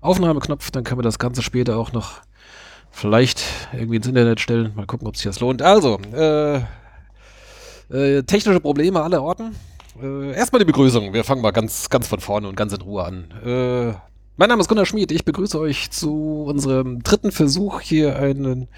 Aufnahmeknopf, 0.00 0.70
dann 0.70 0.84
können 0.84 0.98
wir 0.98 1.04
das 1.04 1.18
Ganze 1.18 1.42
später 1.42 1.76
auch 1.76 1.92
noch 1.92 2.20
vielleicht 2.90 3.42
irgendwie 3.72 3.96
ins 3.96 4.06
Internet 4.06 4.40
stellen. 4.40 4.72
Mal 4.74 4.86
gucken, 4.86 5.06
ob 5.08 5.16
sich 5.16 5.24
das 5.24 5.40
lohnt. 5.40 5.62
Also, 5.62 5.98
äh, 6.14 6.58
äh, 7.90 8.22
technische 8.22 8.60
Probleme 8.60 9.02
aller 9.02 9.22
Orten. 9.22 9.54
Äh, 10.00 10.32
erstmal 10.32 10.60
die 10.60 10.66
Begrüßung. 10.66 11.12
Wir 11.12 11.24
fangen 11.24 11.42
mal 11.42 11.50
ganz, 11.50 11.90
ganz 11.90 12.06
von 12.06 12.20
vorne 12.20 12.48
und 12.48 12.56
ganz 12.56 12.72
in 12.72 12.80
Ruhe 12.80 13.04
an. 13.04 13.24
Äh, 13.44 13.94
mein 14.36 14.50
Name 14.50 14.60
ist 14.60 14.68
Gunnar 14.68 14.86
Schmid. 14.86 15.10
Ich 15.10 15.24
begrüße 15.24 15.58
euch 15.58 15.90
zu 15.90 16.44
unserem 16.46 17.02
dritten 17.02 17.32
Versuch, 17.32 17.80
hier 17.80 18.20
einen, 18.20 18.68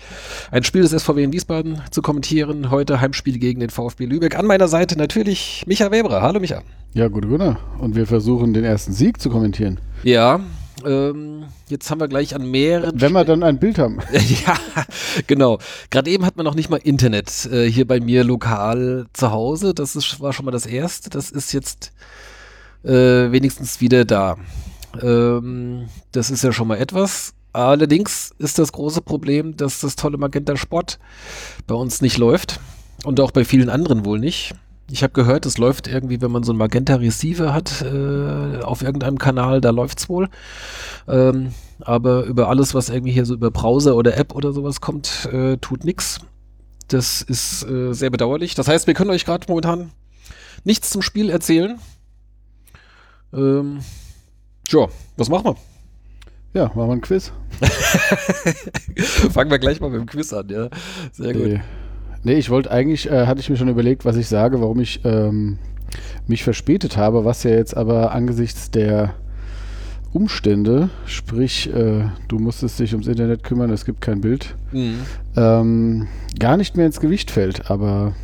ein 0.51 0.65
Spiel 0.65 0.81
des 0.81 0.93
SVW 0.93 1.23
in 1.23 1.35
Wiesbaden 1.35 1.83
zu 1.91 2.01
kommentieren. 2.01 2.71
Heute 2.71 3.03
Heimspiel 3.03 3.39
gegen 3.39 3.61
den 3.61 3.69
VfB 3.69 4.07
Lübeck. 4.07 4.39
An 4.39 4.47
meiner 4.47 4.69
Seite 4.69 4.97
natürlich 4.97 5.65
Micha 5.67 5.91
Weber. 5.91 6.23
Hallo 6.23 6.41
Micha. 6.41 6.63
Ja, 6.95 7.09
gut, 7.09 7.29
Gunnar. 7.29 7.59
Und 7.79 7.95
wir 7.95 8.07
versuchen 8.07 8.55
den 8.55 8.65
ersten 8.65 8.95
Sieg 8.95 9.21
zu 9.21 9.29
kommentieren. 9.29 9.79
Ja, 10.03 10.41
ähm, 10.87 11.45
jetzt 11.69 11.91
haben 11.91 12.01
wir 12.01 12.09
gleich 12.09 12.35
an 12.35 12.51
mehreren. 12.51 13.01
Wenn 13.01 13.13
wir 13.13 13.25
dann 13.25 13.43
ein 13.43 13.59
Bild 13.59 13.79
haben. 13.79 13.99
ja, 14.47 14.57
genau. 15.27 15.59
Gerade 15.91 16.11
eben 16.11 16.25
hat 16.27 16.37
man 16.37 16.45
noch 16.45 16.55
nicht 16.55 16.71
mal 16.71 16.79
Internet 16.79 17.47
äh, 17.47 17.71
hier 17.71 17.87
bei 17.87 18.01
mir 18.01 18.25
lokal 18.25 19.07
zu 19.13 19.31
Hause. 19.31 19.75
Das 19.75 19.97
ist, 19.97 20.21
war 20.21 20.33
schon 20.33 20.45
mal 20.45 20.51
das 20.51 20.67
Erste. 20.67 21.11
Das 21.11 21.31
ist 21.31 21.53
jetzt 21.53 21.93
äh, 22.85 23.31
wenigstens 23.33 23.81
wieder 23.81 24.05
da. 24.05 24.37
Ähm, 25.03 25.89
das 26.13 26.31
ist 26.31 26.45
ja 26.45 26.53
schon 26.53 26.69
mal 26.69 26.79
etwas. 26.79 27.35
Allerdings 27.53 28.33
ist 28.39 28.59
das 28.59 28.73
große 28.73 29.03
Problem, 29.03 29.57
dass 29.57 29.81
das 29.81 29.97
tolle 29.97 30.19
Magenta 30.19 30.57
Sport 30.57 30.99
bei 31.67 31.75
uns 31.75 32.01
nicht 32.01 32.17
läuft 32.17 32.61
und 33.05 33.19
auch 33.21 33.33
bei 33.33 33.45
vielen 33.45 33.69
anderen 33.69 34.05
wohl 34.05 34.19
nicht. 34.19 34.55
Ich 34.91 35.03
habe 35.03 35.13
gehört, 35.13 35.47
es 35.47 35.59
läuft 35.59 35.87
irgendwie, 35.87 36.21
wenn 36.21 36.31
man 36.31 36.43
so 36.43 36.53
ein 36.53 36.57
Magenta 36.57 36.97
Receiver 36.97 37.55
hat 37.55 37.83
äh, 37.83 38.63
auf 38.63 38.83
irgendeinem 38.83 39.19
Kanal, 39.19 39.61
da 39.61 39.71
läuft's 39.71 40.09
wohl. 40.09 40.29
Ähm, 41.09 41.53
aber 41.81 42.25
über 42.25 42.49
alles, 42.49 42.75
was 42.75 42.89
irgendwie 42.89 43.13
hier 43.13 43.25
so 43.25 43.35
über 43.35 43.51
Browser 43.51 43.97
oder 43.97 44.17
App 44.17 44.35
oder 44.35 44.53
sowas 44.53 44.81
kommt, 44.81 45.29
äh, 45.33 45.57
tut 45.59 45.85
nix. 45.85 46.21
Das 46.89 47.23
ist 47.23 47.63
äh, 47.69 47.93
sehr 47.93 48.11
bedauerlich. 48.11 48.55
Das 48.55 48.69
heißt, 48.69 48.87
wir 48.87 48.95
können 48.95 49.11
euch 49.11 49.25
gerade 49.25 49.47
momentan 49.49 49.93
nichts 50.65 50.91
zum 50.91 51.03
Spiel 51.03 51.31
erzählen. 51.31 51.79
Ähm, 53.33 53.81
Tja, 54.69 54.89
was 55.17 55.29
machen 55.29 55.45
wir? 55.45 55.57
Ja, 56.53 56.67
machen 56.75 56.89
wir 56.89 56.93
ein 56.93 57.01
Quiz. 57.01 57.33
Fangen 59.33 59.51
wir 59.51 59.59
gleich 59.59 59.81
mal 59.81 59.91
mit 59.91 60.01
dem 60.01 60.07
Quiz 60.07 60.33
an, 60.33 60.49
ja. 60.49 60.69
Sehr 61.13 61.33
gut. 61.33 61.43
Nee, 61.43 61.61
nee 62.23 62.35
ich 62.35 62.51
wollte 62.51 62.71
eigentlich, 62.71 63.11
äh, 63.11 63.27
hatte 63.27 63.41
ich 63.41 63.51
mir 63.51 63.57
schon 63.57 63.69
überlegt, 63.69 64.05
was 64.05 64.17
ich 64.17 64.29
sage, 64.29 64.61
warum 64.61 64.81
ich 64.81 65.01
ähm, 65.05 65.59
mich 66.27 66.45
verspätet 66.45 66.97
habe, 66.97 67.25
was 67.25 67.43
ja 67.43 67.51
jetzt 67.51 67.77
aber 67.77 68.13
angesichts 68.13 68.71
der 68.71 69.15
Umstände, 70.13 70.91
sprich, 71.07 71.73
äh, 71.73 72.05
du 72.29 72.39
musstest 72.39 72.81
dich 72.81 72.93
ums 72.93 73.07
Internet 73.07 73.45
kümmern, 73.45 73.71
es 73.71 73.85
gibt 73.85 74.01
kein 74.01 74.21
Bild, 74.21 74.57
mhm. 74.73 75.01
ähm, 75.37 76.09
gar 76.39 76.57
nicht 76.57 76.77
mehr 76.77 76.87
ins 76.87 77.01
Gewicht 77.01 77.31
fällt, 77.31 77.71
aber 77.71 78.15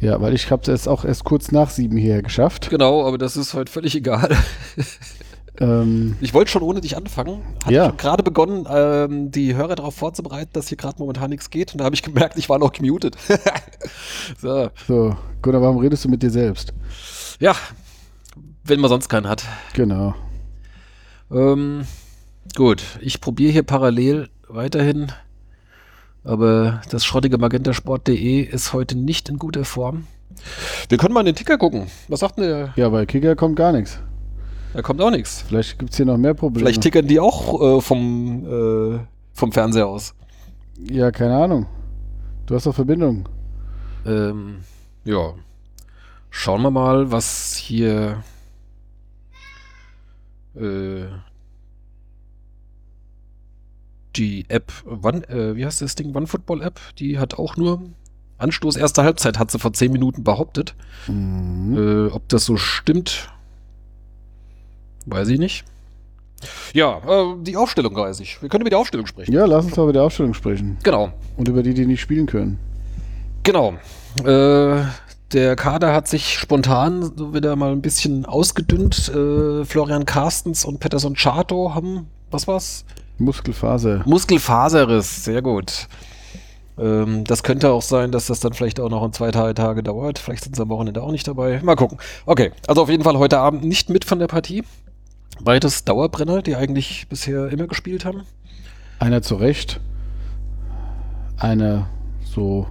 ja, 0.00 0.20
weil 0.20 0.34
ich 0.34 0.50
habe 0.50 0.62
es 0.62 0.68
jetzt 0.68 0.88
auch 0.88 1.04
erst 1.04 1.24
kurz 1.24 1.50
nach 1.50 1.70
sieben 1.70 1.96
hierher 1.96 2.22
geschafft. 2.22 2.70
Genau, 2.70 3.04
aber 3.06 3.18
das 3.18 3.36
ist 3.36 3.54
heute 3.54 3.70
völlig 3.70 3.96
egal. 3.96 4.28
ähm, 5.60 6.16
ich 6.20 6.34
wollte 6.34 6.50
schon 6.50 6.62
ohne 6.62 6.80
dich 6.80 6.96
anfangen. 6.96 7.42
Hatte 7.64 7.74
ja. 7.74 7.90
gerade 7.90 8.22
begonnen, 8.22 8.66
ähm, 8.70 9.30
die 9.30 9.54
Hörer 9.54 9.76
darauf 9.76 9.94
vorzubereiten, 9.94 10.50
dass 10.52 10.68
hier 10.68 10.76
gerade 10.76 10.98
momentan 10.98 11.30
nichts 11.30 11.50
geht. 11.50 11.72
Und 11.72 11.78
da 11.78 11.84
habe 11.84 11.94
ich 11.94 12.02
gemerkt, 12.02 12.38
ich 12.38 12.48
war 12.48 12.58
noch 12.58 12.72
gemutet. 12.72 13.16
so. 14.40 14.70
So, 14.86 15.16
Gunnar, 15.42 15.62
warum 15.62 15.78
redest 15.78 16.04
du 16.04 16.08
mit 16.08 16.22
dir 16.22 16.30
selbst? 16.30 16.72
Ja, 17.40 17.54
wenn 18.64 18.80
man 18.80 18.88
sonst 18.88 19.08
keinen 19.08 19.28
hat. 19.28 19.44
Genau. 19.74 20.14
Ähm, 21.30 21.84
gut, 22.56 22.82
ich 23.00 23.20
probiere 23.20 23.52
hier 23.52 23.62
parallel 23.62 24.28
weiterhin 24.48 25.12
aber 26.28 26.82
das 26.90 27.06
schrottige 27.06 27.38
magentasport.de 27.38 28.42
ist 28.42 28.74
heute 28.74 28.98
nicht 28.98 29.30
in 29.30 29.38
guter 29.38 29.64
Form. 29.64 30.06
Wir 30.90 30.98
können 30.98 31.14
mal 31.14 31.20
in 31.20 31.26
den 31.26 31.36
Ticker 31.36 31.56
gucken. 31.56 31.86
Was 32.08 32.20
sagt 32.20 32.36
denn 32.36 32.44
der? 32.44 32.72
Ja, 32.76 32.90
bei 32.90 33.06
Kicker 33.06 33.34
kommt 33.34 33.56
gar 33.56 33.72
nichts. 33.72 33.98
Da 34.78 34.82
kommt 34.82 35.00
auch 35.00 35.10
nichts. 35.10 35.42
Vielleicht 35.42 35.76
gibt 35.80 35.90
es 35.90 35.96
hier 35.96 36.06
noch 36.06 36.16
mehr 36.16 36.34
Probleme. 36.34 36.64
Vielleicht 36.64 36.82
tickern 36.82 37.08
die 37.08 37.18
auch 37.18 37.78
äh, 37.78 37.80
vom, 37.80 38.46
äh, 38.46 39.00
vom 39.32 39.50
Fernseher 39.50 39.88
aus. 39.88 40.14
Ja, 40.88 41.10
keine 41.10 41.36
Ahnung. 41.36 41.66
Du 42.46 42.54
hast 42.54 42.64
doch 42.64 42.76
Verbindung. 42.76 43.28
Ähm, 44.06 44.58
ja. 45.04 45.34
Schauen 46.30 46.62
wir 46.62 46.70
mal, 46.70 47.10
was 47.10 47.56
hier 47.56 48.22
äh, 50.54 51.06
die 54.14 54.44
App, 54.46 54.72
One, 54.86 55.28
äh, 55.28 55.56
wie 55.56 55.66
heißt 55.66 55.82
das 55.82 55.96
Ding? 55.96 56.14
One 56.14 56.28
Football 56.28 56.62
App, 56.62 56.78
die 56.98 57.18
hat 57.18 57.34
auch 57.34 57.56
nur 57.56 57.82
Anstoß 58.36 58.76
erste 58.76 59.02
Halbzeit, 59.02 59.40
hat 59.40 59.50
sie 59.50 59.58
vor 59.58 59.72
zehn 59.72 59.90
Minuten 59.90 60.22
behauptet. 60.22 60.76
Mhm. 61.08 61.76
Äh, 61.76 62.12
ob 62.12 62.28
das 62.28 62.44
so 62.44 62.56
stimmt, 62.56 63.28
weiß 65.10 65.28
ich 65.28 65.38
nicht. 65.38 65.64
Ja, 66.72 66.98
äh, 66.98 67.34
die 67.42 67.56
Aufstellung 67.56 67.94
weiß 67.94 68.20
ich. 68.20 68.40
Wir 68.40 68.48
können 68.48 68.62
über 68.62 68.70
die 68.70 68.76
Aufstellung 68.76 69.06
sprechen. 69.06 69.32
Ja, 69.32 69.44
lass 69.46 69.64
uns 69.64 69.76
mal 69.76 69.84
über 69.84 69.92
die 69.92 69.98
Aufstellung 69.98 70.34
sprechen. 70.34 70.78
Genau. 70.82 71.12
Und 71.36 71.48
über 71.48 71.62
die, 71.62 71.74
die 71.74 71.86
nicht 71.86 72.00
spielen 72.00 72.26
können. 72.26 72.58
Genau. 73.42 73.74
Äh, 74.24 74.82
der 75.32 75.56
Kader 75.56 75.92
hat 75.92 76.08
sich 76.08 76.38
spontan 76.38 77.02
so 77.16 77.34
wieder 77.34 77.56
mal 77.56 77.72
ein 77.72 77.82
bisschen 77.82 78.24
ausgedünnt. 78.24 79.08
Äh, 79.08 79.64
Florian 79.64 80.04
Carstens 80.04 80.64
und 80.64 80.80
Peterson 80.80 81.14
Chato 81.14 81.74
haben, 81.74 82.06
was 82.30 82.46
war's? 82.46 82.84
Muskelfaser. 83.18 84.02
Muskelfaserriss, 84.06 85.24
sehr 85.24 85.42
gut. 85.42 85.88
Ähm, 86.78 87.24
das 87.24 87.42
könnte 87.42 87.70
auch 87.70 87.82
sein, 87.82 88.12
dass 88.12 88.26
das 88.26 88.40
dann 88.40 88.52
vielleicht 88.52 88.80
auch 88.80 88.88
noch 88.88 89.04
in 89.04 89.12
zwei, 89.12 89.30
drei 89.30 89.52
Tage 89.52 89.82
dauert. 89.82 90.18
Vielleicht 90.18 90.44
sind 90.44 90.56
sie 90.56 90.62
am 90.62 90.68
Wochenende 90.68 91.02
auch 91.02 91.10
nicht 91.10 91.26
dabei. 91.26 91.60
Mal 91.62 91.76
gucken. 91.76 91.98
Okay, 92.24 92.52
also 92.66 92.82
auf 92.82 92.88
jeden 92.88 93.02
Fall 93.02 93.18
heute 93.18 93.38
Abend 93.38 93.64
nicht 93.64 93.90
mit 93.90 94.04
von 94.04 94.18
der 94.18 94.28
Partie. 94.28 94.62
Beides 95.40 95.84
Dauerbrenner, 95.84 96.42
die 96.42 96.56
eigentlich 96.56 97.08
bisher 97.08 97.48
immer 97.48 97.66
gespielt 97.66 98.04
haben. 98.04 98.22
Einer 98.98 99.22
zurecht. 99.22 99.80
Einer 101.36 101.88
so 102.24 102.66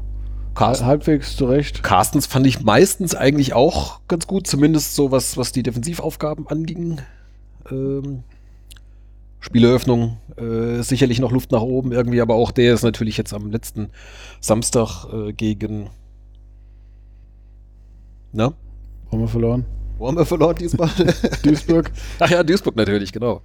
Carsten, 0.54 0.86
halbwegs 0.86 1.36
zurecht. 1.36 1.84
Carstens 1.84 2.26
fand 2.26 2.48
ich 2.48 2.62
meistens 2.62 3.16
eigentlich 3.16 3.54
auch 3.54 4.02
ganz 4.08 4.28
gut, 4.28 4.48
zumindest 4.48 4.96
so 4.96 5.12
was, 5.12 5.38
was 5.38 5.52
die 5.52 5.64
Defensivaufgaben 5.64 6.48
anging. 6.48 7.00
Ähm, 7.70 8.24
Spieleröffnung 9.40 10.18
äh, 10.36 10.82
sicherlich 10.82 11.20
noch 11.20 11.32
Luft 11.32 11.52
nach 11.52 11.62
oben 11.62 11.92
irgendwie, 11.92 12.22
aber 12.22 12.36
auch 12.36 12.52
der 12.52 12.74
ist 12.74 12.84
natürlich 12.84 13.18
jetzt 13.18 13.34
am 13.34 13.52
letzten 13.52 13.90
Samstag 14.42 15.06
äh, 15.14 15.32
gegen. 15.32 15.90
Na? 18.34 18.54
Haben 19.12 19.22
wir 19.22 19.28
verloren? 19.28 19.66
Wo 19.98 20.08
haben 20.08 20.18
wir 20.18 20.26
verloren 20.26 20.56
diesmal? 20.56 20.90
Duisburg. 21.44 21.92
Ach 22.20 22.30
ja, 22.30 22.44
Duisburg 22.44 22.76
natürlich, 22.76 23.12
genau. 23.12 23.42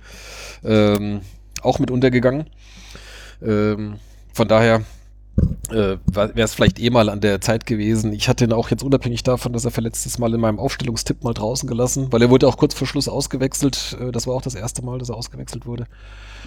Ähm, 0.64 1.20
auch 1.62 1.78
mit 1.78 1.90
untergegangen. 1.90 2.46
Ähm, 3.42 3.96
von 4.32 4.48
daher 4.48 4.82
äh, 5.70 5.96
wäre 6.06 6.32
es 6.36 6.54
vielleicht 6.54 6.78
eh 6.78 6.90
mal 6.90 7.08
an 7.08 7.20
der 7.20 7.40
Zeit 7.40 7.66
gewesen. 7.66 8.12
Ich 8.12 8.28
hatte 8.28 8.44
ihn 8.44 8.52
auch 8.52 8.70
jetzt 8.70 8.82
unabhängig 8.82 9.22
davon, 9.22 9.52
dass 9.52 9.64
er 9.64 9.70
verletztes 9.70 10.18
Mal 10.18 10.34
in 10.34 10.40
meinem 10.40 10.58
Aufstellungstipp 10.58 11.24
mal 11.24 11.34
draußen 11.34 11.68
gelassen, 11.68 12.08
weil 12.10 12.22
er 12.22 12.30
wurde 12.30 12.46
auch 12.46 12.56
kurz 12.56 12.74
vor 12.74 12.86
Schluss 12.86 13.08
ausgewechselt. 13.08 13.96
Äh, 14.00 14.12
das 14.12 14.26
war 14.26 14.34
auch 14.34 14.42
das 14.42 14.54
erste 14.54 14.84
Mal, 14.84 14.98
dass 14.98 15.08
er 15.08 15.16
ausgewechselt 15.16 15.66
wurde. 15.66 15.86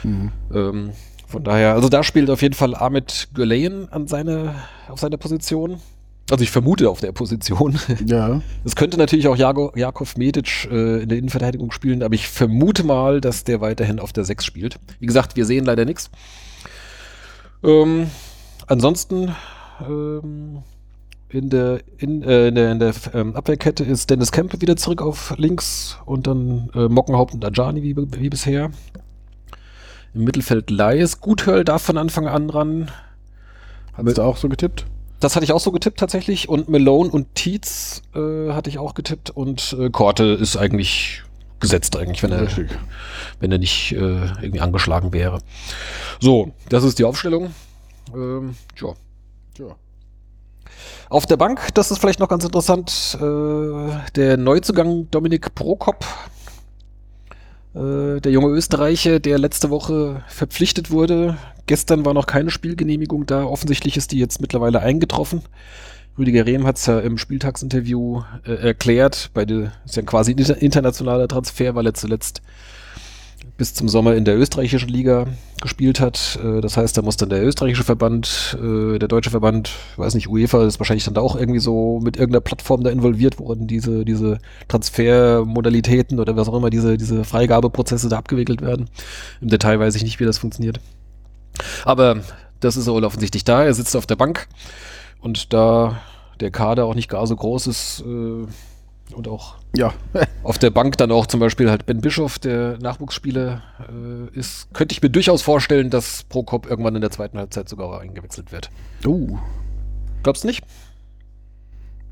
Mhm. 0.04 0.32
Ähm, 0.54 0.92
von 1.28 1.44
daher, 1.44 1.74
also 1.74 1.90
da 1.90 2.04
spielt 2.04 2.30
auf 2.30 2.42
jeden 2.42 2.54
Fall 2.54 2.76
Ahmed 2.76 3.30
Güleyen 3.34 3.90
an 3.92 4.08
seine, 4.08 4.56
auf 4.88 5.00
seiner 5.00 5.18
Position. 5.18 5.80
Also 6.30 6.44
ich 6.44 6.50
vermute 6.50 6.90
auf 6.90 7.00
der 7.02 7.12
Position. 7.12 7.78
Ja. 8.06 8.42
Es 8.64 8.76
könnte 8.76 8.98
natürlich 8.98 9.28
auch 9.28 9.38
Jago, 9.38 9.72
Jakov 9.76 10.18
Medic 10.18 10.68
äh, 10.72 11.04
in 11.04 11.10
der 11.10 11.18
Innenverteidigung 11.18 11.72
spielen, 11.72 12.02
aber 12.04 12.16
ich 12.16 12.28
vermute 12.28 12.84
mal, 12.84 13.22
dass 13.22 13.44
der 13.44 13.62
weiterhin 13.62 14.00
auf 14.00 14.14
der 14.14 14.24
6 14.26 14.44
spielt. 14.44 14.80
Wie 15.00 15.06
gesagt, 15.06 15.36
wir 15.36 15.46
sehen 15.46 15.66
leider 15.66 15.86
nichts. 15.86 16.10
Ähm, 17.64 18.08
Ansonsten 18.68 19.36
ähm, 19.88 20.64
in 21.30 21.50
der, 21.50 21.82
in, 21.98 22.24
äh, 22.24 22.48
in 22.48 22.56
der, 22.56 22.72
in 22.72 22.80
der 22.80 22.94
ähm, 23.14 23.36
Abwehrkette 23.36 23.84
ist 23.84 24.10
Dennis 24.10 24.32
Kemp 24.32 24.60
wieder 24.60 24.76
zurück 24.76 25.02
auf 25.02 25.36
links 25.38 25.98
und 26.06 26.28
dann 26.28 26.70
äh, 26.74 26.88
Mockenhaupt 26.88 27.34
und 27.34 27.46
Ajani 27.46 27.84
wie, 27.84 27.96
wie 27.96 28.30
bisher. 28.30 28.72
Im 30.14 30.24
Mittelfeld 30.24 30.72
Leis. 30.72 31.20
Guthörl 31.20 31.64
darf 31.64 31.84
von 31.84 31.98
Anfang 31.98 32.28
an 32.28 32.50
ran. 32.50 32.92
Hast 33.94 34.18
du 34.18 34.22
auch 34.22 34.38
so 34.38 34.50
getippt? 34.50 34.86
Das 35.26 35.36
hatte 35.36 35.44
ich 35.44 35.54
auch 35.54 35.60
so 35.60 35.72
getippt 35.72 35.98
tatsächlich. 36.00 36.50
Und 36.50 36.70
Malone 36.70 37.10
und 37.10 37.34
Tietz 37.34 38.04
äh, 38.14 38.52
hatte 38.52 38.70
ich 38.70 38.78
auch 38.78 38.94
getippt. 38.94 39.32
Und 39.32 39.76
äh, 39.80 39.90
Korte 39.90 40.24
ist 40.24 40.56
eigentlich 40.56 41.24
gesetzt 41.60 41.98
eigentlich, 41.98 42.22
wenn 42.22 42.32
er, 42.32 42.48
wenn 43.40 43.52
er 43.52 43.58
nicht 43.58 43.94
äh, 43.94 43.96
irgendwie 43.96 44.60
angeschlagen 44.60 45.14
wäre. 45.14 45.40
So, 46.20 46.52
das 46.70 46.84
ist 46.84 47.00
die 47.00 47.06
Aufstellung. 47.06 47.56
Ähm, 48.14 48.56
tja. 48.76 48.94
tja. 49.56 49.76
Auf 51.10 51.26
der 51.26 51.38
Bank, 51.38 51.74
das 51.74 51.90
ist 51.90 51.98
vielleicht 51.98 52.20
noch 52.20 52.30
ganz 52.30 52.44
interessant, 52.44 53.18
äh, 53.20 54.12
der 54.16 54.38
Neuzugang 54.38 55.10
Dominik 55.10 55.56
Prokop 55.56 56.06
Äh, 57.76 58.22
der 58.22 58.32
junge 58.32 58.50
Österreicher, 58.50 59.20
der 59.20 59.38
letzte 59.38 59.70
Woche 59.70 60.24
verpflichtet 60.28 60.92
wurde. 60.92 61.38
Gestern 61.66 62.06
war 62.06 62.14
noch 62.14 62.28
keine 62.28 62.50
Spielgenehmigung 62.50 63.26
da. 63.26 63.44
Offensichtlich 63.44 63.98
ist 63.98 64.12
die 64.12 64.20
jetzt 64.20 64.40
mittlerweile 64.40 64.80
eingetroffen. 64.80 65.42
Rüdiger 66.18 66.46
Rehm 66.46 66.66
hat 66.66 66.78
es 66.78 66.86
ja 66.86 67.00
im 67.00 67.18
Spieltagsinterview 67.18 68.22
äh, 68.46 68.54
erklärt. 68.54 69.32
Bei 69.34 69.44
der 69.44 69.74
ist 69.84 69.98
ja 69.98 70.04
quasi 70.04 70.32
ein 70.32 70.38
internationaler 70.38 71.28
Transfer, 71.28 71.76
weil 71.76 71.88
er 71.88 71.94
zuletzt 71.94 72.42
bis 73.58 73.74
zum 73.74 73.88
Sommer 73.88 74.16
in 74.16 74.26
der 74.26 74.38
österreichischen 74.38 74.90
Liga 74.90 75.26
gespielt 75.62 76.00
hat. 76.00 76.40
Äh, 76.44 76.62
das 76.62 76.78
heißt, 76.78 76.98
da 76.98 77.02
muss 77.02 77.18
dann 77.18 77.30
der 77.30 77.44
österreichische 77.44 77.84
Verband, 77.84 78.58
äh, 78.62 79.00
der 79.00 79.08
deutsche 79.08 79.30
Verband, 79.30 79.72
weiß 79.98 80.16
nicht, 80.16 80.28
UEFA 80.28 80.66
ist 80.66 80.80
wahrscheinlich 80.80 81.06
dann 81.06 81.14
da 81.14 81.22
auch 81.22 81.36
irgendwie 81.36 81.60
so 81.60 82.00
mit 82.04 82.18
irgendeiner 82.18 82.42
Plattform 82.42 82.84
da 82.84 82.90
involviert 82.90 83.40
worden, 83.40 83.68
diese, 83.68 84.06
diese 84.06 84.40
Transfermodalitäten 84.68 86.20
oder 86.20 86.36
was 86.36 86.48
auch 86.50 86.58
immer, 86.58 86.70
diese, 86.70 86.98
diese 86.98 87.24
Freigabeprozesse 87.24 88.10
da 88.10 88.18
abgewickelt 88.18 88.62
werden. 88.62 88.90
Im 89.42 89.50
Detail 89.50 89.80
weiß 89.80 89.96
ich 89.96 90.04
nicht, 90.04 90.20
wie 90.20 90.26
das 90.26 90.38
funktioniert. 90.38 90.80
Aber 91.86 92.22
das 92.60 92.78
ist 92.78 92.88
wohl 92.88 93.06
offensichtlich 93.06 93.44
da. 93.44 93.64
Er 93.64 93.74
sitzt 93.74 93.96
auf 93.96 94.06
der 94.06 94.16
Bank 94.16 94.48
und 95.22 95.54
da 95.54 96.02
der 96.40 96.52
Kader 96.52 96.86
auch 96.86 96.96
nicht 96.96 97.10
gar 97.10 97.26
so 97.28 97.36
groß 97.36 97.68
ist, 97.68 98.04
äh, 98.06 98.46
und 99.14 99.28
auch 99.28 99.56
ja. 99.76 99.94
auf 100.44 100.58
der 100.58 100.70
Bank 100.70 100.98
dann 100.98 101.12
auch 101.12 101.28
zum 101.28 101.40
Beispiel 101.40 101.70
halt 101.70 101.86
Ben 101.86 102.02
Bischoff, 102.02 102.40
der 102.40 102.78
Nachwuchsspieler 102.80 103.62
äh, 103.80 104.38
ist, 104.38 104.74
könnte 104.74 104.94
ich 104.94 105.02
mir 105.02 105.10
durchaus 105.10 105.42
vorstellen, 105.42 105.90
dass 105.90 106.24
Prokop 106.24 106.70
irgendwann 106.70 106.96
in 106.96 107.02
der 107.02 107.12
zweiten 107.12 107.38
Halbzeit 107.38 107.70
sogar 107.70 108.02
eingewechselt 108.02 108.52
wird. 108.52 108.70
Oh. 109.06 109.38
Glaubst 110.24 110.44
du 110.44 110.48
nicht? 110.48 110.64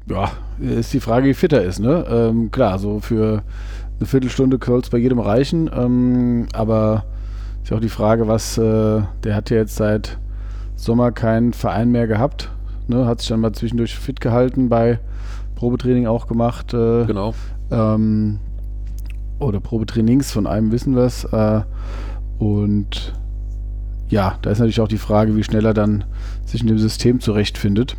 Ja, 0.07 0.33
ist 0.59 0.93
die 0.93 0.99
Frage, 0.99 1.27
wie 1.27 1.33
fit 1.33 1.53
er 1.53 1.63
ist, 1.63 1.79
ne? 1.79 2.05
Ähm, 2.09 2.51
klar, 2.51 2.77
so 2.77 2.99
für 2.99 3.43
eine 3.97 4.05
Viertelstunde 4.05 4.59
soll 4.63 4.81
es 4.81 4.89
bei 4.89 4.97
jedem 4.97 5.19
reichen, 5.19 5.69
ähm, 5.73 6.47
aber 6.53 7.05
ist 7.63 7.69
ja 7.69 7.77
auch 7.77 7.81
die 7.81 7.89
Frage, 7.89 8.27
was, 8.27 8.57
äh, 8.57 9.01
der 9.23 9.35
hat 9.35 9.49
ja 9.49 9.57
jetzt 9.57 9.77
seit 9.77 10.19
Sommer 10.75 11.13
keinen 11.13 11.53
Verein 11.53 11.89
mehr 11.89 12.07
gehabt, 12.07 12.51
ne? 12.87 13.05
Hat 13.05 13.21
sich 13.21 13.29
dann 13.29 13.39
mal 13.39 13.53
zwischendurch 13.53 13.95
fit 13.97 14.19
gehalten 14.19 14.67
bei 14.67 14.99
Probetraining 15.63 16.07
auch 16.07 16.27
gemacht. 16.27 16.73
Äh, 16.73 17.05
genau. 17.05 17.33
Ähm, 17.71 18.39
oder 19.39 19.61
Probetrainings, 19.61 20.29
von 20.33 20.45
einem 20.45 20.73
wissen 20.73 20.93
wir 20.93 21.03
es. 21.03 21.23
Äh, 21.23 21.61
und 22.37 23.13
ja, 24.09 24.37
da 24.41 24.49
ist 24.49 24.59
natürlich 24.59 24.81
auch 24.81 24.89
die 24.89 24.97
Frage, 24.97 25.37
wie 25.37 25.43
schnell 25.43 25.65
er 25.65 25.73
dann 25.73 26.03
sich 26.45 26.59
in 26.59 26.67
dem 26.67 26.79
System 26.79 27.21
zurechtfindet. 27.21 27.95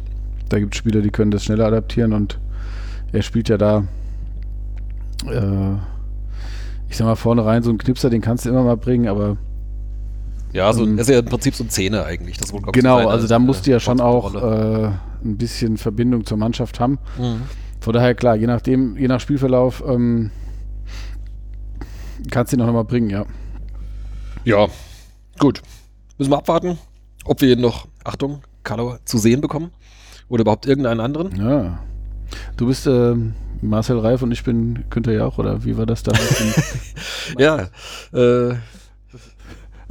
Da 0.51 0.59
gibt 0.59 0.75
es 0.75 0.79
Spieler, 0.79 1.01
die 1.01 1.09
können 1.09 1.31
das 1.31 1.45
schneller 1.45 1.65
adaptieren 1.65 2.13
und 2.13 2.39
er 3.13 3.23
spielt 3.23 3.49
ja 3.49 3.57
da, 3.57 3.85
äh, 5.27 5.73
ich 6.91 6.99
sag 6.99 7.07
mal, 7.07 7.17
vorne 7.17 7.47
rein 7.47 7.63
so 7.63 7.71
einen 7.71 7.79
Knipser, 7.79 8.11
den 8.11 8.21
kannst 8.21 8.45
du 8.45 8.51
immer 8.51 8.63
mal 8.63 8.77
bringen, 8.77 9.09
aber 9.09 9.39
ja, 10.53 10.71
so, 10.75 10.85
ähm, 10.85 10.99
ist 10.99 11.09
ja 11.09 11.21
im 11.21 11.25
Prinzip 11.25 11.55
so 11.55 11.65
ein 11.65 11.71
Zehner 11.71 12.05
eigentlich. 12.05 12.37
Das 12.37 12.53
wohl, 12.53 12.61
genau, 12.73 13.01
so 13.01 13.09
also 13.09 13.27
da 13.27 13.39
musst 13.39 13.67
du 13.67 13.71
ja 13.71 13.81
schon 13.81 14.03
auch 14.03 14.35
äh, 14.35 14.91
ein 15.25 15.37
bisschen 15.37 15.77
Verbindung 15.77 16.25
zur 16.25 16.39
Mannschaft 16.39 16.81
haben. 16.81 16.99
Mhm. 17.19 17.43
Von 17.81 17.93
daher, 17.93 18.15
klar, 18.15 18.37
je 18.37 18.47
nachdem, 18.47 18.97
je 18.97 19.09
nach 19.09 19.21
Spielverlauf 19.21 19.83
ähm, 19.87 20.31
kannst 22.31 22.53
du 22.53 22.57
ihn 22.57 22.65
noch 22.65 22.73
mal 22.73 22.85
bringen, 22.85 23.11
ja. 23.11 23.27
Ja, 24.45 24.69
gut. 25.39 25.63
Müssen 26.19 26.31
wir 26.31 26.39
abwarten, 26.39 26.79
ob 27.25 27.41
wir 27.41 27.53
ihn 27.53 27.61
noch, 27.61 27.89
Achtung, 28.05 28.43
Carlo, 28.63 28.97
zu 29.05 29.19
sehen 29.19 29.41
bekommen. 29.41 29.71
Oder 30.29 30.43
überhaupt 30.43 30.67
irgendeinen 30.67 31.01
anderen. 31.01 31.37
Ja. 31.37 31.81
Du 32.57 32.67
bist 32.67 32.87
äh, 32.87 33.15
Marcel 33.61 33.99
Reif 33.99 34.23
und 34.23 34.33
ich 34.33 34.45
bin 34.45 34.85
Günther 34.91 35.13
Jauch, 35.13 35.39
oder 35.39 35.65
wie 35.65 35.77
war 35.77 35.87
das 35.87 36.03
damals? 36.03 36.95
ja, 37.39 37.69
äh, 38.13 38.55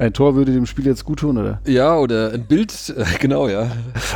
ein 0.04 0.12
Tor 0.12 0.34
würde 0.34 0.52
dem 0.52 0.66
Spiel 0.66 0.86
jetzt 0.86 1.04
gut 1.04 1.20
tun, 1.20 1.38
oder? 1.38 1.60
Ja, 1.66 1.96
oder 1.96 2.32
ein 2.32 2.44
Bild, 2.44 2.94
äh, 2.96 3.04
genau, 3.20 3.48
ja. 3.48 3.70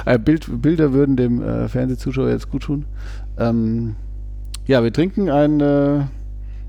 Ein 0.05 0.23
Bild, 0.23 0.47
Bilder 0.63 0.93
würden 0.93 1.17
dem 1.17 1.43
äh, 1.43 1.69
Fernsehzuschauer 1.69 2.29
jetzt 2.31 2.51
gut 2.51 2.65
tun. 2.65 2.85
Ähm, 3.39 3.97
ja, 4.67 4.83
wir 4.83 4.93
trinken 4.93 5.31
ein 5.31 5.61
äh, 5.61 6.01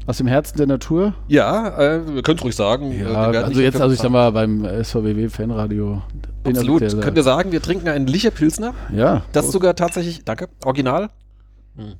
aus 0.07 0.17
dem 0.17 0.27
Herzen 0.27 0.57
der 0.57 0.67
Natur. 0.67 1.13
Ja, 1.27 1.77
äh, 1.77 2.15
wir 2.15 2.21
können 2.23 2.37
es 2.37 2.43
ruhig 2.43 2.55
sagen. 2.55 2.91
Ja, 2.97 3.29
also 3.29 3.61
jetzt, 3.61 3.79
also 3.81 3.93
ich 3.93 3.99
sag 3.99 4.09
mal, 4.09 4.31
beim 4.31 4.65
SVBW 4.65 5.29
Fanradio. 5.29 6.01
Absolut. 6.45 6.79
Können 7.01 7.15
wir 7.15 7.23
sagen, 7.23 7.51
wir 7.51 7.61
trinken 7.61 7.89
einen 7.89 8.07
Licherpilsner? 8.07 8.73
Ja. 8.95 9.23
Das 9.33 9.45
ist 9.45 9.51
sogar 9.51 9.75
tatsächlich, 9.75 10.23
danke, 10.23 10.47
original. 10.63 11.09
Hm. 11.75 11.95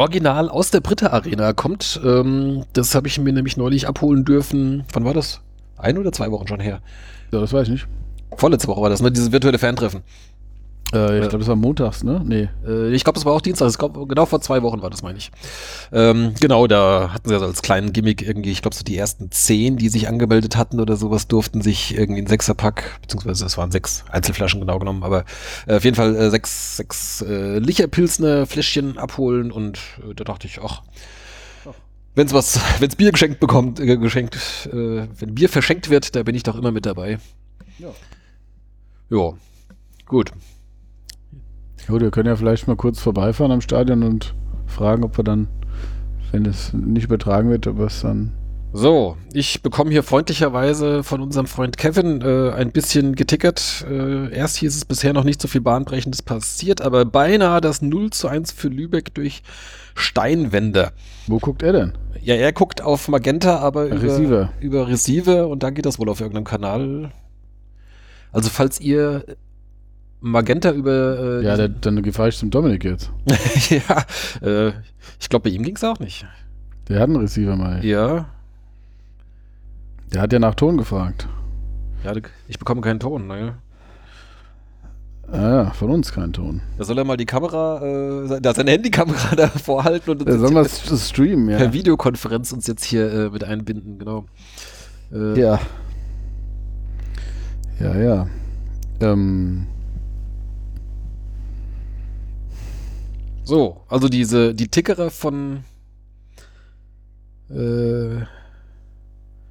Original 0.00 0.48
aus 0.48 0.70
der 0.70 0.80
Britta 0.80 1.08
Arena 1.08 1.52
kommt. 1.52 2.00
Ähm, 2.02 2.64
das 2.72 2.94
habe 2.94 3.06
ich 3.06 3.18
mir 3.18 3.34
nämlich 3.34 3.58
neulich 3.58 3.86
abholen 3.86 4.24
dürfen. 4.24 4.84
Wann 4.94 5.04
war 5.04 5.12
das? 5.12 5.42
Ein 5.76 5.98
oder 5.98 6.10
zwei 6.10 6.30
Wochen 6.30 6.48
schon 6.48 6.58
her? 6.58 6.80
Ja, 7.32 7.40
das 7.40 7.52
weiß 7.52 7.64
ich 7.64 7.72
nicht. 7.72 7.88
Vorletzte 8.34 8.68
Woche 8.68 8.80
war 8.80 8.88
das, 8.88 9.02
ne? 9.02 9.12
Dieses 9.12 9.30
virtuelle 9.30 9.58
Fantreffen. 9.58 10.00
Äh, 10.92 11.20
ich 11.20 11.28
glaube, 11.28 11.38
das 11.38 11.48
war 11.48 11.56
montags, 11.56 12.02
ne? 12.02 12.20
Nee. 12.24 12.48
Äh, 12.66 12.92
ich 12.92 13.04
glaube, 13.04 13.16
das 13.16 13.24
war 13.24 13.32
auch 13.32 13.40
Dienstag. 13.40 13.72
Glaub, 13.78 14.08
genau 14.08 14.26
vor 14.26 14.40
zwei 14.40 14.62
Wochen 14.62 14.82
war 14.82 14.90
das, 14.90 15.02
meine 15.02 15.18
ich. 15.18 15.30
Ähm, 15.92 16.34
genau, 16.40 16.66
da 16.66 17.10
hatten 17.12 17.28
sie 17.28 17.34
also 17.34 17.46
als 17.46 17.62
kleinen 17.62 17.92
Gimmick 17.92 18.22
irgendwie, 18.22 18.50
ich 18.50 18.62
glaube, 18.62 18.74
so 18.74 18.82
die 18.82 18.96
ersten 18.96 19.30
zehn, 19.30 19.76
die 19.76 19.88
sich 19.88 20.08
angemeldet 20.08 20.56
hatten 20.56 20.80
oder 20.80 20.96
sowas, 20.96 21.28
durften 21.28 21.62
sich 21.62 21.96
irgendwie 21.96 22.22
ein 22.22 22.26
Sechserpack, 22.26 23.00
beziehungsweise 23.02 23.44
es 23.46 23.56
waren 23.56 23.70
sechs 23.70 24.04
Einzelflaschen 24.10 24.60
genau 24.60 24.78
genommen, 24.78 25.02
aber 25.04 25.24
äh, 25.66 25.76
auf 25.76 25.84
jeden 25.84 25.96
Fall 25.96 26.16
äh, 26.16 26.30
sechs, 26.30 26.76
sechs 26.76 27.22
äh, 27.22 27.58
Licherpilsner 27.58 28.46
Fläschchen 28.46 28.98
abholen 28.98 29.52
und 29.52 29.78
äh, 30.08 30.14
da 30.14 30.24
dachte 30.24 30.46
ich, 30.46 30.60
ach, 30.60 30.82
wenn 32.16 32.26
es 32.26 32.32
was, 32.32 32.60
wenns 32.80 32.96
Bier 32.96 33.12
geschenkt 33.12 33.38
bekommt, 33.38 33.78
äh, 33.78 33.96
geschenkt, 33.96 34.36
äh, 34.72 35.06
wenn 35.18 35.34
Bier 35.34 35.48
verschenkt 35.48 35.90
wird, 35.90 36.16
da 36.16 36.24
bin 36.24 36.34
ich 36.34 36.42
doch 36.42 36.56
immer 36.56 36.72
mit 36.72 36.84
dabei. 36.84 37.18
Ja. 37.78 37.90
Ja, 39.10 39.32
gut. 40.06 40.32
Gut, 41.86 42.02
wir 42.02 42.10
können 42.10 42.28
ja 42.28 42.36
vielleicht 42.36 42.68
mal 42.68 42.76
kurz 42.76 43.00
vorbeifahren 43.00 43.52
am 43.52 43.60
Stadion 43.60 44.02
und 44.02 44.34
fragen, 44.66 45.04
ob 45.04 45.16
wir 45.16 45.24
dann, 45.24 45.48
wenn 46.32 46.46
es 46.46 46.72
nicht 46.72 47.04
übertragen 47.04 47.50
wird, 47.50 47.66
ob 47.66 47.80
es 47.80 48.02
dann. 48.02 48.32
So, 48.72 49.16
ich 49.32 49.62
bekomme 49.62 49.90
hier 49.90 50.04
freundlicherweise 50.04 51.02
von 51.02 51.20
unserem 51.20 51.48
Freund 51.48 51.76
Kevin 51.76 52.22
äh, 52.22 52.52
ein 52.52 52.70
bisschen 52.70 53.16
getickert. 53.16 53.84
Äh, 53.90 54.32
erst 54.32 54.58
hieß 54.58 54.76
es 54.76 54.84
bisher 54.84 55.12
noch 55.12 55.24
nicht 55.24 55.42
so 55.42 55.48
viel 55.48 55.60
Bahnbrechendes 55.60 56.22
passiert, 56.22 56.80
aber 56.80 57.04
beinahe 57.04 57.60
das 57.60 57.82
0 57.82 58.10
zu 58.10 58.28
1 58.28 58.52
für 58.52 58.68
Lübeck 58.68 59.12
durch 59.14 59.42
Steinwände. 59.96 60.92
Wo 61.26 61.38
guckt 61.38 61.64
er 61.64 61.72
denn? 61.72 61.92
Ja, 62.22 62.36
er 62.36 62.52
guckt 62.52 62.80
auf 62.80 63.08
Magenta, 63.08 63.58
aber 63.58 63.86
über 63.86 64.02
Receiver. 64.02 64.52
über 64.60 64.86
Receiver 64.86 65.48
und 65.48 65.64
dann 65.64 65.74
geht 65.74 65.86
das 65.86 65.98
wohl 65.98 66.08
auf 66.08 66.20
irgendeinem 66.20 66.44
Kanal. 66.44 67.10
Also 68.30 68.50
falls 68.50 68.80
ihr 68.80 69.24
Magenta 70.20 70.70
über. 70.70 71.40
Äh, 71.40 71.44
ja, 71.44 71.56
der, 71.56 71.68
dann 71.68 72.04
fahre 72.12 72.28
ich 72.28 72.36
zum 72.36 72.50
Dominik 72.50 72.84
jetzt. 72.84 73.10
ja, 73.70 74.04
äh, 74.46 74.72
ich 75.18 75.28
glaube, 75.28 75.48
bei 75.48 75.54
ihm 75.54 75.62
ging 75.62 75.76
es 75.76 75.84
auch 75.84 75.98
nicht. 75.98 76.26
Der 76.88 77.00
hat 77.00 77.08
einen 77.08 77.16
Receiver 77.16 77.56
mal. 77.56 77.84
Ja. 77.84 78.26
Der 80.12 80.22
hat 80.22 80.32
ja 80.32 80.38
nach 80.38 80.54
Ton 80.54 80.76
gefragt. 80.76 81.28
Ja, 82.04 82.12
ich 82.48 82.58
bekomme 82.58 82.80
keinen 82.80 83.00
Ton, 83.00 83.26
ne? 83.26 83.54
Ah 85.32 85.48
ja, 85.48 85.70
von 85.70 85.90
uns 85.90 86.12
keinen 86.12 86.32
Ton. 86.32 86.60
Da 86.76 86.84
soll 86.84 86.98
er 86.98 87.04
mal 87.04 87.16
die 87.16 87.26
Kamera, 87.26 87.80
äh, 87.82 88.40
da 88.40 88.52
seine 88.52 88.72
Handykamera 88.72 89.34
da 89.36 89.46
vorhalten 89.48 90.10
und 90.10 90.22
uns 90.22 90.30
da 90.30 90.38
soll 90.38 90.50
man 90.50 90.66
streamen, 90.66 91.48
ja. 91.48 91.58
Per 91.58 91.72
Videokonferenz 91.72 92.52
uns 92.52 92.66
jetzt 92.66 92.84
hier 92.84 93.12
äh, 93.12 93.30
mit 93.30 93.44
einbinden, 93.44 93.98
genau. 93.98 94.24
Äh, 95.12 95.40
ja. 95.40 95.60
Ja, 97.78 97.96
ja. 97.96 98.26
Ähm. 99.00 99.66
So, 103.50 103.80
also 103.88 104.08
diese, 104.08 104.54
die 104.54 104.68
Tickerer 104.68 105.10
von 105.10 105.64
äh, 107.50 108.24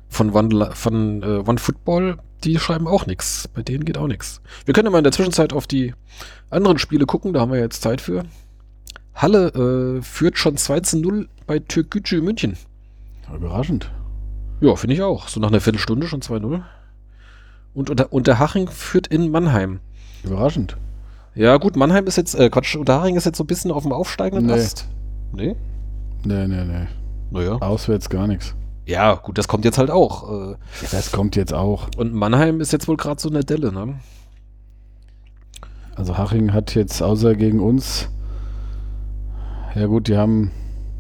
von 0.08 0.34
One, 0.34 0.72
von 0.74 1.22
äh, 1.22 1.44
One 1.46 1.58
Football, 1.58 2.18
die 2.46 2.58
schreiben 2.60 2.88
auch 2.88 3.08
nichts. 3.08 3.50
Bei 3.50 3.62
denen 3.62 3.84
geht 3.84 3.98
auch 3.98 4.08
nichts. 4.08 4.39
Wir 4.63 4.74
können 4.74 4.86
ja 4.86 4.91
mal 4.91 5.00
in 5.00 5.03
der 5.03 5.12
Zwischenzeit 5.12 5.51
auf 5.51 5.68
die 5.68 5.94
anderen 6.50 6.77
Spiele 6.77 7.06
gucken, 7.06 7.34
da 7.34 7.41
haben 7.41 7.51
wir 7.51 7.60
jetzt 7.60 7.82
Zeit 7.82 8.00
für. 8.00 8.24
Halle 9.15 9.98
äh, 9.98 10.01
führt 10.01 10.38
schon 10.38 10.56
2 10.56 10.79
zu 10.79 10.98
0 11.01 11.27
bei 11.46 11.60
Türkgücü 11.60 12.22
München. 12.22 12.56
Überraschend. 13.36 13.91
Ja, 14.62 14.77
finde 14.77 14.96
ich 14.96 15.01
auch. 15.01 15.27
So 15.27 15.41
nach 15.41 15.50
einer 15.50 15.60
Viertelstunde 15.60 16.08
schon 16.08 16.22
2-0. 16.22 16.63
Und 17.74 17.89
unter, 17.89 18.13
Unterhaching 18.13 18.70
führt 18.70 19.08
in 19.08 19.29
Mannheim. 19.29 19.82
Überraschend. 20.24 20.77
Ja, 21.39 21.55
gut, 21.55 21.77
Mannheim 21.77 22.05
ist 22.05 22.17
jetzt, 22.17 22.36
äh, 22.36 22.50
Quatsch, 22.50 22.75
Unterhaching 22.75 23.15
ist 23.15 23.25
jetzt 23.25 23.38
so 23.38 23.46
ein 23.46 23.48
bisschen 23.48 23.72
auf 23.72 23.84
dem 23.84 23.93
aufsteigenden 23.93 24.48
nee. 24.48 24.62
Ast. 24.62 24.89
Nee? 25.31 25.55
Nee, 26.25 26.48
nee, 26.48 26.65
nee. 26.65 26.88
Naja. 27.31 27.53
Auswärts 27.62 28.10
gar 28.10 28.27
nichts. 28.27 28.55
Ja, 28.86 29.13
gut, 29.13 29.38
das 29.38 29.48
kommt 29.48 29.63
jetzt 29.63 29.77
halt 29.77 29.89
auch. 29.89 30.51
Äh. 30.51 30.55
Das 30.91 31.13
kommt 31.13 31.38
jetzt 31.38 31.53
auch. 31.53 31.88
Und 31.96 32.13
Mannheim 32.13 32.60
ist 32.60 32.74
jetzt 32.74 32.89
wohl 32.89 32.98
gerade 32.98 33.22
so 33.22 33.29
eine 33.29 33.46
Delle, 33.46 33.72
ne? 33.72 33.96
Also 35.96 36.17
Haching 36.17 36.51
hat 36.51 36.75
jetzt 36.75 37.01
außer 37.01 37.36
gegen 37.36 37.62
uns, 37.62 38.10
ja 39.75 39.86
gut, 39.86 40.10
die 40.10 40.17
haben 40.17 40.51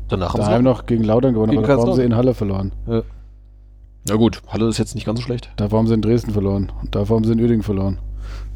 Danach 0.07 0.35
haben 0.35 0.39
Daheim 0.39 0.63
noch 0.63 0.85
gegen 0.85 1.03
Lautern 1.03 1.33
gewonnen, 1.33 1.51
Gegen 1.51 1.65
aber 1.65 1.73
davor 1.75 1.89
haben 1.89 1.95
sie 1.97 2.05
in 2.05 2.15
Halle 2.15 2.33
verloren. 2.33 2.71
Ja. 2.87 3.01
Na 4.07 4.15
gut, 4.15 4.41
Halle 4.47 4.69
ist 4.69 4.77
jetzt 4.77 4.95
nicht 4.95 5.05
ganz 5.05 5.19
so 5.19 5.25
schlecht. 5.25 5.51
Davor 5.57 5.79
haben 5.79 5.87
sie 5.87 5.95
in 5.95 6.01
Dresden 6.01 6.31
verloren. 6.31 6.71
Und 6.81 6.95
davor 6.95 7.17
haben 7.17 7.25
sie 7.25 7.33
in 7.33 7.41
Uerdingen 7.41 7.63
verloren. 7.63 7.99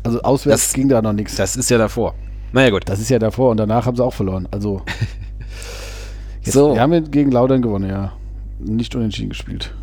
Also 0.04 0.22
auswärts 0.22 0.68
Das- 0.68 0.74
ging 0.74 0.90
da 0.90 1.02
noch 1.02 1.14
nichts. 1.14 1.36
Das 1.36 1.56
ist 1.56 1.70
ja 1.70 1.78
davor. 1.78 2.14
Naja 2.52 2.70
gut. 2.70 2.84
Das 2.88 3.00
ist 3.00 3.10
ja 3.10 3.20
davor 3.20 3.52
und 3.52 3.58
danach 3.58 3.86
haben 3.86 3.96
sie 3.98 4.04
auch 4.04 4.14
verloren. 4.14 4.48
Also. 4.52 4.82
Jetzt, 6.44 6.54
So. 6.54 6.74
Wir 6.74 6.82
haben 6.82 7.10
gegen 7.12 7.32
Lautern 7.32 7.62
gewonnen, 7.62 7.90
ja. 7.90 8.14
Nicht 8.60 8.96
unentschieden 8.96 9.30
gespielt. 9.30 9.74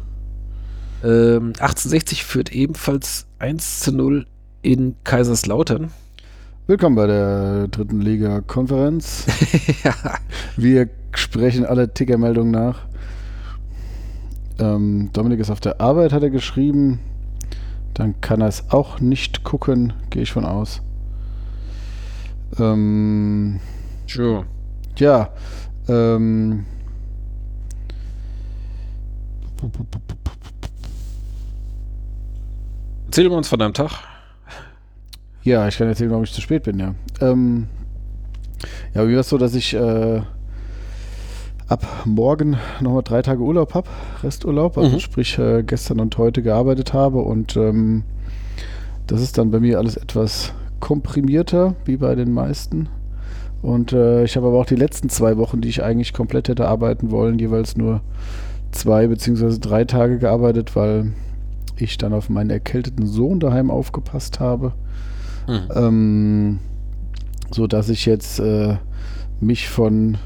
Ähm, 1.03 1.49
1860 1.59 2.25
führt 2.25 2.53
ebenfalls 2.53 3.27
1 3.39 3.81
zu 3.81 3.93
0 3.93 4.27
in 4.62 4.95
Kaiserslautern. 5.05 5.91
Willkommen 6.67 6.95
bei 6.97 7.07
der 7.07 7.69
dritten 7.69 8.00
Liga-Konferenz. 8.03 9.27
ja. 9.85 9.95
Wir 10.57 10.89
sprechen 11.15 11.65
alle 11.65 11.93
Tickermeldungen 11.93 12.53
nach. 12.53 12.81
Ähm, 14.59 15.09
Dominik 15.15 15.41
ist 15.41 15.50
auf 15.50 15.61
der 15.61 15.81
Arbeit, 15.81 16.12
hat 16.12 16.23
er 16.23 16.31
geschrieben. 16.31 17.00
Dann 18.00 18.19
kann 18.23 18.40
er 18.40 18.49
es 18.49 18.71
auch 18.71 18.99
nicht 19.00 19.45
gucken, 19.45 19.92
gehe 20.09 20.23
ich 20.23 20.33
von 20.33 20.47
aus. 20.47 20.80
Ähm, 22.59 23.61
Sure. 24.07 24.47
ja, 24.97 25.28
ähm, 25.87 26.64
Erzähl 33.04 33.28
mal 33.28 33.37
uns 33.37 33.49
von 33.49 33.59
deinem 33.59 33.75
Tag. 33.75 33.90
ja, 35.42 35.69
ich 35.69 35.76
kann 35.76 35.88
erzählen, 35.88 36.11
warum 36.11 36.25
ich 36.25 36.33
zu 36.33 36.40
spät 36.40 36.62
bin, 36.62 36.78
ja. 36.78 36.95
Ähm, 37.21 37.66
ja, 38.95 39.07
wie 39.07 39.12
war 39.12 39.21
es 39.21 39.28
so, 39.28 39.37
dass 39.37 39.54
ich 39.54 39.75
äh, 39.75 40.23
ab 41.71 41.87
morgen 42.05 42.57
nochmal 42.81 43.03
drei 43.05 43.23
Tage 43.23 43.41
Urlaub 43.43 43.75
habe, 43.75 43.89
Resturlaub, 44.23 44.77
also 44.77 44.97
Mhm. 44.97 45.00
sprich 45.00 45.39
äh, 45.39 45.62
gestern 45.62 46.00
und 46.00 46.19
heute 46.19 46.43
gearbeitet 46.43 46.93
habe 46.93 47.21
und 47.21 47.57
ähm, 47.57 48.03
das 49.07 49.23
ist 49.23 49.39
dann 49.39 49.50
bei 49.50 49.61
mir 49.61 49.79
alles 49.79 49.97
etwas 49.97 50.53
komprimierter, 50.81 51.75
wie 51.85 51.97
bei 51.97 52.15
den 52.15 52.33
meisten. 52.33 52.89
Und 53.62 53.93
äh, 53.93 54.25
ich 54.25 54.37
habe 54.37 54.47
aber 54.49 54.59
auch 54.59 54.67
die 54.67 54.77
letzten 54.77 55.11
zwei 55.11 55.37
Wochen, 55.37 55.61
die 55.61 55.69
ich 55.69 55.83
eigentlich 55.83 56.12
komplett 56.12 56.49
hätte 56.49 56.67
arbeiten 56.67 57.11
wollen, 57.11 57.39
jeweils 57.39 57.77
nur 57.77 58.00
zwei 58.73 59.07
beziehungsweise 59.07 59.61
drei 59.61 59.85
Tage 59.85 60.19
gearbeitet, 60.19 60.75
weil 60.75 61.12
ich 61.77 61.99
dann 61.99 62.12
auf 62.12 62.31
meinen 62.31 62.50
erkälteten 62.50 63.07
Sohn 63.07 63.39
daheim 63.39 63.71
aufgepasst 63.71 64.41
habe. 64.41 64.73
Mhm. 65.47 65.69
Ähm, 65.75 66.59
so 67.53 67.67
dass 67.67 67.89
ich 67.89 68.07
jetzt 68.07 68.41
äh, 68.41 68.77
mich 69.41 69.69
von 69.69 70.19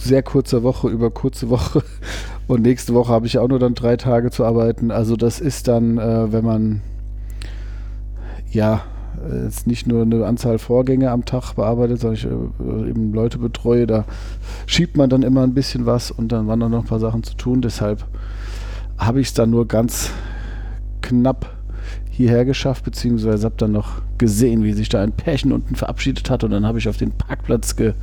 sehr 0.00 0.22
kurzer 0.22 0.62
Woche 0.62 0.88
über 0.88 1.10
kurze 1.10 1.50
Woche 1.50 1.82
und 2.46 2.62
nächste 2.62 2.94
Woche 2.94 3.12
habe 3.12 3.26
ich 3.26 3.38
auch 3.38 3.48
nur 3.48 3.58
dann 3.58 3.74
drei 3.74 3.96
Tage 3.96 4.30
zu 4.30 4.44
arbeiten. 4.44 4.90
Also 4.90 5.16
das 5.16 5.40
ist 5.40 5.68
dann, 5.68 5.98
äh, 5.98 6.32
wenn 6.32 6.44
man 6.44 6.82
ja 8.50 8.82
äh, 9.28 9.44
jetzt 9.44 9.66
nicht 9.66 9.86
nur 9.86 10.02
eine 10.02 10.26
Anzahl 10.26 10.58
Vorgänge 10.58 11.10
am 11.10 11.24
Tag 11.24 11.54
bearbeitet, 11.54 12.00
sondern 12.00 12.14
ich 12.16 12.24
äh, 12.24 12.90
eben 12.90 13.12
Leute 13.12 13.38
betreue, 13.38 13.86
da 13.86 14.04
schiebt 14.66 14.96
man 14.96 15.10
dann 15.10 15.22
immer 15.22 15.42
ein 15.42 15.54
bisschen 15.54 15.86
was 15.86 16.10
und 16.10 16.32
dann 16.32 16.46
waren 16.46 16.60
dann 16.60 16.70
noch 16.70 16.80
ein 16.80 16.88
paar 16.88 17.00
Sachen 17.00 17.22
zu 17.22 17.34
tun. 17.34 17.62
Deshalb 17.62 18.04
habe 18.96 19.20
ich 19.20 19.28
es 19.28 19.34
dann 19.34 19.50
nur 19.50 19.66
ganz 19.66 20.10
knapp 21.02 21.54
hierher 22.10 22.44
geschafft, 22.44 22.84
beziehungsweise 22.84 23.44
habe 23.44 23.54
dann 23.56 23.72
noch 23.72 24.02
gesehen, 24.18 24.64
wie 24.64 24.72
sich 24.72 24.88
da 24.88 25.00
ein 25.00 25.12
Pärchen 25.12 25.52
unten 25.52 25.76
verabschiedet 25.76 26.28
hat 26.30 26.42
und 26.42 26.50
dann 26.50 26.66
habe 26.66 26.78
ich 26.78 26.88
auf 26.88 26.96
den 26.96 27.12
Parkplatz 27.12 27.76
ge 27.76 27.94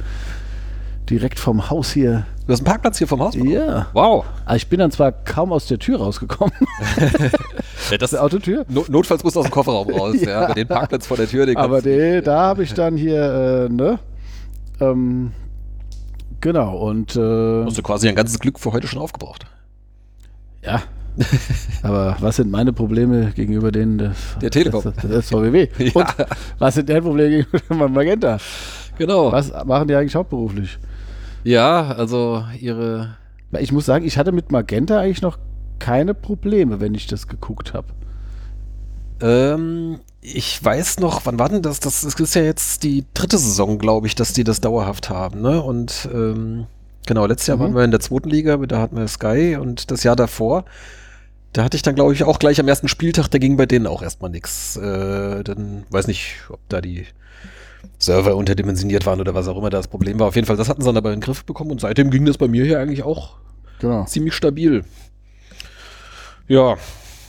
direkt 1.10 1.40
vom 1.40 1.70
Haus 1.70 1.92
hier. 1.92 2.26
Du 2.46 2.54
hast 2.54 2.60
einen 2.60 2.66
Parkplatz 2.66 2.98
hier 2.98 3.08
vom 3.08 3.20
Haus? 3.22 3.34
bekommen? 3.34 3.52
Ja. 3.52 3.88
Wow. 3.94 4.26
Also 4.46 4.58
ich 4.58 4.68
bin 4.68 4.80
dann 4.80 4.92
zwar 4.92 5.12
kaum 5.12 5.52
aus 5.52 5.66
der 5.68 5.80
Tür 5.80 5.98
rausgekommen, 6.00 6.54
Ja, 7.92 7.98
das 7.98 8.12
der 8.12 8.24
Autotür, 8.24 8.66
No 8.70 8.86
Notfalls 8.88 9.24
musst 9.24 9.36
du 9.36 9.40
aus 9.42 9.46
dem 9.48 9.52
Kofferraum 9.52 9.90
raus. 9.90 10.16
ja. 10.22 10.48
Ja. 10.48 10.54
Den 10.54 10.68
Parkplatz 10.68 11.08
vor 11.08 11.18
der 11.18 11.28
Tür, 11.28 11.46
den 11.46 11.58
aber 11.58 11.82
de, 11.82 12.22
da 12.22 12.40
habe 12.42 12.64
ich 12.64 12.74
dann 12.74 12.98
hier, 12.98 13.68
äh, 13.70 13.74
ne? 13.74 14.00
Ähm, 14.80 15.32
genau, 16.42 16.78
und 16.78 17.16
äh, 17.16 17.66
hast 17.66 17.78
du 17.78 17.82
quasi 17.84 18.08
ein 18.10 18.16
ganzes 18.16 18.40
Glück 18.40 18.60
für 18.60 18.72
heute 18.74 18.88
schon 18.88 19.00
aufgebraucht. 19.00 19.46
ja. 20.64 20.82
aber 21.82 22.18
was 22.20 22.36
sind 22.36 22.52
meine 22.52 22.74
Probleme 22.74 23.32
gegenüber 23.34 23.72
denen 23.72 23.98
des, 23.98 24.18
Der 24.42 24.52
Telekom. 24.52 24.82
des, 24.84 24.96
des 24.96 25.30
VWW? 25.30 25.68
Ja. 25.78 25.92
Und 25.94 26.08
was 26.60 26.76
sind 26.76 26.90
deren 26.90 27.04
Probleme 27.06 27.46
gegenüber 27.46 27.88
Magenta? 27.88 28.38
Genau. 28.98 29.32
Was 29.32 29.52
machen 29.66 29.88
die 29.88 29.96
eigentlich 29.96 30.16
hauptberuflich? 30.16 30.78
Ja, 31.46 31.92
also 31.92 32.44
ihre. 32.60 33.16
Ich 33.60 33.72
muss 33.72 33.86
sagen, 33.86 34.06
ich 34.06 34.18
hatte 34.18 34.32
mit 34.32 34.52
Magenta 34.52 35.00
eigentlich 35.00 35.22
noch 35.22 35.38
keine 35.80 36.14
Probleme, 36.14 36.82
wenn 36.82 36.96
ich 36.96 37.08
das 37.08 37.28
geguckt 37.28 37.74
habe. 37.74 37.88
Ähm, 39.22 40.00
ich 40.22 40.62
weiß 40.62 41.00
noch, 41.00 41.26
wann 41.26 41.40
war 41.40 41.48
denn 41.50 41.62
das? 41.62 41.80
Das 41.80 42.04
ist 42.04 42.36
ja 42.36 42.42
jetzt 42.42 42.84
die 42.84 43.06
dritte 43.14 43.38
Saison, 43.38 43.78
glaube 43.78 44.08
ich, 44.08 44.16
dass 44.16 44.34
die 44.34 44.44
das 44.44 44.60
dauerhaft 44.60 45.10
haben. 45.10 45.42
Ne? 45.42 45.62
Und 45.62 46.10
ähm, 46.14 46.66
genau, 47.06 47.26
letztes 47.26 47.48
Jahr 47.48 47.58
Mhm. 47.58 47.62
waren 47.62 47.76
wir 47.76 47.84
in 47.84 47.92
der 47.92 48.00
zweiten 48.00 48.30
Liga, 48.30 48.58
da 48.58 48.80
hatten 48.80 48.98
wir 48.98 49.08
Sky 49.08 49.58
und 49.60 49.92
das 49.92 50.04
Jahr 50.04 50.16
davor. 50.16 50.66
Da 51.54 51.64
hatte 51.64 51.78
ich 51.78 51.84
dann, 51.84 51.96
glaube 51.96 52.14
ich, 52.14 52.24
auch 52.26 52.40
gleich 52.40 52.60
am 52.60 52.68
ersten 52.68 52.90
Spieltag, 52.90 53.30
da 53.30 53.38
ging 53.38 53.56
bei 53.56 53.66
denen 53.66 53.88
auch 53.88 54.02
erstmal 54.02 54.32
nichts. 54.32 54.76
Äh, 54.76 55.44
dann 55.44 55.86
weiß 55.90 56.08
nicht, 56.08 56.38
ob 56.50 56.60
da 56.68 56.82
die 56.82 57.06
Server 58.00 58.36
unterdimensioniert 58.36 59.06
waren 59.06 59.20
oder 59.20 59.34
was 59.34 59.48
auch 59.48 59.58
immer 59.58 59.70
das 59.70 59.88
Problem 59.88 60.20
war. 60.20 60.28
Auf 60.28 60.36
jeden 60.36 60.48
Fall, 60.48 60.58
das 60.58 60.70
hatten 60.70 60.82
sie 60.82 60.86
dann 60.88 60.98
aber 60.98 61.12
in 61.14 61.20
den 61.20 61.24
Griff 61.26 61.46
bekommen 61.46 61.72
und 61.72 61.82
seitdem 61.82 62.10
ging 62.12 62.26
das 62.26 62.38
bei 62.38 62.48
mir 62.48 62.64
hier 62.66 62.80
eigentlich 62.80 63.04
auch 63.04 63.38
Genau. 63.80 64.06
ziemlich 64.06 64.34
stabil. 64.34 64.84
Ja, 66.48 66.76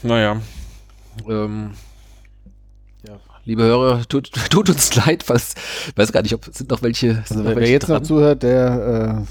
naja. 0.03 0.39
Ähm, 1.27 1.71
ja, 3.07 3.15
liebe 3.45 3.63
Hörer, 3.63 4.03
tut, 4.07 4.31
tut 4.49 4.69
uns 4.69 4.93
leid, 4.95 5.23
falls, 5.23 5.55
weiß 5.95 6.11
gar 6.11 6.21
nicht, 6.21 6.33
ob 6.33 6.45
sind 6.51 6.69
noch 6.69 6.81
welche. 6.83 7.13
Sind 7.13 7.21
Also 7.31 7.35
noch 7.43 7.45
wer, 7.49 7.55
welche 7.57 7.73
jetzt 7.73 7.87
noch 7.89 7.95
dran? 7.97 8.05
zuhört, 8.05 8.43
der, 8.43 9.25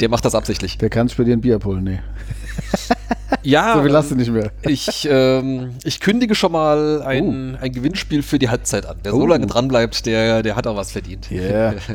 Der 0.00 0.08
macht 0.08 0.24
das 0.24 0.34
absichtlich. 0.34 0.74
äh, 0.74 0.78
der 0.78 0.90
kann 0.90 1.06
bei 1.16 1.24
dir 1.24 1.32
ein 1.34 1.40
Bier 1.40 1.56
abholen. 1.56 1.84
Nee, 1.84 2.00
Ja, 3.42 3.74
so 3.76 3.82
viel 3.82 3.96
hast 3.96 4.10
du 4.10 4.14
ähm, 4.14 4.18
nicht 4.20 4.30
mehr. 4.30 4.52
ich, 4.62 5.06
ähm, 5.10 5.74
ich 5.84 6.00
kündige 6.00 6.34
schon 6.34 6.52
mal 6.52 7.02
ein, 7.02 7.56
ein 7.56 7.72
Gewinnspiel 7.72 8.22
für 8.22 8.38
die 8.38 8.48
Halbzeit 8.48 8.86
an. 8.86 8.98
Wer 9.02 9.12
so 9.12 9.22
Oh. 9.22 9.26
lange 9.26 9.46
dran 9.46 9.68
bleibt, 9.68 10.06
der, 10.06 10.42
der 10.42 10.56
hat 10.56 10.66
auch 10.66 10.76
was 10.76 10.92
verdient. 10.92 11.30
Yeah. 11.30 11.74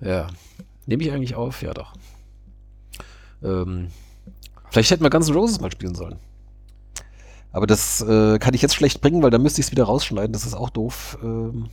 ja. 0.00 0.26
Nehme 0.86 1.02
ich 1.02 1.12
eigentlich 1.12 1.34
auf? 1.34 1.62
Ja, 1.62 1.74
doch. 1.74 1.94
Ähm, 3.42 3.88
vielleicht 4.70 4.90
hätten 4.90 5.02
wir 5.02 5.10
Guns 5.10 5.28
N' 5.28 5.34
Roses 5.34 5.60
mal 5.60 5.72
spielen 5.72 5.94
sollen. 5.94 6.16
Aber 7.52 7.66
das 7.66 8.02
äh, 8.02 8.38
kann 8.38 8.54
ich 8.54 8.62
jetzt 8.62 8.74
schlecht 8.74 9.00
bringen, 9.00 9.22
weil 9.22 9.30
dann 9.30 9.42
müsste 9.42 9.60
ich 9.60 9.66
es 9.68 9.72
wieder 9.72 9.84
rausschneiden. 9.84 10.32
Das 10.32 10.44
ist 10.44 10.54
auch 10.54 10.70
doof. 10.70 11.18
Ähm, 11.22 11.68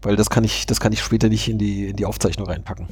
weil 0.00 0.16
das 0.16 0.30
kann 0.30 0.44
ich, 0.44 0.64
das 0.66 0.80
kann 0.80 0.92
ich 0.92 1.02
später 1.02 1.28
nicht 1.28 1.48
in 1.48 1.58
die, 1.58 1.88
in 1.88 1.96
die 1.96 2.06
Aufzeichnung 2.06 2.46
reinpacken. 2.46 2.88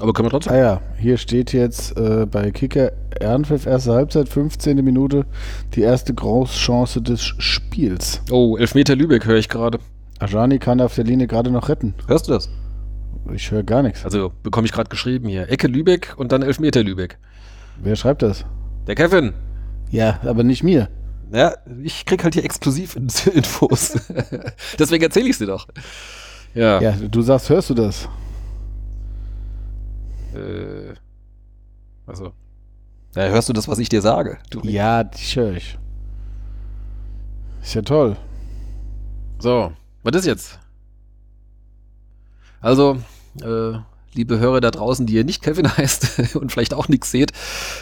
Aber 0.00 0.12
können 0.12 0.26
wir 0.26 0.30
trotzdem. 0.30 0.52
Ah 0.52 0.58
ja, 0.58 0.80
hier 0.98 1.16
steht 1.16 1.52
jetzt 1.52 1.96
äh, 1.96 2.26
bei 2.26 2.50
Kicker 2.50 2.92
Ehrenpfiff 3.18 3.64
erste 3.66 3.92
Halbzeit, 3.92 4.28
15. 4.28 4.84
Minute, 4.84 5.24
die 5.74 5.80
erste 5.80 6.12
Großchance 6.12 7.00
des 7.00 7.24
Spiels. 7.24 8.20
Oh, 8.30 8.56
Elfmeter 8.58 8.94
Lübeck 8.94 9.24
höre 9.24 9.36
ich 9.36 9.48
gerade. 9.48 9.78
Ajani 10.18 10.58
kann 10.58 10.80
auf 10.80 10.94
der 10.94 11.04
Linie 11.04 11.26
gerade 11.26 11.50
noch 11.50 11.68
retten. 11.68 11.94
Hörst 12.08 12.28
du 12.28 12.32
das? 12.32 12.48
Ich 13.32 13.50
höre 13.50 13.62
gar 13.62 13.82
nichts. 13.82 14.04
Also 14.04 14.32
bekomme 14.42 14.66
ich 14.66 14.72
gerade 14.72 14.88
geschrieben 14.88 15.28
hier. 15.28 15.50
Ecke 15.50 15.66
Lübeck 15.66 16.14
und 16.16 16.32
dann 16.32 16.42
Elfmeter 16.42 16.82
Lübeck. 16.82 17.18
Wer 17.82 17.96
schreibt 17.96 18.22
das? 18.22 18.44
Der 18.86 18.94
Kevin. 18.94 19.32
Ja, 19.90 20.20
aber 20.24 20.42
nicht 20.44 20.62
mir. 20.62 20.88
Ja, 21.32 21.54
ich 21.82 22.04
krieg 22.04 22.22
halt 22.22 22.34
hier 22.34 22.44
exklusiv 22.44 22.96
Infos. 23.34 23.94
Deswegen 24.78 25.02
erzähle 25.02 25.28
ich 25.28 25.38
sie 25.38 25.46
doch. 25.46 25.66
Ja. 26.54 26.80
Ja, 26.80 26.92
du 26.92 27.22
sagst, 27.22 27.50
hörst 27.50 27.70
du 27.70 27.74
das? 27.74 28.08
Äh, 30.36 30.94
also. 32.06 32.32
Ja, 33.14 33.28
hörst 33.28 33.48
du 33.48 33.52
das, 33.52 33.68
was 33.68 33.78
ich 33.78 33.88
dir 33.88 34.02
sage? 34.02 34.38
Du, 34.50 34.60
Ja, 34.62 35.02
dich 35.04 35.36
höre 35.36 35.52
ich. 35.52 35.78
Ist 37.62 37.74
ja 37.74 37.82
toll. 37.82 38.16
So, 39.38 39.72
was 40.02 40.16
ist 40.16 40.26
jetzt? 40.26 40.58
Also, 42.60 42.98
äh, 43.42 43.78
liebe 44.12 44.38
Hörer 44.38 44.60
da 44.60 44.70
draußen, 44.70 45.06
die 45.06 45.14
ihr 45.14 45.24
nicht 45.24 45.42
Kevin 45.42 45.76
heißt 45.76 46.36
und 46.36 46.52
vielleicht 46.52 46.74
auch 46.74 46.88
nichts 46.88 47.10
seht, 47.10 47.32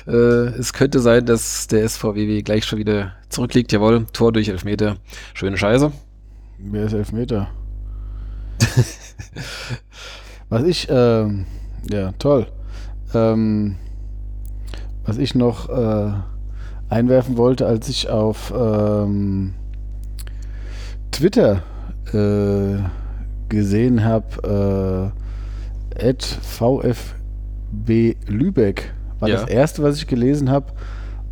äh, 0.07 0.13
es 0.13 0.73
könnte 0.73 1.01
sein, 1.01 1.27
dass 1.27 1.67
der 1.69 1.89
SVWW 1.89 2.43
gleich 2.43 2.65
schon 2.65 2.79
wieder 2.79 3.13
zurückliegt. 3.29 3.73
Jawohl, 3.73 4.07
Tor 4.13 4.33
durch 4.33 4.49
Elfmeter. 4.49 4.97
Schöne 5.35 5.57
Scheiße. 5.57 5.93
Wer 6.59 6.85
ist 6.85 6.93
Elfmeter? 6.93 7.49
was 10.49 10.63
ich, 10.65 10.87
ähm, 10.91 11.47
ja, 11.91 12.13
toll. 12.19 12.47
Ähm, 13.15 13.77
was 15.05 15.19
ich 15.19 15.35
noch 15.35 15.69
äh, 15.69 16.13
einwerfen 16.89 17.37
wollte, 17.37 17.67
als 17.67 17.89
ich 17.89 18.09
auf 18.09 18.53
ähm, 18.57 19.55
Twitter 21.11 21.63
äh, 22.13 22.83
gesehen 23.49 24.05
habe, 24.05 25.13
äh, 25.97 26.15
VfB 26.43 28.17
Lübeck 28.27 28.93
war 29.21 29.29
Ja. 29.29 29.37
das 29.37 29.49
erste, 29.49 29.83
was 29.83 29.97
ich 29.97 30.07
gelesen 30.07 30.51
habe. 30.51 30.73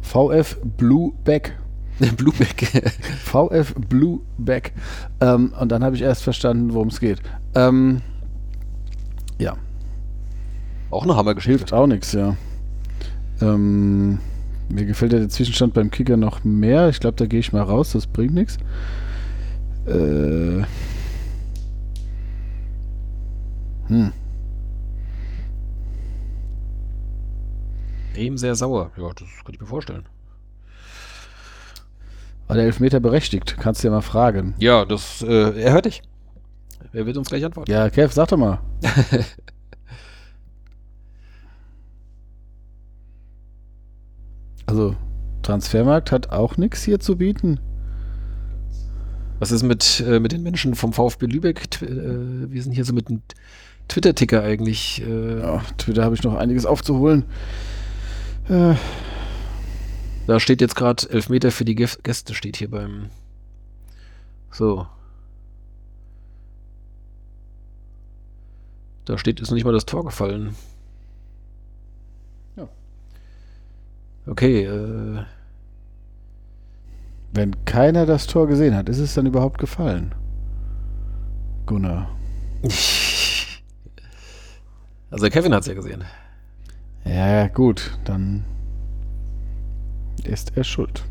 VF 0.01 0.59
Blueback. 0.77 1.57
Blueback. 2.17 2.83
VF 3.25 3.75
Blueback. 3.89 4.73
Ähm, 5.21 5.53
und 5.59 5.71
dann 5.71 5.85
habe 5.85 5.95
ich 5.97 6.03
erst 6.03 6.23
verstanden, 6.23 6.73
worum 6.75 6.89
es 6.89 7.01
geht. 7.01 7.21
Ähm, 7.55 8.03
Auch 10.93 11.05
eine 11.05 11.17
Hammergeschichte. 11.17 11.59
hilft 11.59 11.73
auch 11.73 11.87
nichts, 11.87 12.13
ja. 12.13 12.37
Ähm, 13.41 14.19
mir 14.69 14.85
gefällt 14.85 15.15
ja 15.15 15.21
der 15.21 15.31
Zwischenstand 15.31 15.73
beim 15.73 15.91
Kicker 15.91 16.19
noch 16.19 16.45
mehr. 16.45 16.91
Ich 16.91 17.01
glaube, 17.01 17.17
da 17.17 17.25
gehe 17.25 17.41
ich 17.41 17.51
mal 17.51 17.63
raus, 17.63 17.93
das 17.93 18.07
bringt 18.07 18.35
nichts. 18.35 18.59
Äh, 19.87 20.63
hm. 23.87 24.13
Bremen 28.13 28.37
sehr 28.37 28.55
sauer. 28.55 28.91
Ja, 28.99 29.09
das 29.15 29.29
kann 29.45 29.55
ich 29.55 29.61
mir 29.61 29.67
vorstellen. 29.67 30.05
War 32.49 32.57
der 32.57 32.67
Elfmeter 32.67 33.01
berechtigt? 33.01 33.57
Kannst 33.59 33.83
du 33.83 33.89
ja 33.89 33.95
mal 33.95 34.03
fragen. 34.03 34.55
Ja, 34.59 34.85
das, 34.85 35.23
äh, 35.23 35.59
er 35.59 35.73
hört 35.73 35.87
dich. 35.87 36.03
Er 36.93 37.07
wird 37.07 37.17
uns 37.17 37.31
gleich 37.31 37.47
antworten. 37.47 37.71
Ja, 37.71 37.89
Kev, 37.89 38.13
sag 38.13 38.29
doch 38.29 38.37
mal. 38.37 38.61
also, 44.67 44.97
Transfermarkt 45.43 46.13
hat 46.13 46.31
auch 46.31 46.57
nichts 46.57 46.83
hier 46.85 47.01
zu 47.01 47.17
bieten. 47.17 47.61
Was 49.39 49.51
ist 49.51 49.63
mit, 49.65 50.01
äh, 50.07 50.21
mit 50.21 50.33
den 50.33 50.43
Menschen 50.43 50.75
vom 50.75 50.93
VfB 50.93 51.27
Lübeck? 51.27 51.71
Tw 51.71 51.85
äh, 51.85 52.51
wir 52.53 52.63
sind 52.63 52.73
hier 52.73 52.85
so 52.85 52.93
mit 52.93 53.09
einem 53.09 53.23
Twitter-Ticker 53.89 54.43
eigentlich. 54.43 55.03
Äh, 55.05 55.41
Ja, 55.41 55.63
Twitter 55.79 56.05
habe 56.05 56.15
ich 56.15 56.23
noch 56.23 56.35
einiges 56.35 56.67
aufzuholen. 56.67 57.25
Äh, 58.49 58.75
Da 60.27 60.39
steht 60.39 60.61
jetzt 60.61 60.77
gerade 60.77 61.11
Elfmeter 61.11 61.51
für 61.51 61.65
die 61.65 61.75
Gäste, 61.75 62.35
steht 62.35 62.57
hier 62.57 62.71
beim. 62.71 63.11
So. 64.53 64.87
Da 69.05 69.19
steht, 69.19 69.41
ist 69.41 69.51
noch 69.51 69.55
nicht 69.57 69.65
mal 69.65 69.73
das 69.73 69.87
Tor 69.87 70.05
gefallen. 70.05 70.55
Okay, 74.27 74.65
äh. 74.65 75.25
wenn 77.33 77.65
keiner 77.65 78.07
das 78.07 78.27
Tor 78.27 78.47
gesehen 78.47 78.75
hat, 78.75 78.89
ist 78.89 78.99
es 78.99 79.15
dann 79.15 79.27
überhaupt 79.27 79.59
gefallen? 79.59 80.15
Gunnar. 81.67 82.09
Also 85.13 85.29
Kevin 85.29 85.53
hat 85.53 85.61
es 85.61 85.67
ja 85.67 85.75
gesehen. 85.75 86.05
Ja, 87.05 87.47
gut, 87.49 87.99
dann 88.05 88.45
ist 90.25 90.57
er 90.57 90.65
schuld. 90.65 91.05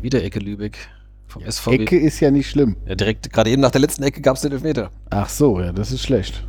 Wieder 0.00 0.24
Ecke 0.24 0.40
Lübeck 0.40 0.76
vom 1.28 1.42
SVW. 1.48 1.76
Ecke 1.76 1.98
ist 2.00 2.18
ja 2.18 2.32
nicht 2.32 2.50
schlimm. 2.50 2.76
Ja, 2.84 2.96
direkt, 2.96 3.32
gerade 3.32 3.50
eben 3.50 3.62
nach 3.62 3.70
der 3.70 3.80
letzten 3.80 4.02
Ecke 4.02 4.20
gab 4.20 4.34
es 4.34 4.42
den 4.42 4.50
Elfmeter. 4.50 4.90
Ach 5.10 5.28
so, 5.28 5.60
ja, 5.60 5.70
das 5.72 5.92
ist 5.92 6.02
schlecht. 6.02 6.44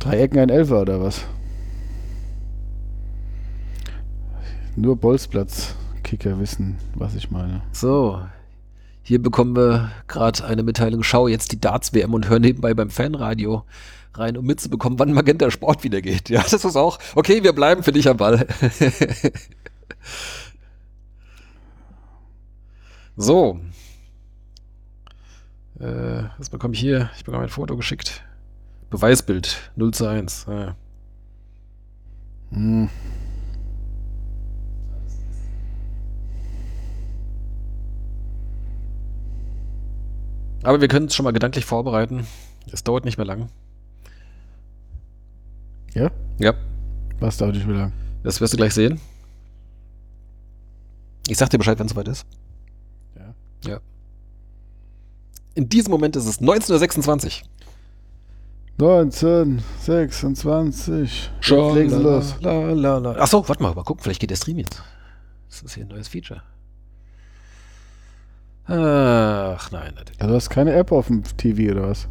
Drei 0.00 0.18
Ecken, 0.18 0.40
ein 0.40 0.48
Elfer 0.48 0.82
oder 0.82 1.00
was? 1.00 1.24
Nur 4.74 4.96
Bolzplatz-Kicker 4.96 6.40
wissen, 6.40 6.78
was 6.94 7.14
ich 7.14 7.30
meine. 7.30 7.62
So. 7.72 8.22
Hier 9.02 9.20
bekommen 9.20 9.54
wir 9.54 9.90
gerade 10.08 10.44
eine 10.44 10.62
Mitteilung. 10.62 11.02
Schau 11.02 11.28
jetzt 11.28 11.52
die 11.52 11.60
Darts-WM 11.60 12.14
und 12.14 12.28
hör 12.28 12.38
nebenbei 12.38 12.72
beim 12.72 12.88
Fanradio 12.88 13.64
rein, 14.14 14.36
um 14.36 14.46
mitzubekommen, 14.46 14.98
wann 14.98 15.12
Magenta 15.12 15.50
Sport 15.50 15.84
wieder 15.84 16.00
geht. 16.00 16.30
Ja, 16.30 16.42
das 16.42 16.64
ist 16.64 16.76
auch. 16.76 16.98
Okay, 17.14 17.42
wir 17.42 17.52
bleiben 17.52 17.82
für 17.82 17.92
dich 17.92 18.08
am 18.08 18.16
Ball. 18.16 18.46
so. 23.16 23.60
Äh, 25.80 26.24
was 26.38 26.48
bekomme 26.48 26.74
ich 26.74 26.80
hier? 26.80 27.10
Ich 27.16 27.24
bekomme 27.24 27.44
ein 27.44 27.50
Foto 27.50 27.76
geschickt. 27.76 28.22
Beweisbild 28.88 29.70
0 29.76 29.92
zu 29.92 30.06
1. 30.06 30.46
Ja. 30.48 30.76
Hm. 32.52 32.88
Aber 40.62 40.80
wir 40.80 40.88
können 40.88 41.06
es 41.06 41.14
schon 41.14 41.24
mal 41.24 41.32
gedanklich 41.32 41.64
vorbereiten. 41.64 42.26
Es 42.70 42.84
dauert 42.84 43.04
nicht 43.04 43.16
mehr 43.18 43.26
lang. 43.26 43.48
Ja? 45.94 46.10
Ja, 46.38 46.54
Was 47.20 47.36
dauert 47.36 47.54
nicht 47.54 47.66
mehr 47.66 47.76
lang? 47.76 47.92
das 48.22 48.40
wirst 48.40 48.52
du 48.52 48.56
gleich 48.56 48.72
sehen. 48.72 49.00
Ich 51.28 51.36
sag 51.38 51.50
dir 51.50 51.58
Bescheid, 51.58 51.78
wenn 51.78 51.86
es 51.86 51.92
soweit 51.92 52.08
ist. 52.08 52.26
Ja. 53.16 53.34
Ja. 53.66 53.80
In 55.54 55.68
diesem 55.68 55.90
Moment 55.90 56.16
ist 56.16 56.26
es 56.26 56.40
19.26 56.40 57.42
Uhr. 57.42 57.48
19, 58.78 59.62
26. 59.80 61.30
Jetzt 61.40 61.50
legen 61.50 61.90
sie 61.90 61.96
los. 62.02 62.36
La, 62.40 62.52
la, 62.72 62.98
la. 62.98 63.10
Achso, 63.12 63.46
warte 63.48 63.62
mal, 63.62 63.74
mal 63.74 63.84
gucken, 63.84 64.02
vielleicht 64.02 64.20
geht 64.20 64.30
der 64.30 64.36
Stream 64.36 64.58
jetzt. 64.58 64.82
Das 65.48 65.62
ist 65.62 65.74
hier 65.74 65.84
ein 65.84 65.88
neues 65.88 66.08
Feature. 66.08 66.42
Ach, 68.64 69.70
nein. 69.70 69.92
natürlich. 69.96 70.18
Du 70.18 70.28
hast 70.28 70.50
keine 70.50 70.72
App 70.72 70.92
auf 70.92 71.08
dem 71.08 71.22
TV 71.36 71.72
oder 71.72 71.88
was? 71.88 72.08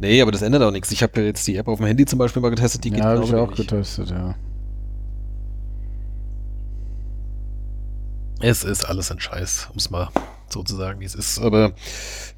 Nee, 0.00 0.22
aber 0.22 0.30
das 0.30 0.42
ändert 0.42 0.62
auch 0.62 0.70
nichts. 0.70 0.92
Ich 0.92 1.02
habe 1.02 1.20
ja 1.20 1.26
jetzt 1.26 1.46
die 1.46 1.56
App 1.56 1.66
auf 1.66 1.78
dem 1.78 1.86
Handy 1.86 2.04
zum 2.06 2.18
Beispiel 2.18 2.40
mal 2.40 2.50
getestet, 2.50 2.84
die 2.84 2.90
geht 2.90 3.00
ja, 3.00 3.06
habe 3.06 3.24
ich 3.24 3.34
auch 3.34 3.48
wenig. 3.48 3.56
getestet, 3.56 4.10
ja. 4.10 4.34
Es 8.40 8.62
ist 8.62 8.84
alles 8.84 9.10
ein 9.10 9.18
Scheiß, 9.18 9.68
um 9.70 9.78
es 9.78 9.90
mal 9.90 10.08
so 10.48 10.62
zu 10.62 10.76
sagen, 10.76 11.00
wie 11.00 11.04
es 11.04 11.16
ist. 11.16 11.40
Aber 11.40 11.72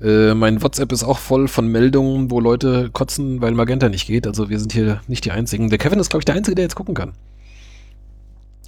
äh, 0.00 0.32
mein 0.32 0.62
WhatsApp 0.62 0.90
ist 0.92 1.04
auch 1.04 1.18
voll 1.18 1.46
von 1.46 1.68
Meldungen, 1.68 2.30
wo 2.30 2.40
Leute 2.40 2.88
kotzen, 2.90 3.42
weil 3.42 3.52
Magenta 3.52 3.90
nicht 3.90 4.06
geht. 4.06 4.26
Also 4.26 4.48
wir 4.48 4.58
sind 4.58 4.72
hier 4.72 5.02
nicht 5.06 5.26
die 5.26 5.30
Einzigen. 5.30 5.68
Der 5.68 5.78
Kevin 5.78 5.98
ist, 6.00 6.08
glaube 6.08 6.22
ich, 6.22 6.24
der 6.24 6.34
Einzige, 6.34 6.54
der 6.54 6.64
jetzt 6.64 6.74
gucken 6.74 6.94
kann. 6.94 7.12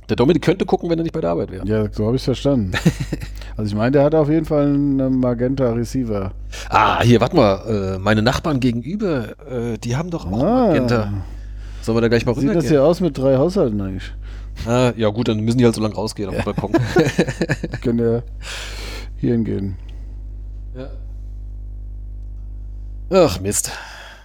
Der 0.09 0.17
Dominik 0.17 0.43
könnte 0.43 0.67
gucken, 0.67 0.91
wenn 0.91 0.99
er 0.99 1.05
nicht 1.05 1.13
bei 1.13 1.21
der 1.21 1.31
Arbeit 1.31 1.51
wäre. 1.51 1.67
Ja, 1.67 1.87
so 1.93 2.07
habe 2.07 2.17
ich 2.17 2.23
es 2.23 2.25
verstanden. 2.25 2.73
also 3.57 3.69
ich 3.69 3.75
meine, 3.75 3.93
der 3.93 4.05
hat 4.05 4.15
auf 4.15 4.29
jeden 4.29 4.45
Fall 4.45 4.67
einen 4.67 5.21
Magenta 5.21 5.73
Receiver. 5.73 6.33
Ah, 6.69 7.03
hier, 7.03 7.21
warte 7.21 7.37
mal. 7.37 7.95
Äh, 7.95 7.99
meine 7.99 8.23
Nachbarn 8.23 8.61
gegenüber, 8.61 9.31
äh, 9.49 9.79
die 9.79 9.97
haben 9.97 10.11
doch 10.11 10.27
auch 10.27 10.31
Magenta. 10.31 11.13
Sollen 11.83 11.97
wir 11.97 12.03
da 12.03 12.09
gleich 12.09 12.27
mal 12.27 12.35
Sieht 12.35 12.55
das 12.55 12.69
hier 12.69 12.85
aus 12.85 13.01
mit 13.01 13.17
drei 13.19 13.37
Haushalten 13.37 13.81
eigentlich? 13.81 14.13
Ah, 14.67 14.93
ja 14.97 15.09
gut, 15.09 15.29
dann 15.29 15.41
müssen 15.41 15.59
die 15.59 15.65
halt 15.65 15.75
so 15.75 15.81
lange 15.81 15.95
rausgehen 15.95 16.29
auf 16.29 16.37
den 16.37 16.45
Balkon. 16.45 16.73
Können 17.83 17.99
ja 17.99 18.23
hier 19.17 19.33
hingehen. 19.33 19.77
Ja. 20.77 20.89
Ach, 23.11 23.41
Mist. 23.41 23.73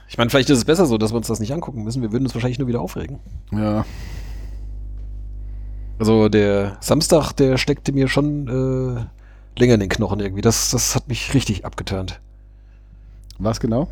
Ich 0.09 0.17
meine, 0.17 0.29
vielleicht 0.29 0.49
ist 0.49 0.59
es 0.59 0.65
besser 0.65 0.85
so, 0.85 0.97
dass 0.97 1.11
wir 1.11 1.17
uns 1.17 1.27
das 1.27 1.39
nicht 1.39 1.53
angucken 1.53 1.83
müssen. 1.83 2.01
Wir 2.01 2.11
würden 2.11 2.25
uns 2.25 2.33
wahrscheinlich 2.33 2.59
nur 2.59 2.67
wieder 2.67 2.81
aufregen. 2.81 3.19
Ja. 3.51 3.85
Also 5.99 6.29
der 6.29 6.77
Samstag, 6.79 7.33
der 7.33 7.57
steckte 7.57 7.91
mir 7.91 8.07
schon 8.07 8.47
äh, 8.47 9.59
länger 9.59 9.75
in 9.75 9.79
den 9.79 9.89
Knochen 9.89 10.19
irgendwie. 10.19 10.41
Das, 10.41 10.69
das 10.71 10.95
hat 10.95 11.07
mich 11.07 11.33
richtig 11.33 11.65
abgeturnt. 11.65 12.19
Was 13.39 13.59
genau? 13.59 13.87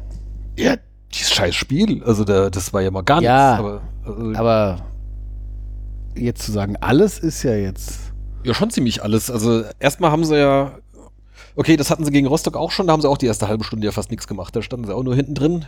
Ja, 0.57 0.75
dieses 1.13 1.31
scheiß 1.33 1.55
Spiel. 1.55 2.03
Also 2.03 2.23
da, 2.23 2.49
das 2.49 2.73
war 2.73 2.81
ja 2.81 2.91
mal 2.91 3.01
gar 3.03 3.21
Ja. 3.21 3.57
nichts. 3.57 3.59
Aber, 3.59 3.81
also, 4.05 4.39
Aber 4.39 4.85
jetzt 6.15 6.43
zu 6.43 6.51
sagen, 6.51 6.75
alles 6.81 7.19
ist 7.19 7.43
ja 7.43 7.55
jetzt. 7.55 8.13
ja, 8.43 8.53
schon 8.53 8.69
ziemlich 8.69 9.03
alles. 9.03 9.29
Also 9.31 9.63
erstmal 9.79 10.11
haben 10.11 10.25
sie 10.25 10.37
ja. 10.37 10.77
Okay, 11.57 11.77
das 11.77 11.89
hatten 11.89 12.03
sie 12.05 12.11
gegen 12.11 12.27
Rostock 12.27 12.55
auch 12.57 12.71
schon. 12.71 12.87
Da 12.87 12.93
haben 12.93 13.01
sie 13.01 13.09
auch 13.09 13.17
die 13.17 13.27
erste 13.27 13.47
halbe 13.47 13.63
Stunde 13.63 13.85
ja 13.85 13.91
fast 13.91 14.11
nichts 14.11 14.27
gemacht. 14.27 14.55
Da 14.55 14.61
standen 14.61 14.85
sie 14.85 14.93
auch 14.95 15.03
nur 15.03 15.15
hinten 15.15 15.35
drin. 15.35 15.65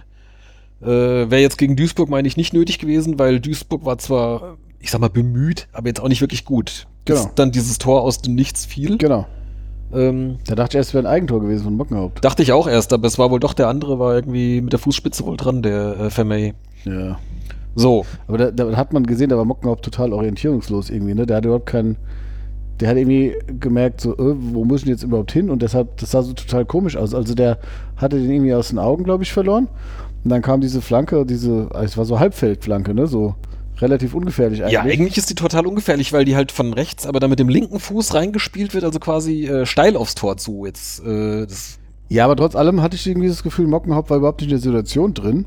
Äh, 0.82 0.86
Wäre 0.86 1.38
jetzt 1.42 1.58
gegen 1.58 1.76
Duisburg, 1.76 2.10
meine 2.10 2.28
ich, 2.28 2.38
nicht 2.38 2.54
nötig 2.54 2.78
gewesen, 2.78 3.18
weil 3.18 3.40
Duisburg 3.40 3.86
war 3.86 3.98
zwar, 3.98 4.58
ich 4.80 4.92
sag 4.92 5.00
mal, 5.02 5.10
bemüht, 5.10 5.68
aber 5.74 5.88
jetzt 5.88 6.00
auch 6.02 6.08
nicht 6.10 6.22
wirklich 6.22 6.46
gut. 6.46 6.88
Bis 7.06 7.20
Genau. 7.22 7.32
dann 7.36 7.52
dieses 7.52 7.78
Tor 7.78 8.02
aus 8.04 8.22
dem 8.22 8.36
Nichts 8.36 8.66
fiel. 8.66 8.98
Genau. 8.98 9.26
Ähm, 9.94 10.38
Da 10.46 10.56
dachte 10.56 10.74
ich 10.74 10.78
erst, 10.80 10.90
es 10.90 10.94
wäre 10.94 11.08
ein 11.08 11.12
Eigentor 11.12 11.40
gewesen 11.42 11.64
von 11.64 11.76
Mockenhaupt. 11.76 12.24
dachte 12.24 12.44
ich 12.44 12.52
auch 12.52 12.68
erst, 12.68 12.92
aber 12.94 13.08
es 13.08 13.18
war 13.18 13.32
wohl 13.32 13.40
doch 13.40 13.54
der 13.54 13.70
andere, 13.70 14.00
war 14.00 14.16
irgendwie 14.16 14.60
mit 14.62 14.74
der 14.74 14.80
Fußspitze 14.80 15.26
wohl 15.26 15.38
dran, 15.38 15.62
der 15.62 15.98
äh, 16.00 16.10
Vermey. 16.10 16.54
Ja. 16.84 17.18
So, 17.76 18.06
Aber 18.28 18.38
da, 18.40 18.52
da 18.52 18.76
hat 18.76 18.92
man 18.92 19.06
gesehen, 19.06 19.30
da 19.30 19.38
war 19.38 19.46
Mockenhaupt 19.46 19.86
total 19.86 20.12
orientierungslos 20.12 20.90
irgendwie, 20.90 21.14
ne? 21.14 21.26
Der 21.28 21.38
hatte 21.38 21.48
überhaupt 21.50 21.68
keinen. 21.68 21.96
Der 22.80 22.90
hat 22.90 22.98
irgendwie 22.98 23.36
gemerkt, 23.60 24.02
so, 24.02 24.14
äh, 24.14 24.36
wo 24.38 24.66
muss 24.66 24.80
ich 24.80 24.86
denn 24.86 24.94
jetzt 24.94 25.04
überhaupt 25.04 25.32
hin? 25.32 25.50
Und 25.50 25.62
deshalb, 25.62 25.98
das 25.98 26.12
sah 26.12 26.22
so 26.24 26.34
total 26.34 26.66
komisch 26.66 26.98
aus. 26.98 27.14
Also 27.16 27.34
der 27.36 27.60
hatte 27.96 28.20
den 28.20 28.30
irgendwie 28.32 28.54
aus 28.54 28.70
den 28.70 28.80
Augen, 28.80 29.04
glaube 29.04 29.24
ich, 29.24 29.32
verloren. 29.32 29.68
Und 30.24 30.30
dann 30.32 30.42
kam 30.42 30.60
diese 30.62 30.82
Flanke, 30.82 31.24
diese, 31.26 31.70
es 31.84 31.98
war 31.98 32.06
so 32.06 32.20
Halbfeldflanke, 32.20 32.94
ne? 32.96 33.06
So 33.08 33.36
relativ 33.82 34.14
ungefährlich 34.14 34.62
eigentlich. 34.62 34.74
ja, 34.74 34.82
eigentlich 34.82 35.18
ist 35.18 35.30
die 35.30 35.36
total 35.36 35.68
ungefährlich, 35.68 36.14
weil 36.14 36.26
die 36.26 36.36
halt 36.36 36.52
von 36.52 36.74
rechts, 36.74 37.06
aber 37.06 37.20
dann 37.20 37.30
mit 37.30 37.40
dem 37.40 37.50
linken 37.50 37.80
Fuß 37.80 38.14
reingespielt 38.14 38.74
wird, 38.74 38.84
also 38.84 39.00
quasi 39.00 39.46
äh, 39.46 39.66
steil 39.66 39.96
aufs 39.96 40.16
Tor 40.16 40.38
zu. 40.38 40.66
Jetzt, 40.66 41.04
äh, 41.06 41.46
Ja, 42.10 42.26
aber 42.26 42.36
trotz 42.36 42.56
allem 42.56 42.82
hatte 42.82 42.96
ich 42.96 43.06
irgendwie 43.06 43.28
das 43.28 43.44
Gefühl, 43.44 43.68
Mockenhaupt 43.68 44.10
war 44.10 44.18
überhaupt 44.18 44.42
nicht 44.42 44.50
in 44.50 44.56
der 44.56 44.62
Situation 44.62 45.14
drin. 45.14 45.46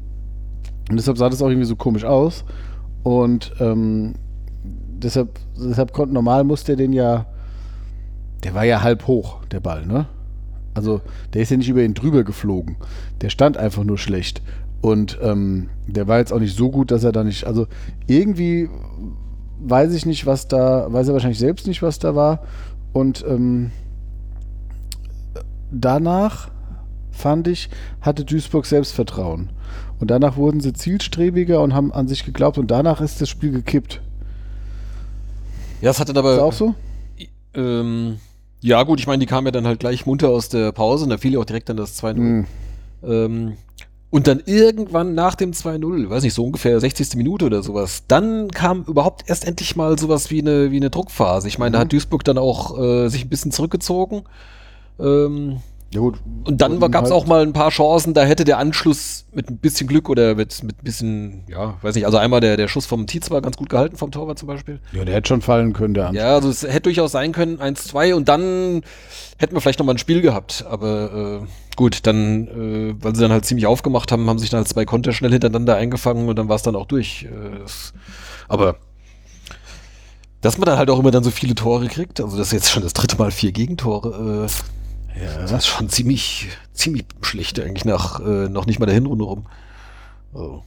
Und 0.91 0.97
deshalb 0.97 1.19
sah 1.19 1.29
das 1.29 1.43
auch 1.43 1.49
irgendwie 1.49 1.67
so 1.67 1.77
komisch 1.77 2.05
aus. 2.05 2.45
Und 3.03 3.53
ähm, 3.61 4.15
deshalb, 4.65 5.39
deshalb 5.57 5.93
konnte 5.93 6.15
normal 6.15 6.45
musste 6.45 6.73
er 6.73 6.77
den 6.77 6.93
ja. 6.93 7.27
Der 8.45 8.55
war 8.55 8.65
ja 8.65 8.83
halb 8.83 9.07
hoch, 9.07 9.45
der 9.51 9.61
Ball, 9.61 9.87
ne? 9.87 10.07
Also, 10.73 11.01
der 11.35 11.43
ist 11.43 11.51
ja 11.51 11.57
nicht 11.57 11.69
über 11.69 11.83
ihn 11.83 11.95
drüber 11.95 12.25
geflogen. 12.25 12.77
Der 13.21 13.29
stand 13.29 13.57
einfach 13.57 13.85
nur 13.85 13.99
schlecht. 13.99 14.41
Und 14.81 15.19
ähm, 15.23 15.69
der 15.87 16.09
war 16.09 16.19
jetzt 16.19 16.33
auch 16.33 16.39
nicht 16.39 16.57
so 16.57 16.71
gut, 16.71 16.91
dass 16.91 17.05
er 17.05 17.13
da 17.13 17.23
nicht. 17.25 17.47
Also, 17.47 17.67
irgendwie 18.07 18.69
weiß 19.61 19.93
ich 19.95 20.07
nicht, 20.07 20.27
was 20.27 20.49
da. 20.49 20.93
Weiß 20.93 21.09
er 21.09 21.15
wahrscheinlich 21.15 21.39
selbst 21.39 21.67
nicht, 21.67 21.83
was 21.83 21.99
da 21.99 22.15
war. 22.15 22.43
Und 22.93 23.25
ähm, 23.29 23.71
danach, 25.71 26.51
fand 27.11 27.49
ich, 27.49 27.69
hatte 28.01 28.25
Duisburg 28.25 28.67
Selbstvertrauen. 28.67 29.51
Und 29.99 30.11
danach 30.11 30.37
wurden 30.37 30.61
sie 30.61 30.73
zielstrebiger 30.73 31.61
und 31.61 31.75
haben 31.75 31.93
an 31.93 32.09
sich 32.09 32.25
geglaubt. 32.25 32.57
Und 32.57 32.71
danach 32.71 33.03
ist 33.03 33.21
das 33.21 33.29
Spiel 33.29 33.53
gekippt. 33.53 34.01
Ja, 35.83 35.91
es 35.91 36.01
hatte 36.01 36.17
aber. 36.17 36.35
Ist 36.35 36.41
auch 36.41 36.53
so? 36.53 36.75
Ähm, 37.55 38.19
ja, 38.63 38.83
gut, 38.83 39.01
ich 39.01 39.07
meine, 39.07 39.21
die 39.21 39.27
kamen 39.27 39.47
ja 39.47 39.51
dann 39.51 39.67
halt 39.67 39.81
gleich 39.81 40.07
munter 40.07 40.29
aus 40.29 40.49
der 40.49 40.73
Pause 40.73 41.05
und 41.05 41.11
da 41.11 41.19
fiel 41.19 41.35
ja 41.35 41.39
auch 41.39 41.45
direkt 41.45 41.69
dann 41.69 41.77
das 41.77 42.03
2-0. 42.03 42.17
Hm. 42.17 42.47
Ähm, 43.03 43.53
und 44.11 44.27
dann 44.27 44.43
irgendwann 44.45 45.15
nach 45.15 45.35
dem 45.37 45.53
2-0, 45.53 46.11
weiß 46.11 46.23
nicht, 46.25 46.35
so 46.35 46.45
ungefähr 46.45 46.79
60. 46.81 47.15
Minute 47.17 47.45
oder 47.47 47.63
sowas, 47.63 48.03
dann 48.09 48.49
kam 48.51 48.83
überhaupt 48.85 49.29
erst 49.29 49.47
endlich 49.47 49.77
mal 49.77 49.99
sowas 49.99 50.31
wie 50.31 50.41
eine, 50.41 50.71
wie 50.73 50.77
eine 50.77 50.91
Druckphase. 50.91 51.47
Ich 51.49 51.59
meine, 51.59 51.73
da 51.73 51.79
Mhm. 51.79 51.83
hat 51.83 51.93
Duisburg 51.93 52.25
dann 52.25 52.39
auch 52.39 52.79
äh, 52.79 53.09
sich 53.09 53.25
ein 53.25 53.29
bisschen 53.29 53.53
zurückgezogen. 53.53 54.23
Ähm, 54.99 55.59
Ja, 55.93 56.01
gut. 56.01 56.19
und 56.45 56.61
dann 56.61 56.81
Und 56.83 56.93
gab 56.93 57.05
es 57.05 57.11
halt- 57.11 57.21
auch 57.23 57.27
mal 57.27 57.43
ein 57.43 57.53
paar 57.53 57.71
Chancen, 57.71 58.15
da 58.15 58.23
hätte 58.23 58.45
der 58.45 58.59
Anschluss 58.59 59.25
mit 59.33 59.49
ein 59.51 59.59
bisschen 59.59 59.89
Glück 59.89 60.09
oder 60.09 60.35
mit, 60.37 60.63
mit 60.63 60.79
ein 60.81 60.85
bisschen, 60.85 61.45
ja, 61.49 61.75
weiß 61.83 61.95
nicht, 61.97 62.05
also 62.07 62.17
einmal 62.19 62.41
der, 62.41 62.57
der 62.57 62.69
Schuss 62.69 62.87
vom 62.87 63.07
Tietz 63.09 63.31
war 63.31 63.41
ganz 63.41 63.57
gut 63.57 63.69
gehalten 63.71 63.97
vom 63.97 64.11
Torwart 64.13 64.39
zum 64.39 64.47
Beispiel. 64.47 64.79
Ja, 64.93 65.05
der 65.05 65.15
hätte 65.15 65.29
schon 65.29 65.41
fallen 65.43 65.73
können, 65.73 65.95
der 65.95 66.09
Anschluss. 66.09 66.23
Ja, 66.23 66.35
also 66.35 66.49
es 66.49 66.63
hätte 66.63 66.83
durchaus 66.83 67.11
sein 67.13 67.33
können, 67.33 67.59
1-2 67.61 68.15
und 68.15 68.29
dann 68.29 68.83
hätten 69.39 69.55
wir 69.55 69.61
vielleicht 69.61 69.79
nochmal 69.81 69.97
ein 69.97 69.99
Spiel 69.99 70.21
gehabt. 70.21 70.65
Aber 70.71 71.41
äh, 71.43 71.47
gut, 71.81 72.07
dann, 72.07 72.47
äh, 72.49 72.95
weil 73.03 73.15
sie 73.15 73.23
dann 73.23 73.33
halt 73.33 73.47
ziemlich 73.47 73.67
aufgemacht 73.67 74.13
haben, 74.13 74.29
haben 74.29 74.39
sich 74.39 74.51
dann 74.51 74.59
halt 74.59 74.69
zwei 74.69 74.85
Konter 74.85 75.15
schnell 75.15 75.31
hintereinander 75.31 75.77
eingefangen 75.77 76.29
und 76.29 76.37
dann 76.37 76.47
war 76.47 76.57
es 76.57 76.63
dann 76.63 76.77
auch 76.77 76.85
durch. 76.85 77.23
Äh, 77.25 77.65
aber 78.49 78.77
dass 80.43 80.59
man 80.59 80.67
dann 80.67 80.77
halt 80.77 80.91
auch 80.91 80.99
immer 80.99 81.11
dann 81.11 81.25
so 81.25 81.31
viele 81.31 81.55
Tore 81.55 81.89
kriegt, 81.89 82.21
also 82.21 82.37
das 82.37 82.49
ist 82.49 82.53
jetzt 82.53 82.71
schon 82.71 82.83
das 82.83 82.93
dritte 82.93 83.17
Mal 83.17 83.31
vier 83.31 83.53
Gegentore, 83.53 84.47
äh, 85.17 85.41
das 85.41 85.53
ist 85.53 85.69
schon 85.69 85.89
ziemlich, 85.89 86.49
ziemlich 86.75 87.07
schlecht 87.23 87.59
eigentlich 87.59 87.87
nach 87.87 88.21
äh, 88.21 88.51
noch 88.51 88.67
nicht 88.67 88.79
mal 88.79 88.85
der 88.85 88.95
Hinrunde 88.95 89.25
rum. 89.25 89.47
Also, 90.35 90.63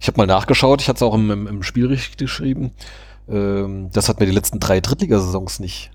ich 0.00 0.08
habe 0.08 0.18
mal 0.18 0.26
nachgeschaut, 0.26 0.82
ich 0.82 0.88
hatte 0.88 0.96
es 0.96 1.02
auch 1.02 1.14
im, 1.14 1.30
im, 1.30 1.46
im 1.46 1.62
Spiel 1.62 1.86
richtig 1.86 2.16
geschrieben. 2.16 2.72
Ähm, 3.28 3.90
das 3.92 4.08
hatten 4.08 4.18
wir 4.18 4.26
die 4.26 4.34
letzten 4.34 4.58
drei 4.58 4.80
Drittligasaisons 4.80 5.60
nicht. 5.60 5.92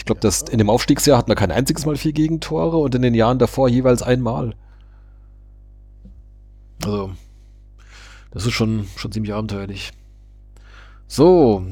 Ich 0.00 0.06
glaube, 0.06 0.22
dass 0.22 0.40
in 0.40 0.56
dem 0.56 0.70
Aufstiegsjahr 0.70 1.18
hatten 1.18 1.28
wir 1.28 1.34
kein 1.34 1.50
einziges 1.50 1.84
Mal 1.84 1.94
vier 1.94 2.14
Gegentore 2.14 2.78
und 2.78 2.94
in 2.94 3.02
den 3.02 3.12
Jahren 3.12 3.38
davor 3.38 3.68
jeweils 3.68 4.02
einmal. 4.02 4.54
Also, 6.82 7.10
das 8.30 8.46
ist 8.46 8.54
schon, 8.54 8.86
schon 8.96 9.12
ziemlich 9.12 9.34
abenteuerlich. 9.34 9.92
So, 11.06 11.66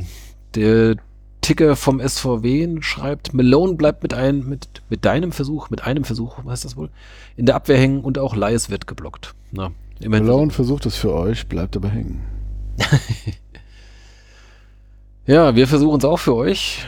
der 0.54 0.96
Ticker 1.40 1.74
vom 1.74 2.06
SVW 2.06 2.82
schreibt, 2.82 3.32
Malone 3.32 3.76
bleibt 3.76 4.02
mit, 4.02 4.12
ein, 4.12 4.46
mit, 4.46 4.82
mit 4.90 5.06
deinem 5.06 5.32
Versuch, 5.32 5.70
mit 5.70 5.84
einem 5.84 6.04
Versuch, 6.04 6.36
was 6.44 6.52
heißt 6.52 6.64
das 6.66 6.76
wohl, 6.76 6.90
in 7.34 7.46
der 7.46 7.54
Abwehr 7.54 7.78
hängen 7.78 8.02
und 8.02 8.18
auch 8.18 8.36
Lies 8.36 8.68
wird 8.68 8.86
geblockt. 8.86 9.34
Na, 9.52 9.70
immerhin. 10.00 10.26
Malone 10.26 10.50
versucht 10.50 10.84
es 10.84 10.96
für 10.96 11.14
euch, 11.14 11.46
bleibt 11.46 11.78
aber 11.78 11.88
hängen. 11.88 12.20
Ja, 15.24 15.54
wir 15.54 15.68
versuchen 15.68 15.98
es 15.98 16.06
auch 16.06 16.16
für 16.16 16.34
euch 16.34 16.86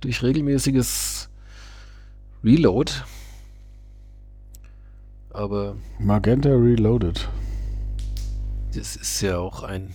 durch 0.00 0.22
regelmäßiges 0.22 1.28
Reload. 2.44 2.92
Aber 5.30 5.76
Magenta 5.98 6.50
Reloaded. 6.50 7.28
das 8.74 8.96
ist 8.96 9.20
ja 9.20 9.38
auch 9.38 9.62
ein 9.62 9.94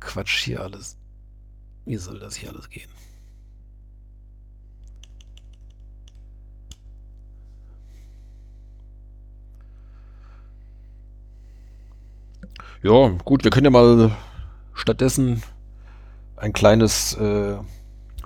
Quatsch 0.00 0.44
hier 0.44 0.60
alles. 0.60 0.96
Wie 1.84 1.96
soll 1.96 2.18
das 2.18 2.36
hier 2.36 2.50
alles 2.50 2.70
gehen? 2.70 2.90
Ja, 12.82 13.08
gut, 13.24 13.44
wir 13.44 13.50
können 13.52 13.66
ja 13.66 13.70
mal 13.70 14.10
stattdessen 14.74 15.40
ein 16.42 16.52
kleines 16.52 17.14
äh, 17.14 17.54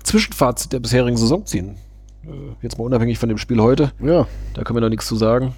Zwischenfazit 0.02 0.72
der 0.72 0.80
bisherigen 0.80 1.16
Saison 1.16 1.44
ziehen. 1.46 1.76
Äh, 2.24 2.28
jetzt 2.62 2.78
mal 2.78 2.84
unabhängig 2.84 3.18
von 3.18 3.28
dem 3.28 3.38
Spiel 3.38 3.60
heute. 3.60 3.92
Ja, 4.02 4.26
Da 4.54 4.64
können 4.64 4.76
wir 4.76 4.80
noch 4.80 4.88
nichts 4.88 5.06
zu 5.06 5.16
sagen. 5.16 5.54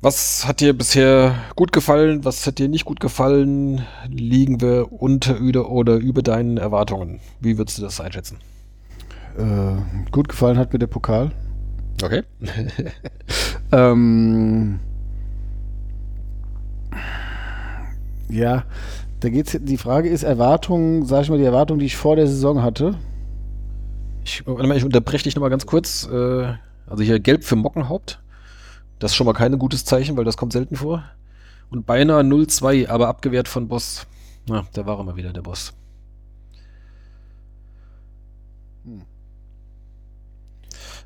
Was 0.00 0.46
hat 0.46 0.60
dir 0.60 0.72
bisher 0.76 1.34
gut 1.56 1.72
gefallen? 1.72 2.24
Was 2.24 2.46
hat 2.46 2.58
dir 2.58 2.68
nicht 2.68 2.84
gut 2.84 3.00
gefallen? 3.00 3.84
Liegen 4.08 4.60
wir 4.60 4.92
unter 4.92 5.40
oder, 5.40 5.68
oder 5.70 5.96
über 5.96 6.22
deinen 6.22 6.58
Erwartungen? 6.58 7.20
Wie 7.40 7.58
würdest 7.58 7.78
du 7.78 7.82
das 7.82 8.00
einschätzen? 8.00 8.38
äh, 9.36 9.76
gut 10.12 10.28
gefallen 10.28 10.56
hat 10.56 10.72
mir 10.72 10.78
der 10.78 10.86
Pokal. 10.86 11.30
Okay. 12.02 12.22
Ähm, 13.72 14.78
ja, 18.28 18.64
da 19.20 19.28
geht's. 19.28 19.56
Die 19.60 19.76
Frage 19.76 20.08
ist 20.08 20.22
Erwartungen, 20.22 21.04
sag 21.06 21.22
ich 21.22 21.30
mal, 21.30 21.38
die 21.38 21.44
Erwartungen, 21.44 21.80
die 21.80 21.86
ich 21.86 21.96
vor 21.96 22.16
der 22.16 22.26
Saison 22.26 22.62
hatte. 22.62 22.96
Ich, 24.24 24.44
ich 24.46 24.84
unterbreche 24.84 25.24
dich 25.24 25.36
nochmal 25.36 25.50
ganz 25.50 25.66
kurz. 25.66 26.08
Äh, 26.10 26.54
also 26.86 27.02
hier 27.02 27.20
gelb 27.20 27.44
für 27.44 27.56
Mockenhaupt. 27.56 28.20
Das 28.98 29.12
ist 29.12 29.16
schon 29.16 29.26
mal 29.26 29.32
kein 29.32 29.58
gutes 29.58 29.84
Zeichen, 29.84 30.16
weil 30.16 30.24
das 30.24 30.36
kommt 30.36 30.52
selten 30.52 30.76
vor. 30.76 31.04
Und 31.70 31.86
beinahe 31.86 32.22
0-2, 32.22 32.88
aber 32.88 33.08
abgewehrt 33.08 33.48
von 33.48 33.68
Boss. 33.68 34.06
Na, 34.48 34.66
da 34.72 34.86
war 34.86 34.98
er 34.98 35.04
mal 35.04 35.16
wieder, 35.16 35.32
der 35.32 35.42
Boss. 35.42 35.72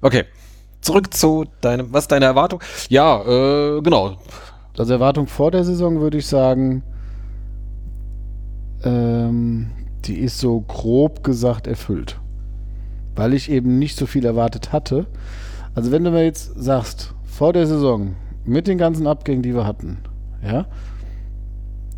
Okay. 0.00 0.24
Zurück 0.80 1.12
zu 1.12 1.44
deinem, 1.60 1.92
was 1.92 2.04
ist 2.04 2.12
deine 2.12 2.24
Erwartung? 2.24 2.62
Ja, 2.88 3.20
äh, 3.20 3.82
genau. 3.82 4.16
Also 4.78 4.94
Erwartung 4.94 5.26
vor 5.26 5.50
der 5.50 5.62
Saison 5.62 6.00
würde 6.00 6.16
ich 6.16 6.26
sagen, 6.26 6.82
ähm, 8.84 9.70
die 10.04 10.18
ist 10.18 10.38
so 10.38 10.60
grob 10.60 11.22
gesagt 11.24 11.66
erfüllt. 11.66 12.18
Weil 13.16 13.34
ich 13.34 13.50
eben 13.50 13.78
nicht 13.78 13.96
so 13.96 14.06
viel 14.06 14.24
erwartet 14.24 14.72
hatte. 14.72 15.06
Also 15.74 15.92
wenn 15.92 16.04
du 16.04 16.10
mir 16.10 16.24
jetzt 16.24 16.52
sagst, 16.56 17.14
vor 17.24 17.52
der 17.52 17.66
Saison, 17.66 18.14
mit 18.44 18.66
den 18.66 18.78
ganzen 18.78 19.06
Abgängen, 19.06 19.42
die 19.42 19.54
wir 19.54 19.66
hatten, 19.66 19.98
ja, 20.42 20.66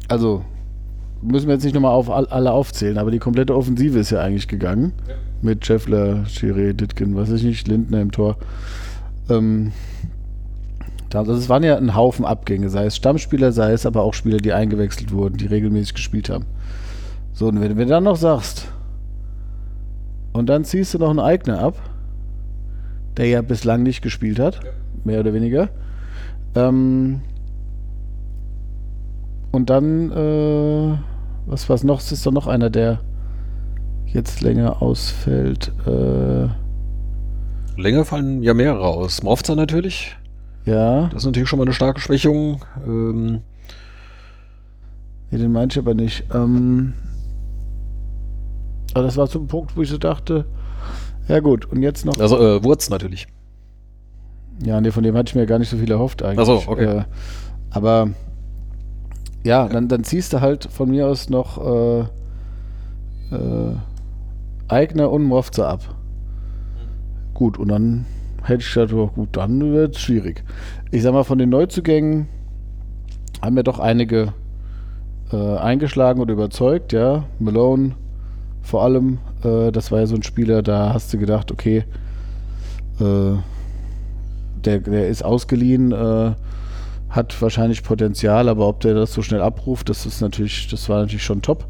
also 0.09 0.45
müssen 1.23 1.47
wir 1.47 1.55
jetzt 1.55 1.65
nicht 1.65 1.75
nochmal 1.75 1.93
auf 1.93 2.11
all- 2.11 2.27
alle 2.27 2.51
aufzählen, 2.53 2.99
aber 2.99 3.11
die 3.11 3.21
komplette 3.21 3.55
Offensive 3.55 3.99
ist 3.99 4.11
ja 4.11 4.21
eigentlich 4.21 4.49
gegangen. 4.49 4.93
Mit 5.41 5.65
Scheffler, 5.65 6.25
Chiré, 6.27 6.73
Ditkin, 6.73 7.17
was 7.17 7.31
weiß 7.31 7.39
ich 7.39 7.45
nicht, 7.45 7.69
Lindner 7.69 8.01
im 8.01 8.11
Tor. 8.13 8.37
Ähm, 9.31 9.73
da- 11.13 11.21
also 11.21 11.35
es 11.35 11.49
waren 11.49 11.63
ja 11.63 11.77
ein 11.77 11.95
Haufen 11.95 12.25
Abgänge, 12.25 12.69
sei 12.69 12.87
es 12.87 12.97
Stammspieler, 12.97 13.53
sei 13.53 13.73
es 13.73 13.87
aber 13.87 14.03
auch 14.03 14.15
Spieler, 14.15 14.39
die 14.39 14.53
eingewechselt 14.53 15.13
wurden, 15.13 15.37
die 15.37 15.47
regelmäßig 15.47 15.95
gespielt 15.95 16.31
haben. 16.31 16.47
So, 17.33 17.49
und 17.49 17.61
wenn 17.61 17.69
du 17.69 17.75
mir 17.75 17.87
dann 17.87 18.05
noch 18.05 18.17
sagst, 18.17 18.69
und 20.33 20.49
dann 20.49 20.65
ziehst 20.65 20.95
du 20.95 20.99
noch 20.99 21.11
einen 21.11 21.21
Eigner 21.21 21.61
ab, 21.61 21.77
der 23.17 23.27
ja 23.27 23.43
bislang 23.43 23.83
nicht 23.83 24.01
gespielt 24.03 24.39
hat, 24.39 24.61
mehr 25.05 25.21
oder 25.21 25.35
weniger, 25.35 25.69
ähm, 26.55 27.21
und 29.51 29.69
dann, 29.69 30.11
äh, 30.13 30.99
was 31.47 31.69
war's 31.69 31.85
noch? 31.85 32.01
Es 32.01 32.11
ist 32.13 32.25
doch 32.25 32.33
noch 32.33 32.47
einer, 32.47 32.71
der 32.71 33.01
jetzt 34.07 34.41
länger 34.41 34.81
ausfällt. 34.81 35.73
Äh, 35.87 36.49
Länger 37.81 38.05
fallen 38.05 38.43
ja 38.43 38.55
mehrere 38.55 38.87
aus. 38.87 39.23
Mofza 39.23 39.55
natürlich. 39.55 40.17
Ja, 40.65 41.07
Das 41.09 41.23
ist 41.23 41.27
natürlich 41.27 41.49
schon 41.49 41.59
mal 41.59 41.65
eine 41.65 41.73
starke 41.75 42.01
Schwächung. 42.01 42.65
Ähm, 42.87 43.41
nee, 45.31 45.39
den 45.39 45.53
meinte 45.53 45.79
ich 45.79 45.85
aber 45.85 45.95
nicht. 45.95 46.25
Ähm, 46.35 46.95
aber 48.95 49.05
das 49.05 49.17
war 49.17 49.27
so 49.27 49.39
ein 49.39 49.47
Punkt, 49.47 49.77
wo 49.77 49.83
ich 49.83 49.89
so 49.91 49.99
dachte, 49.99 50.45
ja 51.29 51.41
gut, 51.41 51.65
und 51.67 51.83
jetzt 51.83 52.05
noch. 52.05 52.19
also 52.19 52.39
äh, 52.39 52.63
Wurz 52.63 52.91
natürlich. 52.91 53.27
Ja, 54.65 54.81
nee, 54.81 54.91
von 54.91 55.03
dem 55.03 55.17
hatte 55.17 55.31
ich 55.31 55.35
mir 55.35 55.47
gar 55.47 55.59
nicht 55.59 55.71
so 55.71 55.77
viel 55.79 55.91
erhofft 55.91 56.23
eigentlich. 56.23 56.39
Ach 56.41 56.63
so, 56.63 56.71
okay. 56.71 56.99
Äh, 56.99 57.05
aber 57.71 58.11
ja, 59.45 59.67
dann, 59.69 59.89
dann 59.89 60.05
ziehst 60.05 60.33
du 60.33 60.41
halt 60.41 60.67
von 60.71 60.91
mir 60.91 61.09
aus 61.09 61.29
noch 61.31 61.59
äh, 61.65 62.01
äh, 63.35 63.77
Eigner 64.69 65.11
und 65.11 65.25
Mofza 65.25 65.69
ab. 65.69 65.81
gut. 67.35 67.59
Und 67.59 67.69
dann 67.69 68.07
hätte 68.45 68.63
ich 68.63 68.73
gedacht, 68.73 68.93
oh, 68.93 69.09
gut, 69.09 69.31
dann 69.33 69.73
wird 69.73 69.97
es 69.97 70.03
schwierig. 70.03 70.45
Ich 70.91 71.03
sag 71.03 71.13
mal, 71.13 71.25
von 71.25 71.39
den 71.39 71.51
Neuzugängen 71.51 72.29
haben 73.41 73.57
wir 73.57 73.63
doch 73.63 73.79
einige 73.79 74.35
äh, 75.33 75.57
eingeschlagen 75.57 76.21
oder 76.21 76.33
überzeugt, 76.33 76.93
ja. 76.93 77.25
Malone 77.39 77.97
vor 78.63 78.85
allem, 78.85 79.19
äh, 79.45 79.71
das 79.73 79.91
war 79.91 80.01
ja 80.01 80.07
so 80.07 80.15
ein 80.15 80.23
Spieler, 80.23 80.63
da 80.63 80.95
hast 80.95 81.13
du 81.13 81.19
gedacht, 81.19 81.51
okay, 81.51 81.85
äh, 83.01 83.37
der, 84.65 84.79
der 84.79 85.09
ist 85.09 85.25
ausgeliehen, 85.25 85.93
äh, 85.93 86.33
hat 87.11 87.43
wahrscheinlich 87.43 87.83
Potenzial, 87.83 88.49
aber 88.49 88.69
ob 88.69 88.81
der 88.81 88.95
das 88.95 89.13
so 89.13 89.21
schnell 89.21 89.43
abruft, 89.43 89.89
das 89.89 90.07
ist 90.07 90.21
natürlich, 90.21 90.69
das 90.69 90.89
war 90.89 91.01
natürlich 91.01 91.25
schon 91.25 91.43
top. 91.43 91.67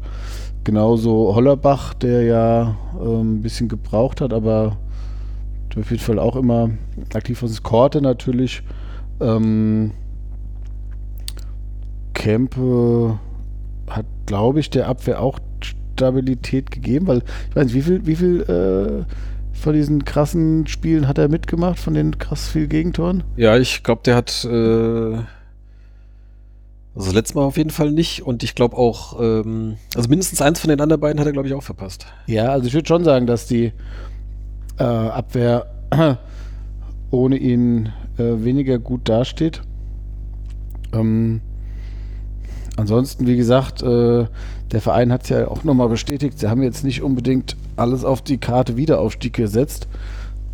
Genauso 0.63 1.35
Hollerbach, 1.35 1.93
der 1.93 2.23
ja 2.23 2.77
ähm, 3.01 3.35
ein 3.37 3.41
bisschen 3.41 3.67
gebraucht 3.67 4.21
hat, 4.21 4.31
aber 4.31 4.77
auf 5.77 5.89
jeden 5.89 6.03
Fall 6.03 6.19
auch 6.19 6.35
immer 6.35 6.69
aktiv 7.13 7.41
ist. 7.43 7.63
Korte 7.63 8.01
natürlich. 8.01 8.63
Ähm, 9.19 9.91
Kempe 12.13 13.19
hat, 13.89 14.05
glaube 14.25 14.59
ich, 14.59 14.69
der 14.69 14.87
Abwehr 14.87 15.21
auch 15.21 15.39
Stabilität 15.95 16.71
gegeben, 16.71 17.07
weil 17.07 17.23
ich 17.49 17.55
weiß 17.55 17.65
nicht, 17.65 17.75
wie 17.75 17.81
viel, 17.81 18.05
wie 18.05 18.15
viel 18.15 18.41
äh, 18.41 19.05
von 19.53 19.73
diesen 19.73 20.05
krassen 20.05 20.67
Spielen 20.67 21.07
hat 21.07 21.17
er 21.17 21.29
mitgemacht, 21.29 21.79
von 21.79 21.93
den 21.93 22.17
krass 22.17 22.47
viel 22.47 22.67
Gegentoren? 22.67 23.23
Ja, 23.35 23.57
ich 23.57 23.83
glaube, 23.83 24.01
der 24.03 24.15
hat 24.15 24.45
äh, 24.45 25.17
also 26.95 27.07
das 27.07 27.13
letzte 27.15 27.35
Mal 27.35 27.45
auf 27.45 27.57
jeden 27.57 27.71
Fall 27.71 27.91
nicht 27.91 28.21
und 28.21 28.43
ich 28.43 28.53
glaube 28.53 28.77
auch, 28.77 29.19
ähm, 29.19 29.77
also 29.95 30.09
mindestens 30.09 30.41
eins 30.41 30.59
von 30.59 30.69
den 30.69 30.79
anderen 30.79 31.01
beiden 31.01 31.19
hat 31.19 31.25
er, 31.25 31.33
glaube 31.33 31.47
ich, 31.47 31.53
auch 31.55 31.63
verpasst. 31.63 32.05
Ja, 32.27 32.49
also 32.49 32.67
ich 32.67 32.73
würde 32.73 32.87
schon 32.87 33.03
sagen, 33.03 33.25
dass 33.25 33.47
die 33.47 33.73
äh, 34.79 34.83
Abwehr 34.83 35.67
ohne 37.11 37.37
ihn 37.37 37.91
äh, 38.17 38.43
weniger 38.43 38.79
gut 38.79 39.07
dasteht. 39.09 39.61
Ähm, 40.93 41.41
ansonsten, 42.77 43.27
wie 43.27 43.37
gesagt, 43.37 43.81
äh, 43.81 44.25
der 44.71 44.81
Verein 44.81 45.11
hat 45.11 45.23
es 45.23 45.29
ja 45.29 45.47
auch 45.47 45.63
nochmal 45.63 45.89
bestätigt, 45.89 46.39
sie 46.39 46.49
haben 46.49 46.63
jetzt 46.63 46.83
nicht 46.83 47.03
unbedingt 47.03 47.55
alles 47.75 48.03
auf 48.03 48.21
die 48.21 48.37
Karte 48.37 48.75
Wiederaufstieg 48.75 49.33
gesetzt 49.33 49.87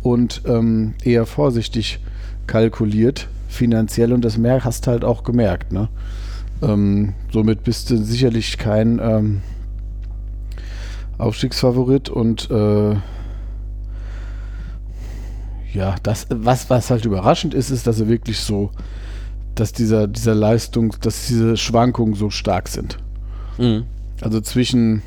und 0.02 0.42
ähm, 0.46 0.94
eher 1.02 1.26
vorsichtig 1.26 2.00
kalkuliert, 2.46 3.28
finanziell 3.48 4.12
und 4.12 4.24
das 4.24 4.36
mehr 4.36 4.64
hast 4.64 4.86
halt 4.86 5.04
auch 5.04 5.24
gemerkt. 5.24 5.72
Ne? 5.72 5.88
Ähm, 6.62 7.14
somit 7.32 7.64
bist 7.64 7.90
du 7.90 7.96
sicherlich 7.96 8.58
kein 8.58 9.00
ähm, 9.02 9.42
Aufstiegsfavorit 11.18 12.08
und 12.08 12.50
äh, 12.50 12.96
ja, 15.72 15.96
das, 16.02 16.26
was, 16.30 16.70
was 16.70 16.90
halt 16.90 17.04
überraschend 17.04 17.54
ist, 17.54 17.70
ist, 17.70 17.86
dass 17.86 17.96
sie 17.96 18.08
wirklich 18.08 18.40
so, 18.40 18.70
dass 19.54 19.72
dieser, 19.72 20.08
dieser 20.08 20.34
Leistung, 20.34 20.94
dass 21.00 21.26
diese 21.26 21.56
Schwankungen 21.56 22.14
so 22.14 22.30
stark 22.30 22.68
sind. 22.68 22.98
Mhm. 23.58 23.84
Also 24.20 24.40
zwischen 24.40 25.02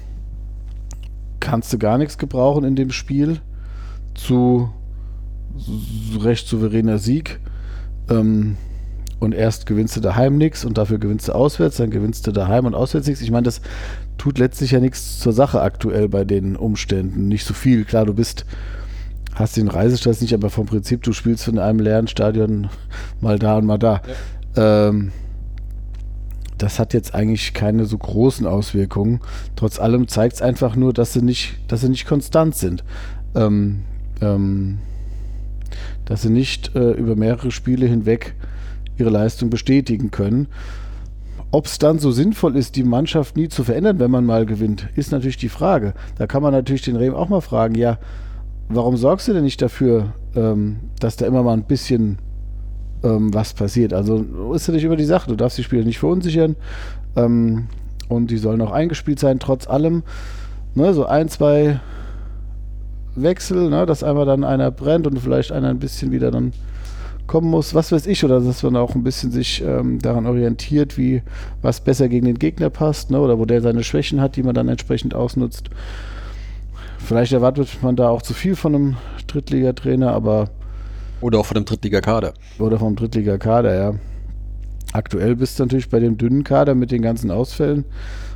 kannst 1.40 1.74
du 1.74 1.78
gar 1.78 1.98
nichts 1.98 2.18
gebrauchen 2.18 2.64
in 2.64 2.76
dem 2.76 2.92
Spiel 2.92 3.42
zu 4.16 4.70
recht 6.20 6.48
souveräner 6.48 6.98
Sieg. 6.98 7.40
Ähm, 8.10 8.58
und 9.20 9.34
erst 9.34 9.66
gewinnst 9.66 9.96
du 9.96 10.02
daheim 10.02 10.38
nichts 10.38 10.66
und 10.66 10.78
dafür 10.78 10.98
gewinnst 10.98 11.30
du 11.30 11.32
auswärts, 11.34 11.78
dann 11.78 11.92
gewinnst 11.92 12.28
du 12.28 12.32
daheim 12.34 12.66
und 12.66 12.76
auswärts 12.76 13.08
nichts. 13.08 13.22
Ich 13.22 13.32
meine, 13.32 13.44
das 13.44 13.62
tut 14.18 14.38
letztlich 14.38 14.72
ja 14.72 14.82
nichts 14.82 15.20
zur 15.20 15.32
Sache 15.32 15.62
aktuell 15.62 16.10
bei 16.10 16.26
den 16.26 16.58
Umständen. 16.58 17.30
Nicht 17.30 17.46
so 17.46 17.54
viel. 17.54 17.86
Klar, 17.86 18.06
du 18.06 18.14
bist, 18.14 18.46
hast 19.36 19.58
den 19.58 19.68
Reisestress 19.68 20.22
nicht, 20.22 20.34
aber 20.34 20.50
vom 20.50 20.66
Prinzip, 20.66 21.04
du 21.04 21.14
spielst 21.14 21.48
in 21.48 21.60
einem 21.60 21.80
leeren 21.80 22.08
Stadion 22.08 22.70
mal 23.22 23.40
da 23.40 23.58
und 23.58 23.66
mal 23.66 23.78
da. 23.78 24.02
Ja. 24.56 24.90
Ähm, 24.90 25.12
das 26.58 26.80
hat 26.80 26.94
jetzt 26.94 27.14
eigentlich 27.16 27.54
keine 27.54 27.86
so 27.86 27.98
großen 27.98 28.46
Auswirkungen. 28.46 29.22
Trotz 29.56 29.80
allem 29.80 30.08
zeigt 30.08 30.36
es 30.36 30.42
einfach 30.42 30.76
nur, 30.76 30.94
dass 30.94 31.14
sie 31.14 31.22
nicht, 31.22 31.58
dass 31.68 31.82
sie 31.82 31.90
nicht 31.90 32.06
konstant 32.06 32.56
sind. 32.56 32.84
Ähm, 33.36 33.82
ähm, 34.22 34.78
dass 36.06 36.22
sie 36.22 36.30
nicht 36.30 36.76
äh, 36.76 36.92
über 36.92 37.16
mehrere 37.16 37.52
Spiele 37.52 37.86
hinweg 37.86 38.36
ihre 38.98 39.10
Leistung 39.10 39.50
bestätigen 39.50 40.12
können. 40.12 40.48
Ob 41.52 41.66
es 41.66 41.78
dann 41.78 42.00
so 42.00 42.12
sinnvoll 42.12 42.56
ist, 42.56 42.76
die 42.76 42.84
Mannschaft 42.84 43.38
nie 43.38 43.48
zu 43.48 43.64
verändern, 43.64 44.00
wenn 44.00 44.12
man 44.12 44.26
mal 44.26 44.46
gewinnt, 44.46 44.88
ist 44.96 45.12
natürlich 45.12 45.38
die 45.38 45.50
Frage. 45.50 45.94
Da 46.18 46.28
kann 46.28 46.42
man 46.42 46.52
natürlich 46.52 46.82
den 46.82 46.96
Rehm 46.96 47.14
auch 47.14 47.30
mal 47.30 47.42
fragen, 47.42 47.76
ja, 47.76 48.00
warum 48.70 48.98
sorgst 48.98 49.28
du 49.28 49.34
denn 49.34 49.44
nicht 49.44 49.62
dafür, 49.62 50.14
ähm, 50.36 50.78
dass 51.00 51.16
da 51.16 51.26
immer 51.26 51.44
mal 51.44 51.54
ein 51.54 51.66
bisschen 51.66 52.18
ähm, 53.04 53.34
was 53.34 53.54
passiert? 53.54 53.94
Also 53.94 54.26
ist 54.54 54.68
ja 54.68 54.74
nicht 54.74 54.84
über 54.84 54.96
die 54.96 55.06
Sache. 55.06 55.30
Du 55.30 55.36
darfst 55.36 55.58
die 55.58 55.64
Spieler 55.64 55.84
nicht 55.84 56.00
verunsichern 56.00 56.56
ähm, 57.16 57.68
und 58.10 58.32
die 58.32 58.38
sollen 58.38 58.62
auch 58.62 58.72
eingespielt 58.72 59.20
sein, 59.20 59.40
trotz 59.40 59.68
allem. 59.68 60.04
Ne, 60.76 60.94
so 60.94 61.06
ein, 61.06 61.30
zwei 61.30 61.80
Wechsel, 63.16 63.70
ne, 63.70 63.86
dass 63.86 64.04
einmal 64.04 64.26
dann 64.26 64.44
einer 64.44 64.72
brennt 64.72 65.06
und 65.06 65.20
vielleicht 65.20 65.52
einer 65.52 65.70
ein 65.70 65.80
bisschen 65.80 66.12
wieder 66.12 66.32
dann 66.32 66.52
kommen 67.28 67.50
muss, 67.50 67.74
was 67.74 67.92
weiß 67.92 68.08
ich, 68.08 68.24
oder 68.24 68.40
dass 68.42 68.64
man 68.64 68.76
auch 68.76 68.96
ein 68.96 69.04
bisschen 69.04 69.32
sich 69.32 69.64
ähm, 69.64 70.00
daran 70.00 70.26
orientiert, 70.26 70.98
wie 70.98 71.22
was 71.62 71.80
besser 71.80 72.10
gegen 72.10 72.26
den 72.26 72.40
Gegner 72.40 72.70
passt, 72.70 73.12
ne, 73.12 73.20
oder 73.20 73.40
wo 73.40 73.46
der 73.46 73.62
seine 73.62 73.84
Schwächen 73.84 74.20
hat, 74.20 74.36
die 74.36 74.44
man 74.44 74.56
dann 74.56 74.68
entsprechend 74.68 75.14
ausnutzt. 75.14 75.70
Vielleicht 77.06 77.34
erwartet 77.34 77.70
man 77.82 77.96
da 77.96 78.10
auch 78.10 78.22
zu 78.22 78.34
viel 78.34 78.56
von 78.56 78.76
einem 78.76 78.98
Drittligatrainer, 79.28 80.12
aber. 80.12 80.50
Oder 81.22 81.40
auch 81.40 81.46
von 81.46 81.58
einem 81.58 81.66
Drittligakader. 81.66 82.34
Oder 82.60 82.80
vom 82.80 82.96
Drittligakader, 82.96 83.76
ja. 83.76 83.94
Aktuell 84.94 85.36
bist 85.36 85.60
du 85.60 85.64
natürlich 85.64 85.90
bei 85.90 86.00
dem 86.00 86.18
dünnen 86.18 86.44
Kader 86.44 86.76
mit 86.76 86.92
den 86.92 87.02
ganzen 87.02 87.32
Ausfällen 87.32 87.86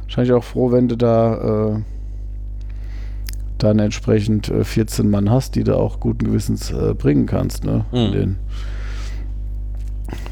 wahrscheinlich 0.07 0.33
auch 0.33 0.43
froh, 0.43 0.71
wenn 0.71 0.87
du 0.87 0.95
da 0.95 1.75
äh, 1.75 1.81
dann 3.57 3.79
entsprechend 3.79 4.49
äh, 4.49 4.63
14 4.63 5.09
Mann 5.09 5.29
hast, 5.29 5.55
die 5.55 5.63
du 5.63 5.77
auch 5.77 5.99
guten 5.99 6.25
Gewissens 6.25 6.71
äh, 6.71 6.93
bringen 6.93 7.25
kannst, 7.25 7.65
ne? 7.65 7.85
Mhm. 7.91 8.11
Den 8.11 8.37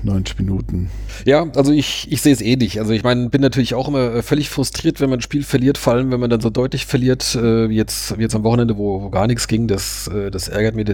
90 0.03 0.39
Minuten. 0.39 0.89
Ja, 1.25 1.47
also 1.55 1.71
ich, 1.71 2.11
ich 2.11 2.21
sehe 2.21 2.33
es 2.33 2.41
eh 2.41 2.55
nicht. 2.55 2.79
Also 2.79 2.93
ich 2.93 3.03
meine, 3.03 3.29
bin 3.29 3.41
natürlich 3.41 3.73
auch 3.73 3.87
immer 3.87 4.15
äh, 4.15 4.21
völlig 4.21 4.49
frustriert, 4.49 5.01
wenn 5.01 5.09
man 5.09 5.19
ein 5.19 5.21
Spiel 5.21 5.43
verliert, 5.43 5.77
vor 5.77 5.93
allem 5.93 6.11
wenn 6.11 6.19
man 6.19 6.29
dann 6.29 6.41
so 6.41 6.49
deutlich 6.49 6.85
verliert, 6.85 7.35
äh, 7.35 7.69
wie, 7.69 7.75
jetzt, 7.75 8.17
wie 8.17 8.21
jetzt 8.21 8.35
am 8.35 8.43
Wochenende, 8.43 8.77
wo, 8.77 9.01
wo 9.01 9.09
gar 9.09 9.27
nichts 9.27 9.47
ging. 9.47 9.67
Das, 9.67 10.07
äh, 10.07 10.31
das 10.31 10.47
ärgert, 10.47 10.75
mich, 10.75 10.87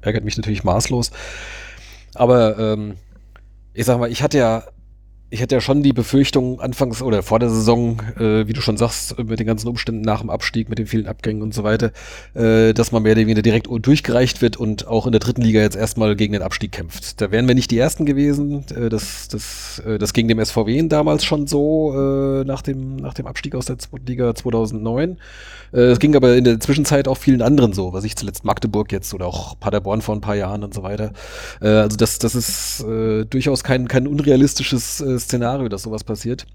ärgert 0.00 0.24
mich 0.24 0.36
natürlich 0.36 0.64
maßlos. 0.64 1.10
Aber 2.14 2.58
ähm, 2.58 2.94
ich 3.74 3.84
sag 3.84 3.98
mal, 3.98 4.10
ich 4.10 4.22
hatte 4.22 4.38
ja 4.38 4.64
ich 5.30 5.40
hätte 5.40 5.56
ja 5.56 5.60
schon 5.60 5.82
die 5.82 5.92
Befürchtung 5.92 6.60
anfangs 6.60 7.02
oder 7.02 7.22
vor 7.22 7.38
der 7.38 7.50
Saison, 7.50 8.00
äh, 8.18 8.46
wie 8.46 8.54
du 8.54 8.62
schon 8.62 8.78
sagst, 8.78 9.18
mit 9.18 9.38
den 9.38 9.46
ganzen 9.46 9.68
Umständen 9.68 10.00
nach 10.00 10.20
dem 10.20 10.30
Abstieg, 10.30 10.70
mit 10.70 10.78
den 10.78 10.86
vielen 10.86 11.06
Abgängen 11.06 11.42
und 11.42 11.52
so 11.52 11.64
weiter, 11.64 11.92
äh, 12.34 12.72
dass 12.72 12.92
man 12.92 13.02
mehr 13.02 13.12
oder 13.12 13.22
weniger 13.22 13.42
direkt 13.42 13.68
durchgereicht 13.70 14.40
wird 14.40 14.56
und 14.56 14.86
auch 14.86 15.04
in 15.04 15.12
der 15.12 15.20
dritten 15.20 15.42
Liga 15.42 15.60
jetzt 15.60 15.76
erstmal 15.76 16.16
gegen 16.16 16.32
den 16.32 16.42
Abstieg 16.42 16.72
kämpft. 16.72 17.20
Da 17.20 17.30
wären 17.30 17.46
wir 17.46 17.54
nicht 17.54 17.70
die 17.70 17.78
Ersten 17.78 18.06
gewesen. 18.06 18.64
Äh, 18.74 18.88
das, 18.88 19.28
das, 19.28 19.82
äh, 19.86 19.98
das 19.98 20.14
ging 20.14 20.28
dem 20.28 20.42
SVW 20.42 20.78
damals 20.88 21.24
schon 21.24 21.46
so 21.46 21.92
äh, 21.94 22.44
nach, 22.44 22.62
dem, 22.62 22.96
nach 22.96 23.12
dem 23.12 23.26
Abstieg 23.26 23.54
aus 23.54 23.66
der 23.66 23.76
Liga 24.06 24.34
2009. 24.34 25.18
Äh, 25.72 25.78
es 25.78 25.98
ging 25.98 26.16
aber 26.16 26.36
in 26.36 26.44
der 26.44 26.58
Zwischenzeit 26.60 27.06
auch 27.06 27.18
vielen 27.18 27.42
anderen 27.42 27.74
so, 27.74 27.92
was 27.92 28.04
ich 28.04 28.16
zuletzt 28.16 28.44
Magdeburg 28.44 28.92
jetzt 28.92 29.12
oder 29.12 29.26
auch 29.26 29.58
Paderborn 29.60 30.00
vor 30.00 30.14
ein 30.14 30.22
paar 30.22 30.36
Jahren 30.36 30.64
und 30.64 30.72
so 30.72 30.82
weiter. 30.82 31.12
Äh, 31.60 31.68
also 31.68 31.98
das, 31.98 32.18
das 32.18 32.34
ist 32.34 32.80
äh, 32.80 33.26
durchaus 33.26 33.62
kein, 33.62 33.88
kein 33.88 34.06
unrealistisches 34.06 35.02
äh, 35.02 35.17
Szenario, 35.20 35.68
dass 35.68 35.82
sowas 35.82 36.04
passiert. 36.04 36.46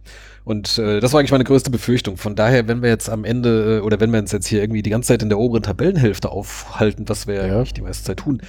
Und 0.43 0.77
äh, 0.77 0.99
das 0.99 1.13
war 1.13 1.19
eigentlich 1.19 1.31
meine 1.31 1.43
größte 1.43 1.69
Befürchtung. 1.69 2.17
Von 2.17 2.35
daher, 2.35 2.67
wenn 2.67 2.81
wir 2.81 2.89
jetzt 2.89 3.09
am 3.09 3.25
Ende 3.25 3.77
äh, 3.77 3.81
oder 3.81 3.99
wenn 3.99 4.11
wir 4.11 4.19
uns 4.19 4.31
jetzt 4.31 4.47
hier 4.47 4.61
irgendwie 4.61 4.81
die 4.81 4.89
ganze 4.89 5.07
Zeit 5.07 5.21
in 5.21 5.29
der 5.29 5.39
oberen 5.39 5.63
Tabellenhälfte 5.63 6.29
aufhalten, 6.29 7.07
was 7.07 7.27
wir 7.27 7.35
ja 7.35 7.55
eigentlich 7.55 7.73
die 7.73 7.81
meiste 7.81 8.03
Zeit 8.03 8.17
tun, 8.17 8.41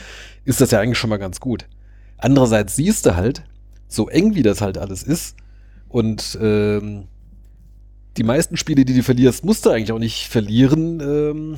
ist 0.44 0.60
das 0.60 0.70
ja 0.70 0.80
eigentlich 0.80 0.98
schon 0.98 1.10
mal 1.10 1.18
ganz 1.18 1.40
gut. 1.40 1.66
Andererseits 2.18 2.76
siehst 2.76 3.06
du 3.06 3.16
halt, 3.16 3.44
so 3.88 4.08
eng 4.08 4.34
wie 4.34 4.42
das 4.42 4.60
halt 4.60 4.78
alles 4.78 5.02
ist 5.02 5.36
und 5.88 6.38
ähm, 6.40 7.04
die 8.16 8.22
meisten 8.22 8.56
Spiele, 8.56 8.84
die 8.84 8.94
du 8.94 9.02
verlierst, 9.02 9.44
musst 9.44 9.66
du 9.66 9.70
eigentlich 9.70 9.92
auch 9.92 9.98
nicht 9.98 10.28
verlieren. 10.28 11.00
Ähm, 11.00 11.56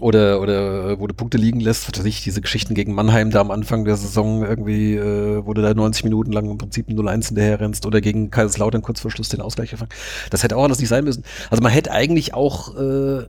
oder, 0.00 0.40
oder 0.40 0.98
wo 0.98 1.06
du 1.06 1.14
Punkte 1.14 1.38
liegen 1.38 1.60
lässt, 1.60 1.88
was 1.88 1.98
weiß 1.98 2.06
ich, 2.06 2.22
diese 2.22 2.40
Geschichten 2.40 2.74
gegen 2.74 2.94
Mannheim 2.94 3.30
da 3.30 3.40
am 3.40 3.50
Anfang 3.50 3.84
der 3.84 3.96
Saison 3.96 4.44
irgendwie, 4.44 4.94
äh, 4.94 5.44
wo 5.44 5.52
du 5.52 5.62
da 5.62 5.74
90 5.74 6.04
Minuten 6.04 6.32
lang 6.32 6.50
im 6.50 6.58
Prinzip 6.58 6.88
0-1 6.88 7.28
hinterher 7.28 7.60
rennst 7.60 7.86
oder 7.86 8.00
gegen 8.00 8.30
Kaiserslautern 8.30 8.82
kurz 8.82 9.00
vor 9.00 9.10
Schluss 9.10 9.28
den 9.28 9.40
Ausgleich 9.40 9.70
gefangen. 9.70 9.90
Das 10.30 10.42
hätte 10.42 10.56
auch 10.56 10.64
anders 10.64 10.80
nicht 10.80 10.88
sein 10.88 11.04
müssen. 11.04 11.24
Also 11.50 11.62
man 11.62 11.72
hätte 11.72 11.92
eigentlich 11.92 12.34
auch 12.34 12.74
äh, 12.76 13.26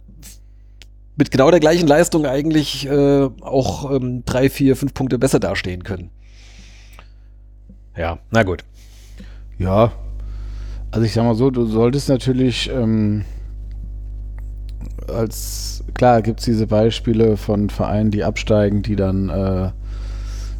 mit 1.15 1.31
genau 1.31 1.51
der 1.51 1.59
gleichen 1.59 1.87
Leistung 1.87 2.25
eigentlich 2.25 2.87
äh, 2.87 3.29
auch 3.41 3.91
ähm, 3.91 4.23
drei, 4.25 4.49
vier, 4.49 4.75
fünf 4.75 4.93
Punkte 4.93 5.19
besser 5.19 5.39
dastehen 5.39 5.83
können. 5.83 6.09
Ja, 7.95 8.19
na 8.31 8.43
gut. 8.43 8.63
Ja, 9.59 9.91
also 10.91 11.05
ich 11.05 11.13
sag 11.13 11.23
mal 11.23 11.35
so, 11.35 11.51
du 11.51 11.65
solltest 11.65 12.09
natürlich 12.09 12.69
ähm, 12.69 13.25
als 15.09 15.83
klar 15.93 16.21
gibt 16.21 16.39
es 16.39 16.45
diese 16.45 16.67
Beispiele 16.67 17.37
von 17.37 17.69
Vereinen, 17.69 18.11
die 18.11 18.23
absteigen, 18.23 18.81
die 18.81 18.95
dann, 18.95 19.29
äh, 19.29 19.71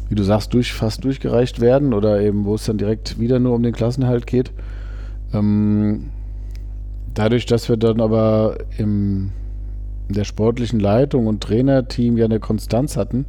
wie 0.08 0.14
du 0.14 0.22
sagst, 0.22 0.52
durch, 0.54 0.72
fast 0.72 1.04
durchgereicht 1.04 1.60
werden 1.60 1.92
oder 1.94 2.20
eben, 2.20 2.44
wo 2.44 2.54
es 2.54 2.64
dann 2.64 2.78
direkt 2.78 3.18
wieder 3.18 3.38
nur 3.38 3.54
um 3.54 3.62
den 3.62 3.72
Klassenhalt 3.72 4.26
geht. 4.26 4.52
Ähm, 5.32 6.10
dadurch, 7.14 7.46
dass 7.46 7.68
wir 7.68 7.76
dann 7.76 8.00
aber 8.00 8.58
im, 8.78 9.30
in 10.08 10.14
der 10.14 10.24
sportlichen 10.24 10.80
Leitung 10.80 11.26
und 11.26 11.42
Trainerteam 11.42 12.16
ja 12.16 12.26
eine 12.26 12.40
Konstanz 12.40 12.96
hatten, 12.96 13.24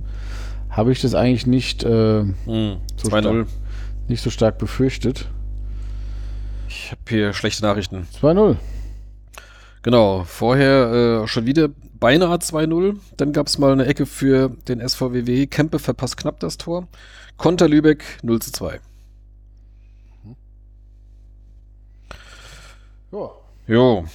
habe 0.69 0.91
ich 0.91 1.01
das 1.01 1.15
eigentlich 1.15 1.47
nicht, 1.47 1.83
äh, 1.83 2.21
Hm, 2.21 2.77
so 2.97 3.09
2-0. 3.09 3.19
stark, 3.21 3.47
nicht 4.07 4.21
so 4.21 4.29
stark 4.29 4.57
befürchtet. 4.57 5.27
Ich 6.67 6.91
habe 6.91 7.01
hier 7.07 7.33
schlechte 7.33 7.63
Nachrichten. 7.63 8.05
2-0. 8.21 8.57
Genau, 9.85 10.23
vorher 10.23 11.21
äh, 11.25 11.27
schon 11.27 11.45
wieder 11.45 11.69
beinahe 11.99 12.37
2-0. 12.37 12.97
Dann 13.17 13.33
gab 13.33 13.45
es 13.45 13.59
mal 13.59 13.71
eine 13.71 13.85
Ecke 13.85 14.07
für 14.07 14.49
den 14.67 14.79
SVWW. 14.79 15.45
Kempe 15.45 15.77
verpasst 15.77 16.17
knapp 16.17 16.39
das 16.39 16.57
Tor. 16.57 16.87
Konter 17.37 17.67
Lübeck 17.69 18.03
0 18.23 18.41
zu 18.41 18.51
2. 18.51 18.79
Ja. 23.11 23.29
Jo, 23.67 24.05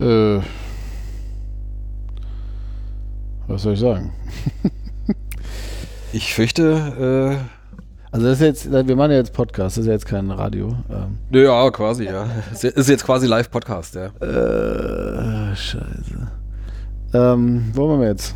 Äh, 0.00 0.40
was 3.46 3.62
soll 3.62 3.74
ich 3.74 3.78
sagen? 3.80 4.12
ich 6.12 6.34
fürchte, 6.34 7.38
Also 8.10 8.26
das 8.26 8.40
ist 8.40 8.44
jetzt, 8.44 8.72
wir 8.88 8.96
machen 8.96 9.10
ja 9.10 9.18
jetzt 9.18 9.32
Podcast, 9.34 9.76
das 9.76 9.82
ist 9.82 9.86
ja 9.86 9.92
jetzt 9.92 10.06
kein 10.06 10.30
Radio. 10.30 10.68
Ähm, 10.90 11.18
äh, 11.32 11.44
ja, 11.44 11.70
quasi, 11.70 12.04
ja. 12.04 12.26
Ist 12.52 12.64
ist 12.64 12.88
jetzt 12.88 13.04
quasi 13.04 13.26
Live-Podcast, 13.26 13.96
ja. 13.96 14.06
äh, 14.06 15.54
scheiße. 15.54 16.30
Ähm, 17.12 17.64
wo 17.74 17.88
waren 17.88 18.00
wir 18.00 18.08
jetzt? 18.08 18.34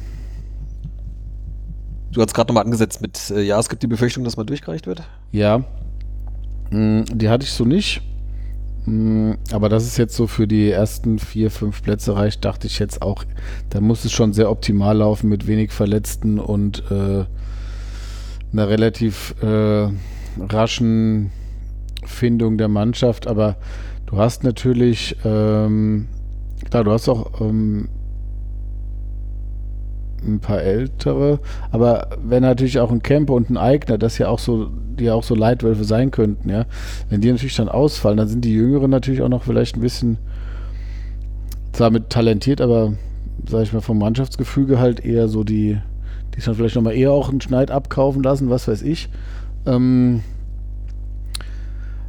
Du 2.12 2.20
hast 2.20 2.34
gerade 2.34 2.48
nochmal 2.48 2.64
angesetzt 2.64 3.00
mit, 3.00 3.30
äh, 3.30 3.40
ja, 3.42 3.58
es 3.58 3.68
gibt 3.70 3.82
die 3.82 3.86
Befürchtung, 3.86 4.24
dass 4.24 4.36
man 4.36 4.46
durchgereicht 4.46 4.86
wird. 4.86 5.02
Ja. 5.30 5.64
Mm, 6.70 7.04
Die 7.14 7.30
hatte 7.30 7.44
ich 7.44 7.52
so 7.52 7.64
nicht. 7.64 8.02
Mm, 8.84 9.32
Aber 9.52 9.70
dass 9.70 9.84
es 9.84 9.96
jetzt 9.96 10.14
so 10.14 10.26
für 10.26 10.46
die 10.46 10.70
ersten 10.70 11.18
vier, 11.18 11.50
fünf 11.50 11.82
Plätze 11.82 12.14
reicht, 12.14 12.44
dachte 12.44 12.66
ich 12.66 12.78
jetzt 12.78 13.00
auch. 13.00 13.24
Da 13.70 13.80
muss 13.80 14.04
es 14.04 14.12
schon 14.12 14.34
sehr 14.34 14.50
optimal 14.50 14.98
laufen 14.98 15.30
mit 15.30 15.46
wenig 15.46 15.72
Verletzten 15.72 16.38
und 16.38 16.82
äh, 16.90 17.24
einer 18.52 18.68
relativ 18.68 19.34
äh, 19.42 19.88
raschen 20.38 21.30
Findung 22.04 22.58
der 22.58 22.68
Mannschaft. 22.68 23.26
Aber 23.26 23.56
du 24.06 24.16
hast 24.16 24.44
natürlich, 24.44 25.16
ähm, 25.24 26.08
klar, 26.68 26.84
du 26.84 26.90
hast 26.92 27.08
auch 27.08 27.40
ähm, 27.40 27.88
ein 30.24 30.40
paar 30.40 30.62
ältere, 30.62 31.40
aber 31.70 32.10
wenn 32.24 32.42
natürlich 32.42 32.78
auch 32.78 32.92
ein 32.92 33.02
Camper 33.02 33.34
und 33.34 33.50
ein 33.50 33.56
Eigner, 33.56 33.98
das 33.98 34.18
ja 34.18 34.28
auch 34.28 34.38
so, 34.38 34.70
die 34.98 35.04
ja 35.04 35.14
auch 35.14 35.24
so 35.24 35.34
Leitwölfe 35.34 35.84
sein 35.84 36.10
könnten, 36.12 36.48
ja, 36.48 36.66
wenn 37.08 37.20
die 37.20 37.30
natürlich 37.32 37.56
dann 37.56 37.68
ausfallen, 37.68 38.18
dann 38.18 38.28
sind 38.28 38.44
die 38.44 38.52
Jüngeren 38.52 38.90
natürlich 38.90 39.22
auch 39.22 39.28
noch 39.28 39.42
vielleicht 39.42 39.76
ein 39.76 39.80
bisschen 39.80 40.18
zwar 41.72 41.90
mit 41.90 42.10
talentiert, 42.10 42.60
aber 42.60 42.92
sag 43.48 43.62
ich 43.62 43.72
mal 43.72 43.80
vom 43.80 43.98
Mannschaftsgefüge 43.98 44.78
halt 44.78 45.04
eher 45.04 45.26
so 45.26 45.42
die, 45.42 45.78
die 46.34 46.40
dann 46.40 46.54
vielleicht 46.54 46.76
nochmal 46.76 46.94
eher 46.94 47.12
auch 47.12 47.28
einen 47.28 47.40
Schneid 47.40 47.70
abkaufen 47.70 48.22
lassen, 48.22 48.50
was 48.50 48.68
weiß 48.68 48.82
ich. 48.82 49.08
Ähm, 49.66 50.22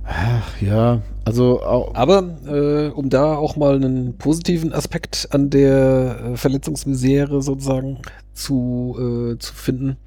ach, 0.05 0.61
ja, 0.61 1.01
also 1.25 1.63
Aber 1.63 2.37
äh, 2.45 2.89
um 2.89 3.09
da 3.09 3.35
auch 3.35 3.55
mal 3.55 3.75
einen 3.75 4.17
positiven 4.17 4.73
Aspekt 4.73 5.29
an 5.31 5.49
der 5.49 6.19
äh, 6.33 6.37
Verletzungsmisere 6.37 7.41
sozusagen 7.41 7.99
zu, 8.33 8.95
äh, 8.97 9.37
zu 9.37 9.53
finden, 9.53 9.97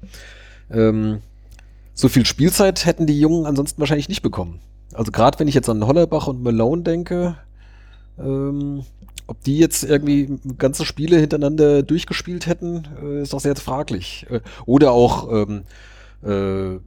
ähm, 0.71 1.19
so 1.93 2.09
viel 2.09 2.25
Spielzeit 2.25 2.85
hätten 2.85 3.07
die 3.07 3.19
Jungen 3.19 3.45
ansonsten 3.47 3.79
wahrscheinlich 3.79 4.09
nicht 4.09 4.21
bekommen. 4.21 4.59
Also 4.93 5.11
gerade 5.11 5.39
wenn 5.39 5.47
ich 5.47 5.55
jetzt 5.55 5.69
an 5.69 5.85
Hollerbach 5.85 6.27
und 6.27 6.43
Malone 6.43 6.83
denke, 6.83 7.37
ähm, 8.19 8.83
ob 9.27 9.43
die 9.43 9.57
jetzt 9.57 9.83
irgendwie 9.83 10.39
ganze 10.57 10.85
Spiele 10.85 11.17
hintereinander 11.17 11.83
durchgespielt 11.83 12.47
hätten, 12.47 12.87
äh, 13.03 13.21
ist 13.21 13.33
doch 13.33 13.39
sehr 13.39 13.55
fraglich. 13.55 14.25
Äh, 14.29 14.39
oder 14.65 14.91
auch 14.91 15.31
ähm, 15.31 15.63
äh, 16.23 16.79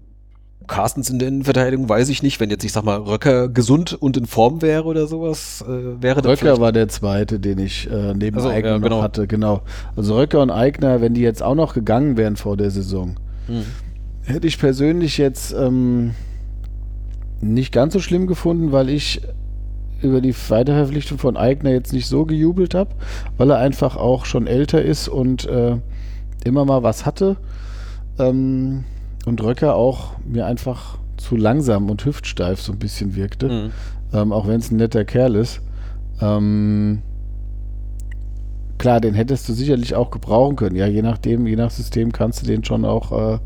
Carstens 0.67 1.11
in 1.11 1.19
der 1.19 1.29
Innenverteidigung, 1.29 1.89
weiß 1.89 2.09
ich 2.11 2.23
nicht. 2.23 2.39
Wenn 2.39 2.49
jetzt, 2.49 2.65
ich 2.65 2.73
sag 2.73 2.85
mal, 2.85 2.97
Röcker 2.97 3.49
gesund 3.49 3.93
und 3.93 4.17
in 4.17 4.27
Form 4.27 4.63
wäre 4.63 4.85
oder 4.85 5.07
sowas, 5.07 5.65
äh, 5.67 6.03
wäre 6.03 6.23
das 6.23 6.31
Röcker 6.31 6.61
war 6.61 6.73
der 6.73 6.89
zweite, 6.89 7.41
den 7.41 7.59
ich 7.59 7.91
äh, 7.91 8.15
neben 8.15 8.39
Ach 8.39 8.43
so, 8.43 8.49
Eigner 8.49 8.71
ja, 8.71 8.79
noch 8.79 8.89
genau. 8.89 9.03
hatte, 9.03 9.27
genau. 9.27 9.63
Also 9.97 10.17
Röcker 10.17 10.41
und 10.41 10.51
Eigner, 10.51 11.01
wenn 11.01 11.15
die 11.15 11.23
jetzt 11.23 11.43
auch 11.43 11.55
noch 11.55 11.75
gegangen 11.75 12.17
wären 12.17 12.37
vor 12.37 12.57
der 12.57 12.71
Saison, 12.71 13.17
Hm. 13.47 13.65
hätte 14.23 14.47
ich 14.47 14.59
persönlich 14.59 15.19
jetzt 15.19 15.53
ähm, 15.53 16.13
nicht 17.41 17.73
ganz 17.73 17.93
so 17.93 18.01
schlimm 18.01 18.27
gefunden, 18.27 18.71
weil 18.71 18.91
ich 18.91 19.23
über 20.03 20.21
die 20.21 20.35
Weiterverpflichtung 20.35 21.19
von 21.19 21.37
Eigner 21.37 21.71
jetzt 21.71 21.93
nicht 21.93 22.07
so 22.07 22.25
gejubelt 22.25 22.75
habe, 22.75 22.91
weil 23.37 23.51
er 23.51 23.59
einfach 23.59 23.97
auch 23.97 24.25
schon 24.25 24.47
älter 24.47 24.83
ist 24.83 25.09
und 25.09 25.47
äh, 25.47 25.77
immer 26.45 26.65
mal 26.65 26.83
was 26.83 27.07
hatte. 27.07 27.37
Ähm, 28.19 28.85
und 29.27 29.43
Röcker 29.43 29.75
auch 29.75 30.13
mir 30.25 30.47
einfach 30.47 30.99
zu 31.17 31.37
langsam 31.37 31.91
und 31.91 32.05
hüftsteif 32.05 32.61
so 32.61 32.73
ein 32.73 32.79
bisschen 32.79 33.15
wirkte 33.15 33.49
Hm. 33.49 33.71
ähm, 34.13 34.33
auch 34.33 34.49
wenn 34.49 34.61
es 34.61 34.71
ein 34.71 34.77
netter 34.77 35.05
Kerl 35.05 35.37
ist. 35.37 35.61
Ähm, 36.21 37.03
klar, 38.79 39.01
den 39.01 39.15
hättest 39.15 39.49
du 39.49 39.53
sicherlich 39.53 39.95
auch 39.95 40.11
gebrauchen 40.11 40.57
können. 40.57 40.77
Ja, 40.77 40.87
je 40.87 41.03
nachdem, 41.03 41.47
je 41.47 41.57
nach 41.57 41.71
System 41.71 42.13
kannst 42.13 42.43
du 42.43 42.47
den 42.47 42.65
schon 42.65 42.85
auch 42.85 43.35
äh, 43.35 43.39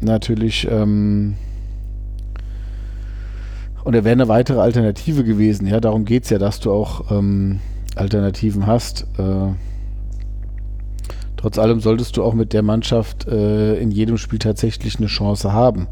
natürlich. 0.00 0.66
Ähm, 0.70 1.36
und 3.84 3.94
er 3.94 4.04
wäre 4.04 4.12
eine 4.12 4.28
weitere 4.28 4.60
Alternative 4.60 5.24
gewesen. 5.24 5.66
Ja, 5.66 5.80
darum 5.80 6.04
geht 6.04 6.24
es 6.24 6.30
ja, 6.30 6.38
dass 6.38 6.60
du 6.60 6.72
auch 6.72 7.10
ähm, 7.10 7.60
Alternativen 7.96 8.66
hast. 8.66 9.06
Äh, 9.18 9.52
trotz 11.36 11.58
allem 11.58 11.80
solltest 11.80 12.16
du 12.16 12.22
auch 12.22 12.34
mit 12.34 12.52
der 12.52 12.62
Mannschaft 12.62 13.26
äh, 13.26 13.76
in 13.78 13.90
jedem 13.90 14.18
Spiel 14.18 14.38
tatsächlich 14.38 14.98
eine 14.98 15.06
Chance 15.08 15.52
haben. 15.52 15.88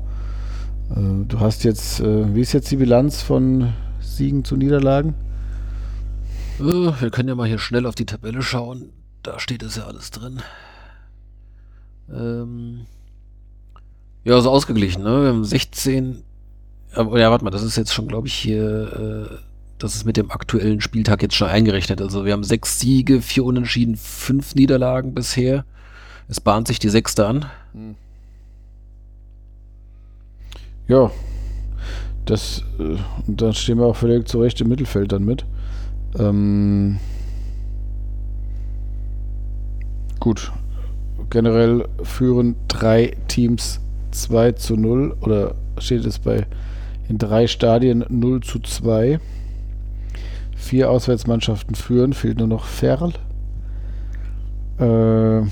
Äh, 0.91 1.25
Du 1.27 1.41
hast 1.41 1.65
jetzt, 1.65 2.01
äh, 2.01 2.35
wie 2.35 2.41
ist 2.41 2.53
jetzt 2.53 2.71
die 2.71 2.77
Bilanz 2.77 3.23
von 3.23 3.73
Siegen 4.01 4.45
zu 4.45 4.57
Niederlagen? 4.57 5.15
Äh, 6.59 6.63
wir 6.63 7.11
können 7.11 7.29
ja 7.29 7.35
mal 7.35 7.49
hier 7.49 7.59
schnell 7.59 7.87
auf 7.87 7.95
die 7.95 8.07
Tabelle 8.07 8.43
schauen. 8.43 8.91
Da 9.23 9.39
steht 9.39 9.63
es 9.63 9.77
ja 9.77 9.85
alles 9.85 10.11
drin. 10.11 10.41
Ähm, 12.13 12.87
ja, 14.25 14.41
so 14.41 14.51
ausgeglichen, 14.51 15.03
ne? 15.03 15.23
Wir 15.23 15.29
haben 15.29 15.45
16. 15.45 16.23
Aber, 16.95 17.21
ja, 17.21 17.31
warte 17.31 17.45
mal, 17.45 17.51
das 17.51 17.63
ist 17.63 17.77
jetzt 17.77 17.95
schon, 17.95 18.09
glaube 18.09 18.27
ich, 18.27 18.35
hier. 18.35 19.29
Äh, 19.31 19.37
das 19.79 19.95
ist 19.95 20.05
mit 20.05 20.19
dem 20.19 20.31
aktuellen 20.31 20.81
Spieltag 20.81 21.23
jetzt 21.23 21.35
schon 21.35 21.49
eingerechnet. 21.49 22.03
Also 22.03 22.27
wir 22.27 22.35
haben 22.35 22.45
sechs 22.45 22.79
Siege, 22.79 23.23
vier 23.23 23.45
Unentschieden, 23.45 23.97
fünf 23.97 24.55
Niederlagen 24.55 25.15
bisher. 25.15 25.65
Es 26.29 26.39
bahnt 26.41 26.69
sich 26.69 26.79
die 26.79 26.91
sechste 26.91 27.27
an. 27.27 27.47
Ja, 30.87 31.11
das, 32.27 32.63
äh, 32.79 32.97
dann 33.27 33.55
stehen 33.55 33.79
wir 33.79 33.87
auch 33.87 33.97
völlig 33.97 34.29
zu 34.29 34.41
Recht 34.41 34.61
im 34.61 34.69
Mittelfeld 34.69 35.13
dann 35.13 35.25
mit. 35.25 35.47
Ähm, 36.19 36.99
gut, 40.19 40.53
generell 41.31 41.89
führen 42.03 42.57
drei 42.69 43.17
Teams 43.29 43.81
2 44.11 44.53
zu 44.53 44.77
0 44.77 45.17
oder 45.21 45.55
steht 45.79 46.05
es 46.05 46.19
bei 46.19 46.47
in 47.11 47.19
drei 47.19 47.49
Stadien 47.49 48.05
0 48.09 48.41
zu 48.41 48.61
2. 48.61 49.19
Vier 50.55 50.91
Auswärtsmannschaften 50.91 51.75
führen, 51.75 52.13
fehlt 52.13 52.39
nur 52.39 52.47
noch 52.47 52.65
Ferl. 52.65 53.13
Äh, 54.79 55.43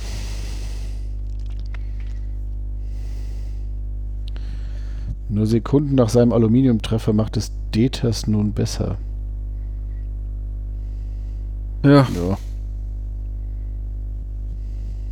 Nur 5.31 5.47
Sekunden 5.47 5.95
nach 5.95 6.09
seinem 6.09 6.33
Aluminiumtreffer 6.33 7.13
macht 7.13 7.37
es 7.37 7.53
Deters 7.75 8.27
nun 8.27 8.53
besser. 8.53 8.97
Ja. 11.85 12.09
Ja. 12.15 12.39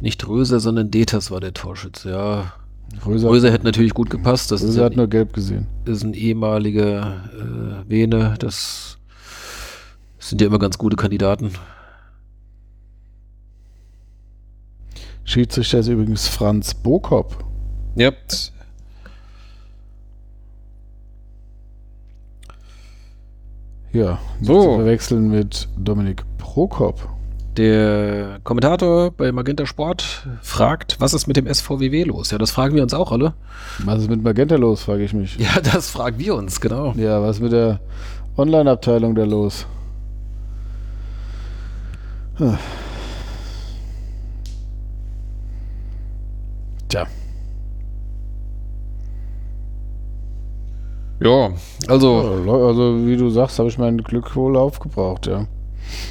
Nicht 0.00 0.26
Röser, 0.26 0.58
sondern 0.58 0.90
Detas 0.90 1.30
war 1.30 1.40
der 1.40 1.52
Torschütze. 1.52 2.10
Ja. 2.10 2.52
Röser, 3.04 3.28
Röser 3.28 3.52
hätte 3.52 3.64
natürlich 3.64 3.94
gut 3.94 4.10
gepasst. 4.10 4.50
Das 4.50 4.62
ist 4.62 4.70
Röser 4.70 4.84
hat 4.84 4.96
nur 4.96 5.08
gelb 5.08 5.32
gesehen. 5.32 5.66
ist 5.84 6.02
ein 6.02 6.14
ehemaliger 6.14 7.24
äh, 7.34 7.90
Vene. 7.90 8.34
Das 8.38 8.98
sind 10.18 10.40
ja 10.40 10.46
immer 10.46 10.58
ganz 10.58 10.78
gute 10.78 10.96
Kandidaten. 10.96 11.52
Schiedsrichter 15.24 15.80
ist 15.80 15.88
übrigens 15.88 16.28
Franz 16.28 16.74
Bokop. 16.74 17.44
Ja. 17.96 18.12
Ja, 23.92 24.18
So. 24.42 24.62
zu 24.62 24.74
verwechseln 24.76 25.30
mit 25.30 25.68
Dominik 25.78 26.22
Prokop. 26.38 27.15
Der 27.56 28.38
Kommentator 28.44 29.12
bei 29.12 29.32
Magenta 29.32 29.64
Sport 29.64 30.26
fragt, 30.42 31.00
was 31.00 31.14
ist 31.14 31.26
mit 31.26 31.38
dem 31.38 31.52
SVWW 31.52 32.04
los? 32.04 32.30
Ja, 32.30 32.36
das 32.36 32.50
fragen 32.50 32.74
wir 32.74 32.82
uns 32.82 32.92
auch 32.92 33.12
alle. 33.12 33.32
Was 33.84 34.02
ist 34.02 34.10
mit 34.10 34.22
Magenta 34.22 34.56
los, 34.56 34.82
frage 34.82 35.04
ich 35.04 35.14
mich. 35.14 35.38
Ja, 35.38 35.60
das 35.62 35.88
fragen 35.88 36.18
wir 36.18 36.34
uns, 36.34 36.60
genau. 36.60 36.92
Ja, 36.96 37.22
was 37.22 37.36
ist 37.36 37.42
mit 37.42 37.52
der 37.52 37.80
Online-Abteilung 38.36 39.14
da 39.14 39.24
los? 39.24 39.66
Hm. 42.36 42.58
Tja, 46.88 47.06
Ja, 51.20 51.50
also 51.88 52.18
also 52.46 53.06
wie 53.06 53.16
du 53.16 53.30
sagst, 53.30 53.58
habe 53.58 53.70
ich 53.70 53.78
mein 53.78 53.96
Glück 53.98 54.36
wohl 54.36 54.56
aufgebraucht, 54.56 55.26
ja. 55.26 55.46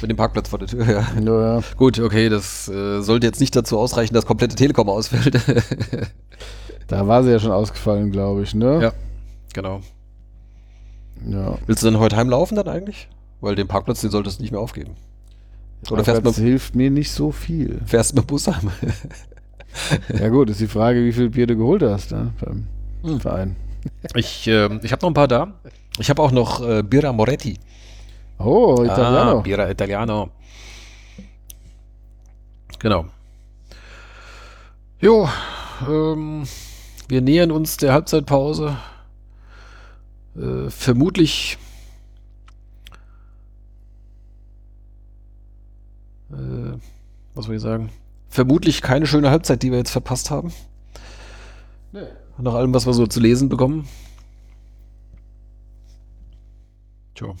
Mit 0.00 0.10
dem 0.10 0.16
Parkplatz 0.16 0.48
vor 0.48 0.58
der 0.58 0.68
Tür, 0.68 0.84
ja. 0.88 1.06
Ja, 1.22 1.56
ja. 1.56 1.62
Gut, 1.76 1.98
okay, 1.98 2.28
das 2.28 2.68
äh, 2.68 3.00
sollte 3.02 3.26
jetzt 3.26 3.40
nicht 3.40 3.54
dazu 3.56 3.78
ausreichen, 3.78 4.14
dass 4.14 4.26
komplette 4.26 4.56
Telekom 4.56 4.88
ausfällt. 4.88 5.40
Da 6.88 7.08
war 7.08 7.24
sie 7.24 7.32
ja 7.32 7.40
schon 7.40 7.50
ausgefallen, 7.50 8.12
glaube 8.12 8.42
ich, 8.44 8.54
ne? 8.54 8.80
Ja. 8.80 8.92
genau. 9.52 9.80
ja. 11.28 11.58
Willst 11.66 11.82
du 11.82 11.90
dann 11.90 11.98
heute 11.98 12.16
heimlaufen 12.16 12.56
dann 12.56 12.68
eigentlich? 12.68 13.08
Weil 13.40 13.56
den 13.56 13.66
Parkplatz, 13.66 14.02
den 14.02 14.10
solltest 14.10 14.38
du 14.38 14.42
nicht 14.42 14.52
mehr 14.52 14.60
aufgeben. 14.60 14.92
Oder 15.90 16.04
fährst 16.04 16.24
das 16.24 16.36
du 16.36 16.42
mit, 16.42 16.48
hilft 16.48 16.76
mir 16.76 16.90
nicht 16.92 17.10
so 17.10 17.32
viel. 17.32 17.80
fährst 17.86 18.14
mit 18.14 18.26
Bus 18.28 18.46
heim? 18.46 18.70
Ja 20.18 20.28
gut, 20.30 20.48
ist 20.48 20.60
die 20.60 20.68
Frage, 20.68 21.04
wie 21.04 21.12
viel 21.12 21.28
Bier 21.28 21.46
du 21.46 21.56
geholt 21.56 21.82
hast 21.82 22.10
ne, 22.12 22.32
beim 22.40 22.66
Hm. 23.02 23.20
Verein. 23.20 23.56
Ich, 24.14 24.46
ähm, 24.46 24.80
ich 24.82 24.90
habe 24.92 25.02
noch 25.02 25.10
ein 25.10 25.14
paar 25.14 25.28
da. 25.28 25.52
Ich 25.98 26.08
habe 26.08 26.22
auch 26.22 26.30
noch 26.30 26.66
äh, 26.66 26.82
Birra 26.82 27.12
Moretti. 27.12 27.58
Oh, 28.38 28.82
Italiano. 28.84 29.38
Ah, 29.38 29.42
Birra 29.42 29.70
Italiano. 29.70 30.30
Genau. 32.78 33.06
Jo, 35.00 35.28
ähm, 35.88 36.46
wir 37.08 37.20
nähern 37.20 37.50
uns 37.50 37.76
der 37.76 37.92
Halbzeitpause. 37.92 38.76
Äh, 40.36 40.70
vermutlich 40.70 41.58
äh, 46.30 46.78
was 47.34 47.44
soll 47.46 47.56
ich 47.56 47.62
sagen? 47.62 47.90
Vermutlich 48.28 48.82
keine 48.82 49.06
schöne 49.06 49.30
Halbzeit, 49.30 49.62
die 49.62 49.70
wir 49.70 49.78
jetzt 49.78 49.90
verpasst 49.90 50.30
haben. 50.30 50.52
Nee. 51.92 52.00
Nach 52.38 52.54
allem, 52.54 52.74
was 52.74 52.86
wir 52.86 52.92
so 52.92 53.06
zu 53.06 53.20
lesen 53.20 53.48
bekommen. 53.48 53.88
Tja. 57.14 57.34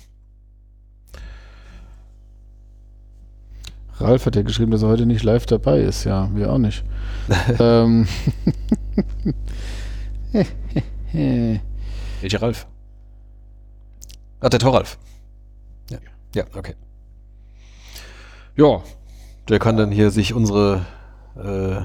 Ralf 3.98 4.26
hat 4.26 4.36
ja 4.36 4.42
geschrieben, 4.42 4.70
dass 4.72 4.82
er 4.82 4.88
heute 4.88 5.06
nicht 5.06 5.22
live 5.22 5.46
dabei 5.46 5.80
ist. 5.80 6.04
Ja, 6.04 6.28
wir 6.34 6.52
auch 6.52 6.58
nicht. 6.58 6.84
ähm. 7.58 8.06
Welcher 12.20 12.42
Ralf? 12.42 12.66
Ach, 14.40 14.50
der 14.50 14.60
Torralf. 14.60 14.98
Ja. 15.90 15.98
Ja, 16.34 16.44
okay. 16.54 16.74
Ja, 18.56 18.82
der 19.48 19.58
kann 19.58 19.76
dann 19.76 19.90
hier 19.90 20.10
sich 20.10 20.34
unsere 20.34 20.84
äh, 21.36 21.80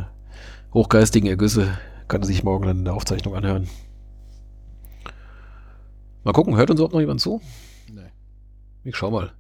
hochgeistigen 0.74 1.30
Ergüsse, 1.30 1.78
kann 2.07 2.22
er 2.22 2.28
sich 2.28 2.43
morgen 2.43 2.66
dann 2.66 2.80
in 2.80 2.86
der 2.86 2.93
Aufzeichnung 2.93 3.36
anhören. 3.36 3.70
Mal 6.24 6.34
gucken, 6.34 6.55
hört 6.55 6.70
uns 6.70 6.80
überhaupt 6.80 6.93
noch 6.93 6.99
jemand 6.99 7.22
zu? 7.22 7.41
Nee. 7.91 8.12
Ich 8.84 8.95
schau 8.95 9.12
mal. 9.12 9.32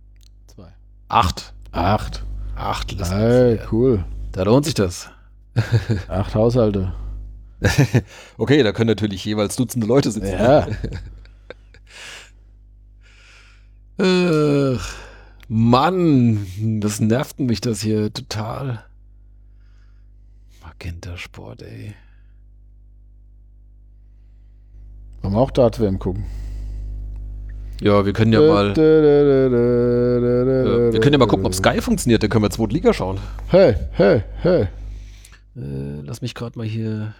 Zwei. 0.47 0.73
Acht. 1.09 1.53
Acht. 1.71 2.25
Acht. 2.61 2.95
Hey, 3.09 3.59
cool. 3.71 4.05
Da 4.33 4.43
lohnt 4.43 4.65
sich 4.65 4.75
das. 4.75 5.09
Acht 6.07 6.35
Haushalte. 6.35 6.93
okay, 8.37 8.61
da 8.61 8.71
können 8.71 8.89
natürlich 8.89 9.25
jeweils 9.25 9.55
Dutzende 9.55 9.87
Leute 9.87 10.11
sitzen. 10.11 10.27
Ja. 10.27 10.67
Ach, 14.77 14.95
Mann, 15.47 16.45
das 16.79 16.99
nervt 16.99 17.39
mich 17.39 17.61
das 17.61 17.81
hier 17.81 18.13
total. 18.13 18.85
Magenta 20.61 21.17
Sport, 21.17 21.63
ey. 21.63 21.95
Wollen 25.23 25.33
wir 25.33 25.39
auch 25.39 25.51
Dart-WM 25.51 25.97
gucken? 25.97 26.25
Ja, 27.81 28.05
wir 28.05 28.13
können 28.13 28.31
ja 28.31 28.39
mal, 28.39 28.71
äh, 28.71 28.75
wir 30.93 30.99
können 30.99 31.13
ja 31.13 31.17
mal 31.17 31.25
gucken, 31.25 31.47
ob 31.47 31.55
Sky 31.55 31.81
funktioniert. 31.81 32.21
Da 32.21 32.27
können 32.27 32.43
wir 32.43 32.51
zweite 32.51 32.73
Liga 32.73 32.93
schauen. 32.93 33.19
Hey, 33.47 33.73
hey, 33.93 34.21
hey. 34.41 34.67
Äh, 35.57 36.01
lass 36.03 36.21
mich 36.21 36.35
gerade 36.35 36.59
mal 36.59 36.67
hier. 36.67 37.15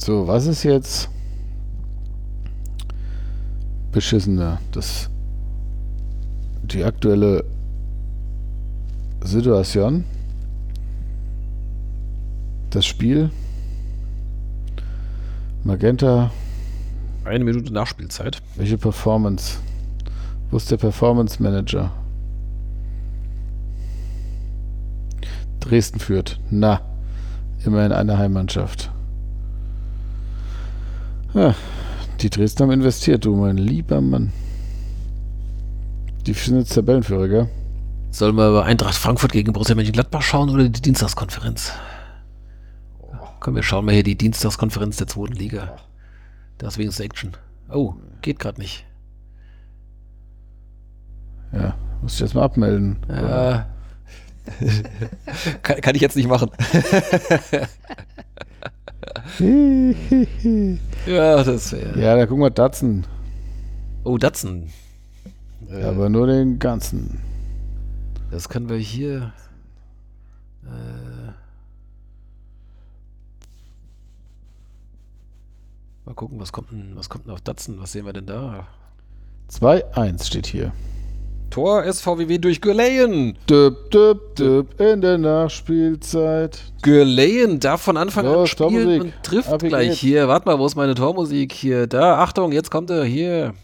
So, 0.00 0.26
was 0.26 0.46
ist 0.46 0.62
jetzt 0.62 1.10
beschissener? 3.92 4.62
Das 4.72 5.10
die 6.62 6.84
aktuelle 6.84 7.44
Situation, 9.22 10.04
das 12.70 12.86
Spiel, 12.86 13.30
Magenta, 15.64 16.30
Eine 17.24 17.44
Minute 17.44 17.72
Nachspielzeit. 17.72 18.40
welche 18.56 18.78
Performance? 18.78 19.58
Wo 20.50 20.56
ist 20.56 20.70
der 20.70 20.76
Performance 20.78 21.42
Manager? 21.42 21.90
Dresden 25.60 25.98
führt. 25.98 26.40
Na, 26.50 26.80
immerhin 27.64 27.92
eine 27.92 28.16
Heimmannschaft. 28.16 28.90
Ja, 31.34 31.54
die 32.20 32.30
Dresden 32.30 32.62
haben 32.62 32.70
investiert, 32.72 33.24
du 33.26 33.36
mein 33.36 33.58
lieber 33.58 34.00
Mann. 34.00 34.32
Die 36.26 36.32
sind 36.32 36.58
jetzt 36.58 36.74
Tabellenführer, 36.74 37.28
gell? 37.28 37.48
Sollen 38.10 38.36
wir 38.36 38.48
über 38.48 38.64
Eintracht 38.64 38.94
Frankfurt 38.94 39.32
gegen 39.32 39.52
Borussia 39.52 39.74
Mönchengladbach 39.74 40.22
schauen 40.22 40.48
oder 40.48 40.68
die 40.68 40.80
Dienstagskonferenz? 40.80 41.72
Komm, 43.40 43.54
wir 43.54 43.62
schauen 43.62 43.84
mal 43.84 43.94
hier 43.94 44.02
die 44.02 44.18
Dienstagskonferenz 44.18 44.96
der 44.96 45.06
zweiten 45.06 45.34
Liga. 45.34 45.76
Da 46.58 46.68
ist 46.68 46.78
wenigstens 46.78 47.04
Action. 47.04 47.36
Oh, 47.70 47.94
geht 48.22 48.38
gerade 48.38 48.60
nicht. 48.60 48.84
Ja, 51.52 51.76
muss 52.02 52.14
ich 52.14 52.20
jetzt 52.20 52.34
mal 52.34 52.42
abmelden. 52.42 52.98
Ja. 53.08 53.66
kann, 55.62 55.80
kann 55.80 55.94
ich 55.94 56.00
jetzt 56.00 56.16
nicht 56.16 56.28
machen. 56.28 56.50
ja, 61.06 61.44
das 61.44 61.72
wäre. 61.72 62.00
ja, 62.00 62.16
da 62.16 62.26
gucken 62.26 62.42
wir 62.42 62.50
Datsen. 62.50 63.06
Oh, 64.04 64.18
Datsen. 64.18 64.70
Äh, 65.70 65.82
Aber 65.84 66.08
nur 66.08 66.26
den 66.26 66.58
ganzen. 66.58 67.20
Das 68.30 68.48
können 68.48 68.68
wir 68.68 68.78
hier. 68.78 69.32
Äh, 70.64 71.07
mal 76.08 76.14
gucken, 76.14 76.40
was 76.40 76.52
kommt 76.52 76.70
denn, 76.72 76.92
was 76.94 77.08
kommt 77.08 77.26
denn 77.26 77.32
auf 77.34 77.40
Datsen? 77.42 77.80
Was 77.80 77.92
sehen 77.92 78.06
wir 78.06 78.12
denn 78.12 78.26
da? 78.26 78.66
2-1 79.50 80.24
steht 80.24 80.46
hier. 80.46 80.72
Tor 81.50 81.84
SVWW 81.90 82.38
durch 82.38 82.60
Gürleyen. 82.60 83.36
Düpp, 83.48 83.90
düpp, 83.90 84.36
düpp 84.36 84.80
in 84.80 85.00
der 85.00 85.16
Nachspielzeit. 85.18 86.60
Gürleyen 86.82 87.58
darf 87.58 87.80
von 87.82 87.96
Anfang 87.96 88.26
an 88.26 88.32
Los, 88.34 88.50
spielen 88.50 88.70
Tormusik. 88.70 89.02
und 89.02 89.12
trifft 89.22 89.52
Ab 89.52 89.60
gleich 89.60 89.88
geht's. 89.88 90.00
hier. 90.00 90.28
Warte 90.28 90.46
mal, 90.48 90.58
wo 90.58 90.66
ist 90.66 90.76
meine 90.76 90.94
Tormusik 90.94 91.52
hier? 91.52 91.86
Da, 91.86 92.18
Achtung, 92.22 92.52
jetzt 92.52 92.70
kommt 92.70 92.90
er 92.90 93.04
hier. 93.04 93.54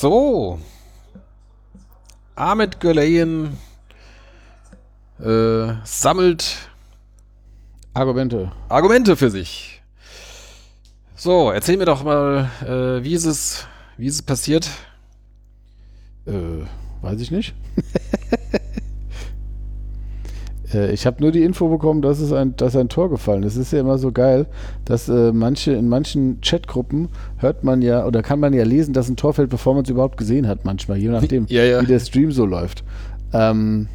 So. 0.00 0.58
Ahmed 2.34 2.80
Gürleyen 2.80 3.58
äh, 5.18 5.74
sammelt 5.84 6.56
Argumente. 7.92 8.50
Argumente 8.70 9.14
für 9.14 9.30
sich. 9.30 9.82
So, 11.16 11.50
erzähl 11.50 11.76
mir 11.76 11.84
doch 11.84 12.02
mal, 12.02 12.50
äh, 12.62 13.04
wie 13.04 13.12
ist 13.12 13.26
es, 13.26 13.66
wie 13.98 14.06
ist 14.06 14.14
es 14.14 14.22
passiert? 14.22 14.70
Äh, 16.24 16.64
weiß 17.02 17.20
ich 17.20 17.30
nicht. 17.30 17.52
Äh, 20.72 20.92
ich 20.92 21.06
habe 21.06 21.20
nur 21.20 21.32
die 21.32 21.42
Info 21.42 21.68
bekommen, 21.68 22.02
dass 22.02 22.20
es 22.20 22.32
ein, 22.32 22.56
dass 22.56 22.76
ein 22.76 22.88
Tor 22.88 23.10
gefallen 23.10 23.42
ist. 23.42 23.56
Es 23.56 23.66
ist 23.66 23.72
ja 23.72 23.80
immer 23.80 23.98
so 23.98 24.12
geil, 24.12 24.46
dass 24.84 25.08
äh, 25.08 25.32
manche 25.32 25.72
in 25.72 25.88
manchen 25.88 26.40
Chatgruppen 26.40 27.08
hört 27.38 27.64
man 27.64 27.82
ja 27.82 28.06
oder 28.06 28.22
kann 28.22 28.40
man 28.40 28.52
ja 28.52 28.64
lesen, 28.64 28.94
dass 28.94 29.08
ein 29.08 29.16
Tor 29.16 29.34
fällt, 29.34 29.50
bevor 29.50 29.74
man 29.74 29.84
es 29.84 29.90
überhaupt 29.90 30.16
gesehen 30.16 30.46
hat, 30.46 30.64
manchmal, 30.64 30.98
je 30.98 31.08
nachdem, 31.08 31.46
Ja, 31.48 31.64
ja. 31.64 31.82
wie 31.82 31.86
der 31.86 32.00
Stream 32.00 32.32
so 32.32 32.46
läuft. 32.46 32.84
Ähm, 33.32 33.88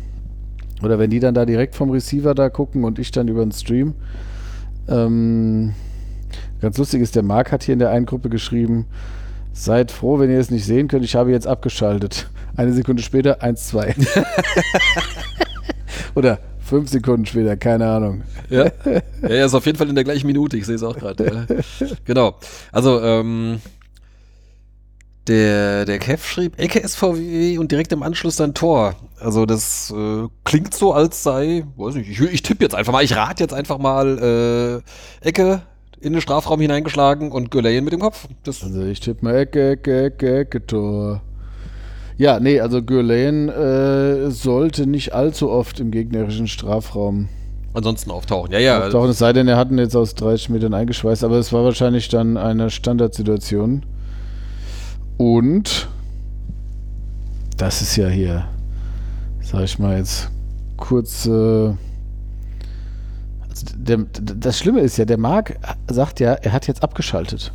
oder 0.83 0.99
wenn 0.99 1.09
die 1.09 1.19
dann 1.19 1.33
da 1.33 1.45
direkt 1.45 1.75
vom 1.75 1.89
Receiver 1.89 2.35
da 2.35 2.49
gucken 2.49 2.83
und 2.83 2.99
ich 2.99 3.11
dann 3.11 3.27
über 3.27 3.43
den 3.43 3.51
Stream. 3.51 3.93
Ähm, 4.87 5.73
ganz 6.61 6.77
lustig 6.77 7.01
ist, 7.01 7.15
der 7.15 7.23
Marc 7.23 7.51
hat 7.51 7.63
hier 7.63 7.73
in 7.73 7.79
der 7.79 7.91
einen 7.91 8.05
Gruppe 8.05 8.29
geschrieben, 8.29 8.85
seid 9.53 9.91
froh, 9.91 10.19
wenn 10.19 10.29
ihr 10.29 10.39
es 10.39 10.51
nicht 10.51 10.65
sehen 10.65 10.87
könnt, 10.87 11.05
ich 11.05 11.15
habe 11.15 11.31
jetzt 11.31 11.47
abgeschaltet. 11.47 12.29
Eine 12.57 12.73
Sekunde 12.73 13.01
später, 13.01 13.41
1, 13.41 13.67
2. 13.67 13.95
Oder 16.15 16.39
fünf 16.65 16.89
Sekunden 16.89 17.25
später, 17.25 17.55
keine 17.57 17.87
Ahnung. 17.87 18.23
Ja. 18.49 18.65
ja, 19.21 19.29
ja, 19.29 19.45
ist 19.45 19.53
auf 19.53 19.65
jeden 19.65 19.77
Fall 19.77 19.89
in 19.89 19.95
der 19.95 20.03
gleichen 20.03 20.27
Minute, 20.27 20.57
ich 20.57 20.65
sehe 20.65 20.75
es 20.75 20.83
auch 20.83 20.97
gerade. 20.97 21.47
Ja. 21.79 21.87
Genau. 22.05 22.35
Also, 22.71 23.01
ähm, 23.01 23.59
der, 25.27 25.85
der 25.85 25.97
Kev 25.97 26.23
schrieb 26.23 26.59
Ecke 26.59 26.87
SVW 26.87 27.57
und 27.57 27.71
direkt 27.71 27.91
im 27.91 28.03
Anschluss 28.03 28.35
dann 28.35 28.53
Tor. 28.53 28.95
Also 29.19 29.45
das 29.45 29.91
äh, 29.95 30.27
klingt 30.43 30.73
so, 30.73 30.93
als 30.93 31.23
sei, 31.23 31.65
weiß 31.77 31.95
nicht, 31.95 32.09
ich, 32.09 32.21
ich 32.21 32.43
tippe 32.43 32.63
jetzt 32.63 32.75
einfach 32.75 32.93
mal, 32.93 33.03
ich 33.03 33.15
rate 33.15 33.43
jetzt 33.43 33.53
einfach 33.53 33.79
mal 33.79 34.83
äh, 35.23 35.27
Ecke 35.27 35.63
in 35.99 36.13
den 36.13 36.21
Strafraum 36.21 36.61
hineingeschlagen 36.61 37.31
und 37.31 37.49
Gulayen 37.49 37.83
mit 37.83 37.93
dem 37.93 38.01
Kopf. 38.01 38.27
Das, 38.43 38.61
Also 38.63 38.83
ich 38.83 38.99
tippe 38.99 39.25
mal 39.25 39.35
Ecke, 39.35 39.71
Ecke, 39.71 40.05
Ecke, 40.05 40.39
Ecke, 40.39 40.65
Tor. 40.67 41.21
Ja, 42.17 42.39
nee, 42.39 42.59
also 42.61 42.81
Gürleyen 42.81 43.49
äh, 43.49 44.31
sollte 44.31 44.87
nicht 44.87 45.13
allzu 45.13 45.49
oft 45.51 45.79
im 45.79 45.91
gegnerischen 45.91 46.47
Strafraum 46.47 47.27
ansonsten 47.73 48.09
auftauchen. 48.11 48.51
Ja, 48.53 48.59
ja. 48.59 48.85
auftauchen, 48.85 49.09
es 49.09 49.17
sei 49.17 49.33
denn, 49.33 49.49
er 49.49 49.57
hat 49.57 49.69
ihn 49.69 49.77
jetzt 49.77 49.95
aus 49.97 50.15
30 50.15 50.49
Metern 50.49 50.73
eingeschweißt, 50.73 51.25
aber 51.25 51.35
es 51.35 51.51
war 51.51 51.65
wahrscheinlich 51.65 52.07
dann 52.07 52.37
eine 52.37 52.69
Standardsituation. 52.69 53.83
Und 55.17 55.89
das 57.57 57.81
ist 57.81 57.95
ja 57.97 58.07
hier, 58.07 58.45
sag 59.41 59.63
ich 59.63 59.77
mal 59.77 59.97
jetzt 59.97 60.29
kurz. 60.77 61.25
Äh, 61.25 61.29
also 63.49 63.65
der, 63.77 63.97
das 64.19 64.57
Schlimme 64.57 64.79
ist 64.81 64.97
ja, 64.97 65.03
der 65.05 65.17
Marc 65.17 65.57
sagt 65.89 66.19
ja, 66.21 66.33
er 66.33 66.53
hat 66.53 66.67
jetzt 66.67 66.81
abgeschaltet. 66.81 67.51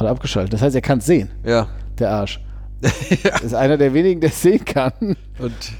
Oder 0.00 0.10
abgeschaltet. 0.10 0.52
Das 0.52 0.62
heißt, 0.62 0.74
er 0.76 0.82
kann 0.82 0.98
es 0.98 1.06
sehen, 1.06 1.30
Ja. 1.44 1.66
der 1.98 2.10
Arsch. 2.10 2.40
Das 2.80 3.42
ist 3.42 3.54
einer 3.54 3.76
der 3.76 3.94
wenigen, 3.94 4.20
der 4.20 4.30
es 4.30 4.42
sehen 4.42 4.64
kann. 4.64 4.92
Und, 5.38 5.72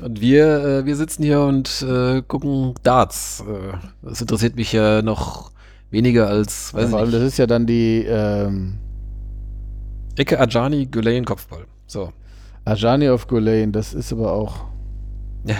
und 0.00 0.20
wir, 0.20 0.64
äh, 0.64 0.86
wir 0.86 0.96
sitzen 0.96 1.22
hier 1.22 1.40
und 1.40 1.82
äh, 1.82 2.22
gucken 2.22 2.74
Darts. 2.82 3.42
Äh, 3.46 3.76
das 4.02 4.20
interessiert 4.20 4.56
mich 4.56 4.72
ja 4.72 5.02
noch 5.02 5.52
weniger 5.90 6.28
als, 6.28 6.74
weiß 6.74 6.90
Vor 6.90 6.98
ich 6.98 7.02
allem, 7.02 7.12
das 7.12 7.20
nicht, 7.22 7.32
ist 7.32 7.38
ja 7.38 7.46
dann 7.46 7.66
die 7.66 8.04
ähm, 8.06 8.78
Ecke 10.16 10.38
Ajani, 10.38 10.86
Gulayen, 10.86 11.24
Kopfball. 11.24 11.66
So. 11.86 12.12
Ajani 12.64 13.08
of 13.08 13.26
Gulayen. 13.28 13.72
Das 13.72 13.94
ist 13.94 14.12
aber 14.12 14.32
auch. 14.32 14.64
Ja. 15.44 15.56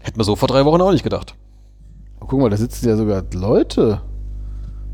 Hätten 0.00 0.18
wir 0.18 0.24
so 0.24 0.34
vor 0.34 0.48
drei 0.48 0.64
Wochen 0.64 0.80
auch 0.80 0.92
nicht 0.92 1.02
gedacht. 1.02 1.34
Oh, 2.20 2.26
guck 2.26 2.40
mal, 2.40 2.50
da 2.50 2.56
sitzen 2.56 2.88
ja 2.88 2.96
sogar 2.96 3.22
Leute 3.34 4.00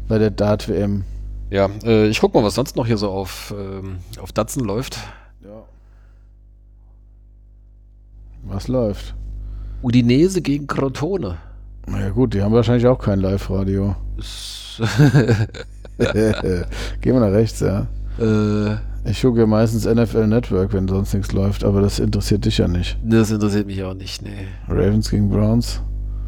bei 0.08 0.18
der 0.18 0.30
Dart-WM. 0.30 1.04
Ja, 1.50 1.68
äh, 1.84 2.08
ich 2.08 2.20
guck 2.20 2.34
mal, 2.34 2.42
was 2.42 2.54
sonst 2.54 2.76
noch 2.76 2.86
hier 2.86 2.96
so 2.96 3.10
auf, 3.10 3.54
ähm, 3.56 3.98
auf 4.20 4.32
Datsen 4.32 4.64
läuft. 4.64 4.98
Ja. 5.44 5.62
Was 8.44 8.68
läuft? 8.68 9.14
Udinese 9.82 10.42
gegen 10.42 10.66
Crotone. 10.66 11.36
Na 11.86 12.00
ja, 12.00 12.10
gut, 12.10 12.34
die 12.34 12.42
haben 12.42 12.52
wahrscheinlich 12.52 12.86
auch 12.86 12.98
kein 12.98 13.20
Live-Radio. 13.20 13.94
Gehen 15.98 17.14
wir 17.14 17.20
nach 17.20 17.32
rechts, 17.32 17.60
ja. 17.60 17.86
äh, 18.18 18.76
Ich 19.08 19.22
gucke 19.22 19.40
ja 19.40 19.46
meistens 19.46 19.84
NFL 19.86 20.26
Network, 20.26 20.72
wenn 20.72 20.88
sonst 20.88 21.14
nichts 21.14 21.32
läuft, 21.32 21.62
aber 21.64 21.80
das 21.80 22.00
interessiert 22.00 22.44
dich 22.44 22.58
ja 22.58 22.66
nicht. 22.66 22.98
das 23.04 23.30
interessiert 23.30 23.66
mich 23.66 23.82
auch 23.84 23.94
nicht, 23.94 24.22
nee. 24.22 24.48
Ravens 24.68 25.10
gegen 25.10 25.28
Browns. 25.30 25.80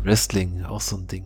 Wrestling, 0.04 0.62
auch 0.64 0.80
so 0.80 0.96
ein 0.96 1.06
Ding. 1.08 1.24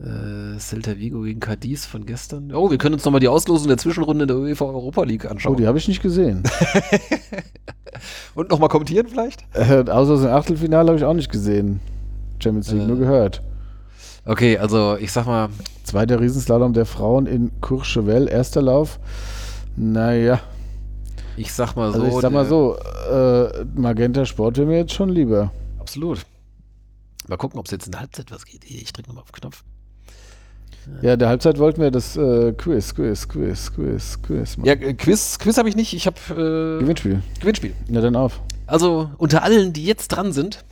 Äh, 0.00 0.58
Celta 0.58 0.96
Vigo 0.96 1.20
gegen 1.22 1.40
Cadiz 1.40 1.84
von 1.84 2.06
gestern. 2.06 2.54
Oh, 2.54 2.70
wir 2.70 2.78
können 2.78 2.94
uns 2.94 3.04
nochmal 3.04 3.20
die 3.20 3.28
Auslosung 3.28 3.68
der 3.68 3.76
Zwischenrunde 3.78 4.26
der 4.26 4.36
UEFA 4.36 4.64
Europa 4.64 5.02
League 5.04 5.24
Oh, 5.26 5.30
anschauen. 5.30 5.56
die 5.56 5.66
habe 5.66 5.78
ich 5.78 5.86
nicht 5.88 6.00
gesehen. 6.02 6.42
Und 8.34 8.50
nochmal 8.50 8.68
kommentieren 8.68 9.06
vielleicht? 9.08 9.44
äh, 9.54 9.84
außer 9.88 10.14
das 10.16 10.24
Achtelfinale 10.26 10.88
habe 10.88 10.98
ich 10.98 11.04
auch 11.04 11.14
nicht 11.14 11.30
gesehen. 11.30 11.80
Champions 12.42 12.70
League 12.70 12.82
Äh. 12.82 12.86
nur 12.86 12.96
gehört. 12.98 13.42
Okay, 14.24 14.56
also 14.58 14.96
ich 14.96 15.12
sag 15.12 15.26
mal, 15.26 15.48
Zweiter 15.84 16.20
Riesenslalom 16.20 16.72
der 16.72 16.86
Frauen 16.86 17.26
in 17.26 17.50
Courchevel, 17.60 18.28
erster 18.28 18.62
Lauf. 18.62 18.98
Naja, 19.76 20.40
ich 21.36 21.52
sag 21.52 21.74
mal 21.76 21.92
so. 21.92 22.02
also 22.02 22.16
ich 22.16 22.22
sag 22.22 22.32
mal 22.32 22.46
so, 22.46 22.76
äh, 23.10 23.64
Magenta 23.74 24.24
Sport 24.24 24.56
wäre 24.58 24.66
mir 24.66 24.78
jetzt 24.78 24.92
schon 24.94 25.08
lieber. 25.10 25.50
Absolut. 25.80 26.24
Mal 27.28 27.36
gucken, 27.36 27.58
ob 27.58 27.66
es 27.66 27.72
jetzt 27.72 27.86
in 27.86 27.92
der 27.92 28.00
Halbzeit 28.00 28.30
was 28.30 28.44
geht. 28.46 28.64
Ich 28.64 28.92
drücke 28.92 29.08
nochmal 29.08 29.22
auf 29.24 29.30
den 29.32 29.40
Knopf. 29.40 29.64
Ja, 31.00 31.16
der 31.16 31.28
Halbzeit 31.28 31.58
wollten 31.58 31.80
wir 31.80 31.90
das 31.90 32.16
äh, 32.16 32.52
Quiz, 32.52 32.94
Quiz, 32.94 33.28
Quiz, 33.28 33.72
Quiz, 33.72 34.18
Quiz 34.22 34.56
machen. 34.56 34.66
Ja, 34.66 34.74
äh, 34.74 34.94
Quiz, 34.94 35.38
Quiz 35.38 35.56
habe 35.58 35.68
ich 35.68 35.76
nicht. 35.76 35.92
Ich 35.92 36.06
habe 36.06 36.16
äh, 36.30 36.80
Gewinnspiel. 36.80 37.22
Gewinnspiel. 37.40 37.72
Ja, 37.88 38.00
dann 38.00 38.16
auf. 38.16 38.40
Also 38.66 39.10
unter 39.18 39.42
allen, 39.42 39.72
die 39.72 39.84
jetzt 39.84 40.08
dran 40.08 40.32
sind. 40.32 40.64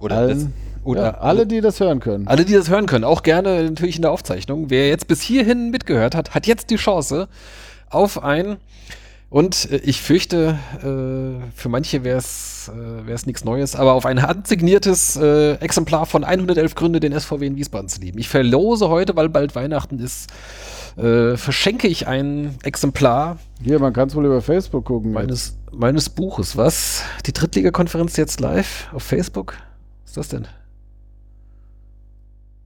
Oder 0.00 0.16
Allen, 0.16 0.28
das, 0.28 0.84
oder 0.84 1.02
ja, 1.02 1.10
alle, 1.18 1.46
die 1.46 1.60
das 1.60 1.78
hören 1.78 2.00
können. 2.00 2.26
Alle, 2.26 2.44
die 2.44 2.54
das 2.54 2.68
hören 2.68 2.86
können, 2.86 3.04
auch 3.04 3.22
gerne 3.22 3.62
natürlich 3.64 3.96
in 3.96 4.02
der 4.02 4.10
Aufzeichnung. 4.10 4.68
Wer 4.68 4.88
jetzt 4.88 5.06
bis 5.06 5.20
hierhin 5.20 5.70
mitgehört 5.70 6.14
hat, 6.14 6.34
hat 6.34 6.46
jetzt 6.46 6.70
die 6.70 6.76
Chance 6.76 7.28
auf 7.88 8.22
ein. 8.22 8.56
Und 9.32 9.70
äh, 9.72 9.78
ich 9.78 10.02
fürchte, 10.02 10.58
äh, 10.80 11.50
für 11.56 11.68
manche 11.70 12.04
wäre 12.04 12.18
es 12.18 12.70
äh, 12.70 13.26
nichts 13.26 13.44
Neues, 13.44 13.74
aber 13.74 13.94
auf 13.94 14.04
ein 14.04 14.20
handsigniertes 14.20 15.16
äh, 15.16 15.54
Exemplar 15.54 16.04
von 16.04 16.22
111 16.22 16.74
Gründe, 16.74 17.00
den 17.00 17.18
SVW 17.18 17.46
in 17.46 17.56
Wiesbaden 17.56 17.88
zu 17.88 18.02
lieben. 18.02 18.18
Ich 18.18 18.28
verlose 18.28 18.90
heute, 18.90 19.16
weil 19.16 19.30
bald 19.30 19.54
Weihnachten 19.54 19.98
ist, 20.00 20.30
äh, 20.98 21.38
verschenke 21.38 21.88
ich 21.88 22.06
ein 22.06 22.56
Exemplar 22.62 23.38
Hier, 23.62 23.78
man 23.78 23.94
kann 23.94 24.08
es 24.08 24.14
wohl 24.14 24.26
über 24.26 24.42
Facebook 24.42 24.84
gucken. 24.84 25.12
meines, 25.12 25.56
meines 25.72 26.10
Buches. 26.10 26.58
Was? 26.58 27.02
Die 27.24 27.32
Drittliga-Konferenz 27.32 28.18
jetzt 28.18 28.38
live 28.38 28.90
auf 28.92 29.02
Facebook? 29.02 29.54
Was 30.02 30.10
ist 30.10 30.16
das 30.18 30.28
denn? 30.28 30.46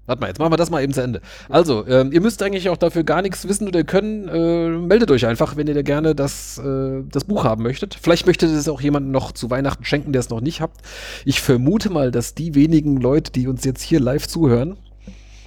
Warte 0.06 0.20
mal, 0.20 0.28
jetzt 0.28 0.38
machen 0.38 0.52
wir 0.52 0.56
das 0.56 0.70
mal 0.70 0.82
eben 0.82 0.92
zu 0.92 1.02
Ende. 1.02 1.20
Also, 1.48 1.86
ähm, 1.86 2.12
ihr 2.12 2.20
müsst 2.20 2.42
eigentlich 2.42 2.68
auch 2.68 2.76
dafür 2.76 3.02
gar 3.04 3.22
nichts 3.22 3.46
wissen 3.48 3.66
oder 3.66 3.82
können. 3.84 4.28
Äh, 4.28 4.68
meldet 4.68 5.10
euch 5.10 5.26
einfach, 5.26 5.56
wenn 5.56 5.66
ihr 5.66 5.74
da 5.74 5.82
gerne 5.82 6.14
das, 6.14 6.58
äh, 6.58 7.02
das 7.10 7.24
Buch 7.24 7.44
haben 7.44 7.62
möchtet. 7.62 7.98
Vielleicht 8.00 8.26
möchtet 8.26 8.50
es 8.50 8.68
auch 8.68 8.80
jemandem 8.80 9.10
noch 9.10 9.32
zu 9.32 9.50
Weihnachten 9.50 9.84
schenken, 9.84 10.12
der 10.12 10.20
es 10.20 10.30
noch 10.30 10.40
nicht 10.40 10.60
habt. 10.60 10.80
Ich 11.24 11.40
vermute 11.40 11.90
mal, 11.90 12.10
dass 12.10 12.34
die 12.34 12.54
wenigen 12.54 12.98
Leute, 12.98 13.32
die 13.32 13.48
uns 13.48 13.64
jetzt 13.64 13.82
hier 13.82 14.00
live 14.00 14.28
zuhören, 14.28 14.76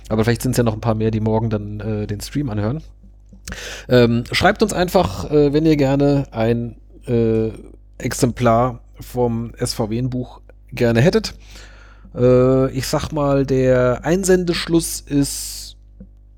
aber 0.09 0.23
vielleicht 0.23 0.41
sind 0.41 0.51
es 0.51 0.57
ja 0.57 0.63
noch 0.63 0.73
ein 0.73 0.81
paar 0.81 0.95
mehr, 0.95 1.11
die 1.11 1.21
morgen 1.21 1.49
dann 1.49 1.79
äh, 1.79 2.07
den 2.07 2.19
Stream 2.19 2.49
anhören. 2.49 2.81
Ähm, 3.87 4.23
schreibt 4.31 4.61
uns 4.61 4.73
einfach, 4.73 5.31
äh, 5.31 5.53
wenn 5.53 5.65
ihr 5.65 5.77
gerne 5.77 6.27
ein 6.31 6.75
äh, 7.07 7.51
Exemplar 7.97 8.81
vom 8.99 9.53
SVW-Buch 9.57 10.41
gerne 10.71 11.01
hättet. 11.01 11.33
Äh, 12.15 12.71
ich 12.71 12.87
sag 12.87 13.11
mal, 13.11 13.45
der 13.45 14.03
Einsendeschluss 14.03 15.01
ist 15.01 15.77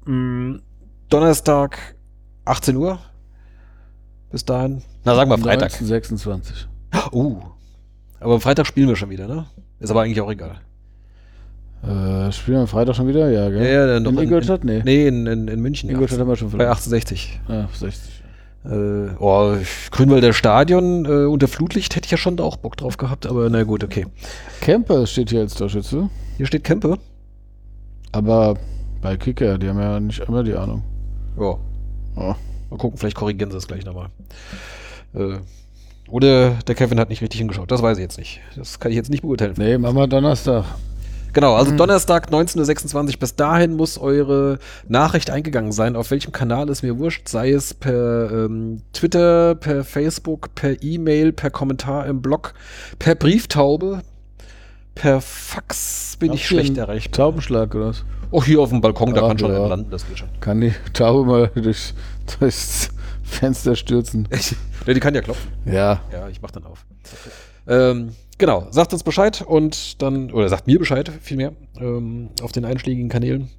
mh, 0.06 0.60
Donnerstag 1.10 1.96
18 2.46 2.76
Uhr. 2.76 3.00
Bis 4.32 4.46
dahin. 4.46 4.82
Na, 5.04 5.16
sagen 5.16 5.30
wir 5.30 5.38
Freitag. 5.38 5.72
26. 5.72 6.68
Uh. 7.12 7.38
Aber 8.20 8.36
am 8.36 8.42
Freitag 8.42 8.68
spielen 8.68 8.88
wir 8.88 8.96
schon 8.96 9.10
wieder, 9.10 9.28
ne? 9.28 9.46
Ist 9.80 9.90
aber 9.90 10.04
eigentlich 10.04 10.22
auch 10.22 10.32
egal. 10.32 10.60
Äh, 11.84 12.32
spielen 12.32 12.58
wir 12.58 12.62
am 12.62 12.68
Freitag 12.68 12.96
schon 12.96 13.08
wieder? 13.08 13.30
Ja, 13.30 13.50
gell? 13.50 13.64
Ja, 13.64 13.72
ja, 13.72 13.88
dann 13.88 14.06
in 14.06 14.18
Ingolstadt? 14.18 14.64
Nee. 14.64 14.82
Nee, 14.86 15.08
in, 15.08 15.26
in, 15.26 15.48
in 15.48 15.60
München. 15.60 15.90
Ingolstadt 15.90 16.20
haben 16.20 16.28
wir 16.28 16.36
schon 16.36 16.48
bei 16.50 16.58
verloren. 16.58 16.70
1860. 16.70 17.40
Ah, 17.48 17.68
60. 17.74 18.21
Äh, 18.64 19.16
oh, 19.20 19.56
Grünwalder 19.90 20.34
Stadion 20.34 21.06
äh, 21.06 21.26
unter 21.26 21.48
Flutlicht 21.48 21.96
hätte 21.96 22.06
ich 22.06 22.12
ja 22.12 22.18
schon 22.18 22.38
da 22.38 22.44
auch 22.44 22.58
Bock 22.58 22.78
drauf 22.78 22.98
gehabt, 22.98 23.26
aber 23.26 23.50
na 23.50 23.64
gut, 23.64 23.84
okay. 23.84 24.06
Kemper 24.62 25.08
steht 25.08 25.32
hier 25.32 25.40
als 25.40 25.56
Torschütze. 25.56 26.10
Hier 26.38 26.46
steht 26.46 26.64
Kempe. 26.64 27.00
Aber 28.12 28.56
bei 29.02 29.18
Kicker, 29.18 29.58
die 29.58 29.68
haben 29.68 29.80
ja 29.80 30.00
nicht 30.00 30.20
immer 30.20 30.44
die 30.44 30.54
Ahnung. 30.54 30.84
Ja. 31.40 31.58
Oh. 32.16 32.36
Mal 32.70 32.78
gucken, 32.78 32.98
vielleicht 32.98 33.18
korrigieren 33.18 33.52
sie 33.52 33.58
es 33.58 33.68
gleich 33.68 33.86
nochmal. 33.86 34.10
Äh, 35.14 35.38
oder 36.10 36.52
der 36.68 36.76
Kevin 36.76 37.00
hat 37.00 37.10
nicht 37.10 37.22
richtig 37.22 37.40
hingeschaut. 37.40 37.72
Das 37.72 37.82
weiß 37.82 37.98
ich 37.98 38.02
jetzt 38.02 38.18
nicht. 38.18 38.42
Das 38.56 38.80
kann 38.80 38.92
ich 38.92 38.98
jetzt 38.98 39.10
nicht 39.10 39.22
beurteilen. 39.22 39.56
Nee, 39.58 39.78
machen 39.78 39.96
wir 39.96 40.08
Donnerstag. 40.08 40.66
Genau, 41.34 41.56
also 41.56 41.76
Donnerstag 41.76 42.30
19.26 42.30 42.96
Uhr. 42.96 43.20
Bis 43.20 43.36
dahin 43.36 43.76
muss 43.76 43.98
eure 43.98 44.60
Nachricht 44.88 45.30
eingegangen 45.30 45.72
sein. 45.72 45.96
Auf 45.96 46.12
welchem 46.12 46.32
Kanal 46.32 46.70
ist 46.70 46.84
mir 46.84 46.98
wurscht. 46.98 47.28
Sei 47.30 47.52
es 47.52 47.74
per 47.74 48.32
ähm, 48.32 48.82
Twitter, 48.94 49.56
per 49.56 49.84
Facebook, 49.84 50.54
per 50.56 50.82
E-Mail, 50.84 51.32
per 51.32 51.50
Kommentar 51.50 52.06
im 52.08 52.22
Blog, 52.22 52.54
per 53.00 53.16
Brieftaube, 53.16 54.02
per 54.96 55.22
Fax 55.22 56.18
bin 56.20 56.34
ich 56.34 56.42
Habt 56.44 56.52
ihr 56.52 56.58
schlecht 56.60 56.78
erreichbar. 56.78 57.12
Taubenschlag 57.26 57.74
oder 57.76 57.88
was? 57.88 58.04
Oh, 58.32 58.44
hier 58.44 58.60
auf 58.60 58.70
dem 58.70 58.82
Balkon, 58.82 59.14
da 59.14 59.24
Ah, 59.24 59.28
kann 59.30 59.40
schon 59.40 59.52
ja. 59.52 59.66
landen, 59.68 59.90
das 59.90 60.08
geht 60.08 60.20
schon. 60.20 60.30
Kann 60.40 60.62
die 60.62 60.74
Taube 60.94 61.26
mal 61.30 61.52
durchs, 61.56 61.94
durchs 62.40 62.90
Fenster 63.24 63.76
stürzen? 63.76 64.28
Ja, 64.88 64.96
die 64.96 65.00
kann 65.00 65.14
ja 65.14 65.22
klopfen. 65.22 65.52
Ja. 65.64 66.02
Ja, 66.12 66.28
ich 66.28 66.42
mach 66.42 66.50
dann 66.50 66.66
auf. 66.66 66.86
Ähm, 67.68 68.16
genau, 68.42 68.68
sagt 68.72 68.92
uns 68.92 69.04
Bescheid 69.04 69.42
und 69.42 70.02
dann, 70.02 70.32
oder 70.32 70.50
sagt 70.50 70.68
mir 70.68 70.80
Bescheid 70.80 71.10
vielmehr, 71.22 71.54
ähm, 71.80 72.30
auf 72.42 72.52
den 72.52 72.66
einschlägigen 72.66 73.08
Kanälen. 73.08 73.50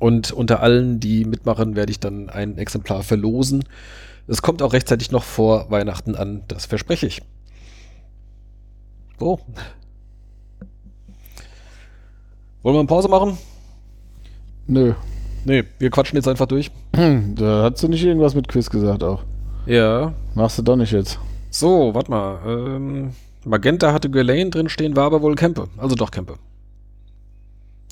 Und 0.00 0.32
unter 0.32 0.60
allen, 0.60 0.98
die 0.98 1.24
mitmachen, 1.24 1.76
werde 1.76 1.92
ich 1.92 2.00
dann 2.00 2.28
ein 2.28 2.58
Exemplar 2.58 3.02
verlosen. 3.02 3.64
Es 4.26 4.42
kommt 4.42 4.62
auch 4.62 4.72
rechtzeitig 4.72 5.12
noch 5.12 5.22
vor 5.22 5.70
Weihnachten 5.70 6.16
an, 6.16 6.42
das 6.48 6.66
verspreche 6.66 7.06
ich. 7.06 7.22
So. 9.20 9.38
Wollen 12.62 12.74
wir 12.74 12.80
eine 12.80 12.88
Pause 12.88 13.08
machen? 13.08 13.38
Nö. 14.66 14.94
Nee, 15.44 15.64
wir 15.78 15.90
quatschen 15.90 16.16
jetzt 16.16 16.26
einfach 16.26 16.46
durch. 16.46 16.70
Da 17.36 17.70
hast 17.70 17.82
du 17.82 17.88
nicht 17.88 18.02
irgendwas 18.02 18.34
mit 18.34 18.48
Quiz 18.48 18.68
gesagt 18.68 19.04
auch. 19.04 19.22
Ja. 19.66 20.14
Machst 20.34 20.58
du 20.58 20.62
doch 20.62 20.76
nicht 20.76 20.92
jetzt. 20.92 21.18
So, 21.50 21.94
warte 21.94 22.10
mal. 22.10 22.38
Ähm, 22.46 23.12
Magenta 23.46 23.92
hatte 23.92 24.10
Ghislaine 24.10 24.50
drin 24.50 24.68
stehen, 24.68 24.96
war 24.96 25.04
aber 25.04 25.22
wohl 25.22 25.36
Kempe. 25.36 25.68
Also 25.76 25.94
doch 25.94 26.10
Kempe. 26.10 26.34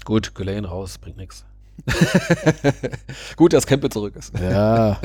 Gut, 0.05 0.35
Ghislaine 0.35 0.67
raus, 0.67 0.99
bringt 0.99 1.17
nichts. 1.17 1.45
Gut, 3.37 3.53
dass 3.53 3.67
Kempe 3.67 3.89
zurück 3.89 4.17
ist. 4.17 4.33
Ja. 4.39 4.99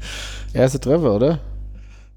Erste 0.52 0.78
Treffer, 0.78 1.14
oder? 1.14 1.40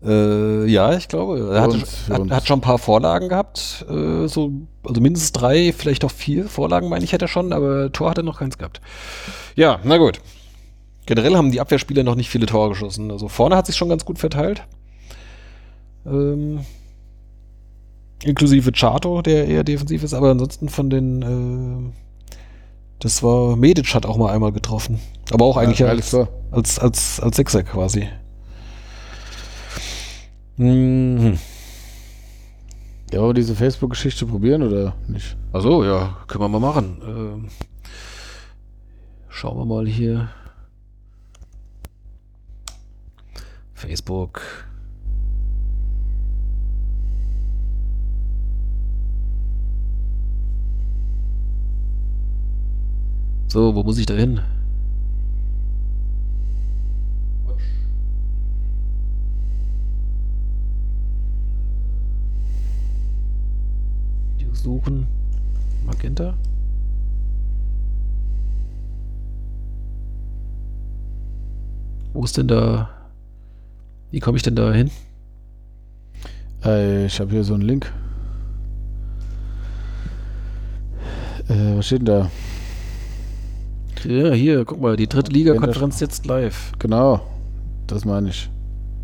Äh, 0.04 0.66
ja, 0.66 0.94
ich 0.96 1.08
glaube. 1.08 1.54
Er 1.54 1.62
hatte, 1.62 1.80
hat, 1.80 2.30
hat 2.30 2.48
schon 2.48 2.60
ein 2.60 2.62
paar 2.62 2.78
Vorlagen 2.78 3.30
gehabt. 3.30 3.86
Äh, 3.90 4.28
so, 4.28 4.52
also 4.84 5.02
mindestens 5.02 5.32
drei, 5.32 5.74
vielleicht 5.74 6.06
auch 6.06 6.12
vier 6.12 6.48
Vorlagen, 6.48 6.90
meine 6.90 7.04
ich, 7.04 7.14
hätte 7.14 7.26
er 7.26 7.30
schon, 7.30 7.54
aber 7.54 7.92
Tor 7.92 8.12
hat 8.12 8.18
er 8.18 8.24
noch 8.24 8.40
keins 8.40 8.58
gehabt. 8.58 8.82
Ja, 9.56 9.80
na 9.84 9.98
gut. 9.98 10.22
Generell 11.06 11.36
haben 11.36 11.52
die 11.52 11.62
Abwehrspieler 11.62 12.04
noch 12.04 12.16
nicht 12.16 12.30
viele 12.30 12.46
Tore 12.46 12.70
geschossen. 12.70 13.12
Also 13.12 13.30
vorne 13.30 13.56
hat 13.56 13.66
sich 13.66 13.78
schon 13.78 13.90
ganz 13.90 14.04
gut 14.04 14.20
verteilt. 14.20 14.64
Ähm, 16.06 16.66
inklusive 18.24 18.72
Chato, 18.72 19.22
der 19.22 19.48
eher 19.48 19.64
defensiv 19.64 20.04
ist, 20.04 20.14
aber 20.14 20.32
ansonsten 20.32 20.70
von 20.70 20.90
den 20.90 21.92
äh, 21.92 21.94
das 23.00 23.22
war 23.22 23.56
Medic 23.56 23.94
hat 23.94 24.06
auch 24.06 24.18
mal 24.18 24.34
einmal 24.34 24.52
getroffen. 24.52 25.00
Aber 25.32 25.46
auch 25.46 25.58
eigentlich 25.58 25.80
Ja, 25.80 25.88
als, 25.88 26.12
Tor. 26.12 26.30
als, 26.52 26.80
als, 26.80 27.20
als 27.20 27.36
Sechser 27.36 27.64
quasi. 27.64 28.08
Mhm. 30.58 31.38
Ja, 33.14 33.22
wir 33.22 33.34
diese 33.34 33.56
Facebook-Geschichte 33.56 34.26
probieren 34.26 34.64
oder 34.64 34.96
nicht? 35.08 35.38
Also 35.54 35.84
ja, 35.84 36.18
können 36.28 36.44
wir 36.44 36.50
mal 36.50 36.60
machen. 36.60 37.02
Ähm, 37.08 37.48
schauen 39.30 39.58
wir 39.58 39.66
mal 39.66 39.88
hier. 39.88 40.30
Facebook. 43.76 44.42
So, 53.58 53.74
wo 53.74 53.82
muss 53.82 53.98
ich 53.98 54.06
da 54.06 54.14
hin? 54.14 54.40
Suchen. 64.54 65.08
Magenta. 65.88 66.36
Wo 72.14 72.24
ist 72.26 72.38
denn 72.38 72.48
da? 72.48 72.92
Wie 74.12 74.20
komme 74.20 74.38
ich 74.38 74.44
denn 74.44 74.56
da 74.56 74.72
hin? 74.72 74.92
Äh, 76.64 77.08
ich 77.08 77.20
habe 77.20 77.32
hier 77.32 77.44
so 77.44 77.56
einen 77.56 77.64
Link. 77.64 77.92
Äh, 81.50 81.76
was 81.76 81.88
steht 81.88 82.02
denn 82.02 82.06
da? 82.06 82.32
Ja, 84.06 84.32
hier, 84.32 84.66
guck 84.66 84.82
mal, 84.82 84.96
die 84.96 85.08
dritte 85.08 85.32
Liga-Konferenz 85.32 86.00
jetzt 86.00 86.26
live. 86.26 86.72
Genau. 86.80 87.22
Das 87.88 88.06
meine 88.06 88.30
ich. 88.30 88.50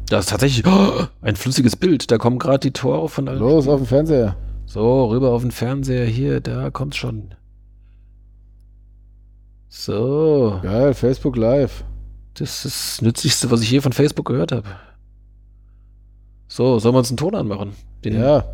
Das 0.10 0.26
ist 0.26 0.30
tatsächlich 0.32 0.66
oh, 0.68 1.06
ein 1.22 1.36
flüssiges 1.36 1.76
Bild. 1.76 2.12
Da 2.12 2.18
kommen 2.18 2.38
gerade 2.40 2.60
die 2.60 2.72
Tore 2.72 3.08
von 3.10 3.28
allen. 3.28 3.40
Los, 3.40 3.68
auf 3.68 3.80
dem 3.80 3.88
Fernseher. 3.88 4.36
So, 4.66 5.06
rüber 5.06 5.32
auf 5.32 5.42
den 5.42 5.52
Fernseher. 5.52 6.06
Hier, 6.06 6.40
da 6.42 6.70
kommt's 6.70 6.98
schon. 6.98 7.30
So, 9.70 10.60
Geil, 10.62 10.94
Facebook 10.94 11.36
Live. 11.36 11.84
das 12.36 12.66
ist 12.66 12.66
das 12.66 13.02
Nützlichste, 13.02 13.50
was 13.50 13.62
ich 13.62 13.72
je 13.72 13.82
von 13.82 13.92
Facebook 13.94 14.28
gehört 14.28 14.52
habe. 14.52 14.68
So, 16.48 16.78
sollen 16.78 16.94
wir 16.94 17.00
uns 17.00 17.10
einen 17.10 17.18
Ton 17.18 17.34
anmachen? 17.34 17.74
Den 18.04 18.20
Ja. 18.20 18.46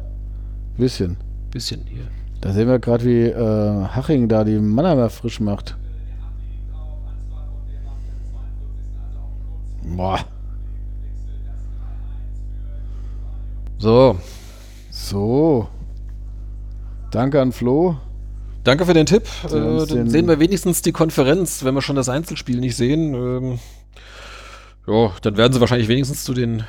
Bisschen. 0.78 1.18
bisschen 1.52 1.82
hier. 1.88 2.08
Da 2.40 2.54
sehen 2.54 2.70
wir 2.70 2.80
gerade, 2.80 3.04
wie 3.04 3.24
äh, 3.26 3.86
Haching 3.90 4.30
da 4.30 4.46
die 4.46 4.60
Mannheimer 4.60 5.10
frisch 5.10 5.42
macht. 5.42 5.76
Boah. 9.96 10.20
So, 13.78 14.18
So. 14.92 15.68
Danke 17.12 17.42
an 17.42 17.52
Flo. 17.52 17.98
danke 18.64 18.86
für 18.86 18.94
den 18.94 19.06
Tipp. 19.06 19.24
Äh, 19.46 19.50
dann 19.50 20.10
sehen 20.10 20.28
wir 20.28 20.40
wenigstens 20.40 20.82
die 20.82 20.92
Konferenz, 20.92 21.64
wenn 21.64 21.74
wir 21.74 21.82
schon 21.82 21.96
das 21.96 22.10
Einzelspiel 22.10 22.60
nicht 22.60 22.76
sehen. 22.76 23.14
Ähm, 23.14 23.60
ja, 24.86 25.12
dann 25.22 25.38
werden 25.38 25.54
sie 25.54 25.60
wahrscheinlich 25.60 25.88
wenigstens 25.88 26.24
zu 26.24 26.34
den 26.34 26.64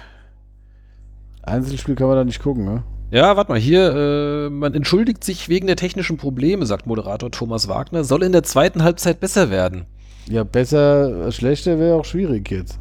Einzelspiel 1.42 1.94
kann 1.94 2.06
man 2.06 2.16
da 2.16 2.24
nicht 2.24 2.42
gucken, 2.42 2.64
ne? 2.64 2.82
Ja, 3.10 3.36
warte 3.36 3.50
mal, 3.50 3.58
hier, 3.58 3.90
äh, 3.94 4.50
man 4.50 4.72
entschuldigt 4.72 5.24
sich 5.24 5.48
wegen 5.48 5.66
der 5.66 5.76
technischen 5.76 6.16
Probleme, 6.16 6.64
sagt 6.64 6.86
Moderator 6.86 7.30
Thomas 7.30 7.66
Wagner, 7.68 8.04
soll 8.04 8.22
in 8.22 8.32
der 8.32 8.44
zweiten 8.44 8.82
Halbzeit 8.84 9.20
besser 9.20 9.50
werden. 9.50 9.84
Ja, 10.28 10.44
besser, 10.44 11.30
schlechter 11.32 11.78
wäre 11.78 11.96
auch 11.96 12.04
schwierig 12.04 12.50
jetzt. 12.50 12.78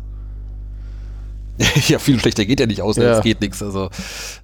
ja, 1.87 1.99
viel 1.99 2.19
schlechter 2.19 2.45
geht 2.45 2.59
ja 2.59 2.65
nicht 2.65 2.81
aus, 2.81 2.95
Ja. 2.97 3.17
es 3.17 3.21
geht 3.23 3.41
nichts. 3.41 3.61
Also, 3.61 3.89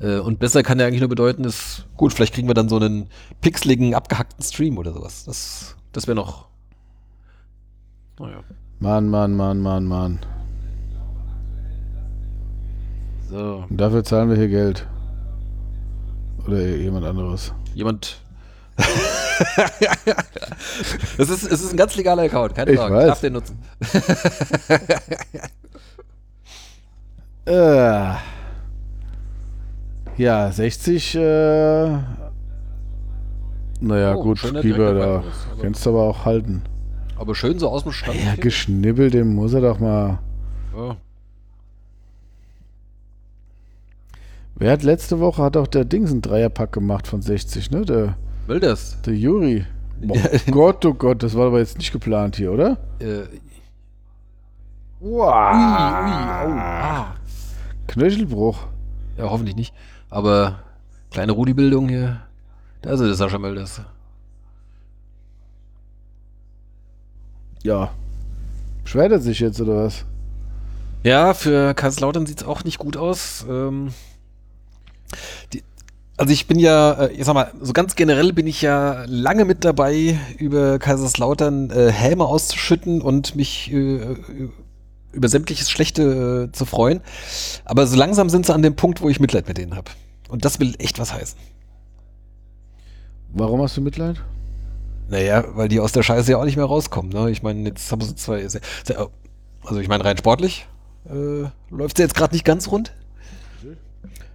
äh, 0.02 0.18
und 0.20 0.38
besser 0.40 0.64
kann 0.64 0.80
ja 0.80 0.86
eigentlich 0.88 1.00
nur 1.00 1.10
bedeuten, 1.10 1.44
ist, 1.46 1.86
gut, 1.98 2.14
vielleicht 2.14 2.34
kriegen 2.34 2.48
wir 2.48 2.54
dann 2.54 2.68
so 2.70 2.76
einen 2.78 3.08
pixeligen, 3.42 3.96
abgehackten 3.96 4.44
Stream 4.44 4.78
oder 4.78 4.94
sowas. 4.94 5.24
Das, 5.26 5.76
das 5.94 6.08
wäre 6.08 6.16
noch. 6.16 6.48
Naja. 8.20 8.44
Mann, 8.80 9.08
Mann, 9.10 9.34
Mann, 9.36 9.62
Mann, 9.62 9.86
Mann. 9.86 10.20
So, 13.30 13.66
Und 13.70 13.78
dafür 13.78 14.04
zahlen 14.04 14.30
wir 14.30 14.36
hier 14.38 14.50
Geld. 14.50 14.86
Oder 16.46 16.60
jemand 16.76 17.06
anderes. 17.06 17.54
jemand. 17.74 18.22
das 21.18 21.30
ist, 21.30 21.44
es 21.44 21.62
ist 21.62 21.72
ein 21.72 21.78
ganz 21.78 21.96
legaler 21.96 22.24
Account, 22.24 22.56
keine 22.56 22.72
Ich 22.72 22.78
Sorge, 22.78 22.96
weiß. 22.96 23.08
darf 23.08 23.22
den 23.22 23.34
nutzen. 23.34 23.58
Äh. 27.46 28.14
Ja, 30.18 30.52
60, 30.52 31.16
äh. 31.16 31.98
Naja, 33.82 34.16
Oh, 34.16 34.24
gut, 34.24 34.42
direkter 34.44 34.94
da. 34.94 35.24
Kannst 35.62 35.86
du 35.86 35.90
aber 35.92 36.04
auch 36.04 36.26
halten. 36.26 36.64
Aber 37.18 37.36
schön 37.36 37.60
so 37.60 37.70
aus 37.70 37.84
dem 37.84 37.92
Stand. 37.92 38.24
Ja, 38.24 38.36
geschnibbelt, 38.36 39.14
dem 39.14 39.36
muss 39.36 39.54
er 39.54 39.62
doch 39.62 39.80
mal. 39.80 40.20
Ja. 40.76 40.98
Wer 44.56 44.72
hat 44.72 44.84
letzte 44.84 45.20
Woche, 45.20 45.44
hat 45.44 45.58
auch 45.58 45.68
der 45.68 45.84
Dings 45.86 46.12
einen 46.12 46.22
Dreierpack 46.22 46.72
gemacht 46.72 47.08
von 47.08 47.22
60, 47.22 47.72
ne? 47.72 47.82
Der, 47.82 48.16
Will 48.48 48.60
das? 48.62 49.02
der 49.02 49.14
Juri. 49.16 49.66
Boah, 50.02 50.18
Gott, 50.52 50.86
oh 50.86 50.94
Gott, 50.94 51.24
das 51.24 51.36
war 51.36 51.48
aber 51.48 51.60
jetzt 51.60 51.78
nicht 51.78 51.92
geplant 51.92 52.38
hier, 52.38 52.52
oder? 52.54 52.78
Äh, 53.00 53.24
Wow. 55.02 55.12
ui, 55.12 55.18
ui, 55.18 55.20
oh, 55.20 55.30
ah. 56.58 57.15
Knöchelbruch. 57.88 58.60
Ja, 59.18 59.30
hoffentlich 59.30 59.56
nicht. 59.56 59.74
Aber 60.10 60.60
kleine 61.12 61.32
Rudi-Bildung 61.32 61.90
hier. 61.90 62.22
Da 62.82 62.92
ist 62.92 63.00
er, 63.00 63.08
der 63.08 63.16
Sascha 63.16 63.38
Mölders. 63.38 63.82
Ja. 67.64 67.92
Beschwert 68.84 69.12
er 69.12 69.20
sich 69.20 69.40
jetzt, 69.40 69.60
oder 69.60 69.86
was? 69.86 70.06
Ja, 71.04 71.34
für 71.34 71.74
Kaiserslautern 71.74 72.26
sieht 72.26 72.42
es 72.42 72.48
auch 72.48 72.64
nicht 72.64 72.78
gut 72.78 72.98
aus. 72.98 73.46
Ähm, 73.50 73.94
die, 75.54 75.64
Also 76.18 76.32
ich 76.32 76.48
bin 76.48 76.60
ja, 76.60 76.94
äh, 76.94 77.12
ich 77.14 77.26
sag 77.26 77.34
mal, 77.34 77.52
so 77.62 77.74
ganz 77.74 77.96
generell 77.96 78.34
bin 78.34 78.48
ich 78.48 78.62
ja 78.62 79.04
lange 79.08 79.46
mit 79.46 79.66
dabei, 79.66 80.20
über 80.38 80.80
Kaiserslautern 80.80 81.70
äh, 81.72 81.92
Häme 81.92 82.26
auszuschütten 82.26 83.02
und 83.02 83.36
mich 83.36 83.72
äh, 83.74 84.16
über 85.16 85.28
sämtliches 85.28 85.72
Schlechte 85.72 86.50
äh, 86.50 86.52
zu 86.52 86.66
freuen. 86.66 87.02
Aber 87.64 87.88
so 87.88 87.96
langsam 87.96 88.30
sind 88.30 88.46
sie 88.46 88.54
an 88.54 88.62
dem 88.62 88.76
Punkt, 88.76 89.02
wo 89.02 89.10
ich 89.10 89.20
Mitleid 89.20 89.48
mit 89.48 89.58
denen 89.58 89.76
habe. 89.76 89.92
Und 90.30 90.46
das 90.46 90.60
will 90.60 90.76
echt 90.80 91.00
was 91.00 91.14
heißen. 91.14 91.38
Warum 93.34 93.62
hast 93.62 93.76
du 93.78 93.82
Mitleid? 93.82 94.22
Naja, 95.10 95.44
weil 95.56 95.68
die 95.68 95.80
aus 95.80 95.92
der 95.92 96.04
Scheiße 96.04 96.32
ja 96.32 96.38
auch 96.38 96.46
nicht 96.46 96.56
mehr 96.56 96.66
rauskommen. 96.66 97.12
Ne? 97.12 97.30
Ich 97.30 97.44
meine, 97.44 97.68
jetzt 97.70 97.92
haben 97.92 98.02
sie 98.02 98.16
zwei. 98.16 98.44
Also 98.44 99.80
ich 99.80 99.88
meine, 99.88 100.06
rein 100.06 100.18
sportlich 100.18 100.68
äh, 101.10 101.48
läuft 101.70 101.98
sie 101.98 102.04
jetzt 102.04 102.16
gerade 102.16 102.34
nicht 102.34 102.46
ganz 102.46 102.70
rund. 102.70 102.92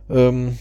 Ähm, 0.09 0.59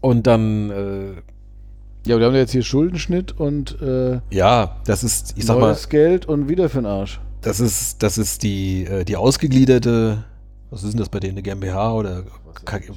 und 0.00 0.26
dann. 0.26 0.70
Äh, 0.70 2.08
ja, 2.08 2.18
wir 2.18 2.26
haben 2.26 2.34
jetzt 2.34 2.52
hier 2.52 2.62
Schuldenschnitt 2.62 3.38
und. 3.38 3.80
Äh, 3.80 4.20
ja, 4.30 4.76
das 4.84 5.04
ist, 5.04 5.34
ich 5.36 5.44
sag 5.44 5.58
mal. 5.58 5.76
Geld 5.88 6.26
und 6.26 6.48
wieder 6.48 6.68
für 6.68 6.78
den 6.78 6.86
Arsch. 6.86 7.20
Das 7.42 7.60
ist, 7.60 8.02
das 8.02 8.18
ist 8.18 8.42
die, 8.42 8.84
äh, 8.84 9.04
die 9.04 9.16
ausgegliederte. 9.16 10.24
Was 10.70 10.84
ist 10.84 10.92
denn 10.92 11.00
das 11.00 11.08
bei 11.08 11.20
denen? 11.20 11.32
Eine 11.32 11.42
GmbH 11.42 11.94
oder 11.94 12.24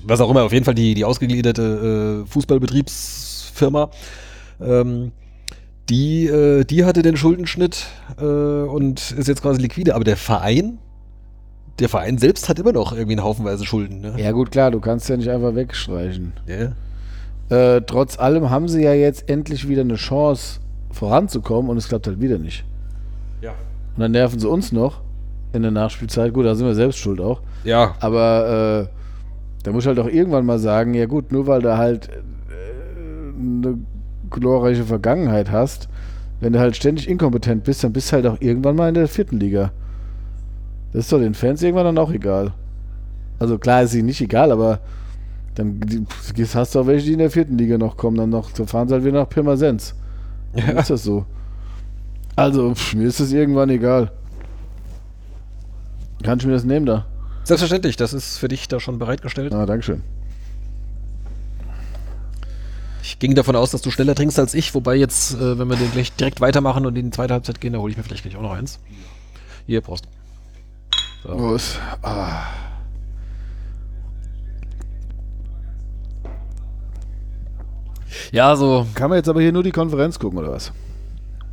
was 0.05 0.21
auch 0.21 0.29
immer? 0.29 0.43
Auf 0.43 0.53
jeden 0.53 0.65
Fall 0.65 0.75
die, 0.75 0.93
die 0.93 1.05
ausgegliederte 1.05 2.23
äh, 2.23 2.29
Fußballbetriebsfirma. 2.29 3.89
Ähm, 4.61 5.11
die, 5.89 6.27
äh, 6.27 6.63
die 6.63 6.85
hatte 6.85 7.01
den 7.01 7.17
Schuldenschnitt 7.17 7.85
äh, 8.19 8.23
und 8.23 9.11
ist 9.11 9.27
jetzt 9.27 9.41
quasi 9.41 9.61
liquide. 9.61 9.95
Aber 9.95 10.03
der 10.03 10.17
Verein, 10.17 10.77
der 11.79 11.89
Verein 11.89 12.17
selbst 12.17 12.49
hat 12.49 12.59
immer 12.59 12.73
noch 12.73 12.93
irgendwie 12.93 13.13
einen 13.13 13.23
Haufenweise 13.23 13.65
Schulden. 13.65 14.01
Ne? 14.01 14.15
Ja 14.17 14.31
gut, 14.31 14.51
klar, 14.51 14.71
du 14.71 14.79
kannst 14.79 15.09
ja 15.09 15.17
nicht 15.17 15.29
einfach 15.29 15.55
wegstreichen. 15.55 16.33
Ja. 16.47 16.73
Äh, 17.49 17.81
trotz 17.81 18.19
allem 18.19 18.49
haben 18.49 18.67
sie 18.67 18.83
ja 18.83 18.93
jetzt 18.93 19.29
endlich 19.29 19.67
wieder 19.67 19.81
eine 19.81 19.95
Chance 19.95 20.59
voranzukommen 20.91 21.69
und 21.69 21.77
es 21.77 21.87
klappt 21.87 22.07
halt 22.07 22.21
wieder 22.21 22.37
nicht. 22.37 22.63
Und 23.95 24.01
dann 24.01 24.11
nerven 24.11 24.39
sie 24.39 24.49
uns 24.49 24.71
noch 24.71 25.01
in 25.53 25.61
der 25.61 25.71
Nachspielzeit. 25.71 26.33
Gut, 26.33 26.45
da 26.45 26.55
sind 26.55 26.65
wir 26.65 26.75
selbst 26.75 26.97
schuld 26.99 27.21
auch. 27.21 27.41
Ja. 27.63 27.95
Aber 27.99 28.87
äh, 28.89 28.93
da 29.63 29.71
muss 29.71 29.83
ich 29.83 29.87
halt 29.87 29.99
auch 29.99 30.07
irgendwann 30.07 30.45
mal 30.45 30.59
sagen, 30.59 30.93
ja 30.93 31.05
gut, 31.05 31.31
nur 31.31 31.47
weil 31.47 31.61
du 31.61 31.77
halt 31.77 32.09
äh, 32.09 33.39
eine 33.39 33.77
glorreiche 34.29 34.83
Vergangenheit 34.83 35.51
hast, 35.51 35.89
wenn 36.41 36.53
du 36.53 36.59
halt 36.59 36.75
ständig 36.75 37.07
inkompetent 37.07 37.63
bist, 37.63 37.83
dann 37.83 37.93
bist 37.93 38.11
du 38.11 38.15
halt 38.15 38.27
auch 38.27 38.37
irgendwann 38.41 38.75
mal 38.75 38.89
in 38.89 38.95
der 38.95 39.07
vierten 39.07 39.39
Liga. 39.39 39.71
Das 40.91 41.05
ist 41.05 41.13
doch 41.13 41.19
den 41.19 41.33
Fans 41.33 41.61
irgendwann 41.61 41.85
dann 41.85 41.97
auch 41.97 42.11
egal. 42.11 42.53
Also 43.39 43.57
klar 43.57 43.83
ist 43.83 43.93
ihnen 43.93 44.07
nicht 44.07 44.21
egal, 44.21 44.51
aber 44.51 44.79
dann 45.55 45.79
hast 46.53 46.75
du 46.75 46.79
auch 46.79 46.87
welche, 46.87 47.05
die 47.05 47.13
in 47.13 47.19
der 47.19 47.31
vierten 47.31 47.57
Liga 47.57 47.77
noch 47.77 47.95
kommen, 47.95 48.17
dann 48.17 48.29
noch, 48.29 48.49
so 48.55 48.65
fahren 48.65 48.87
sie 48.87 48.95
halt 48.95 49.05
wieder 49.05 49.19
nach 49.19 49.29
Pirmasens. 49.29 49.95
Ja. 50.55 50.79
ist 50.79 50.89
das 50.89 51.03
so. 51.03 51.25
Also, 52.35 52.73
pff, 52.73 52.95
mir 52.95 53.07
ist 53.07 53.19
das 53.19 53.31
irgendwann 53.31 53.69
egal. 53.69 54.11
Kann 56.23 56.39
ich 56.39 56.45
mir 56.45 56.53
das 56.53 56.63
nehmen 56.63 56.85
da? 56.85 57.05
Selbstverständlich, 57.43 57.97
das 57.97 58.13
ist 58.13 58.37
für 58.37 58.47
dich 58.47 58.67
da 58.67 58.79
schon 58.79 58.97
bereitgestellt. 58.97 59.53
Ah, 59.53 59.65
Dankeschön. 59.65 60.01
Ich 63.03 63.19
ging 63.19 63.35
davon 63.35 63.55
aus, 63.57 63.71
dass 63.71 63.81
du 63.81 63.91
schneller 63.91 64.15
trinkst 64.15 64.39
als 64.39 64.53
ich, 64.53 64.73
wobei 64.73 64.95
jetzt, 64.95 65.35
äh, 65.35 65.59
wenn 65.59 65.67
wir 65.67 65.75
den 65.75 65.91
gleich 65.91 66.13
direkt 66.13 66.39
weitermachen 66.39 66.85
und 66.85 66.95
in 66.97 67.05
die 67.05 67.11
zweite 67.11 67.33
Halbzeit 67.33 67.59
gehen, 67.59 67.73
da 67.73 67.79
hole 67.79 67.91
ich 67.91 67.97
mir 67.97 68.03
vielleicht 68.03 68.23
gleich 68.23 68.37
auch 68.37 68.41
noch 68.41 68.53
eins. 68.53 68.79
Hier, 69.67 69.81
Prost. 69.81 70.07
So. 71.23 71.29
Prost. 71.29 71.79
Ah. 72.01 72.43
Ja, 78.31 78.55
so. 78.55 78.87
Kann 78.95 79.09
man 79.09 79.17
jetzt 79.17 79.29
aber 79.29 79.41
hier 79.41 79.51
nur 79.51 79.63
die 79.63 79.71
Konferenz 79.71 80.17
gucken, 80.17 80.39
oder 80.39 80.51
was? 80.51 80.71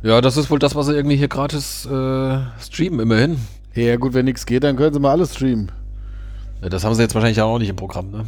Ja, 0.03 0.19
das 0.19 0.35
ist 0.35 0.49
wohl 0.49 0.57
das, 0.57 0.73
was 0.75 0.87
sie 0.87 0.95
irgendwie 0.95 1.15
hier 1.15 1.27
gratis 1.27 1.85
äh, 1.85 2.39
streamen, 2.59 2.99
immerhin. 3.01 3.37
Ja, 3.75 3.97
gut, 3.97 4.13
wenn 4.15 4.25
nichts 4.25 4.47
geht, 4.47 4.63
dann 4.63 4.75
können 4.75 4.93
sie 4.93 4.99
mal 4.99 5.11
alles 5.11 5.35
streamen. 5.35 5.71
Ja, 6.61 6.69
das 6.69 6.83
haben 6.83 6.95
sie 6.95 7.03
jetzt 7.03 7.13
wahrscheinlich 7.13 7.39
auch 7.41 7.59
nicht 7.59 7.69
im 7.69 7.75
Programm, 7.75 8.09
ne? 8.09 8.25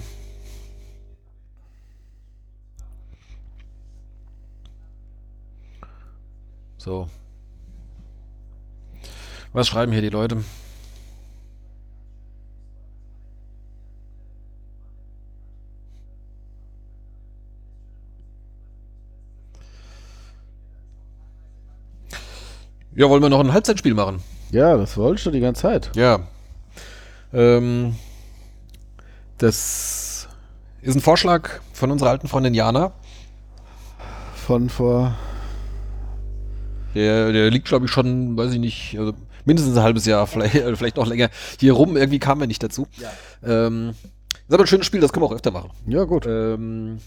So. 6.77 7.07
Was 9.51 9.67
schreiben 9.67 9.91
hier 9.91 10.01
die 10.01 10.09
Leute? 10.09 10.43
Ja, 22.95 23.09
wollen 23.09 23.23
wir 23.23 23.29
noch 23.29 23.39
ein 23.39 23.53
Halbzeitspiel 23.53 23.93
machen? 23.93 24.21
Ja, 24.51 24.77
das 24.77 24.97
wolltest 24.97 25.25
du 25.25 25.31
die 25.31 25.39
ganze 25.39 25.63
Zeit. 25.63 25.91
Ja. 25.95 26.19
Ähm, 27.33 27.95
das 29.39 30.27
ist 30.81 30.95
ein 30.95 31.01
Vorschlag 31.01 31.49
von 31.73 31.89
unserer 31.89 32.11
alten 32.11 32.27
Freundin 32.27 32.53
Jana. 32.53 32.91
Von 34.35 34.69
vor 34.69 35.15
der, 36.93 37.31
der 37.31 37.49
liegt, 37.49 37.67
glaube 37.67 37.85
ich, 37.85 37.91
schon, 37.91 38.37
weiß 38.37 38.53
ich 38.53 38.59
nicht, 38.59 38.95
also 38.99 39.13
mindestens 39.45 39.75
ein 39.75 39.83
halbes 39.83 40.05
Jahr, 40.05 40.27
vielleicht, 40.27 40.53
vielleicht 40.77 40.97
noch 40.97 41.07
länger 41.07 41.29
hier 41.59 41.73
rum. 41.73 41.97
Irgendwie 41.97 42.19
kam 42.19 42.41
er 42.41 42.47
nicht 42.47 42.61
dazu. 42.61 42.87
Ja. 42.97 43.11
Ähm, 43.65 43.95
ist 44.47 44.53
aber 44.53 44.63
ein 44.63 44.67
schönes 44.67 44.85
Spiel, 44.85 44.99
das 44.99 45.11
können 45.11 45.23
wir 45.23 45.27
auch 45.29 45.35
öfter 45.35 45.51
machen. 45.51 45.71
Ja, 45.87 46.03
gut. 46.03 46.25
Ähm, 46.27 46.99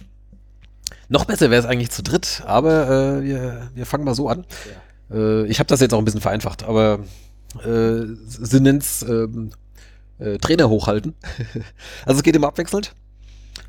noch 1.09 1.24
besser 1.26 1.51
wäre 1.51 1.61
es 1.61 1.68
eigentlich 1.68 1.91
zu 1.91 2.03
dritt, 2.03 2.43
aber 2.47 2.89
äh, 2.89 3.22
wir, 3.22 3.70
wir 3.74 3.87
fangen 3.87 4.05
mal 4.05 4.14
so 4.14 4.28
an. 4.28 4.45
Ja. 4.68 4.80
Äh, 5.11 5.46
ich 5.46 5.59
habe 5.59 5.68
das 5.68 5.80
jetzt 5.80 5.94
auch 5.94 5.98
ein 5.98 6.04
bisschen 6.04 6.20
vereinfacht, 6.20 6.64
aber 6.64 7.00
äh, 7.64 8.02
sie 8.26 8.61
nennt 8.61 8.82
es 8.82 9.02
ähm, 9.02 9.50
äh, 10.18 10.38
Trainer 10.38 10.68
hochhalten. 10.68 11.14
also 12.07 12.18
es 12.18 12.22
geht 12.22 12.36
immer 12.36 12.48
abwechselnd. 12.48 12.94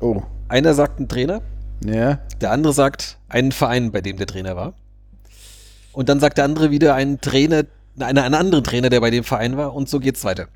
Oh. 0.00 0.22
Einer 0.48 0.74
sagt 0.74 0.98
einen 0.98 1.08
Trainer. 1.08 1.42
Ja. 1.84 2.18
Der 2.40 2.50
andere 2.50 2.72
sagt 2.72 3.18
einen 3.28 3.52
Verein, 3.52 3.92
bei 3.92 4.00
dem 4.00 4.16
der 4.16 4.26
Trainer 4.26 4.56
war. 4.56 4.74
Und 5.92 6.08
dann 6.08 6.20
sagt 6.20 6.38
der 6.38 6.44
andere 6.44 6.70
wieder 6.70 6.94
einen 6.94 7.20
Trainer, 7.20 7.64
einen, 7.98 8.18
einen 8.18 8.34
anderen 8.34 8.64
Trainer, 8.64 8.90
der 8.90 9.00
bei 9.00 9.10
dem 9.10 9.24
Verein 9.24 9.56
war, 9.56 9.74
und 9.74 9.88
so 9.88 10.00
geht's 10.00 10.24
weiter. 10.24 10.46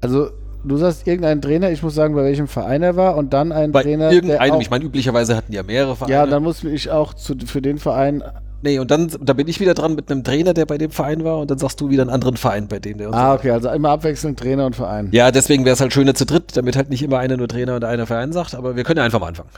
Also, 0.00 0.30
du 0.64 0.76
sagst 0.76 1.06
irgendeinen 1.06 1.42
Trainer, 1.42 1.70
ich 1.70 1.82
muss 1.82 1.94
sagen, 1.94 2.14
bei 2.14 2.24
welchem 2.24 2.48
Verein 2.48 2.82
er 2.82 2.96
war, 2.96 3.16
und 3.16 3.32
dann 3.32 3.52
ein 3.52 3.72
bei 3.72 3.82
Trainer. 3.82 4.10
Irgendeinem, 4.10 4.60
ich 4.60 4.70
meine, 4.70 4.84
üblicherweise 4.84 5.36
hatten 5.36 5.52
die 5.52 5.56
ja 5.56 5.62
mehrere 5.62 5.96
Vereine. 5.96 6.14
Ja, 6.14 6.26
dann 6.26 6.42
muss 6.42 6.64
ich 6.64 6.90
auch 6.90 7.12
zu, 7.14 7.34
für 7.44 7.60
den 7.60 7.78
Verein. 7.78 8.22
Nee, 8.62 8.78
und 8.78 8.90
dann 8.90 9.08
da 9.20 9.32
bin 9.32 9.48
ich 9.48 9.58
wieder 9.58 9.74
dran 9.74 9.94
mit 9.94 10.10
einem 10.10 10.22
Trainer, 10.22 10.52
der 10.52 10.66
bei 10.66 10.76
dem 10.76 10.90
Verein 10.90 11.24
war, 11.24 11.38
und 11.38 11.50
dann 11.50 11.58
sagst 11.58 11.80
du 11.80 11.88
wieder 11.88 12.02
einen 12.02 12.10
anderen 12.10 12.36
Verein, 12.36 12.68
bei 12.68 12.78
dem 12.78 12.98
der. 12.98 13.12
Ah, 13.12 13.32
so 13.32 13.38
okay, 13.38 13.50
also 13.52 13.70
immer 13.70 13.90
abwechselnd 13.90 14.38
Trainer 14.38 14.66
und 14.66 14.76
Verein. 14.76 15.08
Ja, 15.12 15.30
deswegen 15.30 15.64
wäre 15.64 15.74
es 15.74 15.80
halt 15.80 15.92
schöner 15.92 16.14
zu 16.14 16.26
dritt, 16.26 16.56
damit 16.56 16.76
halt 16.76 16.90
nicht 16.90 17.02
immer 17.02 17.18
einer 17.18 17.36
nur 17.36 17.48
Trainer 17.48 17.76
und 17.76 17.84
einer 17.84 18.06
Verein 18.06 18.32
sagt, 18.32 18.54
aber 18.54 18.76
wir 18.76 18.84
können 18.84 18.98
ja 18.98 19.04
einfach 19.04 19.20
mal 19.20 19.28
anfangen. 19.28 19.48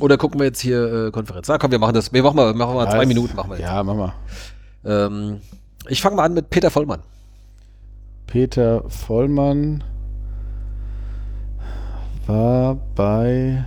Oder 0.00 0.16
gucken 0.16 0.40
wir 0.40 0.46
jetzt 0.46 0.60
hier 0.60 1.06
äh, 1.06 1.10
Konferenz? 1.12 1.46
Na 1.48 1.58
komm, 1.58 1.70
wir 1.70 1.78
machen 1.78 1.94
das. 1.94 2.12
Wir 2.12 2.22
machen 2.22 2.36
mal, 2.36 2.52
machen 2.52 2.74
mal 2.74 2.86
ja, 2.86 2.90
zwei 2.90 3.06
Minuten. 3.06 3.36
Machen 3.36 3.50
wir 3.50 3.58
jetzt. 3.58 3.66
Ja, 3.66 3.82
machen 3.84 3.98
wir. 3.98 4.14
Ähm, 4.84 5.40
ich 5.88 6.02
fange 6.02 6.16
mal 6.16 6.24
an 6.24 6.34
mit 6.34 6.50
Peter 6.50 6.70
Vollmann. 6.70 7.00
Peter 8.26 8.82
Vollmann 8.88 9.84
war 12.26 12.76
bei. 12.96 13.64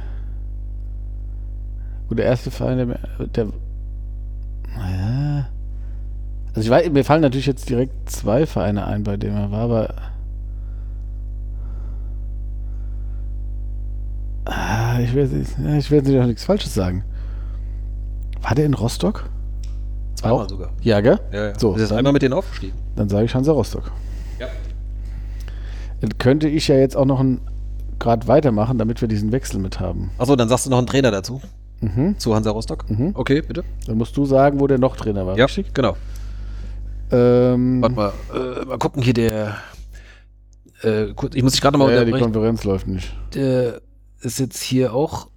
Gut, 2.09 2.19
der 2.19 2.25
erste 2.25 2.51
Verein, 2.51 2.77
der. 2.77 3.27
der. 3.27 3.47
Also 6.53 6.61
ich 6.61 6.69
weiß, 6.69 6.89
mir 6.89 7.03
fallen 7.05 7.21
natürlich 7.21 7.45
jetzt 7.45 7.69
direkt 7.69 8.09
zwei 8.09 8.45
Vereine 8.45 8.85
ein, 8.87 9.03
bei 9.03 9.17
denen 9.17 9.37
er 9.37 9.51
war, 9.51 9.59
aber 9.61 9.93
Ah, 14.45 14.99
ich 15.01 15.13
will, 15.13 15.29
ich 15.77 15.91
will 15.91 15.97
jetzt 15.99 16.09
auch 16.09 16.25
nichts 16.25 16.45
Falsches 16.45 16.73
sagen. 16.73 17.03
War 18.41 18.55
der 18.55 18.65
in 18.65 18.73
Rostock? 18.73 19.29
Zweimal 20.15 20.45
auch? 20.45 20.49
sogar. 20.49 20.69
Ja, 20.81 21.01
gell? 21.01 21.19
Ja, 21.31 21.47
ja. 21.47 21.59
So, 21.59 21.75
ist 21.75 21.91
einmal 21.91 22.13
mit 22.13 22.21
denen 22.21 22.33
aufgestiegen. 22.33 22.73
Dann 22.95 23.09
sage 23.09 23.25
ich 23.25 23.35
Hansa 23.35 23.51
Rostock. 23.51 23.91
Ja. 24.39 24.47
Dann 25.99 26.17
könnte 26.17 26.47
ich 26.47 26.67
ja 26.69 26.75
jetzt 26.75 26.95
auch 26.95 27.05
noch 27.05 27.19
einen 27.19 27.41
Grad 27.99 28.27
weitermachen, 28.27 28.77
damit 28.77 29.01
wir 29.01 29.07
diesen 29.07 29.31
Wechsel 29.31 29.59
mit 29.59 29.79
haben. 29.79 30.11
Achso, 30.17 30.35
dann 30.35 30.47
sagst 30.49 30.65
du 30.65 30.69
noch 30.69 30.77
einen 30.77 30.87
Trainer 30.87 31.11
dazu. 31.11 31.41
Mhm. 31.79 32.17
Zu 32.17 32.33
Hansa 32.33 32.51
Rostock. 32.51 32.89
Mhm. 32.89 33.11
Okay, 33.13 33.41
bitte. 33.41 33.63
Dann 33.85 33.97
musst 33.97 34.17
du 34.17 34.25
sagen, 34.25 34.59
wo 34.59 34.67
der 34.67 34.79
noch 34.79 34.95
Trainer 34.95 35.25
war, 35.27 35.37
ja, 35.37 35.45
richtig? 35.45 35.73
genau. 35.73 35.95
Ähm, 37.11 37.81
Warte 37.81 37.95
mal, 37.95 38.13
äh, 38.33 38.65
mal 38.65 38.77
gucken 38.77 39.01
hier 39.01 39.13
der. 39.13 39.57
Äh, 40.83 41.11
ich 41.33 41.43
muss 41.43 41.53
dich 41.53 41.61
gerade 41.61 41.77
mal 41.77 41.93
ja, 41.93 42.03
die 42.03 42.11
Konferenz 42.11 42.63
läuft 42.63 42.87
nicht. 42.87 43.15
Der 43.33 43.81
ist 44.21 44.39
jetzt 44.39 44.61
hier 44.61 44.93
auch. 44.93 45.29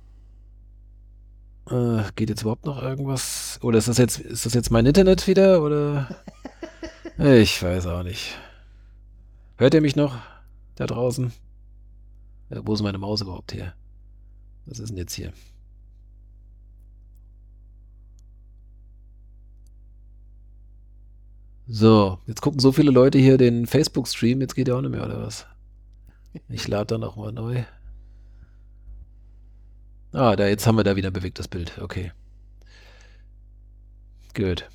Äh, 1.71 2.03
geht 2.17 2.31
jetzt 2.31 2.43
überhaupt 2.43 2.67
noch 2.67 2.83
irgendwas? 2.83 3.59
Oder 3.63 3.79
ist 3.79 3.87
das 3.87 3.99
jetzt, 3.99 4.19
ist 4.19 4.47
das 4.47 4.55
jetzt 4.55 4.71
mein 4.71 4.87
Internet 4.87 5.27
wieder? 5.27 5.63
Oder? 5.63 6.09
Ich 7.23 7.63
weiß 7.63 7.85
auch 7.85 8.03
nicht. 8.03 8.39
Hört 9.59 9.75
ihr 9.75 9.83
mich 9.83 9.95
noch 9.95 10.17
da 10.77 10.87
draußen? 10.87 11.33
Äh, 12.49 12.61
wo 12.65 12.73
ist 12.73 12.81
meine 12.81 12.97
Maus 12.97 13.21
überhaupt 13.21 13.53
hier? 13.53 13.75
Was 14.65 14.79
ist 14.79 14.89
denn 14.89 14.97
jetzt 14.97 15.13
hier? 15.13 15.31
So, 21.73 22.19
jetzt 22.27 22.41
gucken 22.41 22.59
so 22.59 22.73
viele 22.73 22.91
Leute 22.91 23.19
hier 23.19 23.39
den 23.39 23.65
Facebook-Stream, 23.65 24.41
jetzt 24.41 24.57
geht 24.57 24.67
der 24.67 24.75
auch 24.75 24.81
nicht 24.81 24.91
mehr, 24.91 25.05
oder 25.05 25.23
was? 25.23 25.47
Ich 26.49 26.67
lade 26.67 26.87
dann 26.87 27.05
auch 27.05 27.15
mal 27.15 27.31
neu. 27.31 27.63
Ah, 30.13 30.35
da 30.35 30.49
jetzt 30.49 30.67
haben 30.67 30.77
wir 30.77 30.83
da 30.83 30.97
wieder 30.97 31.13
bewegtes 31.13 31.47
Bild. 31.47 31.79
Okay. 31.81 32.11
Gut. 34.35 34.69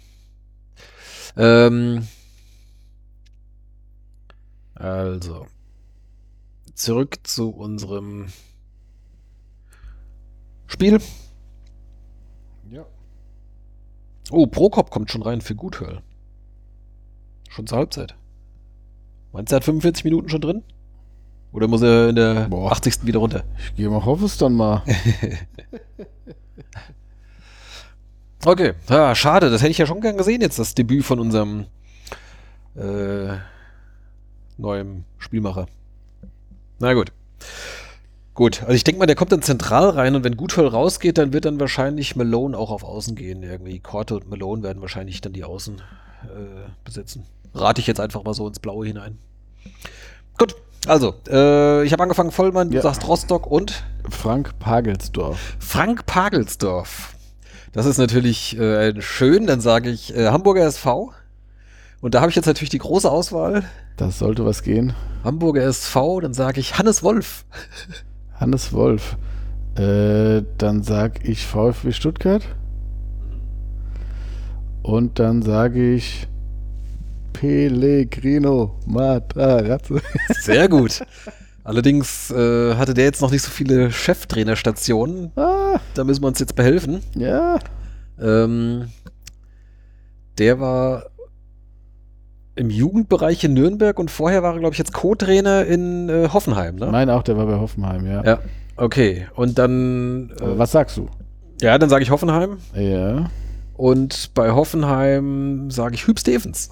Ähm, 1.36 2.08
also. 4.74 5.48
Zurück 6.76 7.18
zu 7.28 7.50
unserem 7.50 8.28
Spiel. 10.68 11.02
Ja. 12.72 12.86
Oh, 14.32 14.48
Prokop 14.48 14.92
kommt 14.92 15.12
schon 15.12 15.24
rein 15.24 15.42
für 15.42 15.56
Guthörl. 15.56 16.02
Schon 17.56 17.68
zur 17.68 17.78
Halbzeit. 17.78 18.16
Meinst 19.32 19.50
du, 19.50 19.56
er 19.56 19.58
hat 19.58 19.64
45 19.64 20.04
Minuten 20.04 20.28
schon 20.28 20.42
drin? 20.42 20.62
Oder 21.54 21.70
muss 21.70 21.82
er 21.82 22.10
in 22.10 22.18
der 22.18 22.50
Boah. 22.50 22.74
80. 22.74 23.06
wieder 23.06 23.20
runter? 23.20 23.46
Ich 23.70 23.76
gehe 23.78 23.90
mal, 23.90 24.04
hoffe 24.04 24.26
es 24.26 24.38
dann 24.38 24.54
mal. 24.54 24.84
Okay, 28.48 28.74
ja, 28.90 29.16
schade, 29.16 29.50
das 29.50 29.64
hätte 29.64 29.72
ich 29.72 29.80
ja 29.80 29.88
schon 29.88 30.02
gern 30.02 30.18
gesehen 30.18 30.40
jetzt, 30.40 30.60
das 30.60 30.76
Debüt 30.76 31.04
von 31.04 31.20
unserem 31.20 31.66
äh, 32.76 33.38
neuen 34.58 35.04
Spielmacher. 35.18 35.66
Na 36.78 36.94
gut. 36.94 37.12
Gut, 38.36 38.62
also 38.62 38.74
ich 38.74 38.84
denke 38.84 39.00
mal, 39.00 39.08
der 39.08 39.16
kommt 39.16 39.32
dann 39.32 39.42
zentral 39.42 39.90
rein 39.90 40.16
und 40.16 40.24
wenn 40.24 40.38
Guthöll 40.38 40.68
rausgeht, 40.68 41.18
dann 41.18 41.34
wird 41.34 41.46
dann 41.46 41.60
wahrscheinlich 41.60 42.16
Malone 42.16 42.56
auch 42.56 42.70
auf 42.70 42.84
Außen 42.84 43.16
gehen. 43.16 43.42
Irgendwie 43.42 43.80
Korte 43.80 44.14
und 44.14 44.30
Malone 44.30 44.62
werden 44.62 44.82
wahrscheinlich 44.82 45.22
dann 45.22 45.34
die 45.34 45.44
Außen 45.44 45.82
äh, 46.26 46.70
besetzen. 46.84 47.24
Rate 47.56 47.82
ich 47.82 47.88
jetzt 47.88 48.00
einfach 48.00 48.24
mal 48.24 48.34
so 48.34 48.48
ins 48.48 48.60
Blaue 48.60 48.86
hinein. 48.86 49.18
Gut, 50.38 50.56
also, 50.88 51.16
äh, 51.30 51.84
ich 51.86 51.94
habe 51.94 52.04
angefangen, 52.04 52.32
Vollmann, 52.32 52.70
du 52.70 52.76
Ja. 52.76 52.82
sagst 52.84 53.08
Rostock 53.08 53.48
und 53.48 53.84
Frank 54.10 54.60
Pagelsdorf. 54.60 55.56
Frank 55.60 56.06
Pagelsdorf. 56.06 57.16
Das 57.72 57.86
ist 57.86 57.98
natürlich 57.98 58.58
äh, 58.60 59.02
schön, 59.02 59.48
dann 59.48 59.62
sage 59.62 59.90
ich 59.90 60.16
äh, 60.16 60.28
Hamburger 60.28 60.66
SV. 60.66 61.12
Und 62.02 62.14
da 62.14 62.22
habe 62.22 62.30
ich 62.30 62.36
jetzt 62.36 62.46
natürlich 62.46 62.70
die 62.70 62.78
große 62.78 63.10
Auswahl. 63.10 63.64
Das 63.98 64.20
sollte 64.20 64.46
was 64.46 64.62
gehen. 64.62 64.94
Hamburger 65.24 65.64
SV, 65.64 66.20
dann 66.22 66.34
sage 66.34 66.60
ich 66.60 66.78
Hannes 66.78 67.02
Wolf. 67.02 67.46
Hannes 68.40 68.72
Wolf. 68.74 69.18
Äh, 69.76 70.44
dann 70.58 70.84
sag 70.84 71.28
ich 71.28 71.46
VfB 71.48 71.92
Stuttgart. 71.94 72.44
Und 74.84 75.18
dann 75.20 75.42
sage 75.42 75.94
ich 75.96 76.28
Pellegrino 77.40 78.80
Matarazzo. 78.86 80.00
Sehr 80.42 80.68
gut. 80.70 81.02
Allerdings 81.64 82.32
äh, 82.32 82.76
hatte 82.76 82.94
der 82.94 83.06
jetzt 83.06 83.22
noch 83.22 83.32
nicht 83.32 83.42
so 83.42 83.50
viele 83.52 83.92
Cheftrainerstationen. 83.92 85.32
ah, 85.36 85.80
Da 85.96 86.04
müssen 86.04 86.24
wir 86.24 86.28
uns 86.28 86.40
jetzt 86.40 86.56
behelfen. 86.56 87.02
ja. 87.16 87.58
Ähm, 88.18 88.88
der 90.38 90.60
war 90.62 91.04
im 92.56 92.70
Jugendbereich 92.70 93.44
in 93.44 93.54
Nürnberg 93.54 94.00
und 94.00 94.10
vorher 94.10 94.42
war 94.42 94.54
er, 94.54 94.60
glaube 94.60 94.74
ich, 94.74 94.80
jetzt 94.80 94.94
Co-Trainer 94.94 95.66
in 95.66 96.08
äh, 96.08 96.30
Hoffenheim. 96.32 96.76
Ne? 96.78 96.88
Mein 96.92 97.10
auch, 97.10 97.24
der 97.24 97.36
war 97.36 97.46
bei 97.46 97.56
Hoffenheim, 97.60 98.06
ja. 98.06 98.24
Ja, 98.24 98.40
okay. 98.78 99.28
Und 99.36 99.58
dann, 99.60 100.30
äh, 100.40 100.58
was 100.58 100.72
sagst 100.72 100.96
du? 100.98 101.10
ja, 101.62 101.78
dann 101.78 101.90
sage 101.90 102.04
ich 102.04 102.10
Hoffenheim. 102.12 102.58
Ja. 102.74 103.30
Und 103.74 104.34
bei 104.34 104.52
Hoffenheim 104.52 105.70
sage 105.70 105.96
ich 105.96 106.08
Hüb 106.08 106.18
Stevens. 106.20 106.70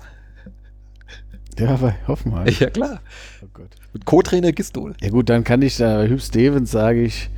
Der 1.60 1.70
war 1.70 1.78
bei 1.78 1.96
Hoffenheim. 2.08 2.48
Ja, 2.60 2.70
klar. 2.70 3.02
oh 3.44 3.48
Gott. 3.54 3.70
Mit 3.94 4.06
Co-Trainer 4.06 4.52
Gistol. 4.52 4.94
Ja 5.02 5.10
gut, 5.10 5.30
dann 5.30 5.44
kann 5.44 5.62
ich 5.62 5.78
da 5.78 5.98
bei 5.98 6.08
Hüb 6.10 6.22
Stevens 6.22 6.72
sage 6.72 7.02
ich, 7.04 7.30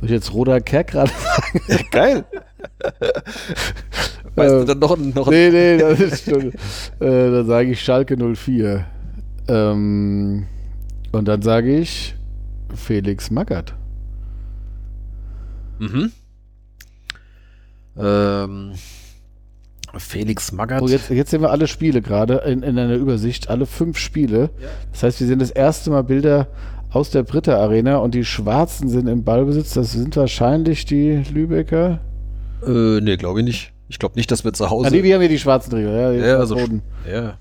soll 0.00 0.06
ich 0.06 0.10
jetzt 0.10 0.32
Roda 0.34 0.60
Kerkrad 0.60 1.10
sagen? 1.68 1.84
Geil. 1.90 2.24
weißt 4.34 4.52
du 4.52 4.60
Ähm, 4.60 4.66
dann 4.66 4.78
noch, 4.78 4.96
noch 4.96 5.30
nee, 5.30 5.48
nee, 5.50 5.78
das 5.78 6.00
ist 6.00 6.24
schon. 6.30 6.48
äh, 6.52 7.30
dann 7.30 7.46
sage 7.46 7.70
ich 7.70 7.80
Schalke 7.82 8.16
04. 8.16 8.84
Ähm, 9.48 10.46
und 11.12 11.28
dann 11.28 11.40
sage 11.42 11.78
ich 11.78 12.14
Felix 12.74 13.30
Magath. 13.30 13.74
Mhm. 15.78 16.12
Ähm, 17.96 18.72
Felix 19.98 20.52
Magath. 20.52 20.82
Oh, 20.82 20.88
jetzt, 20.88 21.10
jetzt 21.10 21.30
sehen 21.30 21.40
wir 21.40 21.50
alle 21.50 21.66
Spiele 21.66 22.02
gerade 22.02 22.36
in, 22.46 22.62
in 22.62 22.78
einer 22.78 22.94
Übersicht, 22.94 23.48
alle 23.48 23.66
fünf 23.66 23.98
Spiele. 23.98 24.50
Das 24.92 25.02
heißt, 25.02 25.20
wir 25.20 25.26
sehen 25.26 25.38
das 25.38 25.50
erste 25.50 25.90
Mal 25.90 26.02
Bilder 26.02 26.48
aus 26.90 27.10
der 27.10 27.22
Britta 27.22 27.56
Arena 27.56 27.98
und 27.98 28.14
die 28.14 28.24
Schwarzen 28.24 28.88
sind 28.88 29.06
im 29.08 29.24
Ballbesitz. 29.24 29.74
Das 29.74 29.92
sind 29.92 30.16
wahrscheinlich 30.16 30.84
die 30.84 31.22
Lübecker. 31.32 32.00
Äh, 32.66 33.00
nee, 33.00 33.16
glaube 33.16 33.40
ich 33.40 33.46
nicht. 33.46 33.72
Ich 33.88 33.98
glaube 33.98 34.16
nicht, 34.16 34.30
dass 34.30 34.44
wir 34.44 34.52
zu 34.52 34.70
Hause. 34.70 34.88
Ah, 34.88 34.90
nee, 34.90 35.02
wir 35.02 35.14
haben 35.14 35.20
hier 35.20 35.28
die 35.28 35.38
schwarzen 35.38 35.70
Träger. 35.70 36.12
Ja, 36.12 36.26
ja, 36.26 36.36
also, 36.38 36.56
roten. 36.56 36.82
ja. 37.10 37.38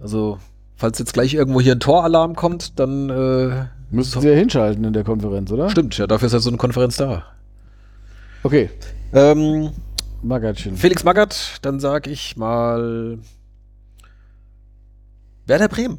Also, 0.00 0.38
falls 0.76 0.98
jetzt 0.98 1.14
gleich 1.14 1.34
irgendwo 1.34 1.60
hier 1.60 1.72
ein 1.72 1.80
Toralarm 1.80 2.34
kommt, 2.34 2.78
dann 2.78 3.08
äh, 3.08 3.64
Müssen 3.90 4.20
sie 4.20 4.28
ja 4.28 4.34
hinschalten 4.34 4.84
in 4.84 4.92
der 4.92 5.04
Konferenz, 5.04 5.50
oder? 5.52 5.70
stimmt, 5.70 5.96
ja, 5.96 6.06
dafür 6.06 6.26
ist 6.26 6.32
ja 6.32 6.40
so 6.40 6.50
eine 6.50 6.58
Konferenz 6.58 6.96
da. 6.96 7.24
Okay, 8.42 8.68
Ähm, 9.14 9.70
Magatchen. 10.24 10.76
Felix 10.76 11.04
Magath, 11.04 11.58
dann 11.62 11.80
sag 11.80 12.06
ich 12.06 12.36
mal 12.36 13.18
Werder 15.46 15.68
Bremen. 15.68 15.98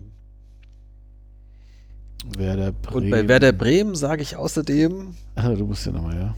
Werder 2.38 2.71
Bremen. 2.71 3.03
Und 3.05 3.09
bei 3.11 3.28
Werder 3.28 3.51
Bremen 3.51 3.95
sage 3.95 4.21
ich 4.21 4.36
außerdem 4.36 5.15
Ach, 5.36 5.49
du 5.55 5.65
musst 5.65 5.86
ja 5.86 5.91
nochmal, 5.91 6.15
ja. 6.17 6.36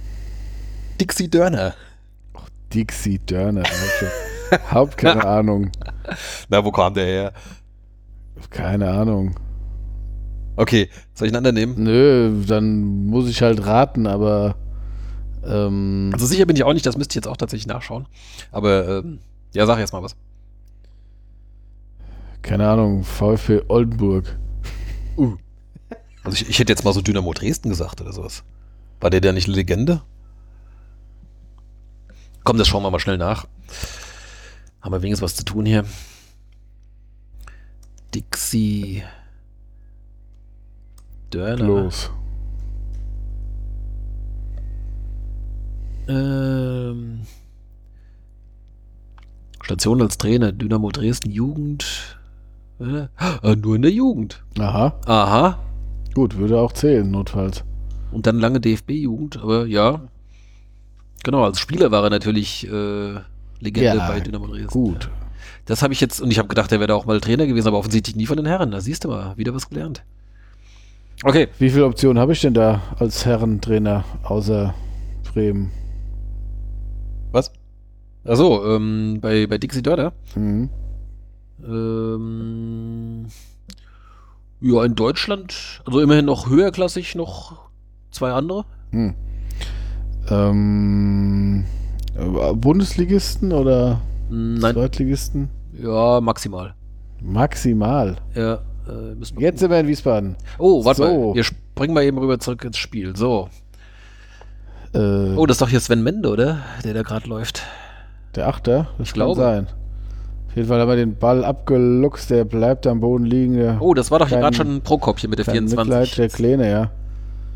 Dixie 0.99 1.29
Dörner. 1.29 1.73
Dixie 2.73 3.19
Dörner. 3.19 3.63
Haupt 4.71 4.97
keine 4.97 5.25
Ahnung. 5.25 5.71
Na, 6.49 6.63
wo 6.63 6.71
kam 6.71 6.93
der 6.93 7.05
her? 7.05 7.33
Keine 8.49 8.89
Ahnung. 8.89 9.35
Okay, 10.55 10.89
soll 11.13 11.27
ich 11.27 11.33
einen 11.35 11.45
anderen 11.45 11.55
nehmen? 11.55 11.83
Nö, 11.83 12.43
dann 12.45 13.05
muss 13.05 13.29
ich 13.29 13.41
halt 13.41 13.65
raten, 13.65 14.07
aber 14.07 14.55
ähm, 15.47 16.09
Also 16.13 16.25
sicher 16.25 16.45
bin 16.45 16.55
ich 16.55 16.63
auch 16.63 16.73
nicht, 16.73 16.85
das 16.85 16.97
müsste 16.97 17.13
ich 17.13 17.15
jetzt 17.15 17.27
auch 17.27 17.37
tatsächlich 17.37 17.67
nachschauen. 17.67 18.07
Aber 18.51 18.87
ähm, 18.99 19.19
ja, 19.53 19.65
sag 19.65 19.79
jetzt 19.79 19.93
mal 19.93 20.03
was. 20.03 20.15
keine 22.41 22.69
Ahnung, 22.69 23.03
VfB 23.03 23.61
Oldenburg. 23.67 24.37
Also 26.23 26.35
ich, 26.35 26.49
ich 26.49 26.59
hätte 26.59 26.71
jetzt 26.71 26.83
mal 26.85 26.93
so 26.93 27.01
Dynamo 27.01 27.33
Dresden 27.33 27.69
gesagt 27.69 27.99
oder 28.01 28.13
sowas. 28.13 28.43
War 28.99 29.09
der 29.09 29.21
der 29.21 29.33
nicht 29.33 29.47
Legende? 29.47 30.01
Komm, 32.43 32.57
das 32.57 32.67
schauen 32.67 32.83
wir 32.83 32.91
mal 32.91 32.99
schnell 32.99 33.17
nach. 33.17 33.45
Haben 34.81 34.93
wir 34.93 35.01
wenigstens 35.01 35.23
was 35.23 35.35
zu 35.35 35.43
tun 35.43 35.65
hier. 35.65 35.83
Dixie 38.15 39.03
Dörner. 41.29 41.65
Los. 41.65 42.09
Ähm, 46.07 47.21
Station 49.63 50.01
als 50.01 50.17
Trainer, 50.17 50.51
Dynamo 50.51 50.91
Dresden 50.91 51.31
Jugend. 51.31 52.17
Äh, 52.79 53.07
äh, 53.43 53.55
nur 53.55 53.75
in 53.75 53.81
der 53.81 53.91
Jugend. 53.91 54.43
Aha, 54.59 54.99
Aha. 55.05 55.59
gut, 56.13 56.37
würde 56.37 56.59
auch 56.59 56.71
zählen, 56.71 57.09
notfalls. 57.09 57.63
Und 58.11 58.27
dann 58.27 58.39
lange 58.39 58.61
DFB-Jugend, 58.61 59.37
aber 59.37 59.65
ja. 59.65 60.01
Genau, 61.23 61.43
als 61.43 61.59
Spieler 61.59 61.91
war 61.91 62.03
er 62.03 62.09
natürlich 62.09 62.65
äh, 62.67 63.15
Legende 63.59 63.97
Ja, 63.97 64.07
bei 64.07 64.19
Dynamo 64.19 64.47
Dresden. 64.47 64.67
Gut. 64.69 65.09
Das 65.65 65.81
habe 65.81 65.93
ich 65.93 65.99
jetzt, 65.99 66.21
und 66.21 66.31
ich 66.31 66.39
habe 66.39 66.47
gedacht, 66.47 66.71
er 66.71 66.79
wäre 66.79 66.95
auch 66.95 67.05
mal 67.05 67.19
Trainer 67.19 67.45
gewesen, 67.45 67.67
aber 67.67 67.77
offensichtlich 67.79 68.15
nie 68.15 68.25
von 68.25 68.37
den 68.37 68.45
Herren. 68.45 68.71
Da 68.71 68.79
siehst 68.79 69.03
du 69.03 69.09
mal, 69.09 69.35
wieder 69.35 69.53
was 69.53 69.69
gelernt. 69.69 70.03
Okay, 71.23 71.47
Wie 71.57 71.69
viele 71.69 71.85
Optionen 71.85 72.19
habe 72.21 72.33
ich 72.33 72.41
denn 72.41 72.53
da 72.53 72.81
als 72.99 73.25
Herrentrainer 73.25 74.05
außer 74.23 74.75
Bremen? 75.33 75.71
Achso, 78.27 78.75
ähm, 78.75 79.19
bei, 79.21 79.47
bei 79.47 79.57
Dixie 79.57 79.81
Dörder. 79.81 80.13
Mhm. 80.35 80.69
Ähm, 81.65 83.25
ja, 84.59 84.83
in 84.83 84.95
Deutschland, 84.95 85.81
also 85.85 85.99
immerhin 86.01 86.25
noch 86.25 86.49
höherklassig, 86.49 87.15
noch 87.15 87.69
zwei 88.11 88.31
andere. 88.31 88.65
Hm. 88.91 89.13
Ähm, 90.29 91.65
äh, 92.15 92.53
Bundesligisten 92.53 93.53
oder 93.53 94.01
Nein, 94.29 94.73
Zweitligisten? 94.73 95.49
ja, 95.73 96.19
maximal. 96.21 96.73
Maximal. 97.21 98.17
Ja, 98.35 98.55
äh, 98.87 99.15
müssen 99.15 99.37
wir 99.37 99.43
Jetzt 99.43 99.59
sind 99.59 99.71
wir 99.71 99.79
in 99.79 99.87
Wiesbaden. 99.87 100.35
Oh, 100.57 100.83
warte 100.83 101.03
So. 101.03 101.27
mal. 101.29 101.35
Wir, 101.35 101.41
sp- 101.47 101.57
bring 101.75 101.93
mal 101.93 102.03
eben 102.03 102.17
rüber 102.17 102.39
zurück 102.39 102.63
ins 102.65 102.77
Spiel. 102.77 103.15
So. 103.15 103.49
Äh, 104.93 105.35
Oh, 105.35 105.45
das 105.45 105.55
ist 105.55 105.61
doch 105.61 105.69
hier 105.69 105.79
Sven 105.79 106.03
Mende, 106.03 106.29
oder? 106.29 106.59
Der 106.83 106.93
da 106.93 107.03
gerade 107.03 107.27
läuft. 107.29 107.63
Der 108.37 108.47
Achter? 108.47 108.87
Das 108.97 109.09
ich 109.09 109.13
kann 109.13 109.25
glaube. 109.25 109.41
sein. 109.41 109.67
Auf 110.47 110.55
jeden 110.55 110.67
Fall 110.69 110.79
haben 110.79 110.89
wir 110.89 110.95
den 110.95 111.15
Ball 111.17 111.43
abgeluchst, 111.43 112.29
der 112.29 112.45
bleibt 112.45 112.87
am 112.87 112.99
Boden 113.01 113.25
liegen. 113.25 113.79
Oh, 113.79 113.93
das 113.93 114.09
war 114.09 114.19
doch 114.19 114.29
gerade 114.29 114.55
schon 114.55 114.77
ein 114.77 114.81
Prokop 114.81 115.19
hier 115.19 115.29
mit 115.29 115.39
der 115.39 115.45
kein 115.45 115.67
24. 115.67 115.77
Mitleid, 115.85 116.17
der 116.17 116.29
Kleine, 116.29 116.69
ja. 116.71 116.91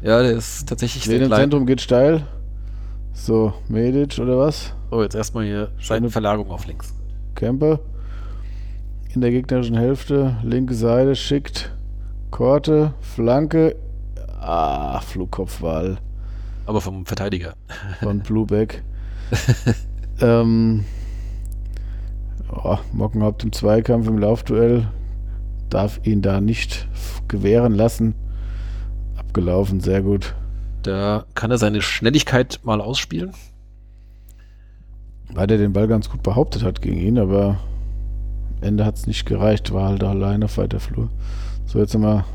Ja, 0.04 0.22
der 0.22 0.32
ist 0.34 0.68
tatsächlich 0.68 1.04
sehr 1.06 1.22
im 1.22 1.28
klein. 1.28 1.42
Zentrum 1.42 1.66
geht 1.66 1.82
steil. 1.82 2.24
So, 3.14 3.54
Medic 3.70 4.20
oder 4.20 4.38
was? 4.38 4.74
Oh, 4.92 5.02
jetzt 5.02 5.16
erstmal 5.16 5.46
hier 5.46 5.70
Seitenverlagerung 5.80 6.52
auf 6.52 6.66
links. 6.66 6.94
Kemper. 7.36 7.80
In 9.14 9.22
der 9.22 9.32
gegnerischen 9.32 9.76
Hälfte. 9.78 10.38
Linke 10.44 10.74
Seite 10.74 11.16
schickt. 11.16 11.72
Korte. 12.30 12.94
Flanke. 13.02 13.76
Ah, 14.40 15.00
Flugkopfwahl 15.02 15.98
Aber 16.66 16.82
vom 16.82 17.06
Verteidiger. 17.06 17.54
von 18.02 18.20
Blueback. 18.20 18.84
ähm, 20.22 20.86
oh, 22.52 22.78
Mockenhaupt 22.94 23.44
im 23.44 23.52
Zweikampf, 23.52 24.08
im 24.08 24.18
Laufduell. 24.18 24.88
Darf 25.70 26.00
ihn 26.04 26.22
da 26.22 26.42
nicht 26.42 26.88
gewähren 27.28 27.74
lassen. 27.74 28.14
Abgelaufen, 29.18 29.80
sehr 29.80 30.02
gut. 30.02 30.36
Da 30.84 31.26
kann 31.36 31.52
er 31.52 31.58
seine 31.58 31.82
Schnelligkeit 31.82 32.60
mal 32.64 32.82
ausspielen. 32.82 33.32
Weil 35.34 35.48
der 35.48 35.58
den 35.58 35.74
Ball 35.74 35.88
ganz 35.88 36.10
gut 36.10 36.24
behauptet 36.24 36.64
hat 36.64 36.82
gegen 36.82 36.98
ihn, 36.98 37.18
aber 37.18 37.60
am 38.58 38.64
Ende 38.64 38.86
hat 38.86 38.96
es 38.96 39.08
nicht 39.08 39.26
gereicht, 39.26 39.74
war 39.74 39.90
halt 39.90 40.04
alleine 40.04 40.46
auf 40.46 40.58
weiter 40.58 40.80
Flur. 40.80 41.10
So, 41.66 41.80
jetzt 41.80 41.94
nochmal 41.94 42.26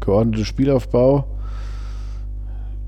geordneter 0.00 0.44
Spielaufbau. 0.44 1.26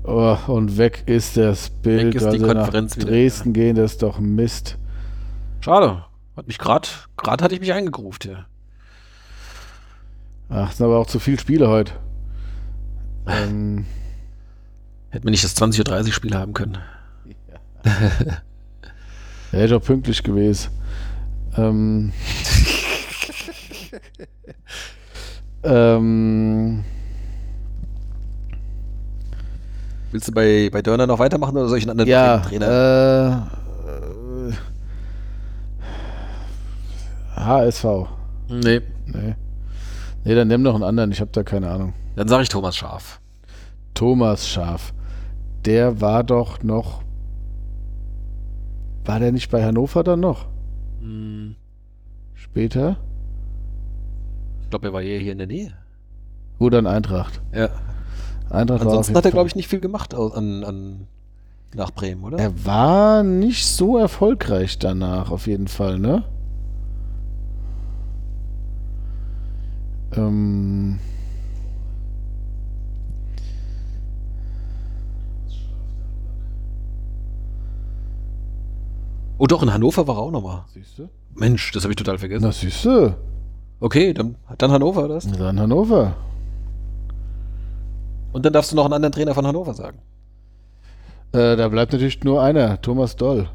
Oh, 0.07 0.37
und 0.47 0.77
weg 0.77 1.03
ist 1.05 1.35
das 1.35 1.69
Bild. 1.69 2.07
Weg 2.07 2.15
ist 2.15 2.21
die 2.21 2.25
weil 2.25 2.39
sie 2.39 2.45
Konferenz 2.45 2.95
nach 2.95 3.03
wieder, 3.03 3.11
Dresden 3.11 3.51
gehen, 3.51 3.75
das 3.75 3.91
ist 3.91 4.03
doch 4.03 4.19
Mist. 4.19 4.77
Schade. 5.59 6.05
Hat 6.37 6.47
mich 6.47 6.57
gerade, 6.57 6.87
gerade 7.17 7.43
hatte 7.43 7.53
ich 7.53 7.59
mich 7.59 7.73
eingegruft 7.73 8.23
hier. 8.23 8.45
Ach, 10.47 10.71
sind 10.71 10.85
aber 10.85 10.99
auch 10.99 11.07
zu 11.07 11.19
viele 11.19 11.39
Spiele 11.39 11.67
heute. 11.67 11.91
Ähm, 13.27 13.85
Hätten 15.09 15.25
wir 15.25 15.31
nicht 15.31 15.43
das 15.43 15.57
20.30 15.57 16.05
Uhr 16.05 16.13
Spiel 16.13 16.35
haben 16.35 16.53
können. 16.53 16.77
er 19.51 19.65
ist 19.65 19.73
auch 19.73 19.83
pünktlich 19.83 20.23
gewesen. 20.23 20.69
Ähm, 21.57 22.13
ähm, 25.63 26.85
Willst 30.11 30.27
du 30.27 30.31
bei, 30.31 30.69
bei 30.71 30.81
Dörner 30.81 31.05
noch 31.07 31.19
weitermachen 31.19 31.55
oder 31.57 31.67
soll 31.67 31.77
ich 31.79 31.83
einen 31.83 31.91
anderen 31.99 32.09
Ja, 32.09 32.39
Trainer? 32.39 33.45
äh, 33.87 34.49
äh, 34.49 34.53
HSV. 37.35 37.85
nee. 38.49 38.81
Nee. 39.05 39.35
Nee, 40.23 40.35
dann 40.35 40.47
nimm 40.49 40.61
noch 40.63 40.75
einen 40.75 40.83
anderen, 40.83 41.11
ich 41.11 41.21
habe 41.21 41.31
da 41.31 41.43
keine 41.43 41.69
Ahnung. 41.69 41.93
Dann 42.15 42.27
sage 42.27 42.43
ich 42.43 42.49
Thomas 42.49 42.75
Schaf. 42.75 43.21
Thomas 43.93 44.47
Schaf. 44.47 44.93
Der 45.65 46.01
war 46.01 46.23
doch 46.23 46.63
noch. 46.63 47.01
War 49.05 49.19
der 49.19 49.31
nicht 49.31 49.49
bei 49.49 49.63
Hannover 49.63 50.03
dann 50.03 50.19
noch? 50.19 50.47
Hm, 50.99 51.55
Später? 52.33 52.97
Ich 54.63 54.69
glaube, 54.69 54.87
er 54.87 54.93
war 54.93 55.01
eher 55.01 55.19
hier 55.19 55.31
in 55.31 55.37
der 55.37 55.47
Nähe. 55.47 55.71
Wo 56.59 56.69
dann 56.69 56.87
Eintracht? 56.87 57.39
Ja. 57.53 57.69
Eintracht 58.49 58.81
Ansonsten 58.81 59.15
hat 59.15 59.25
er, 59.25 59.31
glaube 59.31 59.47
ich, 59.47 59.55
nicht 59.55 59.67
viel 59.67 59.79
gemacht 59.79 60.13
an, 60.13 60.63
an, 60.63 61.07
nach 61.73 61.91
Bremen, 61.91 62.23
oder? 62.23 62.37
Er 62.37 62.65
war 62.65 63.23
nicht 63.23 63.65
so 63.65 63.97
erfolgreich 63.97 64.79
danach, 64.79 65.31
auf 65.31 65.47
jeden 65.47 65.67
Fall, 65.67 65.99
ne? 65.99 66.23
Ähm. 70.13 70.99
Oh 79.39 79.45
doch, 79.45 79.61
in 79.61 79.71
Hannover 79.71 80.07
war 80.07 80.15
er 80.15 80.21
auch 80.21 80.31
nochmal. 80.31 80.63
Siehst 80.73 80.97
du? 80.97 81.09
Mensch, 81.35 81.71
das 81.71 81.83
habe 81.83 81.91
ich 81.91 81.95
total 81.95 82.17
vergessen. 82.17 82.43
Na, 82.43 82.51
siehst 82.51 82.83
du? 82.85 83.15
Okay, 83.79 84.13
dann, 84.13 84.35
dann 84.57 84.71
Hannover 84.71 85.07
das. 85.07 85.29
Dann 85.29 85.59
Hannover. 85.59 86.15
Und 88.31 88.45
dann 88.45 88.53
darfst 88.53 88.71
du 88.71 88.75
noch 88.75 88.85
einen 88.85 88.93
anderen 88.93 89.11
Trainer 89.11 89.33
von 89.33 89.45
Hannover 89.45 89.73
sagen. 89.73 89.99
Äh, 91.31 91.55
da 91.55 91.67
bleibt 91.69 91.91
natürlich 91.93 92.23
nur 92.23 92.41
einer, 92.41 92.81
Thomas 92.81 93.15
Doll. 93.15 93.49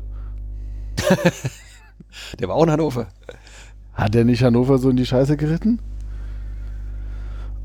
Der 2.38 2.48
war 2.48 2.56
auch 2.56 2.64
in 2.64 2.70
Hannover. 2.70 3.06
Hat 3.94 4.14
er 4.14 4.24
nicht 4.24 4.42
Hannover 4.42 4.78
so 4.78 4.90
in 4.90 4.96
die 4.96 5.06
Scheiße 5.06 5.36
geritten? 5.36 5.78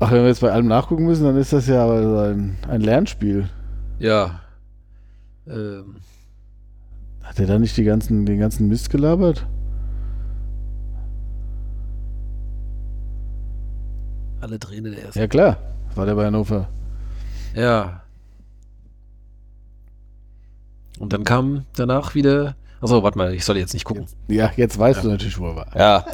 Ach, 0.00 0.10
wenn 0.12 0.22
wir 0.22 0.28
jetzt 0.28 0.40
bei 0.40 0.52
allem 0.52 0.68
nachgucken 0.68 1.06
müssen, 1.06 1.24
dann 1.24 1.36
ist 1.36 1.52
das 1.52 1.66
ja 1.66 1.84
ein, 1.84 2.56
ein 2.68 2.80
Lernspiel. 2.80 3.48
Ja. 3.98 4.40
Ähm, 5.46 5.96
Hat 7.22 7.38
er 7.40 7.46
da 7.46 7.58
nicht 7.58 7.76
ganzen, 7.84 8.24
den 8.24 8.38
ganzen 8.38 8.68
Mist 8.68 8.90
gelabert? 8.90 9.46
alle 14.40 14.58
Trainer 14.58 14.90
der 14.90 15.04
ersten. 15.04 15.18
Ja 15.18 15.26
klar, 15.26 15.56
war 15.94 16.06
der 16.06 16.14
bei 16.14 16.26
Hannover. 16.26 16.68
Ja. 17.54 18.02
Und 20.98 21.12
dann 21.12 21.24
kam 21.24 21.64
danach 21.76 22.14
wieder. 22.14 22.56
Achso, 22.80 23.02
warte 23.02 23.18
mal, 23.18 23.34
ich 23.34 23.44
soll 23.44 23.56
jetzt 23.56 23.74
nicht 23.74 23.84
gucken. 23.84 24.06
Ja, 24.28 24.52
jetzt 24.56 24.78
weißt 24.78 25.02
du 25.02 25.08
natürlich, 25.08 25.38
wo 25.38 25.46
er 25.46 25.56
war. 25.56 25.76
Ja. 25.76 26.04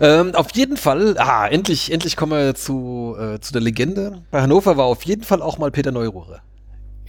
ähm, 0.00 0.34
auf 0.34 0.54
jeden 0.54 0.76
Fall, 0.76 1.16
ah, 1.18 1.46
endlich, 1.46 1.90
endlich 1.90 2.14
kommen 2.14 2.32
wir 2.32 2.54
zu, 2.54 3.16
äh, 3.18 3.40
zu 3.40 3.52
der 3.52 3.62
Legende. 3.62 4.22
Bei 4.30 4.42
Hannover 4.42 4.76
war 4.76 4.84
auf 4.84 5.02
jeden 5.04 5.22
Fall 5.22 5.40
auch 5.40 5.56
mal 5.56 5.70
Peter 5.70 5.92
Neururer. 5.92 6.42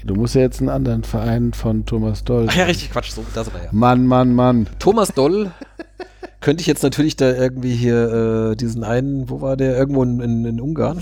Du 0.05 0.15
musst 0.15 0.33
ja 0.33 0.41
jetzt 0.41 0.61
einen 0.61 0.69
anderen 0.69 1.03
Verein 1.03 1.53
von 1.53 1.85
Thomas 1.85 2.23
Doll. 2.23 2.47
Ach 2.49 2.55
ja, 2.55 2.63
richtig, 2.63 2.91
Quatsch, 2.91 3.11
so, 3.11 3.23
da 3.35 3.43
sind 3.43 3.53
wir 3.53 3.65
ja. 3.65 3.69
Mann, 3.71 4.07
Mann, 4.07 4.33
Mann. 4.33 4.67
Thomas 4.79 5.09
Doll 5.09 5.51
könnte 6.39 6.61
ich 6.61 6.67
jetzt 6.67 6.81
natürlich 6.81 7.17
da 7.17 7.31
irgendwie 7.33 7.75
hier 7.75 8.51
äh, 8.51 8.55
diesen 8.55 8.83
einen, 8.83 9.29
wo 9.29 9.41
war 9.41 9.57
der? 9.57 9.77
Irgendwo 9.77 10.03
in, 10.03 10.21
in, 10.21 10.45
in 10.45 10.61
Ungarn. 10.61 10.99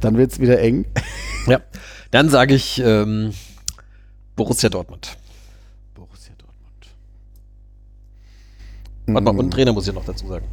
Dann 0.00 0.18
wird's 0.18 0.40
wieder 0.40 0.60
eng. 0.60 0.86
Ja. 1.46 1.60
Dann 2.10 2.28
sage 2.28 2.54
ich 2.54 2.80
ähm, 2.84 3.32
Borussia 4.34 4.68
Dortmund. 4.68 5.16
Borussia 5.94 6.34
Dortmund. 6.36 6.88
Warte 9.06 9.24
mal, 9.24 9.30
und 9.30 9.40
einen 9.40 9.50
Trainer 9.50 9.72
muss 9.72 9.88
ich 9.88 9.94
noch 9.94 10.04
dazu 10.04 10.26
sagen. 10.26 10.46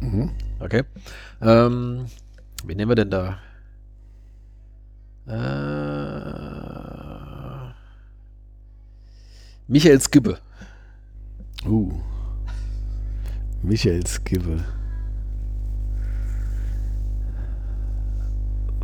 Mhm. 0.00 0.30
Okay. 0.58 0.82
Ähm, 1.40 2.06
wen 2.64 2.76
nehmen 2.76 2.90
wir 2.90 2.96
denn 2.96 3.10
da? 3.10 3.38
Äh, 5.26 5.32
Michael 9.68 10.00
Skibbe. 10.00 10.38
Uh. 11.64 11.92
Michael 13.62 14.04
Skibbe. 14.06 14.64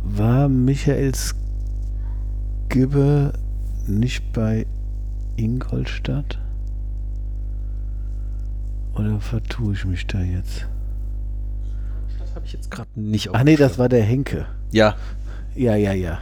War 0.03 0.47
Michael 0.47 1.13
Skibbe 1.13 1.38
nicht 3.87 4.31
bei 4.33 4.65
Ingolstadt? 5.35 6.39
Oder 8.95 9.19
vertue 9.19 9.73
ich 9.73 9.85
mich 9.85 10.07
da 10.07 10.19
jetzt? 10.21 10.67
Das 12.19 12.35
habe 12.35 12.45
ich 12.45 12.53
jetzt 12.53 12.69
gerade 12.69 12.89
nicht 12.95 13.29
Ach 13.33 13.39
dem 13.39 13.45
nee, 13.45 13.55
das 13.55 13.77
war 13.79 13.89
der 13.89 14.03
Henke. 14.03 14.45
Ja, 14.71 14.95
Ja, 15.55 15.75
ja, 15.75 15.93
ja. 15.93 16.19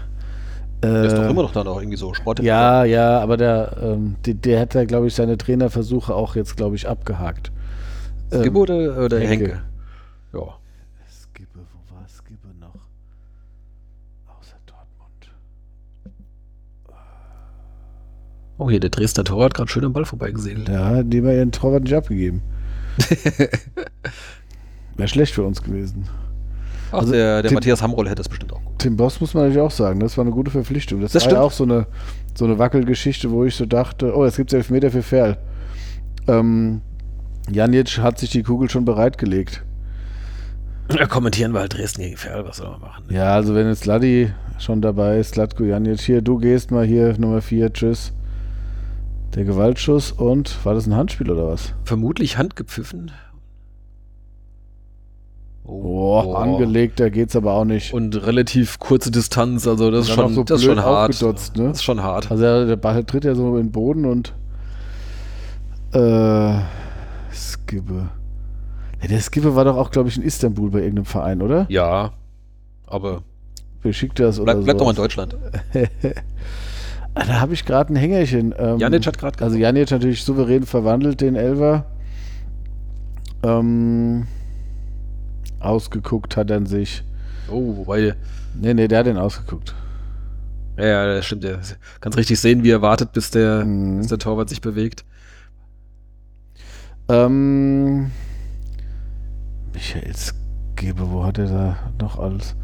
der 0.81 1.03
ist 1.05 1.17
doch 1.17 1.23
Äh, 1.23 1.29
immer 1.31 1.43
noch 1.43 1.51
da 1.51 1.63
noch 1.63 1.79
irgendwie 1.79 1.97
so 1.97 2.13
Sport. 2.13 2.39
Ja, 2.39 2.83
ja, 2.85 3.19
aber 3.19 3.37
der, 3.37 3.77
ähm, 3.81 4.15
der, 4.25 4.35
der 4.35 4.59
hat 4.61 4.75
da, 4.75 4.85
glaube 4.85 5.07
ich, 5.07 5.15
seine 5.15 5.37
Trainerversuche 5.37 6.13
auch 6.13 6.35
jetzt, 6.35 6.55
glaube 6.55 6.75
ich, 6.75 6.87
abgehakt. 6.87 7.51
Skibbe 8.31 8.59
oder, 8.59 9.03
oder 9.03 9.19
Henke. 9.19 9.45
Henke? 9.45 9.61
Ja. 10.33 10.57
Oh, 18.57 18.69
hier, 18.69 18.79
der 18.79 18.89
Dresdner 18.89 19.23
Tor 19.23 19.45
hat 19.45 19.53
gerade 19.53 19.69
schön 19.69 19.85
am 19.85 19.93
Ball 19.93 20.05
vorbeigesegelt. 20.05 20.69
Hat 20.69 21.05
die 21.13 21.21
mal 21.21 21.33
ihren 21.35 21.51
Torwart 21.51 21.83
nicht 21.83 21.93
abgegeben. 21.93 22.41
Wäre 24.97 25.07
schlecht 25.07 25.33
für 25.33 25.43
uns 25.43 25.61
gewesen. 25.61 26.07
Ach, 26.91 26.99
Also, 26.99 27.11
der, 27.13 27.41
der 27.41 27.49
Tim- 27.49 27.55
Matthias 27.55 27.81
Hamroll 27.81 28.05
hätte 28.07 28.15
das 28.15 28.29
bestimmt 28.29 28.53
auch 28.53 28.63
gut. 28.63 28.79
Tim 28.79 28.95
Boss 28.97 29.19
muss 29.21 29.33
man 29.33 29.43
natürlich 29.43 29.61
auch 29.61 29.71
sagen, 29.71 29.99
das 29.99 30.17
war 30.17 30.23
eine 30.25 30.33
gute 30.33 30.49
Verpflichtung. 30.51 31.01
Das, 31.01 31.11
Das 31.11 31.25
war 31.25 31.33
ja 31.33 31.41
auch 31.41 31.51
so 31.51 31.63
eine, 31.65 31.85
so 32.33 32.45
eine 32.45 32.57
Wackelgeschichte, 32.57 33.29
wo 33.29 33.43
ich 33.45 33.55
so 33.55 33.65
dachte, 33.65 34.15
oh, 34.15 34.25
jetzt 34.25 34.37
gibt 34.37 34.51
es 34.51 34.57
Elfmeter 34.57 34.89
für 34.89 35.03
Ferl. 35.03 35.37
Ähm, 36.27 36.81
Janic 37.51 37.99
hat 37.99 38.17
sich 38.19 38.31
die 38.31 38.43
Kugel 38.43 38.69
schon 38.69 38.85
bereitgelegt. 38.85 39.63
Ja, 40.91 41.05
kommentieren 41.05 41.51
wir 41.53 41.59
halt 41.59 41.73
Dresden 41.77 42.01
gegen 42.01 42.17
Ferl, 42.17 42.45
was 42.45 42.57
soll 42.57 42.69
man 42.71 42.79
machen? 42.79 43.03
Ja, 43.09 43.33
also 43.35 43.53
wenn 43.53 43.67
jetzt 43.67 43.85
Ladi 43.85 44.31
schon 44.57 44.81
dabei. 44.81 45.21
Slatko 45.21 45.63
Janic. 45.65 45.99
Hier, 45.99 46.21
du 46.21 46.37
gehst 46.37 46.71
mal 46.71 46.85
hier, 46.85 47.13
Nummer 47.19 47.41
4, 47.41 47.71
tschüss. 47.73 48.13
Der 49.36 49.43
Gewaltschuss 49.43 50.11
und 50.11 50.65
war 50.65 50.73
das 50.73 50.88
ein 50.88 50.95
Handspiel 50.95 51.30
oder 51.30 51.47
was? 51.47 51.73
Vermutlich 51.84 52.38
handgepfiffen. 52.38 53.11
Oh, 55.63 56.23
oh. 56.25 56.34
angelegt, 56.34 56.99
da 56.99 57.09
geht's 57.09 57.36
aber 57.36 57.53
auch 57.53 57.65
nicht. 57.65 57.93
Und 57.93 58.15
relativ 58.25 58.80
kurze 58.80 59.11
Distanz, 59.11 59.67
also 59.67 59.91
das 59.91 60.07
ist 60.07 60.15
schon, 60.15 60.34
so 60.34 60.43
das 60.43 60.61
ist 60.61 60.65
schon 60.65 60.82
hart. 60.82 61.21
Ne? 61.21 61.34
Das 61.34 61.78
ist 61.78 61.84
schon 61.84 62.01
hart. 62.01 62.32
Also 62.32 62.65
der 62.65 62.78
Ball 62.78 63.03
tritt 63.03 63.25
ja 63.25 63.36
so 63.36 63.57
in 63.57 63.67
den 63.67 63.71
Boden 63.71 64.05
und 64.05 64.34
äh, 65.91 66.59
Skibbe. 67.34 68.09
Ja, 69.01 69.07
der 69.09 69.19
Skibbe 69.19 69.55
war 69.55 69.65
doch 69.65 69.75
auch, 69.75 69.91
glaube 69.91 70.07
ich, 70.07 70.17
in 70.17 70.23
Istanbul 70.23 70.71
bei 70.71 70.80
irgendeinem 70.80 71.05
Verein, 71.05 71.41
oder? 71.41 71.65
Ja, 71.69 72.13
aber 72.86 73.23
Besiktas 73.82 74.39
oder 74.39 74.53
bleib, 74.53 74.65
bleib 74.65 74.78
doch 74.78 74.86
mal 74.86 74.91
in 74.91 74.97
Deutschland. 74.97 75.36
Ah, 77.18 77.26
da 77.26 77.39
habe 77.39 77.55
ich 77.55 77.65
gerade 77.65 77.91
ein 77.91 77.95
Hängerchen. 77.95 78.53
Ähm, 78.59 78.78
Janic 78.78 79.07
hat 79.07 79.18
gerade. 79.18 79.43
Also 79.43 79.57
Janic 79.57 79.89
natürlich 79.89 80.24
souverän 80.24 80.68
verwandelt, 80.68 81.20
den 81.20 81.36
Elver. 81.36 81.86
Ähm, 83.41 84.28
ausgeguckt 85.59 86.38
hat 86.38 86.51
er 86.51 86.63
sich. 86.68 87.03
Oh, 87.49 87.78
wobei. 87.78 88.13
Nee, 88.53 88.76
nee, 88.76 88.88
der 88.88 88.99
hat 88.99 89.07
den 89.07 89.18
ausgeguckt. 89.18 89.74
Ja, 90.78 90.86
ja, 90.86 91.05
das 91.15 91.26
stimmt. 91.26 91.43
Ja. 91.43 91.57
Kannst 92.01 92.20
richtig 92.20 92.39
sehen, 92.39 92.63
wie 92.63 92.70
er 92.70 92.84
wartet, 92.84 93.13
bis 93.13 93.32
der, 93.32 93.65
mhm. 93.65 93.97
bis 93.97 94.07
der 94.09 94.20
Torwart 94.20 94.49
sich 94.49 94.61
bewegt. 94.61 95.03
Ähm, 97.09 98.11
Michael 99.74 100.13
Skebe, 100.15 101.09
wo 101.09 101.24
hat 101.24 101.39
er 101.39 101.47
da 101.47 101.78
noch 101.99 102.20
alles? 102.20 102.55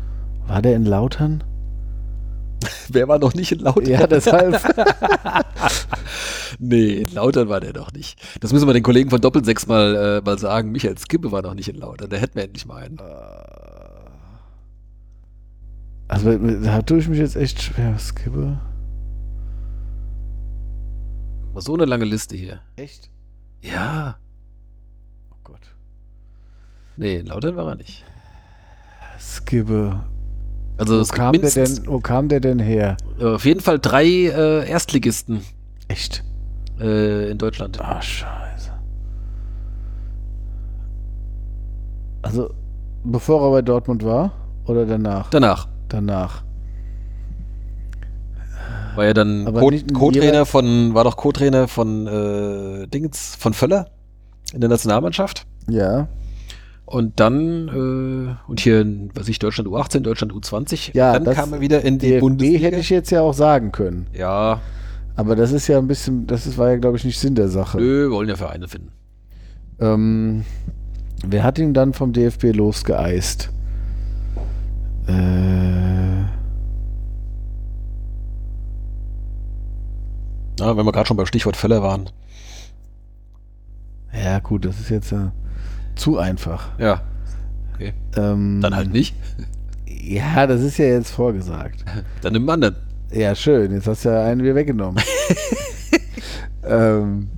War 0.46 0.62
der 0.62 0.76
in 0.76 0.86
Lautern? 0.86 1.44
Wer 2.90 3.08
war 3.08 3.20
noch 3.20 3.34
nicht 3.34 3.52
in 3.52 3.60
Lautern? 3.60 3.86
Ja, 3.86 4.08
deshalb. 4.08 4.60
nee, 6.60 6.94
in 6.94 7.14
Lautern 7.14 7.50
war 7.50 7.60
der 7.60 7.74
noch 7.74 7.92
nicht. 7.92 8.20
Das 8.42 8.54
müssen 8.54 8.68
wir 8.68 8.74
den 8.74 8.84
Kollegen 8.84 9.10
von 9.10 9.22
Doppelsechs 9.22 9.68
mal, 9.68 9.96
äh, 9.96 10.22
mal 10.22 10.38
sagen. 10.38 10.72
Michael 10.72 10.98
Skippe 10.98 11.32
war 11.32 11.42
noch 11.42 11.54
nicht 11.54 11.70
in 11.70 11.76
Lautern. 11.76 12.10
Da 12.10 12.18
hätten 12.18 12.36
wir 12.36 12.44
endlich 12.44 12.66
mal 12.66 12.84
einen. 12.84 13.00
Also, 16.08 16.38
da 16.38 16.82
tue 16.82 17.00
ich 17.00 17.08
mich 17.08 17.20
jetzt 17.20 17.36
echt 17.36 17.62
schwer. 17.62 17.98
Skippe. 17.98 18.60
So 21.56 21.76
eine 21.76 21.86
lange 21.86 22.06
Liste 22.06 22.36
hier. 22.36 22.62
Echt? 22.76 23.10
Ja. 23.62 24.18
Oh 25.32 25.38
Gott. 25.44 25.76
Nee, 26.98 27.18
in 27.18 27.28
Lautern 27.28 27.56
war 27.56 27.70
er 27.70 27.76
nicht. 27.76 28.04
Skippe. 29.20 30.04
Also 30.78 31.00
wo, 31.00 31.06
kam 31.06 31.34
der 31.40 31.50
denn, 31.52 31.80
wo 31.86 32.00
kam 32.00 32.30
der 32.30 32.40
denn 32.40 32.60
her? 32.60 32.98
Auf 33.22 33.46
jeden 33.46 33.60
Fall 33.60 33.80
drei 33.80 34.06
äh, 34.06 34.68
Erstligisten. 34.68 35.42
Echt? 35.88 36.24
Äh, 36.80 37.30
in 37.30 37.38
Deutschland. 37.38 37.80
Ah, 37.80 38.02
scheiße. 38.02 38.72
Also, 42.24 42.50
bevor 43.04 43.48
er 43.48 43.52
bei 43.52 43.62
Dortmund 43.62 44.04
war? 44.04 44.32
Oder 44.66 44.86
danach? 44.86 45.30
Danach. 45.30 45.68
Danach. 45.90 46.44
War 48.96 49.06
ja 49.06 49.14
dann 49.14 49.46
Co-Trainer 49.94 50.46
von, 50.46 50.94
war 50.94 51.04
doch 51.04 51.18
Co-Trainer 51.18 51.68
von 51.68 52.08
äh, 52.08 52.88
Dings, 52.88 53.36
von 53.36 53.54
Völler 53.54 53.90
in 54.54 54.62
der 54.62 54.70
Nationalmannschaft. 54.70 55.46
Ja. 55.68 56.08
Und 56.94 57.20
dann, 57.20 57.70
äh, 57.70 58.36
und 58.48 58.60
hier, 58.60 58.86
was 59.16 59.28
ich, 59.28 59.40
Deutschland 59.40 59.68
U18, 59.68 60.02
Deutschland 60.02 60.32
U20, 60.32 60.92
ja, 60.94 61.18
dann 61.18 61.34
kam 61.34 61.52
er 61.52 61.60
wieder 61.60 61.82
in 61.82 61.98
die 61.98 62.10
DFB 62.10 62.20
Bundesliga. 62.20 62.66
hätte 62.66 62.78
ich 62.78 62.92
jetzt 62.92 63.10
ja 63.10 63.22
auch 63.22 63.34
sagen 63.34 63.72
können. 63.72 64.06
Ja. 64.14 64.62
Aber 65.16 65.36
das 65.36 65.52
ist 65.54 65.68
ja 65.68 65.80
ein 65.80 65.88
bisschen, 65.88 66.28
das 66.28 66.46
ist, 66.46 66.60
war 66.60 66.70
ja, 66.70 66.78
glaube 66.78 66.98
ich, 66.98 67.04
nicht 67.04 67.18
Sinn 67.18 67.34
der 67.34 67.48
Sache. 67.48 67.80
Nö, 67.80 68.10
wir 68.10 68.12
wollen 68.12 68.30
ja 68.30 68.36
Vereine 68.36 68.68
finden. 68.68 68.92
Ähm, 69.80 70.46
wer 71.26 71.44
hat 71.44 71.58
ihn 71.58 71.74
dann 71.74 71.94
vom 71.94 72.14
DFB 72.14 72.56
losgeeist? 72.56 73.50
Äh. 75.08 75.14
Na, 80.60 80.78
wenn 80.78 80.86
wir 80.86 80.92
gerade 80.92 81.08
schon 81.08 81.18
beim 81.18 81.26
Stichwort 81.26 81.58
Fälle 81.58 81.82
waren. 81.82 82.12
Ja, 84.14 84.38
gut, 84.38 84.64
das 84.66 84.80
ist 84.80 84.92
jetzt 84.92 85.12
ja. 85.12 85.32
Zu 85.96 86.18
einfach. 86.18 86.78
Ja. 86.80 87.02
Okay. 87.74 87.94
Ähm, 88.16 88.60
Dann 88.62 88.76
halt 88.76 88.92
nicht. 88.92 89.16
Ja, 89.88 90.48
das 90.48 90.62
ist 90.62 90.78
ja 90.78 90.86
jetzt 90.86 91.12
vorgesagt. 91.12 91.84
Dann 92.22 92.34
nimm 92.34 92.44
einen 92.44 92.64
anderen. 92.64 92.76
Ja, 93.12 93.36
schön. 93.36 93.72
Jetzt 93.72 93.88
hast 93.88 94.06
du 94.06 94.10
ja 94.10 94.26
einen 94.26 94.44
wieder 94.44 94.56
weggenommen. 94.56 95.02
ähm, 96.64 97.30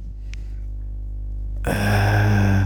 äh, 1.63 2.65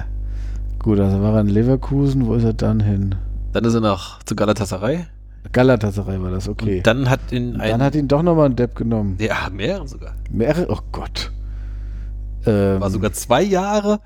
gut, 0.77 0.99
also 0.99 1.21
war 1.21 1.35
er 1.35 1.41
in 1.41 1.47
Leverkusen. 1.47 2.27
Wo 2.27 2.35
ist 2.35 2.43
er 2.43 2.53
dann 2.53 2.79
hin? 2.81 3.15
Dann 3.51 3.65
ist 3.65 3.73
er 3.73 3.81
noch 3.81 4.21
zu 4.23 4.35
Galatasaray. 4.35 5.05
Galatasaray 5.51 6.21
war 6.21 6.31
das, 6.31 6.47
okay. 6.47 6.77
Und 6.77 6.87
dann 6.87 7.09
hat 7.09 7.31
ihn 7.31 7.59
ein 7.59 7.71
Dann 7.71 7.81
hat 7.81 7.95
ihn 7.95 8.07
doch 8.07 8.21
nochmal 8.21 8.47
ein 8.47 8.55
Depp 8.55 8.75
genommen. 8.75 9.17
Ja, 9.19 9.49
mehrere 9.51 9.87
sogar. 9.87 10.13
Mehrere? 10.29 10.67
Oh 10.69 10.79
Gott. 10.91 11.31
Ähm, 12.45 12.79
war 12.79 12.89
sogar 12.91 13.11
zwei 13.13 13.41
Jahre. 13.41 14.01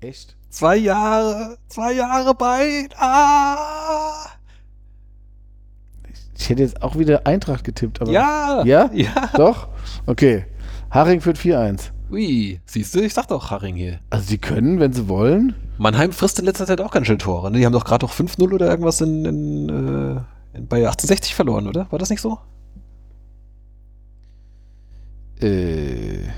Echt? 0.00 0.36
Zwei 0.50 0.76
Jahre, 0.76 1.58
zwei 1.68 1.92
Jahre 1.92 2.34
bei. 2.34 2.88
Ah! 2.96 4.26
Ich 6.36 6.48
hätte 6.48 6.62
jetzt 6.62 6.82
auch 6.82 6.96
wieder 6.96 7.26
Eintracht 7.26 7.64
getippt, 7.64 8.00
aber. 8.00 8.10
Ja! 8.10 8.62
Ja? 8.64 8.90
Ja! 8.94 9.30
Doch? 9.36 9.68
Okay. 10.06 10.46
Haring 10.90 11.20
führt 11.20 11.36
4-1. 11.36 11.90
Ui, 12.10 12.60
siehst 12.64 12.94
du, 12.94 13.00
ich 13.00 13.12
sag 13.12 13.26
doch 13.28 13.50
Haring 13.50 13.76
hier. 13.76 14.00
Also, 14.08 14.28
sie 14.28 14.38
können, 14.38 14.80
wenn 14.80 14.94
sie 14.94 15.08
wollen. 15.08 15.54
Mannheim 15.76 16.12
frisst 16.12 16.38
in 16.38 16.46
letzter 16.46 16.66
Zeit 16.66 16.80
auch 16.80 16.90
ganz 16.90 17.06
schön 17.06 17.18
Tore. 17.18 17.50
Ne? 17.50 17.58
Die 17.58 17.66
haben 17.66 17.72
doch 17.74 17.84
gerade 17.84 18.06
doch 18.06 18.12
5-0 18.12 18.52
oder 18.52 18.68
irgendwas 18.68 19.02
in, 19.02 19.24
in, 19.26 19.68
äh, 19.68 20.60
bei 20.60 20.78
1860 20.78 21.34
verloren, 21.34 21.66
oder? 21.66 21.86
War 21.90 21.98
das 21.98 22.08
nicht 22.08 22.22
so? 22.22 22.38
Äh. 25.40 26.28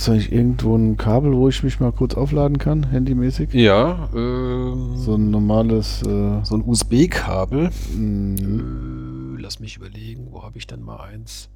Hast 0.00 0.08
du 0.08 0.12
eigentlich 0.12 0.32
irgendwo 0.32 0.74
ein 0.74 0.96
Kabel, 0.96 1.34
wo 1.34 1.50
ich 1.50 1.62
mich 1.62 1.78
mal 1.78 1.92
kurz 1.92 2.14
aufladen 2.14 2.56
kann, 2.56 2.84
handymäßig? 2.90 3.52
Ja. 3.52 4.08
Ähm, 4.14 4.96
so 4.96 5.16
ein 5.16 5.30
normales. 5.30 6.00
Äh, 6.00 6.42
so 6.42 6.54
ein 6.54 6.62
USB-Kabel. 6.64 7.68
Mhm. 7.94 9.36
Äh, 9.36 9.42
lass 9.42 9.60
mich 9.60 9.76
überlegen, 9.76 10.28
wo 10.30 10.42
habe 10.42 10.56
ich 10.56 10.66
denn 10.66 10.80
mal 10.80 11.02
eins? 11.02 11.50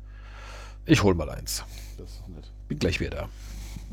Ich 0.84 1.02
hol 1.02 1.14
mal 1.14 1.30
eins. 1.30 1.64
Bin 2.68 2.78
gleich 2.78 3.00
wieder 3.00 3.10
da. 3.10 3.28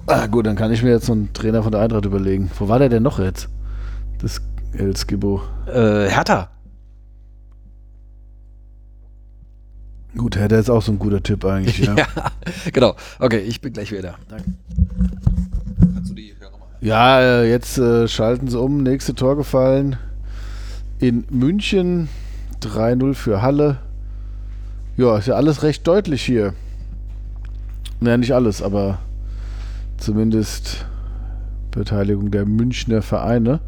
Ah, 0.07 0.27
gut, 0.27 0.45
dann 0.45 0.57
kann 0.57 0.73
ich 0.73 0.83
mir 0.83 0.89
jetzt 0.89 1.05
so 1.05 1.13
einen 1.13 1.31
Trainer 1.31 1.63
von 1.63 1.71
der 1.71 1.79
Eintracht 1.79 2.03
überlegen. 2.03 2.51
Wo 2.59 2.67
war 2.67 2.77
der 2.77 2.89
denn 2.89 3.03
noch 3.03 3.19
jetzt? 3.19 3.47
Das 4.19 4.41
El 4.73 4.97
Skibo. 4.97 5.43
Äh, 5.65 6.09
Hertha. 6.09 6.49
Gut, 10.17 10.35
der 10.35 10.51
ist 10.51 10.69
auch 10.69 10.81
so 10.81 10.91
ein 10.91 10.99
guter 10.99 11.23
Tipp 11.23 11.45
eigentlich, 11.45 11.79
ja. 11.85 11.95
ja. 11.95 12.07
genau. 12.73 12.95
Okay, 13.19 13.39
ich 13.39 13.61
bin 13.61 13.73
gleich 13.73 13.91
wieder. 13.91 14.15
Danke. 14.27 14.53
Kannst 15.93 16.11
du 16.11 16.15
die 16.15 16.33
Hörer 16.39 16.57
mal? 16.57 16.67
Ja, 16.81 17.21
äh, 17.21 17.49
jetzt 17.49 17.77
äh, 17.77 18.07
schalten 18.07 18.47
sie 18.47 18.59
um. 18.59 18.83
Nächste 18.83 19.15
Tor 19.15 19.37
gefallen 19.37 19.97
in 20.99 21.25
München. 21.29 22.09
3-0 22.61 23.15
für 23.15 23.41
Halle. 23.41 23.77
Ja, 24.97 25.17
ist 25.17 25.27
ja 25.27 25.35
alles 25.35 25.63
recht 25.63 25.87
deutlich 25.87 26.21
hier. 26.21 26.53
Naja, 27.99 28.17
nicht 28.17 28.33
alles, 28.33 28.61
aber 28.61 28.99
zumindest 29.97 30.85
Beteiligung 31.71 32.31
der 32.31 32.45
Münchner 32.45 33.01
Vereine. 33.01 33.61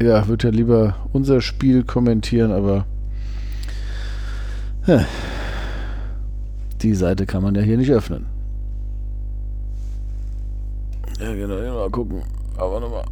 Ja, 0.00 0.28
würde 0.28 0.48
ja 0.48 0.54
lieber 0.54 0.96
unser 1.12 1.40
Spiel 1.40 1.84
kommentieren, 1.84 2.52
aber 2.52 2.86
die 6.82 6.94
Seite 6.94 7.26
kann 7.26 7.42
man 7.42 7.54
ja 7.54 7.62
hier 7.62 7.76
nicht 7.76 7.90
öffnen. 7.90 8.26
Ja, 11.20 11.32
genau, 11.34 11.54
mal 11.54 11.90
gucken. 11.90 12.22
Aber 12.56 12.80
nochmal. 12.80 13.04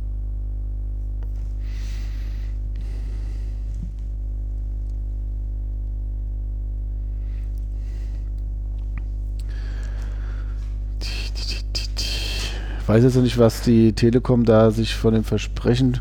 Ich 12.80 12.88
weiß 12.88 13.04
jetzt 13.04 13.14
noch 13.14 13.22
nicht, 13.22 13.38
was 13.38 13.62
die 13.62 13.92
Telekom 13.92 14.44
da 14.44 14.72
sich 14.72 14.96
von 14.96 15.14
dem 15.14 15.22
Versprechen. 15.22 16.00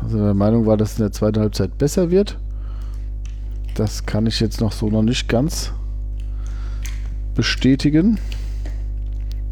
Also 0.00 0.18
der 0.18 0.34
Meinung 0.34 0.66
war, 0.66 0.76
dass 0.76 0.92
es 0.92 0.98
in 1.00 1.04
der 1.04 1.10
zweiten 1.10 1.40
Halbzeit 1.40 1.76
besser 1.76 2.12
wird. 2.12 2.38
Das 3.76 4.06
kann 4.06 4.26
ich 4.26 4.40
jetzt 4.40 4.62
noch 4.62 4.72
so 4.72 4.88
noch 4.88 5.02
nicht 5.02 5.28
ganz 5.28 5.70
bestätigen. 7.34 8.18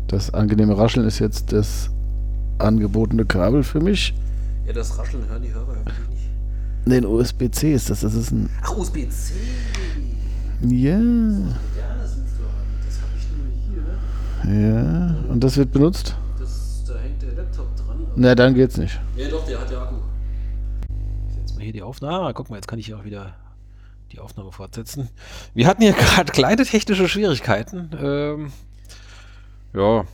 Das 0.08 0.32
angenehme 0.32 0.78
Rascheln 0.78 1.06
ist 1.06 1.18
jetzt 1.18 1.52
das 1.52 1.90
angebotene 2.58 3.26
Kabel 3.26 3.62
für 3.62 3.80
mich. 3.80 4.14
Ja, 4.66 4.72
das 4.72 4.98
Rascheln 4.98 5.28
hören 5.28 5.42
die 5.42 5.52
Hörer 5.52 5.76
nicht. 5.76 5.94
Nee, 6.86 6.96
ein 6.96 7.04
USB-C 7.04 7.74
ist 7.74 7.90
das. 7.90 8.00
Das 8.00 8.14
ist 8.14 8.30
ein. 8.30 8.48
Ach, 8.62 8.74
USB-C. 8.74 9.34
Ja. 10.68 10.94
Haben. 10.94 11.54
Das 12.00 13.00
habe 13.02 13.12
ich 13.18 13.28
nur 13.36 14.54
hier. 14.54 14.70
Ja. 14.70 15.16
Und 15.28 15.44
das 15.44 15.58
wird 15.58 15.70
benutzt? 15.70 16.16
Das, 16.38 16.84
da 16.86 16.94
hängt 16.98 17.20
der 17.20 17.34
Laptop 17.34 17.76
dran. 17.76 18.06
Na, 18.16 18.34
dann 18.34 18.54
geht's 18.54 18.78
nicht. 18.78 18.98
Ja, 19.16 19.28
doch, 19.28 19.44
der 19.44 19.60
hat 19.60 19.70
ja 19.70 19.82
Akku. 19.82 19.96
Ich 21.28 21.34
setze 21.34 21.54
mal 21.56 21.62
hier 21.62 21.72
die 21.74 21.82
Aufnahme. 21.82 22.28
Ah, 22.28 22.32
guck 22.32 22.48
mal, 22.48 22.56
jetzt 22.56 22.68
kann 22.68 22.78
ich 22.78 22.86
hier 22.86 22.96
auch 22.96 23.04
wieder 23.04 23.34
die 24.14 24.20
Aufnahme 24.20 24.52
fortsetzen. 24.52 25.08
Wir 25.54 25.66
hatten 25.66 25.82
hier 25.82 25.92
gerade 26.14 26.30
kleine 26.30 26.64
technische 26.64 27.08
Schwierigkeiten. 27.08 27.90
Ähm, 28.00 28.52
ja. 29.74 30.04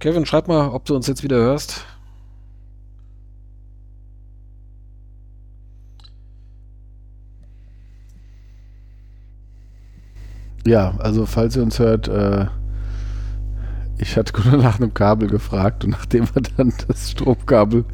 Kevin, 0.00 0.26
schreib 0.26 0.48
mal, 0.48 0.70
ob 0.70 0.84
du 0.86 0.96
uns 0.96 1.06
jetzt 1.06 1.22
wieder 1.22 1.36
hörst. 1.36 1.84
Ja, 10.66 10.94
also 10.98 11.24
falls 11.24 11.56
ihr 11.56 11.62
uns 11.62 11.78
hört, 11.78 12.08
äh, 12.08 12.46
ich 13.98 14.16
hatte 14.16 14.32
nach 14.56 14.80
einem 14.80 14.92
Kabel 14.92 15.28
gefragt 15.28 15.84
und 15.84 15.90
nachdem 15.90 16.24
er 16.34 16.42
dann 16.42 16.72
das 16.88 17.12
Stromkabel 17.12 17.84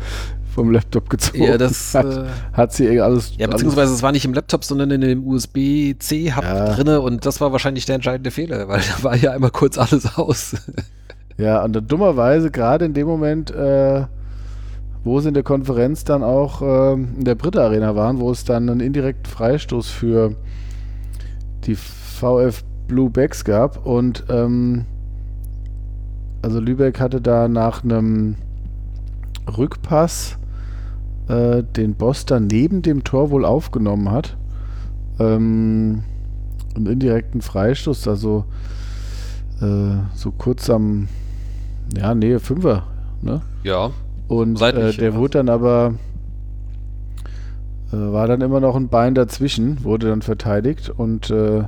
vom 0.57 0.71
Laptop 0.71 1.11
gezogen 1.11 1.43
Ja, 1.45 1.59
das, 1.59 1.95
hat, 1.95 2.07
äh, 2.07 2.25
hat 2.55 2.73
sie 2.73 2.87
eh 2.87 3.01
alles. 3.01 3.33
Ja, 3.37 3.47
beziehungsweise 3.47 3.93
es 3.93 4.03
war 4.03 4.11
nicht 4.11 4.25
im 4.25 4.33
Laptop, 4.33 4.65
sondern 4.65 4.91
in 4.91 5.03
dem 5.03 5.27
USB-C-Hub 5.27 6.43
Ja. 6.43 6.75
drinne 6.75 7.03
und 7.03 7.27
das 7.27 7.43
war 7.43 7.53
wahrscheinlich 7.53 7.85
der 7.85 7.97
entscheidende 7.97 8.31
Fehler, 8.31 8.67
weil 8.67 8.81
da 8.81 9.05
war 9.05 9.15
ja 9.15 9.33
einmal 9.33 9.51
kurz 9.51 9.79
alles 9.79 10.17
aus. 10.19 10.57
Ja, 11.39 11.63
und 11.63 11.75
dann 11.77 11.87
dummerweise 11.87 12.51
gerade 12.51 12.87
in 12.87 12.95
dem 12.95 13.07
Moment, 13.07 13.51
äh, 13.51 14.07
wo 15.05 15.21
sie 15.21 15.29
in 15.29 15.35
der 15.35 15.43
Konferenz 15.43 16.03
dann 16.03 16.23
auch 16.23 16.63
ähm, 16.63 17.09
in 17.19 17.27
der 17.27 17.35
Britta 17.35 17.63
Arena 17.63 17.95
waren, 17.95 18.21
wo 18.21 18.31
es 18.31 18.45
dann 18.47 18.71
einen 18.71 18.81
indirekten 18.81 19.31
Freistoß 19.31 19.91
für 19.91 20.35
die 21.67 21.75
VF 21.75 22.65
Blue 22.89 23.11
Backs 23.11 23.45
gab 23.45 23.85
und 23.85 24.25
ähm, 24.31 24.87
also 26.41 26.59
Lübeck 26.59 27.01
hatte 27.01 27.21
da 27.21 27.49
nach 27.49 27.85
einem 27.85 28.37
Rückpass 29.59 30.39
äh, 31.29 31.63
den 31.63 31.95
Boss 31.95 32.27
dann 32.27 32.47
neben 32.47 32.83
dem 32.83 33.05
Tor 33.05 33.31
wohl 33.31 33.45
aufgenommen 33.45 34.11
hat. 34.11 34.37
Ähm, 35.19 36.03
einen 36.75 36.87
indirekten 36.87 37.41
Freistoß, 37.41 38.07
also 38.09 38.45
äh, 39.61 39.97
so 40.15 40.31
kurz 40.31 40.69
am 40.69 41.09
ja, 41.97 42.15
Nähe 42.15 42.39
Fünfer, 42.39 42.87
ne? 43.23 43.41
Ja. 43.63 43.91
Und 44.29 44.61
äh, 44.61 44.93
der 44.93 45.11
ja. 45.11 45.15
wurde 45.15 45.39
dann 45.39 45.49
aber 45.49 45.95
äh, 47.93 47.97
war 47.97 48.27
dann 48.27 48.41
immer 48.41 48.61
noch 48.61 48.77
ein 48.77 48.89
Bein 48.89 49.15
dazwischen, 49.15 49.85
wurde 49.85 50.09
dann 50.09 50.23
verteidigt 50.23 50.91
und 50.91 51.31
äh, 51.31 51.65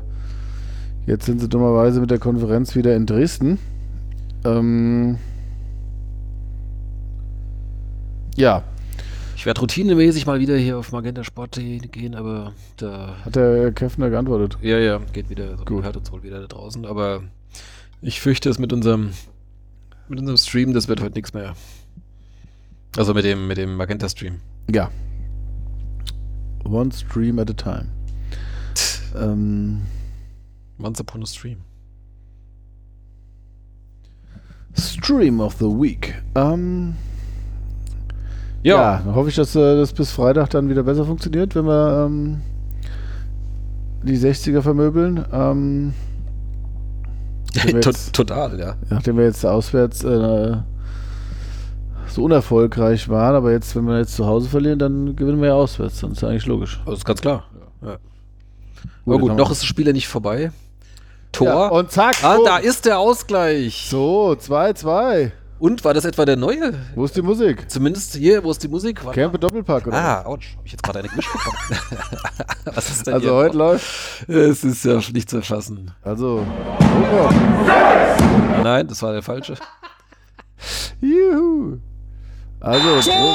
jetzt 1.07 1.27
sind 1.27 1.41
sie 1.41 1.49
dummerweise 1.49 2.01
mit 2.01 2.11
der 2.11 2.19
Konferenz 2.19 2.75
wieder 2.75 2.95
in 2.97 3.07
Dresden. 3.07 3.59
Ähm, 4.45 5.19
ja, 8.37 8.63
Ich 9.39 9.47
werde 9.47 9.61
routinemäßig 9.61 10.27
mal 10.27 10.41
wieder 10.41 10.57
hier 10.57 10.79
auf 10.79 10.91
Magenta 10.91 11.23
Sport 11.23 11.61
gehen, 11.93 12.17
aber 12.17 12.55
da. 12.77 13.15
hat 13.25 13.37
der 13.37 13.71
Keffner 13.71 14.11
geantwortet. 14.11 14.59
Ja, 14.63 14.79
ja, 14.79 14.99
geht 15.13 15.31
wieder. 15.31 15.57
So 15.57 15.65
Gut. 15.65 15.85
hört 15.85 15.97
uns 15.97 16.11
wohl 16.11 16.25
wieder 16.25 16.41
da 16.41 16.49
draußen. 16.49 16.85
Aber 16.85 17.23
ich 18.03 18.21
fürchte 18.21 18.51
es 18.51 18.59
mit 18.59 18.73
unserem 18.73 19.13
mit 20.09 20.19
unserem 20.19 20.37
Stream, 20.39 20.73
das 20.73 20.89
wird 20.89 21.01
heute 21.01 21.15
nichts 21.15 21.35
mehr. 21.35 21.55
Also 22.97 23.15
mit 23.15 23.25
dem, 23.25 23.47
mit 23.47 23.59
dem 23.59 23.77
Magenta-Stream. 23.77 24.41
Ja. 24.73 24.91
One 26.65 26.91
stream 26.91 27.39
at 27.39 27.49
a 27.49 27.53
time. 27.53 27.93
Ähm, 29.17 29.83
Once 30.81 30.99
upon 30.99 31.23
a 31.23 31.27
stream. 31.27 31.59
Stream 34.77 35.41
of 35.41 35.55
the 35.61 35.67
Week. 35.67 36.21
Ähm, 36.35 36.97
Ja, 38.69 39.03
dann 39.05 39.15
hoffe 39.15 39.29
ich, 39.29 39.37
dass 39.37 39.55
äh, 39.55 39.77
das 39.77 39.93
bis 39.93 40.11
Freitag 40.11 40.51
dann 40.51 40.69
wieder 40.69 40.83
besser 40.83 41.05
funktioniert, 41.05 41.55
wenn 41.55 41.67
wir 41.67 42.07
ähm, 42.07 42.41
die 44.03 44.17
60er 44.17 44.63
vermöbeln. 44.63 45.25
Ähm, 45.33 45.95
jetzt- 47.55 48.13
total, 48.15 48.59
ja. 48.59 48.75
nachdem 48.91 49.17
wir 49.17 49.25
jetzt 49.25 49.45
auswärts 49.45 50.05
äh, 50.05 50.57
so 52.09 52.25
unerfolgreich 52.25 53.09
waren, 53.09 53.35
aber 53.35 53.53
jetzt, 53.53 53.75
wenn 53.77 53.85
wir 53.85 53.99
jetzt 53.99 54.17
zu 54.17 54.27
Hause 54.27 54.49
verlieren, 54.49 54.79
dann 54.79 55.17
gewinnen 55.17 55.41
wir 55.41 55.49
ja 55.49 55.55
auswärts. 55.55 56.01
Das 56.01 56.11
ist 56.11 56.23
ja 56.23 56.29
eigentlich 56.29 56.47
logisch. 56.47 56.81
Das 56.87 56.99
ist 56.99 57.05
ganz 57.05 57.21
klar. 57.21 57.45
Ja. 57.83 57.97
Gut, 59.05 59.15
Aber 59.15 59.19
gut, 59.19 59.37
noch 59.37 59.51
ist 59.51 59.63
das 59.63 59.67
Spiel 59.67 59.87
ja 59.87 59.93
nicht 59.93 60.09
vorbei. 60.09 60.51
Tor. 61.33 61.47
Ja, 61.47 61.69
und 61.69 61.91
zack! 61.91 62.17
ah, 62.23 62.39
da 62.45 62.57
ist 62.57 62.87
der 62.87 62.99
Ausgleich. 62.99 63.89
So, 63.91 64.31
2-2. 64.39 65.31
Und 65.59 65.85
war 65.85 65.93
das 65.93 66.05
etwa 66.05 66.25
der 66.25 66.37
neue? 66.37 66.73
Wo 66.95 67.05
ist 67.05 67.17
die 67.17 67.23
Musik? 67.23 67.69
Zumindest 67.69 68.15
hier, 68.15 68.45
wo 68.45 68.51
ist 68.53 68.63
die 68.63 68.69
Musik? 68.69 69.05
Warte 69.05 69.21
Campe 69.21 69.39
Doppelpack, 69.41 69.89
oder? 69.89 69.97
Ah, 69.97 70.27
ouch. 70.27 70.39
Hab 70.57 70.65
ich 70.65 70.73
jetzt 70.73 70.83
gerade 70.85 71.01
eine 71.01 71.09
gemischt 71.09 71.33
bekommen. 71.33 71.57
Was 72.75 72.89
ist 72.91 73.07
denn 73.07 73.15
Also 73.15 73.27
hier? 73.27 73.35
heute 73.35 73.57
läuft. 73.57 74.29
Es 74.29 74.63
ist 74.63 74.85
ja 74.85 75.01
nicht 75.13 75.29
zu 75.29 75.39
erfassen. 75.39 75.91
Also. 76.03 76.47
Oh, 76.81 77.31
Nein, 78.63 78.87
das 78.87 79.03
war 79.03 79.13
der 79.13 79.23
falsche. 79.23 79.55
Juhu. 81.01 81.79
Also, 82.61 82.89
Pro 83.01 83.33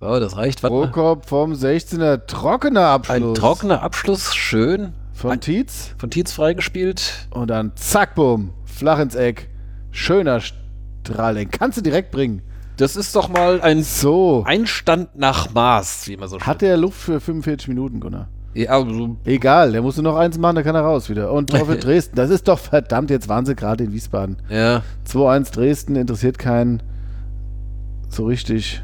So, 0.00 0.20
das 0.20 0.36
reicht. 0.36 0.60
Prokop 0.60 1.26
vom 1.26 1.52
16er. 1.52 2.26
Trockener 2.26 2.88
Abschluss. 2.88 3.16
Ein 3.16 3.34
trockener 3.34 3.82
Abschluss, 3.82 4.34
schön. 4.34 4.92
Von 5.16 5.40
Tietz. 5.40 5.94
Von 5.98 6.10
Tietz 6.10 6.32
freigespielt. 6.32 7.28
Und 7.30 7.48
dann 7.48 7.72
zack, 7.76 8.14
bumm. 8.14 8.50
Flach 8.64 8.98
ins 8.98 9.14
Eck. 9.14 9.48
Schöner 9.90 10.40
Strahl. 10.40 11.34
Den 11.36 11.50
kannst 11.50 11.78
du 11.78 11.82
direkt 11.82 12.10
bringen. 12.10 12.42
Das 12.76 12.96
ist 12.96 13.16
doch 13.16 13.30
mal 13.30 13.62
ein 13.62 13.82
So. 13.82 14.44
Einstand 14.46 15.16
nach 15.16 15.52
Maß, 15.54 16.08
wie 16.08 16.18
man 16.18 16.28
so 16.28 16.38
schön 16.38 16.46
Hat 16.46 16.60
der 16.60 16.76
Luft 16.76 17.00
für 17.00 17.20
45 17.20 17.68
Minuten, 17.68 18.00
Gunnar? 18.00 18.28
Ja, 18.52 18.70
also, 18.72 19.16
Egal, 19.24 19.72
der 19.72 19.80
musste 19.82 20.02
noch 20.02 20.16
eins 20.16 20.36
machen, 20.36 20.56
dann 20.56 20.64
kann 20.64 20.74
er 20.74 20.82
raus 20.82 21.08
wieder. 21.08 21.32
Und 21.32 21.48
Tor 21.50 21.64
für 21.64 21.76
Dresden. 21.78 22.16
Das 22.16 22.28
ist 22.28 22.48
doch 22.48 22.58
verdammt, 22.58 23.08
jetzt 23.10 23.28
waren 23.28 23.46
sie 23.46 23.54
gerade 23.54 23.84
in 23.84 23.92
Wiesbaden. 23.92 24.36
ja. 24.50 24.82
2-1 25.08 25.52
Dresden 25.54 25.96
interessiert 25.96 26.38
keinen 26.38 26.82
so 28.10 28.26
richtig. 28.26 28.82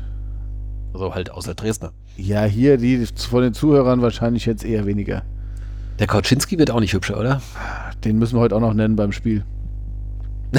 Also 0.95 1.15
halt 1.15 1.31
außer 1.31 1.55
Dresdner. 1.55 1.93
Ja, 2.17 2.45
hier, 2.45 2.77
die 2.79 3.07
von 3.29 3.43
den 3.43 3.55
Zuhörern 3.55 4.01
wahrscheinlich 4.03 4.47
jetzt 4.47 4.65
eher 4.65 4.87
weniger. 4.87 5.23
Der 6.03 6.09
Kauczynski 6.09 6.59
wird 6.59 6.73
auch 6.73 6.81
nicht 6.81 6.95
hübscher, 6.95 7.17
oder? 7.17 7.41
Den 8.05 8.19
müssen 8.19 8.35
wir 8.35 8.41
heute 8.41 8.57
auch 8.57 8.61
noch 8.61 8.75
nennen 8.75 8.97
beim 8.97 9.13
Spiel. 9.13 9.45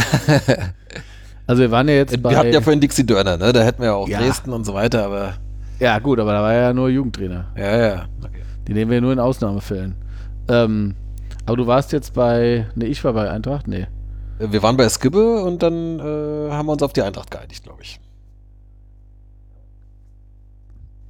also 1.47 1.61
wir 1.61 1.69
waren 1.69 1.89
ja 1.89 1.95
jetzt 1.95 2.23
bei... 2.23 2.29
Wir 2.29 2.37
hatten 2.37 2.53
ja 2.53 2.61
vorhin 2.61 2.79
Dixie 2.79 3.05
Dörner, 3.05 3.35
ne? 3.35 3.51
Da 3.51 3.61
hätten 3.61 3.81
wir 3.81 3.87
ja 3.87 3.93
auch 3.93 4.07
Ja. 4.07 4.19
Dresden 4.19 4.53
und 4.53 4.63
so 4.63 4.73
weiter, 4.73 5.03
aber. 5.03 5.33
ja 5.81 5.99
gut, 5.99 6.21
aber 6.21 6.31
da 6.31 6.41
war 6.43 6.53
ja 6.53 6.71
nur 6.71 6.87
Jugendtrainer. 6.87 7.47
Ja, 7.57 7.77
ja. 7.77 8.05
Okay. 8.23 8.41
Die 8.69 8.73
nehmen 8.73 8.89
wir 8.89 9.01
nur 9.01 9.11
in 9.11 9.19
Ausnahmefällen. 9.19 9.95
Ähm, 10.47 10.95
aber 11.45 11.57
du 11.57 11.67
warst 11.67 11.91
jetzt 11.91 12.13
bei... 12.13 12.65
Ne, 12.75 12.85
ich 12.85 13.03
war 13.03 13.11
bei 13.11 13.29
Eintracht? 13.29 13.67
Nee. 13.67 13.87
Wir 14.39 14.63
waren 14.63 14.77
bei 14.77 14.87
Skibbe 14.87 15.43
und 15.43 15.61
dann 15.61 15.99
äh, 15.99 16.51
haben 16.51 16.67
wir 16.67 16.71
uns 16.71 16.83
auf 16.83 16.93
die 16.93 17.01
Eintracht 17.01 17.29
geeinigt, 17.31 17.65
glaube 17.65 17.81
ich. 17.81 17.99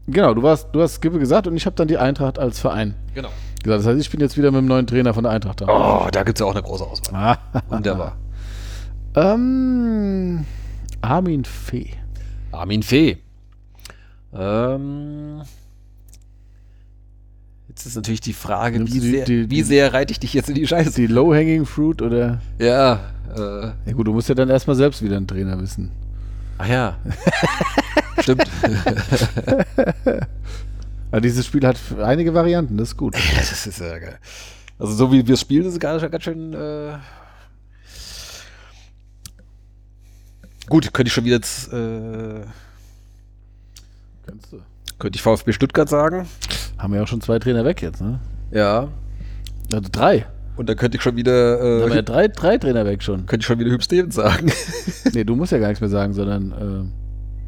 Genau, 0.08 0.34
du 0.34 0.44
warst, 0.44 0.68
du 0.74 0.82
hast 0.82 0.96
Skibbe 1.02 1.18
gesagt 1.20 1.48
und 1.48 1.56
ich 1.56 1.66
habe 1.66 1.76
dann 1.76 1.88
die 1.88 1.98
Eintracht 1.98 2.38
als 2.38 2.60
Verein 2.60 2.96
Genau. 3.16 3.30
gesagt. 3.64 3.80
Das 3.80 3.86
heißt, 3.88 4.02
ich 4.02 4.10
bin 4.10 4.20
jetzt 4.20 4.38
wieder 4.38 4.52
mit 4.52 4.60
dem 4.60 4.68
neuen 4.68 4.86
Trainer 4.86 5.14
von 5.14 5.24
der 5.24 5.32
Eintracht 5.32 5.62
da. 5.62 5.68
Oh, 5.68 6.10
da 6.12 6.24
gibt 6.24 6.38
es 6.38 6.42
ja 6.42 6.46
auch 6.48 6.52
eine 6.56 6.62
große 6.64 6.84
Auswahl. 6.84 7.38
Ah. 7.54 7.62
Wunderbar. 7.70 8.18
Ähm, 9.16 10.46
Armin 11.02 11.46
Fee. 11.46 11.92
Armin 12.52 12.84
Fee. 12.84 13.18
Ähm, 14.34 15.42
jetzt 17.70 17.86
ist 17.86 17.96
natürlich 17.96 18.22
die 18.22 18.34
Frage, 18.34 18.80
Nimmst 18.80 18.94
wie, 18.96 19.00
die- 19.00 19.10
sehr, 19.12 19.26
die- 19.26 19.50
wie 19.50 19.62
sehr 19.62 19.94
reite 19.94 20.12
ich 20.12 20.20
dich 20.20 20.34
jetzt 20.34 20.50
in 20.50 20.56
die 20.56 20.68
Scheiße? 20.68 20.92
Die 20.96 21.08
Low-Hanging 21.08 21.66
Fruit 21.66 22.02
oder... 22.02 22.42
Ja, 22.60 23.00
äh, 23.36 23.40
Ja 23.86 23.94
gut, 23.94 24.08
du 24.08 24.14
musst 24.14 24.28
ja 24.30 24.36
dann 24.36 24.50
erstmal 24.50 24.76
selbst 24.76 25.02
wieder 25.04 25.16
einen 25.18 25.28
Trainer 25.28 25.60
wissen. 25.62 25.92
Ach 26.58 26.68
ja. 26.68 26.98
Stimmt. 28.20 28.46
Aber 31.12 31.22
dieses 31.22 31.46
Spiel 31.46 31.66
hat 31.66 31.78
einige 32.02 32.34
Varianten, 32.34 32.78
das 32.78 32.90
ist 32.90 32.98
gut. 32.98 33.16
das 33.36 33.68
ist 33.68 33.80
ja 33.80 33.98
geil. 34.00 34.18
Also 34.80 34.94
so 34.94 35.12
wie 35.12 35.28
wir 35.28 35.38
spielen, 35.38 35.66
ist 35.66 35.74
es 35.74 35.80
gar, 35.80 36.00
ganz 36.10 36.24
schön 36.24 36.54
äh, 36.54 36.98
gut. 40.68 40.92
Könnte 40.94 41.08
ich 41.08 41.14
schon 41.14 41.26
wieder 41.26 41.36
jetzt, 41.36 41.72
äh, 41.72 42.42
Kannst 44.26 44.52
du. 44.52 44.62
könnte 45.00 45.18
ich 45.18 45.22
VfB 45.22 45.54
Stuttgart 45.54 45.88
sagen. 45.90 46.28
Haben 46.78 46.94
wir 46.94 46.98
ja 46.98 47.04
auch 47.04 47.08
schon 47.08 47.22
zwei 47.22 47.40
Trainer 47.40 47.64
weg 47.66 47.82
jetzt, 47.82 48.02
ne? 48.02 48.20
Ja. 48.52 48.88
Also 49.72 49.90
drei. 49.92 50.26
Und 50.56 50.70
dann 50.70 50.76
könnte 50.78 50.98
ich 50.98 51.04
schon 51.04 51.16
wieder, 51.16 51.58
Da 51.58 51.64
haben 51.64 51.90
wir 51.90 51.96
ja 51.96 52.02
äh, 52.02 52.04
drei, 52.04 52.28
drei 52.28 52.58
Trainer 52.58 52.86
weg 52.86 53.02
schon. 53.04 53.26
könnte 53.26 53.42
ich 53.44 53.48
schon 53.48 53.60
wieder 53.60 53.72
Hüb 53.72 53.84
Stevens 53.84 54.16
sagen. 54.16 54.52
Nee, 55.14 55.24
du 55.24 55.36
musst 55.36 55.52
ja 55.52 55.60
gar 55.60 55.68
nichts 55.68 55.82
mehr 55.82 55.90
sagen, 55.90 56.14
sondern. 56.14 56.92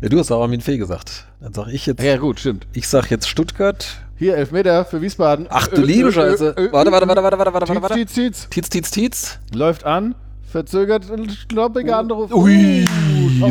ja, 0.01 0.09
du 0.09 0.19
hast 0.19 0.31
auch 0.31 0.41
Armin 0.41 0.61
Fee 0.61 0.77
gesagt. 0.77 1.25
Dann 1.39 1.53
sag 1.53 1.67
ich 1.67 1.85
jetzt, 1.85 2.01
Äh, 2.01 2.07
ja, 2.11 2.17
gut, 2.17 2.39
stimmt. 2.39 2.67
ich 2.73 2.87
sag 2.87 3.09
jetzt 3.09 3.27
Stuttgart. 3.27 3.85
Hier, 4.17 4.35
Elfmeter 4.37 4.85
für 4.85 5.01
Wiesbaden. 5.01 5.47
Ach 5.49 5.67
du 5.67 5.81
liebe 5.81 6.11
Scheiße. 6.11 6.55
Warte, 6.71 6.91
warte, 6.91 7.07
warte, 7.07 7.23
warte, 7.23 7.37
warte, 7.39 7.53
warte, 7.53 7.81
warte. 7.81 7.95
Tietz, 7.95 8.13
Tietz. 8.13 8.47
Tietz, 8.49 8.69
Tietz, 8.69 8.91
Tietz. 8.91 9.39
Läuft 9.53 9.83
an, 9.83 10.15
verzögert, 10.49 11.05
kloppiger 11.49 11.97
Anruf. 11.97 12.33
Ui, 12.33 12.87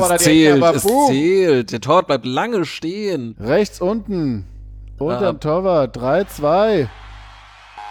hat 0.01 0.13
es 0.17 0.23
zählt, 0.23 0.63
aber 0.63 0.77
es 0.77 0.87
zählt. 1.09 1.73
Der 1.73 1.81
Torwart 1.81 2.07
bleibt 2.07 2.25
lange 2.27 2.65
stehen. 2.65 3.37
Rechts 3.41 3.81
unten. 3.81 4.47
Unterm 4.99 5.37
Ah. 5.37 5.39
Torwart. 5.39 5.97
3-2. 5.99 6.87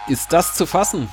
Ist 0.06 0.32
das 0.34 0.54
zu 0.54 0.66
fassen? 0.66 1.08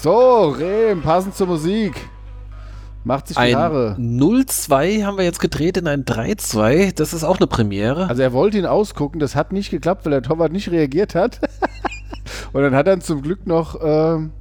So, 0.00 0.48
Rehm, 0.48 1.00
passend 1.00 1.36
zur 1.36 1.46
Musik. 1.46 2.08
Macht 3.04 3.28
sich 3.28 3.36
die 3.36 3.42
Ein 3.42 3.56
Haare. 3.56 3.96
0-2 4.00 5.04
haben 5.04 5.16
wir 5.16 5.24
jetzt 5.24 5.38
gedreht 5.38 5.76
in 5.76 5.86
ein 5.86 6.04
3-2. 6.04 6.92
Das 6.92 7.12
ist 7.12 7.22
auch 7.22 7.38
eine 7.38 7.46
Premiere. 7.46 8.08
Also 8.08 8.22
er 8.22 8.32
wollte 8.32 8.58
ihn 8.58 8.66
ausgucken, 8.66 9.20
das 9.20 9.36
hat 9.36 9.52
nicht 9.52 9.70
geklappt, 9.70 10.04
weil 10.04 10.10
der 10.10 10.22
Torwart 10.22 10.50
nicht 10.50 10.70
reagiert 10.72 11.14
hat. 11.14 11.38
Und 12.52 12.62
dann 12.62 12.74
hat 12.74 12.88
er 12.88 12.98
zum 12.98 13.22
Glück 13.22 13.46
noch 13.46 13.78
ähm, 13.80 14.32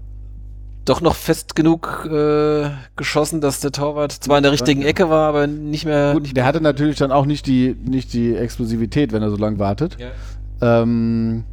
Doch 0.85 0.99
noch 0.99 1.15
fest 1.15 1.55
genug 1.55 2.07
äh, 2.11 2.69
geschossen, 2.95 3.39
dass 3.39 3.59
der 3.59 3.71
Torwart 3.71 4.11
zwar 4.11 4.37
in 4.37 4.43
der 4.43 4.51
richtigen 4.51 4.81
Ecke 4.81 5.09
war, 5.09 5.29
aber 5.29 5.45
nicht 5.45 5.85
mehr. 5.85 6.13
Gut, 6.13 6.23
nicht 6.23 6.35
der 6.35 6.45
hatte 6.45 6.59
natürlich 6.59 6.97
dann 6.97 7.11
auch 7.11 7.27
nicht 7.27 7.45
die, 7.45 7.75
nicht 7.85 8.13
die 8.13 8.35
Explosivität, 8.35 9.13
wenn 9.13 9.21
er 9.21 9.29
so 9.29 9.37
lange 9.37 9.59
wartet. 9.59 9.97
Ja. 9.99 10.81
Ähm, 10.81 11.43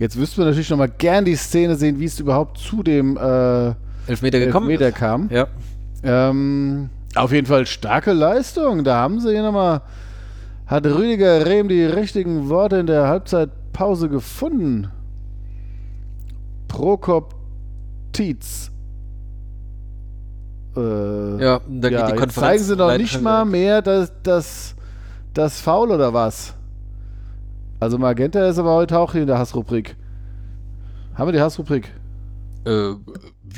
jetzt 0.00 0.18
wüssten 0.18 0.38
wir 0.38 0.46
natürlich 0.46 0.68
noch 0.70 0.78
mal 0.78 0.88
gern 0.88 1.24
die 1.24 1.36
Szene 1.36 1.76
sehen, 1.76 2.00
wie 2.00 2.06
es 2.06 2.18
überhaupt 2.18 2.58
zu 2.58 2.82
dem 2.82 3.16
äh, 3.16 3.74
Elfmeter 4.08 4.40
gekommen. 4.40 4.68
Elfmeter 4.68 4.90
kam. 4.90 5.28
Ja. 5.30 5.46
Ähm, 6.02 6.90
auf 7.14 7.30
jeden 7.30 7.46
Fall 7.46 7.66
starke 7.66 8.12
Leistung. 8.12 8.82
Da 8.82 8.96
haben 8.96 9.20
sie 9.20 9.30
hier 9.30 9.42
nochmal, 9.42 9.82
hat 10.66 10.86
Rüdiger 10.86 11.46
Rehm 11.46 11.68
die 11.68 11.84
richtigen 11.84 12.48
Worte 12.48 12.78
in 12.78 12.86
der 12.88 13.06
Halbzeitpause 13.06 14.08
gefunden. 14.08 14.88
Prokop 16.66 17.36
Tietz. 18.12 18.71
Äh, 20.76 21.42
Ja, 21.44 21.60
da 21.68 21.88
geht 21.88 21.98
ja, 21.98 22.06
die 22.06 22.10
jetzt 22.12 22.20
Konferenz. 22.20 22.34
zeigen 22.34 22.62
sie 22.64 22.76
noch 22.76 22.96
nicht 22.96 23.20
mal 23.20 23.44
mehr 23.44 23.82
das, 23.82 24.12
das, 24.22 24.74
das 25.34 25.60
Foul 25.60 25.90
oder 25.90 26.12
was? 26.14 26.54
Also 27.80 27.98
Magenta 27.98 28.46
ist 28.48 28.58
aber 28.58 28.72
heute 28.74 28.98
auch 28.98 29.12
hier 29.12 29.22
in 29.22 29.26
der 29.26 29.38
Hassrubrik. 29.38 29.96
Haben 31.14 31.28
wir 31.28 31.32
die 31.32 31.40
Hassrubrik? 31.40 31.92
Äh, 32.64 32.92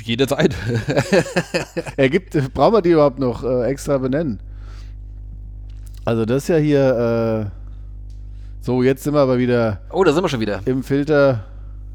jederzeit. 0.03 0.55
Er 1.97 2.09
gibt, 2.09 2.31
brauchen 2.53 2.73
wir 2.73 2.81
die 2.81 2.89
überhaupt 2.91 3.19
noch 3.19 3.43
äh, 3.43 3.65
extra 3.67 3.97
benennen? 3.99 4.39
Also 6.03 6.25
das 6.25 6.43
ist 6.43 6.47
ja 6.49 6.57
hier, 6.57 7.45
äh, 7.45 7.51
so 8.61 8.83
jetzt 8.83 9.03
sind 9.03 9.13
wir 9.13 9.21
aber 9.21 9.37
wieder 9.37 9.81
oh, 9.91 10.03
da 10.03 10.11
sind 10.11 10.23
wir 10.23 10.29
schon 10.29 10.39
wieder. 10.39 10.61
im 10.65 10.83
Filter, 10.83 11.45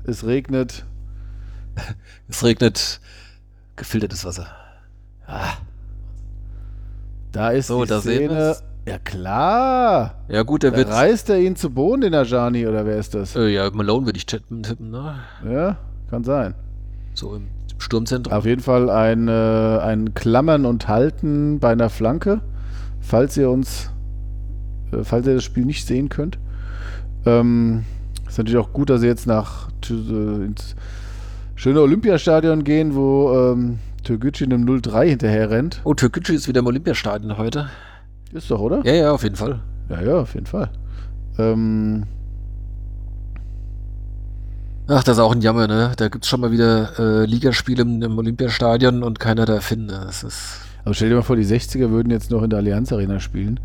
es 0.05 0.25
regnet. 0.25 0.85
Es 2.29 2.43
regnet 2.45 3.01
gefiltertes 3.77 4.25
Wasser. 4.25 4.47
Da 7.33 7.51
ist 7.51 7.69
So, 7.69 7.85
die 7.85 7.89
da 7.91 8.01
Szene. 8.01 8.57
Ja 8.87 8.99
klar, 8.99 10.15
Ja, 10.29 10.43
gut, 10.43 10.63
der 10.63 10.71
da 10.73 10.79
wird. 10.79 10.89
reißt 10.91 11.29
er 11.31 11.39
ihn 11.39 11.55
zu 11.55 11.71
Boden, 11.71 12.01
den 12.01 12.15
Ajani, 12.15 12.67
oder 12.67 12.87
wer 12.87 12.97
ist 12.97 13.15
das? 13.15 13.37
Äh, 13.37 13.49
ja, 13.49 13.71
Malone 13.71 14.07
würde 14.07 14.17
ich 14.17 14.27
tippen, 14.27 14.63
tippen, 14.63 14.91
ne? 14.91 15.17
Ja, 15.49 15.77
kann 16.09 16.25
sein. 16.25 16.55
So 17.15 17.37
im 17.37 17.45
Sturmzentrum. 17.79 18.33
Auf 18.33 18.47
jeden 18.47 18.63
Fall 18.63 18.89
ein, 18.91 19.29
äh, 19.29 19.33
ein 19.83 20.15
Klammern 20.15 20.65
und 20.65 20.89
Halten 20.89 21.61
bei 21.61 21.71
einer 21.73 21.91
Flanke, 21.91 22.41
falls 23.01 23.37
ihr 23.37 23.51
uns, 23.51 23.91
äh, 24.93 25.05
falls 25.05 25.27
ihr 25.27 25.35
das 25.35 25.45
Spiel 25.45 25.67
nicht 25.67 25.87
sehen 25.87 26.09
könnt. 26.09 26.39
Ähm, 27.27 27.85
ist 28.27 28.39
natürlich 28.39 28.59
auch 28.59 28.73
gut, 28.73 28.89
dass 28.91 29.03
ihr 29.03 29.09
jetzt 29.09 29.27
nach 29.27 29.69
äh, 29.91 29.93
ins 30.45 30.75
schöne 31.55 31.83
Olympiastadion 31.83 32.65
gehen, 32.65 32.95
wo 32.95 33.31
ähm, 33.53 33.79
Türkgücü 34.03 34.45
einem 34.45 34.65
0-3 34.65 35.09
hinterher 35.09 35.51
rennt. 35.51 35.81
Oh, 35.85 35.95
Türkgücü 35.95 36.35
ist 36.35 36.49
wieder 36.49 36.61
im 36.61 36.67
Olympiastadion 36.67 37.37
heute. 37.39 37.69
Ist 38.33 38.51
doch, 38.51 38.61
oder? 38.61 38.85
Ja, 38.85 38.95
ja, 38.95 39.13
auf 39.13 39.23
jeden 39.23 39.37
Fall. 39.37 39.61
Ja, 39.89 40.01
ja, 40.01 40.19
auf 40.21 40.35
jeden 40.35 40.47
Fall. 40.47 40.71
Ähm, 41.39 42.05
Ach, 44.93 45.05
das 45.05 45.19
ist 45.19 45.23
auch 45.23 45.33
ein 45.33 45.41
Jammer, 45.41 45.69
ne? 45.69 45.93
Da 45.97 46.09
gibt's 46.09 46.27
schon 46.29 46.41
mal 46.41 46.51
wieder 46.51 46.99
äh, 46.99 47.25
Ligaspiele 47.25 47.83
im, 47.83 48.03
im 48.03 48.19
Olympiastadion 48.19 49.05
und 49.05 49.21
keiner 49.21 49.47
da 49.47 49.61
findet. 49.61 49.97
Das 50.03 50.25
ist. 50.25 50.61
aber 50.85 50.95
stell 50.95 51.11
dir 51.11 51.15
mal 51.15 51.23
vor, 51.23 51.37
die 51.37 51.45
60er 51.45 51.91
würden 51.91 52.11
jetzt 52.11 52.31
noch 52.33 52.43
in 52.43 52.51
der 52.51 52.59
Allianz 52.59 52.93
Arena 52.93 53.21
spielen. 53.21 53.61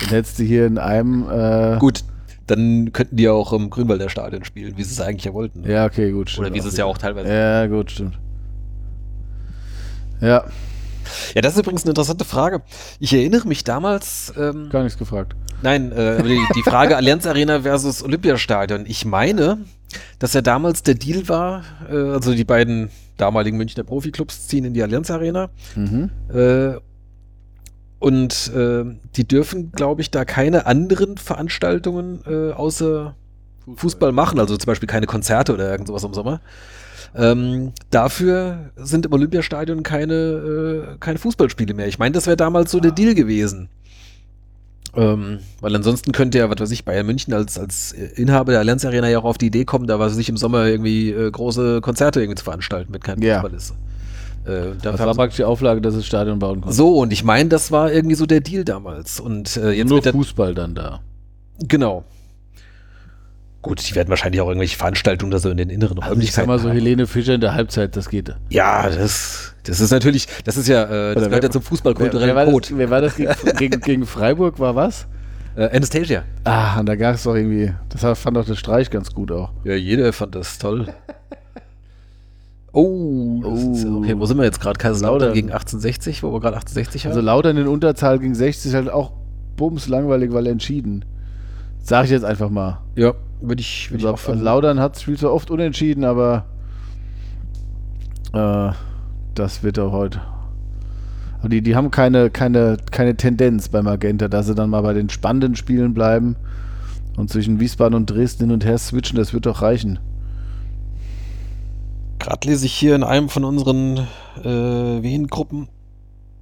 Dann 0.00 0.10
hättest 0.10 0.38
du 0.38 0.44
hier 0.44 0.66
in 0.66 0.78
einem. 0.78 1.28
Äh, 1.28 1.78
Gut, 1.78 2.04
dann 2.46 2.92
könnten 2.92 3.16
die 3.16 3.28
auch 3.28 3.52
im 3.52 3.70
Grünwalder 3.70 4.08
Stadion 4.08 4.44
spielen, 4.44 4.76
wie 4.76 4.84
sie 4.84 4.92
es 4.92 5.00
eigentlich 5.00 5.24
ja 5.24 5.34
wollten. 5.34 5.68
Ja, 5.68 5.84
okay, 5.84 6.12
gut. 6.12 6.30
stimmt 6.30 6.46
Oder 6.46 6.54
wie 6.54 6.60
sie 6.60 6.68
es 6.68 6.76
ja 6.76 6.84
auch 6.84 6.98
teilweise. 6.98 7.28
Ja, 7.28 7.66
gut, 7.66 7.90
stimmt. 7.90 8.16
Ja, 10.20 10.44
Ja, 11.34 11.40
das 11.42 11.52
ist 11.54 11.60
übrigens 11.60 11.82
eine 11.84 11.90
interessante 11.90 12.24
Frage. 12.24 12.62
Ich 12.98 13.12
erinnere 13.12 13.46
mich 13.46 13.62
damals, 13.64 14.32
ähm, 14.36 14.68
gar 14.70 14.82
nichts 14.82 14.98
gefragt. 14.98 15.36
nein, 15.62 15.92
äh, 15.92 16.22
die, 16.22 16.40
die 16.56 16.62
Frage 16.62 16.96
Allianz 16.98 17.26
Arena 17.26 17.60
versus 17.62 18.02
Olympiastadion. 18.02 18.84
Ich 18.86 19.04
meine, 19.04 19.58
dass 20.18 20.32
ja 20.34 20.42
damals 20.42 20.82
der 20.82 20.94
Deal 20.96 21.28
war, 21.28 21.62
äh, 21.88 21.94
also 21.96 22.34
die 22.34 22.44
beiden 22.44 22.90
damaligen 23.18 23.56
Münchner 23.56 23.84
Profiklubs 23.84 24.48
ziehen 24.48 24.64
in 24.64 24.74
die 24.74 24.82
Allianz 24.82 25.10
Arena 25.10 25.48
Mhm. 25.76 26.10
äh, 26.34 26.74
und 27.98 28.52
äh, 28.54 28.84
die 29.16 29.26
dürfen, 29.26 29.72
glaube 29.72 30.02
ich, 30.02 30.10
da 30.10 30.24
keine 30.24 30.66
anderen 30.66 31.16
Veranstaltungen 31.16 32.20
äh, 32.26 32.52
außer 32.52 33.14
Fußball 33.74 34.12
machen, 34.12 34.38
also 34.38 34.56
zum 34.56 34.66
Beispiel 34.66 34.86
keine 34.86 35.06
Konzerte 35.06 35.54
oder 35.54 35.70
irgend 35.70 35.88
sowas 35.88 36.04
im 36.04 36.12
Sommer. 36.14 36.40
Ähm, 37.16 37.72
dafür 37.90 38.70
sind 38.76 39.06
im 39.06 39.12
Olympiastadion 39.12 39.82
keine, 39.82 40.14
äh, 40.14 40.96
keine 41.00 41.18
Fußballspiele 41.18 41.72
mehr. 41.74 41.88
Ich 41.88 41.98
meine, 41.98 42.12
das 42.12 42.26
wäre 42.26 42.36
damals 42.36 42.70
so 42.70 42.78
der 42.80 42.90
Deal 42.92 43.14
gewesen. 43.14 43.68
Ähm, 44.94 45.38
weil 45.60 45.74
ansonsten 45.76 46.12
könnte 46.12 46.38
ja, 46.38 46.48
was 46.50 46.58
weiß 46.58 46.70
ich, 46.70 46.84
Bayern 46.84 47.06
München 47.06 47.34
als, 47.34 47.58
als 47.58 47.92
Inhaber 47.92 48.52
der 48.52 48.60
Allianz 48.60 48.84
Arena 48.84 49.08
ja 49.08 49.18
auch 49.18 49.24
auf 49.24 49.36
die 49.38 49.46
Idee 49.46 49.64
kommen, 49.66 49.86
da 49.86 49.98
was 49.98 50.12
weiß 50.12 50.18
ich 50.18 50.28
im 50.28 50.36
Sommer 50.38 50.66
irgendwie 50.66 51.10
äh, 51.10 51.30
große 51.30 51.80
Konzerte 51.82 52.20
irgendwie 52.20 52.36
zu 52.36 52.44
veranstalten, 52.44 52.92
wenn 52.94 53.00
kein 53.00 53.20
Ja. 53.20 53.40
Fußball 53.40 53.56
ist. 53.56 53.74
Äh, 54.46 54.74
Das 54.80 54.98
war 54.98 55.14
praktisch 55.14 55.36
die 55.36 55.44
Auflage, 55.44 55.80
dass 55.82 55.94
es 55.94 56.06
Stadion 56.06 56.38
bauen 56.38 56.60
konnte. 56.62 56.74
so, 56.74 56.98
und 56.98 57.12
ich 57.12 57.24
meine, 57.24 57.48
das 57.50 57.72
war 57.72 57.92
irgendwie 57.92 58.14
so 58.14 58.24
der 58.26 58.40
Deal 58.40 58.64
damals. 58.64 59.20
Und 59.20 59.56
äh, 59.58 59.72
jetzt 59.72 59.88
Nur 59.88 59.98
mit 59.98 60.06
der, 60.06 60.12
Fußball 60.12 60.54
dann 60.54 60.74
da. 60.74 61.00
Genau. 61.58 62.04
Gut, 63.66 63.88
die 63.90 63.94
werden 63.96 64.08
wahrscheinlich 64.10 64.40
auch 64.40 64.46
irgendwelche 64.48 64.76
Veranstaltungen 64.76 65.32
da 65.32 65.38
so 65.40 65.50
in 65.50 65.56
den 65.56 65.70
inneren 65.70 65.98
Also 66.00 66.20
ich 66.20 66.32
sag 66.32 66.44
Räumlichkeiten 66.44 66.48
mal 66.48 66.58
so 66.60 66.68
haben. 66.68 66.74
Helene 66.76 67.06
Fischer 67.08 67.34
in 67.34 67.40
der 67.40 67.54
Halbzeit, 67.54 67.96
das 67.96 68.08
geht. 68.08 68.32
Ja, 68.48 68.88
das, 68.88 69.54
das 69.64 69.80
ist 69.80 69.90
natürlich, 69.90 70.28
das 70.44 70.56
ist 70.56 70.68
ja, 70.68 70.84
äh, 70.84 70.86
das 70.88 70.90
Oder 70.90 71.14
gehört 71.14 71.32
wer- 71.32 71.48
ja 71.48 71.50
zum 71.50 71.62
Wer, 71.62 71.68
fußballkulturellen 71.68 72.28
wer, 72.36 72.46
war 72.46 72.52
Code. 72.52 72.68
das, 72.68 72.78
wer 72.78 72.90
war 72.90 73.00
das 73.00 73.16
gegen, 73.16 73.32
gegen, 73.58 73.80
gegen 73.80 74.06
Freiburg, 74.06 74.58
war 74.60 74.74
was? 74.76 75.06
Äh, 75.56 75.74
Anastasia. 75.76 76.22
Ah, 76.44 76.78
und 76.78 76.86
da 76.86 76.94
gab 76.96 77.14
es 77.16 77.22
doch 77.24 77.34
irgendwie, 77.34 77.72
das 77.88 78.18
fand 78.18 78.36
doch 78.36 78.44
der 78.44 78.54
Streich 78.56 78.88
ganz 78.90 79.12
gut 79.12 79.32
auch. 79.32 79.50
Ja, 79.64 79.74
jeder 79.74 80.12
fand 80.12 80.34
das 80.34 80.58
toll. 80.58 80.86
Oh, 82.72 83.40
das 83.42 83.84
Oh. 83.86 83.98
okay, 83.98 84.14
wo 84.18 84.26
sind 84.26 84.36
wir 84.36 84.44
jetzt 84.44 84.60
gerade? 84.60 84.78
Kaiserslautern 84.78 85.20
Lautern. 85.28 85.34
gegen 85.34 85.48
1860, 85.50 86.22
wo 86.22 86.32
wir 86.32 86.40
gerade 86.40 86.56
1860 86.56 87.04
haben? 87.06 87.10
Also 87.12 87.20
Lautern 87.22 87.56
in 87.56 87.66
Unterzahl 87.66 88.18
gegen 88.18 88.34
60 88.34 88.74
halt 88.74 88.90
auch 88.90 89.12
bums 89.56 89.88
langweilig, 89.88 90.32
weil 90.32 90.46
entschieden. 90.46 91.04
Sag 91.82 92.04
ich 92.04 92.10
jetzt 92.10 92.24
einfach 92.24 92.50
mal. 92.50 92.80
ja, 92.96 93.14
würde 93.40 93.60
ich, 93.60 93.90
würd 93.90 94.00
ich 94.00 94.06
auch 94.06 94.18
finden. 94.18 94.42
Lautern 94.42 94.80
hat 94.80 94.98
spielt 94.98 95.20
zwar 95.20 95.32
oft 95.32 95.50
unentschieden, 95.50 96.04
aber 96.04 96.46
äh, 98.32 98.72
das 99.34 99.62
wird 99.62 99.78
auch 99.78 99.92
heute. 99.92 100.20
Aber 101.38 101.48
die, 101.48 101.62
die 101.62 101.76
haben 101.76 101.90
keine, 101.90 102.30
keine, 102.30 102.78
keine 102.90 103.16
Tendenz 103.16 103.68
bei 103.68 103.82
Magenta, 103.82 104.28
dass 104.28 104.46
sie 104.46 104.54
dann 104.54 104.70
mal 104.70 104.82
bei 104.82 104.94
den 104.94 105.10
spannenden 105.10 105.54
Spielen 105.54 105.94
bleiben 105.94 106.36
und 107.16 107.30
zwischen 107.30 107.60
Wiesbaden 107.60 107.94
und 107.94 108.06
Dresden 108.06 108.44
hin 108.44 108.52
und 108.52 108.64
her 108.64 108.78
switchen, 108.78 109.16
das 109.16 109.32
wird 109.32 109.46
doch 109.46 109.62
reichen. 109.62 109.98
Gerade 112.18 112.48
lese 112.48 112.66
ich 112.66 112.72
hier 112.72 112.94
in 112.94 113.04
einem 113.04 113.28
von 113.28 113.44
unseren 113.44 114.08
äh, 114.42 115.02
Wien-Gruppen, 115.02 115.68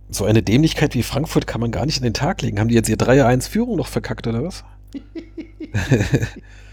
so 0.09 0.25
eine 0.25 0.43
Dämlichkeit 0.43 0.95
wie 0.95 1.03
Frankfurt 1.03 1.47
kann 1.47 1.61
man 1.61 1.71
gar 1.71 1.87
nicht 1.87 1.99
in 1.99 2.05
den 2.05 2.15
Tag 2.15 2.43
legen. 2.43 2.61
Haben 2.61 2.69
die 2.69 2.75
jetzt 2.75 2.89
ihr 2.89 2.97
3-1-Führung 2.97 3.77
noch 3.77 3.89
verkackt 3.89 4.27
oder 4.27 4.45
was? 4.45 4.65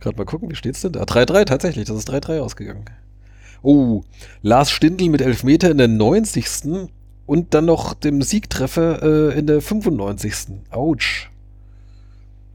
Gerade 0.00 0.16
mal 0.16 0.24
gucken, 0.24 0.50
wie 0.50 0.54
steht's 0.54 0.82
denn 0.82 0.92
da? 0.92 1.02
3-3 1.02 1.44
tatsächlich, 1.44 1.86
das 1.86 1.96
ist 1.96 2.10
3-3 2.10 2.40
ausgegangen. 2.40 2.84
Oh, 3.62 4.02
Lars 4.42 4.70
Stindl 4.70 5.08
mit 5.08 5.20
Elfmeter 5.20 5.70
in 5.70 5.78
der 5.78 5.88
90. 5.88 6.88
und 7.26 7.54
dann 7.54 7.64
noch 7.64 7.94
dem 7.94 8.22
Siegtreffer 8.22 9.02
äh, 9.02 9.38
in 9.38 9.46
der 9.46 9.60
95. 9.60 10.34
Autsch. 10.70 11.30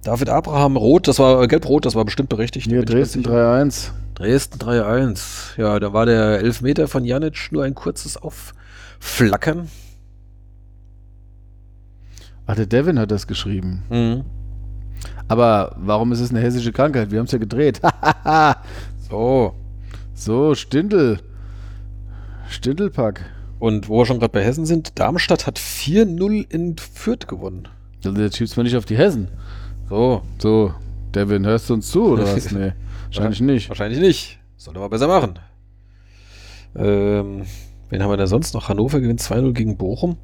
David 0.04 0.30
Abraham, 0.30 0.78
rot, 0.78 1.08
das 1.08 1.20
war 1.20 1.42
äh, 1.42 1.48
gelb-rot, 1.48 1.86
das 1.86 1.96
war 1.96 2.06
bestimmt 2.06 2.30
berechtigt. 2.30 2.68
Hier, 2.68 2.84
Dresden 2.84 3.24
sicher. 3.24 3.56
3-1. 3.56 3.92
Dresden 4.16 4.60
3-1. 4.60 5.60
Ja, 5.60 5.80
da 5.80 5.94
war 5.94 6.06
der 6.06 6.40
Elfmeter 6.40 6.88
von 6.88 7.06
Janic 7.06 7.52
nur 7.52 7.64
ein 7.64 7.74
kurzes 7.74 8.18
Aufflackern. 8.18 9.70
Ach, 12.46 12.56
der 12.56 12.66
Devin 12.66 13.00
hat 13.00 13.12
das 13.12 13.28
geschrieben. 13.28 13.84
Mhm. 13.90 14.24
Aber 15.28 15.76
warum 15.78 16.12
ist 16.12 16.20
es 16.20 16.32
eine 16.32 16.40
hessische 16.42 16.72
Krankheit? 16.72 17.12
Wir 17.12 17.20
haben 17.20 17.26
es 17.26 17.32
ja 17.32 17.38
gedreht. 17.40 17.82
So. 19.10 19.54
so, 20.16 20.56
Stindel. 20.56 21.20
Stindelpack. 22.50 23.24
Und 23.60 23.88
wo 23.88 24.00
wir 24.00 24.06
schon 24.08 24.18
gerade 24.20 24.32
bei 24.32 24.44
Hessen 24.44 24.66
sind, 24.66 24.98
Darmstadt 25.00 25.46
hat 25.46 25.60
4-0 25.60 26.52
in 26.52 26.78
Fürth 26.78 27.28
gewonnen. 27.28 27.68
Also 28.04 28.20
jetzt 28.20 28.38
schiebst 28.38 28.58
du 28.58 28.64
nicht 28.64 28.76
auf 28.76 28.86
die 28.86 28.98
Hessen. 28.98 29.28
So. 29.88 30.24
So, 30.40 30.74
Devin, 31.14 31.46
hörst 31.46 31.70
du 31.70 31.76
uns 31.76 31.92
zu 31.92 32.06
oder 32.14 32.24
was? 32.24 32.52
Nee, 32.52 32.74
wahrscheinlich 33.06 33.42
nicht. 33.42 33.70
Wahrscheinlich 33.70 34.00
nicht. 34.00 34.40
Sollte 34.58 34.80
man 34.80 34.90
besser 34.90 35.08
machen. 35.08 35.38
Ähm, 36.76 37.44
wen 37.90 38.02
haben 38.02 38.10
wir 38.10 38.18
da 38.18 38.28
sonst 38.28 38.54
noch? 38.54 38.70
Hannover 38.70 39.00
gewinnt 39.00 39.22
2-0 39.22 39.54
gegen 39.54 39.78
Bochum. 39.78 40.18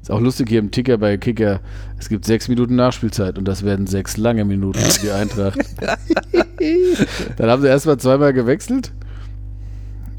Ist 0.00 0.10
auch 0.10 0.20
lustig 0.20 0.48
hier 0.48 0.58
im 0.58 0.70
Ticker 0.70 0.98
bei 0.98 1.16
Kicker. 1.16 1.60
Es 1.98 2.08
gibt 2.08 2.24
sechs 2.24 2.48
Minuten 2.48 2.74
Nachspielzeit 2.74 3.38
und 3.38 3.46
das 3.46 3.64
werden 3.64 3.86
sechs 3.86 4.16
lange 4.16 4.44
Minuten 4.44 4.78
für 4.78 5.00
die 5.00 5.10
Eintracht. 5.10 5.58
dann 7.36 7.50
haben 7.50 7.62
sie 7.62 7.68
erstmal 7.68 7.98
zweimal 7.98 8.32
gewechselt 8.32 8.92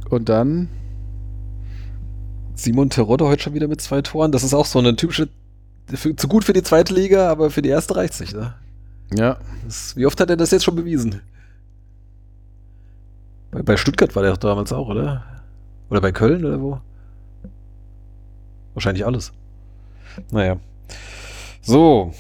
und 0.10 0.30
dann 0.30 0.70
Simon 2.56 2.90
Terodde 2.90 3.26
heute 3.26 3.44
schon 3.44 3.54
wieder 3.54 3.68
mit 3.68 3.82
zwei 3.82 4.02
Toren. 4.02 4.32
Das 4.32 4.44
ist 4.44 4.54
auch 4.54 4.66
so 4.66 4.80
eine 4.80 4.96
typische, 4.96 5.30
für, 5.88 6.16
zu 6.16 6.28
gut 6.28 6.44
für 6.44 6.54
die 6.54 6.64
zweite 6.64 6.94
Liga, 6.94 7.30
aber 7.30 7.50
für 7.50 7.62
die 7.62 7.70
erste 7.70 7.96
reicht 7.96 8.14
es 8.14 8.20
nicht. 8.20 8.36
Ne? 8.36 8.54
ja, 9.16 9.38
Das, 9.66 9.96
wie 9.96 10.06
oft 10.06 10.20
hat 10.20 10.30
er 10.30 10.38
das 10.38 10.52
jetzt 10.52 10.64
schon 10.64 10.76
bewiesen? 10.76 11.22
Bei, 13.52 13.62
bei 13.62 13.78
Stuttgart 13.78 14.16
war 14.16 14.24
der 14.24 14.32
doch 14.32 14.38
damals 14.38 14.72
auch, 14.72 14.88
oder? 14.88 15.24
Oder 15.90 16.02
bei 16.02 16.12
Köln 16.12 16.46
oder 16.46 16.62
wo? 16.62 16.80
Wahrscheinlich 18.74 19.06
alles. 19.06 19.32
Naja. 20.32 20.58
So. 21.62 22.14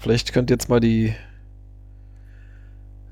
Vielleicht 0.00 0.32
könnt 0.32 0.50
ihr 0.50 0.54
jetzt 0.54 0.68
mal 0.68 0.80
die 0.80 1.14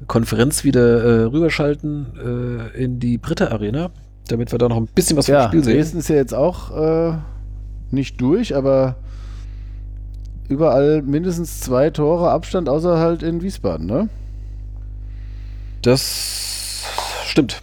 Konferenz 0.07 0.65
wieder 0.65 1.03
äh, 1.03 1.23
rüberschalten 1.25 2.71
äh, 2.75 2.83
in 2.83 2.99
die 2.99 3.19
Britta 3.19 3.49
Arena, 3.49 3.91
damit 4.29 4.53
wir 4.53 4.59
da 4.59 4.69
noch 4.69 4.77
ein 4.77 4.87
bisschen 4.87 5.17
was 5.17 5.27
vom 5.27 5.35
ja 5.35 5.49
Spiel 5.49 5.65
sehen. 5.65 5.77
Dresden 5.77 5.99
ist 5.99 6.09
ja 6.09 6.17
jetzt 6.17 6.35
auch 6.35 6.77
äh, 6.77 7.19
nicht 7.91 8.21
durch, 8.21 8.55
aber 8.55 8.97
überall 10.49 11.03
mindestens 11.03 11.61
zwei 11.61 11.91
Tore 11.91 12.31
Abstand, 12.31 12.69
außer 12.69 12.99
halt 12.99 13.23
in 13.23 13.43
Wiesbaden, 13.43 13.87
ne? 13.87 14.09
Das 15.83 16.85
stimmt. 17.25 17.63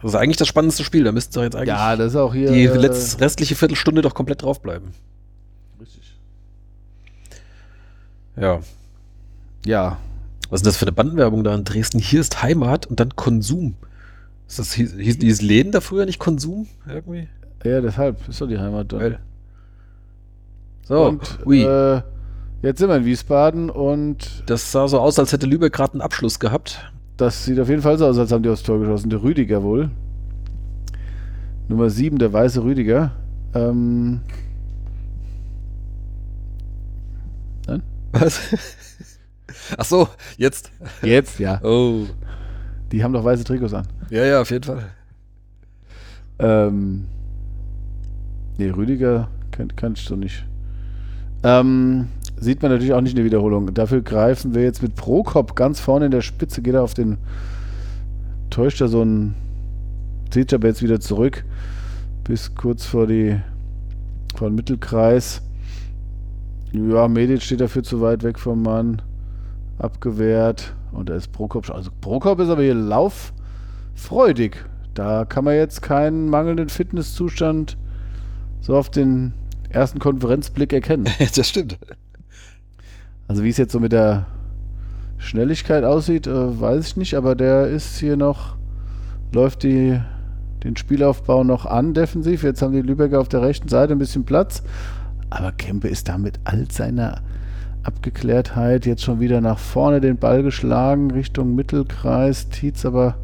Das 0.00 0.12
ist 0.12 0.14
eigentlich 0.14 0.36
das 0.36 0.48
spannendste 0.48 0.84
Spiel. 0.84 1.04
Da 1.04 1.12
müssten 1.12 1.32
sie 1.32 1.40
jetzt 1.42 1.56
eigentlich 1.56 1.68
Ja, 1.68 1.96
das 1.96 2.08
ist 2.12 2.16
auch 2.16 2.32
hier. 2.32 2.52
die 2.52 2.64
äh, 2.64 2.76
letz, 2.76 3.18
restliche 3.20 3.54
Viertelstunde 3.56 4.00
doch 4.02 4.14
komplett 4.14 4.42
draufbleiben. 4.42 4.92
Richtig. 5.80 6.16
Ja. 8.36 8.60
Ja, 9.66 9.98
Was 10.50 10.60
ist 10.60 10.66
das 10.66 10.76
für 10.76 10.84
eine 10.86 10.92
Bandenwerbung 10.92 11.42
da 11.44 11.54
in 11.54 11.64
Dresden? 11.64 11.98
Hier 11.98 12.20
ist 12.20 12.42
Heimat 12.42 12.86
und 12.86 13.00
dann 13.00 13.16
Konsum. 13.16 13.74
Ist 14.46 14.58
das, 14.60 14.72
hieß, 14.72 14.94
hieß 14.94 15.18
dieses 15.18 15.42
Läden 15.42 15.72
da 15.72 15.80
früher 15.80 16.06
nicht 16.06 16.18
Konsum? 16.18 16.68
Irgendwie? 16.88 17.28
ja, 17.64 17.80
deshalb 17.80 18.26
ist 18.28 18.40
doch 18.40 18.46
die 18.46 18.58
Heimat 18.58 18.92
da. 18.92 18.98
Geil. 18.98 19.18
So, 20.84 21.06
und 21.06 21.44
ui. 21.44 21.62
äh, 21.62 22.00
jetzt 22.62 22.78
sind 22.78 22.88
wir 22.88 22.96
in 22.96 23.04
Wiesbaden 23.04 23.68
und 23.68 24.44
das 24.46 24.72
sah 24.72 24.86
so 24.88 25.00
aus, 25.00 25.18
als 25.18 25.32
hätte 25.32 25.46
Lübeck 25.46 25.72
gerade 25.74 25.94
einen 25.94 26.00
Abschluss 26.00 26.38
gehabt. 26.38 26.90
Das 27.18 27.44
sieht 27.44 27.60
auf 27.60 27.68
jeden 27.68 27.82
Fall 27.82 27.98
so 27.98 28.06
aus, 28.06 28.16
als 28.16 28.32
haben 28.32 28.42
die 28.42 28.48
aufs 28.48 28.62
Tor 28.62 28.80
geschossen. 28.80 29.10
Der 29.10 29.22
Rüdiger 29.22 29.62
wohl. 29.62 29.90
Nummer 31.68 31.90
7, 31.90 32.18
der 32.18 32.32
weiße 32.32 32.64
Rüdiger. 32.64 33.12
Ähm, 33.54 34.20
Was? 38.12 38.40
Ach 39.76 39.84
so, 39.84 40.08
jetzt. 40.36 40.70
jetzt, 41.02 41.38
ja. 41.38 41.60
Oh. 41.62 42.06
Die 42.90 43.02
haben 43.02 43.12
doch 43.12 43.24
weiße 43.24 43.44
Trikots 43.44 43.74
an. 43.74 43.86
Ja, 44.10 44.24
ja, 44.24 44.40
auf 44.40 44.50
jeden 44.50 44.64
Fall. 44.64 44.86
Ähm, 46.38 47.06
nee, 48.56 48.70
Rüdiger 48.70 49.28
kann, 49.50 49.74
kann 49.76 49.92
ich 49.94 50.04
so 50.04 50.16
nicht. 50.16 50.46
Ähm, 51.42 52.08
sieht 52.40 52.62
man 52.62 52.70
natürlich 52.70 52.92
auch 52.92 53.00
nicht 53.00 53.12
in 53.12 53.16
der 53.16 53.24
Wiederholung. 53.24 53.72
Dafür 53.74 54.02
greifen 54.02 54.54
wir 54.54 54.62
jetzt 54.62 54.82
mit 54.82 54.94
Prokop 54.94 55.56
ganz 55.56 55.80
vorne 55.80 56.06
in 56.06 56.10
der 56.10 56.20
Spitze, 56.20 56.62
geht 56.62 56.74
er 56.74 56.82
auf 56.82 56.94
den, 56.94 57.18
täuscht 58.50 58.80
er 58.80 58.88
so 58.88 59.02
ein, 59.02 59.34
zieht 60.30 60.52
aber 60.52 60.68
jetzt 60.68 60.82
wieder 60.82 61.00
zurück, 61.00 61.44
bis 62.24 62.54
kurz 62.54 62.84
vor 62.84 63.06
die, 63.06 63.40
vor 64.36 64.48
den 64.48 64.54
Mittelkreis. 64.54 65.42
Ja, 66.72 67.08
Medic 67.08 67.42
steht 67.42 67.60
dafür 67.60 67.82
zu 67.82 68.00
weit 68.00 68.22
weg 68.22 68.38
vom 68.38 68.62
Mann, 68.62 69.00
abgewehrt. 69.78 70.74
Und 70.92 71.08
da 71.08 71.14
ist 71.14 71.32
Prokop, 71.32 71.70
also 71.70 71.90
Prokop 72.00 72.40
ist 72.40 72.48
aber 72.48 72.62
hier 72.62 72.74
lauffreudig. 72.74 74.64
Da 74.94 75.24
kann 75.24 75.44
man 75.44 75.54
jetzt 75.54 75.82
keinen 75.82 76.28
mangelnden 76.28 76.68
Fitnesszustand 76.68 77.76
so 78.60 78.76
auf 78.76 78.90
den 78.90 79.32
ersten 79.70 79.98
Konferenzblick 79.98 80.72
erkennen. 80.72 81.06
das 81.36 81.48
stimmt. 81.48 81.78
Also 83.28 83.44
wie 83.44 83.50
es 83.50 83.58
jetzt 83.58 83.72
so 83.72 83.80
mit 83.80 83.92
der 83.92 84.26
Schnelligkeit 85.18 85.84
aussieht, 85.84 86.26
äh, 86.26 86.60
weiß 86.60 86.88
ich 86.88 86.96
nicht, 86.96 87.14
aber 87.14 87.34
der 87.34 87.68
ist 87.68 87.98
hier 87.98 88.16
noch, 88.16 88.56
läuft 89.32 89.62
die, 89.62 90.00
den 90.64 90.76
Spielaufbau 90.76 91.44
noch 91.44 91.66
an 91.66 91.92
defensiv. 91.92 92.42
Jetzt 92.42 92.62
haben 92.62 92.72
die 92.72 92.82
Lübecker 92.82 93.20
auf 93.20 93.28
der 93.28 93.42
rechten 93.42 93.68
Seite 93.68 93.92
ein 93.92 93.98
bisschen 93.98 94.24
Platz. 94.24 94.62
Aber 95.30 95.52
Kempe 95.52 95.88
ist 95.88 96.08
da 96.08 96.16
mit 96.16 96.40
all 96.44 96.70
seiner 96.70 97.20
Abgeklärtheit 97.82 98.86
jetzt 98.86 99.02
schon 99.02 99.20
wieder 99.20 99.40
nach 99.40 99.58
vorne 99.58 100.00
den 100.00 100.16
Ball 100.16 100.42
geschlagen, 100.42 101.10
Richtung 101.10 101.54
Mittelkreis. 101.54 102.48
Tietz 102.48 102.86
aber 102.86 103.16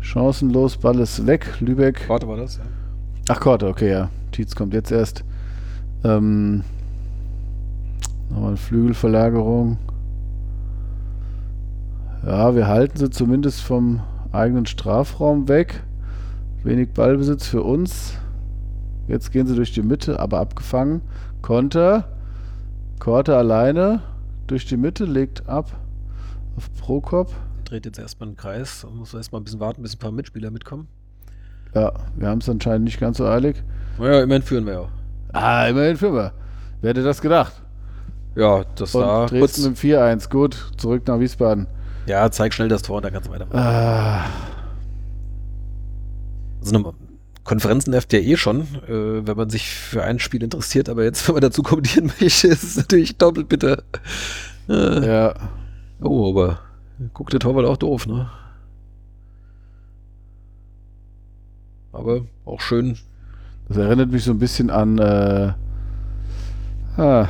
chancenlos, 0.00 0.78
Ball 0.78 0.98
ist 1.00 1.26
weg. 1.26 1.60
Lübeck 1.60 2.08
Warte 2.08 2.26
war 2.26 2.36
das, 2.36 2.56
ja. 2.56 2.62
Ach 3.28 3.40
Korte, 3.40 3.68
okay, 3.68 3.90
ja. 3.90 4.10
Tietz 4.32 4.54
kommt 4.54 4.74
jetzt 4.74 4.90
erst. 4.90 5.24
Ähm, 6.04 6.64
nochmal 8.32 8.48
eine 8.48 8.56
Flügelverlagerung. 8.56 9.78
Ja, 12.24 12.54
wir 12.54 12.66
halten 12.66 12.98
sie 12.98 13.10
zumindest 13.10 13.62
vom 13.62 14.00
eigenen 14.30 14.66
Strafraum 14.66 15.48
weg. 15.48 15.82
Wenig 16.62 16.90
Ballbesitz 16.92 17.46
für 17.46 17.62
uns. 17.62 18.14
Jetzt 19.08 19.32
gehen 19.32 19.46
sie 19.46 19.56
durch 19.56 19.72
die 19.72 19.82
Mitte, 19.82 20.20
aber 20.20 20.38
abgefangen. 20.38 21.02
Konter. 21.42 22.08
Korte 22.98 23.36
alleine 23.36 24.02
durch 24.46 24.64
die 24.66 24.76
Mitte, 24.76 25.04
legt 25.04 25.48
ab 25.48 25.72
auf 26.56 26.72
Prokop. 26.74 27.32
Dreht 27.64 27.86
jetzt 27.86 27.98
erstmal 27.98 28.28
einen 28.28 28.36
Kreis 28.36 28.84
und 28.84 28.96
muss 28.96 29.12
erstmal 29.12 29.40
ein 29.40 29.44
bisschen 29.44 29.60
warten, 29.60 29.82
bis 29.82 29.96
ein 29.96 29.98
paar 29.98 30.12
Mitspieler 30.12 30.50
mitkommen. 30.50 30.86
Ja, 31.74 31.92
wir 32.16 32.28
haben 32.28 32.38
es 32.38 32.48
anscheinend 32.48 32.84
nicht 32.84 33.00
ganz 33.00 33.16
so 33.16 33.26
eilig. 33.26 33.62
Naja, 33.98 34.22
immerhin 34.22 34.42
führen 34.42 34.66
wir 34.66 34.72
ja. 34.74 34.88
Ah, 35.32 35.66
immerhin 35.66 35.96
Fünfer. 35.96 36.32
Wer 36.80 36.90
hätte 36.90 37.02
das 37.02 37.20
gedacht? 37.20 37.62
Ja, 38.34 38.64
das 38.76 38.94
Und 38.94 39.02
war 39.02 39.26
Dresden 39.26 39.40
kurz. 39.40 39.58
mit 39.68 39.78
4-1. 39.78 40.30
Gut, 40.30 40.72
zurück 40.78 41.06
nach 41.06 41.20
Wiesbaden. 41.20 41.66
Ja, 42.06 42.30
zeig 42.30 42.54
schnell 42.54 42.68
das 42.68 42.82
Tor 42.82 42.96
und 42.96 43.04
dann 43.04 43.12
kannst 43.12 43.28
du 43.28 43.32
weitermachen. 43.32 43.58
Ah, 43.58 44.24
Also 46.60 46.74
eine 46.76 46.92
Konferenzen 47.44 47.90
nervt 47.90 48.12
ja 48.12 48.20
eh 48.20 48.36
schon, 48.36 48.62
äh, 48.88 49.26
wenn 49.26 49.36
man 49.36 49.50
sich 49.50 49.68
für 49.70 50.02
ein 50.04 50.18
Spiel 50.18 50.42
interessiert, 50.42 50.88
aber 50.88 51.04
jetzt, 51.04 51.26
wenn 51.28 51.34
man 51.34 51.42
dazu 51.42 51.62
kommentieren 51.62 52.06
möchte, 52.20 52.48
ist 52.48 52.62
es 52.62 52.76
natürlich 52.76 53.16
doppelt 53.18 53.48
bitter. 53.48 53.82
Äh, 54.68 55.06
ja. 55.06 55.34
Oh, 56.00 56.30
aber 56.30 56.60
guckt 57.14 57.32
der 57.32 57.40
Torwart 57.40 57.66
auch 57.66 57.76
doof, 57.76 58.06
ne? 58.06 58.30
Aber 61.92 62.22
auch 62.44 62.60
schön. 62.60 62.96
Das 63.68 63.76
erinnert 63.76 64.10
mich 64.10 64.24
so 64.24 64.32
ein 64.32 64.38
bisschen 64.38 64.70
an. 64.70 64.98
Äh, 64.98 65.52
ah, 66.96 67.28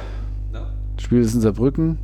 Spiel 1.03 1.20
ist 1.20 1.35
in 1.35 1.41
Saarbrücken. 1.41 1.99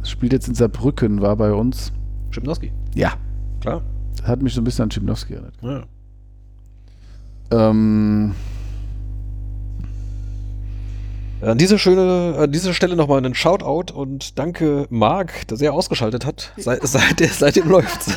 Das 0.00 0.10
spielt 0.10 0.32
jetzt 0.32 0.48
in 0.48 0.54
Saarbrücken, 0.54 1.20
war 1.22 1.34
bei 1.36 1.52
uns. 1.52 1.92
Schipnowski, 2.30 2.72
Ja. 2.94 3.14
klar. 3.60 3.82
Das 4.16 4.26
hat 4.26 4.42
mich 4.42 4.54
so 4.54 4.60
ein 4.60 4.64
bisschen 4.64 4.84
an 4.84 4.90
Schipnowski 4.90 5.34
erinnert. 5.34 5.54
Ja. 5.62 5.84
Ähm, 7.50 8.34
An 11.42 11.58
dieser, 11.58 11.78
schöne, 11.78 12.34
an 12.38 12.50
dieser 12.52 12.72
Stelle 12.74 12.96
nochmal 12.96 13.18
einen 13.18 13.34
Shoutout 13.34 13.92
und 13.94 14.38
danke 14.38 14.86
Marc, 14.90 15.46
dass 15.48 15.60
er 15.60 15.72
ausgeschaltet 15.74 16.24
hat. 16.26 16.52
Seit, 16.58 16.86
seit, 16.86 17.20
seitdem 17.20 17.68
läuft's. 17.68 18.16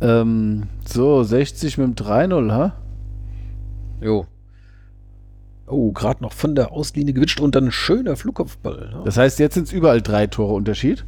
ähm, 0.00 0.64
so, 0.86 1.22
60 1.22 1.78
mit 1.78 1.86
dem 2.00 2.06
3-0, 2.06 2.52
ha? 2.52 2.72
Jo. 4.04 4.26
Oh, 5.66 5.92
gerade 5.92 6.22
noch 6.22 6.32
von 6.34 6.54
der 6.54 6.72
Auslinie 6.72 7.14
gewitscht 7.14 7.40
und 7.40 7.54
dann 7.54 7.64
ein 7.66 7.72
schöner 7.72 8.16
Flugkopfball. 8.16 8.90
Ja. 8.92 9.02
Das 9.04 9.16
heißt, 9.16 9.38
jetzt 9.38 9.54
sind 9.54 9.66
es 9.66 9.72
überall 9.72 10.02
drei 10.02 10.26
Tore 10.26 10.52
Unterschied. 10.52 11.04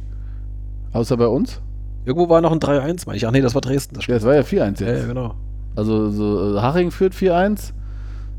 Außer 0.93 1.15
bei 1.15 1.27
uns. 1.27 1.61
Irgendwo 2.05 2.27
war 2.29 2.41
noch 2.41 2.51
ein 2.51 2.59
3-1, 2.59 3.03
meine 3.05 3.17
ich. 3.17 3.27
Ach 3.27 3.31
nee, 3.31 3.41
das 3.41 3.53
war 3.53 3.61
Dresden. 3.61 3.95
Das 3.95 4.07
Ja, 4.07 4.15
es 4.15 4.23
war 4.23 4.33
ja 4.33 4.41
4-1 4.41 4.79
jetzt. 4.79 5.01
ja, 5.01 5.05
genau. 5.05 5.35
Also 5.75 6.09
so, 6.09 6.55
äh, 6.57 6.61
Haching 6.61 6.89
führt 6.89 7.13
4-1. 7.13 7.73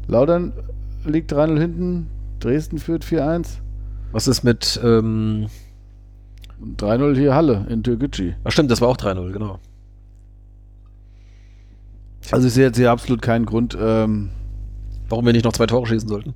Laudern 0.08 0.52
liegt 1.04 1.32
3-0 1.32 1.58
hinten. 1.60 2.06
Dresden 2.40 2.78
führt 2.78 3.04
4-1. 3.04 3.58
Was 4.10 4.26
ist 4.26 4.42
mit, 4.42 4.80
ähm, 4.82 5.46
Und 6.60 6.82
3-0 6.82 7.14
hier 7.16 7.34
Halle 7.34 7.66
in 7.68 7.84
Türkgücü. 7.84 8.32
ach 8.42 8.50
stimmt, 8.50 8.70
das 8.72 8.80
war 8.80 8.88
auch 8.88 8.96
3-0, 8.96 9.30
genau. 9.32 9.60
Also 12.32 12.48
ich 12.48 12.54
sehe 12.54 12.64
jetzt 12.66 12.76
hier 12.76 12.90
absolut 12.90 13.22
keinen 13.22 13.46
Grund. 13.46 13.76
Ähm, 13.80 14.30
Warum 15.08 15.24
wir 15.24 15.32
nicht 15.32 15.44
noch 15.44 15.52
zwei 15.52 15.66
Tore 15.66 15.86
schießen 15.86 16.08
sollten. 16.08 16.34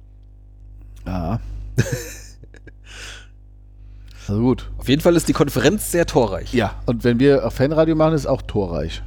ja. 1.06 1.40
also 4.28 4.40
gut. 4.40 4.70
Auf 4.78 4.88
jeden 4.88 5.02
Fall 5.02 5.16
ist 5.16 5.28
die 5.28 5.32
Konferenz 5.32 5.90
sehr 5.90 6.06
torreich. 6.06 6.52
Ja, 6.52 6.80
und 6.86 7.04
wenn 7.04 7.18
wir 7.18 7.46
auf 7.46 7.54
Fanradio 7.54 7.94
machen, 7.94 8.14
ist 8.14 8.26
auch 8.26 8.42
torreich. 8.42 9.02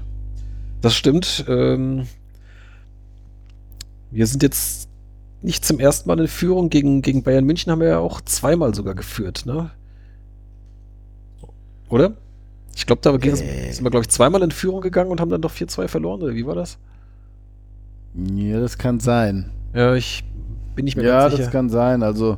Das 0.81 0.95
stimmt. 0.95 1.45
Ähm, 1.47 2.07
wir 4.11 4.27
sind 4.27 4.43
jetzt 4.43 4.89
nicht 5.41 5.65
zum 5.65 5.79
ersten 5.79 6.07
Mal 6.07 6.19
in 6.19 6.27
Führung. 6.27 6.69
Gegen, 6.69 7.01
gegen 7.01 7.23
Bayern 7.23 7.45
München 7.45 7.71
haben 7.71 7.81
wir 7.81 7.87
ja 7.87 7.99
auch 7.99 8.21
zweimal 8.21 8.73
sogar 8.73 8.95
geführt, 8.95 9.45
ne? 9.45 9.71
Oder? 11.89 12.13
Ich 12.75 12.85
glaube, 12.85 13.01
da 13.01 13.11
sind 13.11 13.83
wir, 13.83 13.91
glaube 13.91 14.01
ich, 14.01 14.09
zweimal 14.09 14.41
in 14.43 14.51
Führung 14.51 14.81
gegangen 14.81 15.11
und 15.11 15.21
haben 15.21 15.29
dann 15.29 15.41
doch 15.41 15.51
4-2 15.51 15.87
verloren, 15.87 16.21
oder 16.21 16.35
wie 16.35 16.45
war 16.45 16.55
das? 16.55 16.77
Ja, 18.15 18.59
das 18.59 18.77
kann 18.77 18.99
sein. 18.99 19.51
Ja, 19.73 19.93
ich 19.95 20.23
bin 20.75 20.85
nicht 20.85 20.95
mehr 20.95 21.05
Ja, 21.05 21.19
ganz 21.21 21.31
das 21.31 21.39
sicher. 21.39 21.51
kann 21.51 21.69
sein. 21.69 22.03
Also, 22.03 22.37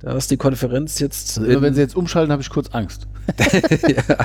da 0.00 0.12
ist 0.12 0.30
die 0.30 0.36
Konferenz 0.36 0.98
jetzt. 0.98 1.38
also 1.38 1.62
wenn 1.62 1.74
sie 1.74 1.80
jetzt 1.80 1.94
umschalten, 1.94 2.32
habe 2.32 2.42
ich 2.42 2.48
kurz 2.50 2.70
Angst. 2.70 3.06
ja. 3.38 4.16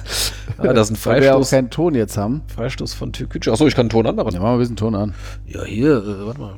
ah, 0.57 0.73
das 0.73 0.90
ist 0.90 0.98
ein 0.98 1.11
Weil 1.11 1.22
wir 1.22 1.32
auch 1.32 1.40
Freistoß, 1.40 1.49
keinen 1.52 1.69
Ton 1.69 1.95
jetzt 1.95 2.18
haben. 2.18 2.41
Freistoß 2.48 2.94
von 2.94 3.11
Türkgücü. 3.11 3.52
Achso, 3.52 3.68
ich 3.68 3.76
kann 3.76 3.84
einen 3.84 3.90
Ton 3.90 4.07
anmachen. 4.07 4.34
Ja, 4.34 4.40
machen 4.40 4.52
wir 4.52 4.56
ein 4.56 4.60
bisschen 4.60 4.76
Ton 4.77 4.95
an. 4.95 5.14
Ja, 5.45 5.64
hier, 5.64 5.98
äh, 5.98 6.26
warte 6.26 6.40
mal. 6.40 6.56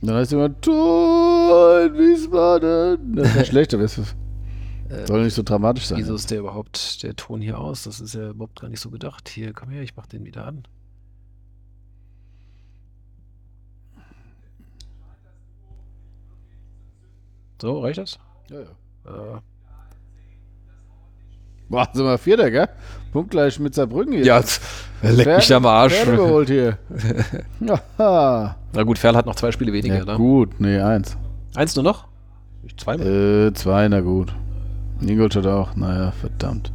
Dann 0.00 0.14
heißt 0.16 0.32
immer 0.32 0.60
Tor 0.60 1.82
in 1.82 1.94
Wiesbaden. 1.94 3.16
Das 3.16 3.28
ist 3.30 3.36
nicht 3.36 3.46
schlecht, 3.48 3.74
aber 3.74 3.82
es 3.84 3.98
soll 5.06 5.24
nicht 5.24 5.34
so 5.34 5.42
dramatisch 5.42 5.86
sein. 5.86 5.98
Wieso 5.98 6.14
ist 6.14 6.30
der 6.30 6.38
überhaupt 6.38 7.02
der 7.02 7.16
Ton 7.16 7.40
hier 7.40 7.58
aus? 7.58 7.84
Das 7.84 8.00
ist 8.00 8.14
ja 8.14 8.30
überhaupt 8.30 8.60
gar 8.60 8.68
nicht 8.68 8.80
so 8.80 8.90
gedacht. 8.90 9.28
Hier, 9.28 9.52
komm 9.52 9.70
her, 9.70 9.82
ich 9.82 9.96
mach 9.96 10.06
den 10.06 10.24
wieder 10.24 10.46
an. 10.46 10.64
So, 17.64 17.80
reicht 17.80 17.96
das? 17.96 18.18
Ja, 18.50 18.58
ja. 18.58 19.36
Äh, 19.36 19.40
Boah, 21.70 21.88
sind 21.94 22.04
wir 22.04 22.18
Vierter, 22.18 22.50
gell? 22.50 22.68
Punktgleich 23.10 23.58
mit 23.58 23.74
Saarbrücken 23.74 24.12
hier. 24.12 24.22
ja, 24.26 24.42
leck 25.00 25.38
mich 25.38 25.54
am 25.54 25.64
Arsch. 25.64 25.94
Pferde 25.94 26.16
geholt 26.18 26.50
hier. 26.50 26.76
Na 27.60 28.82
gut, 28.82 28.98
Ferl 28.98 29.16
hat 29.16 29.24
noch 29.24 29.36
zwei 29.36 29.50
Spiele 29.50 29.72
weniger, 29.72 29.96
ja 29.96 30.04
ne? 30.04 30.14
gut. 30.14 30.60
Nee, 30.60 30.78
eins. 30.78 31.16
Eins 31.54 31.74
nur 31.74 31.84
noch? 31.84 32.06
Zweimal. 32.76 33.46
Äh, 33.46 33.54
zwei, 33.54 33.88
na 33.88 34.00
gut. 34.02 34.34
Ingolstadt 35.00 35.46
auch. 35.46 35.74
Naja, 35.74 36.12
verdammt. 36.12 36.70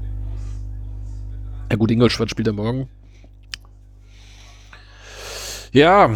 Ja 1.69 1.77
gut, 1.77 1.91
Ingolstadt 1.91 2.31
spielt 2.31 2.47
er 2.47 2.53
morgen. 2.53 2.89
Ja. 5.71 6.09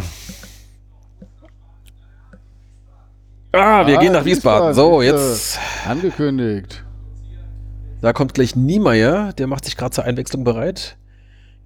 Ah, 3.54 3.86
wir 3.86 3.98
Ah, 3.98 4.00
gehen 4.00 4.12
nach 4.12 4.24
Wiesbaden. 4.24 4.74
So, 4.74 5.00
Wiesbaden, 5.00 5.20
jetzt. 5.30 5.58
Angekündigt. 5.86 6.84
Da 8.00 8.12
kommt 8.12 8.34
gleich 8.34 8.56
Niemeyer, 8.56 9.32
der 9.32 9.46
macht 9.46 9.64
sich 9.64 9.76
gerade 9.76 9.92
zur 9.92 10.04
Einwechslung 10.04 10.44
bereit. 10.44 10.96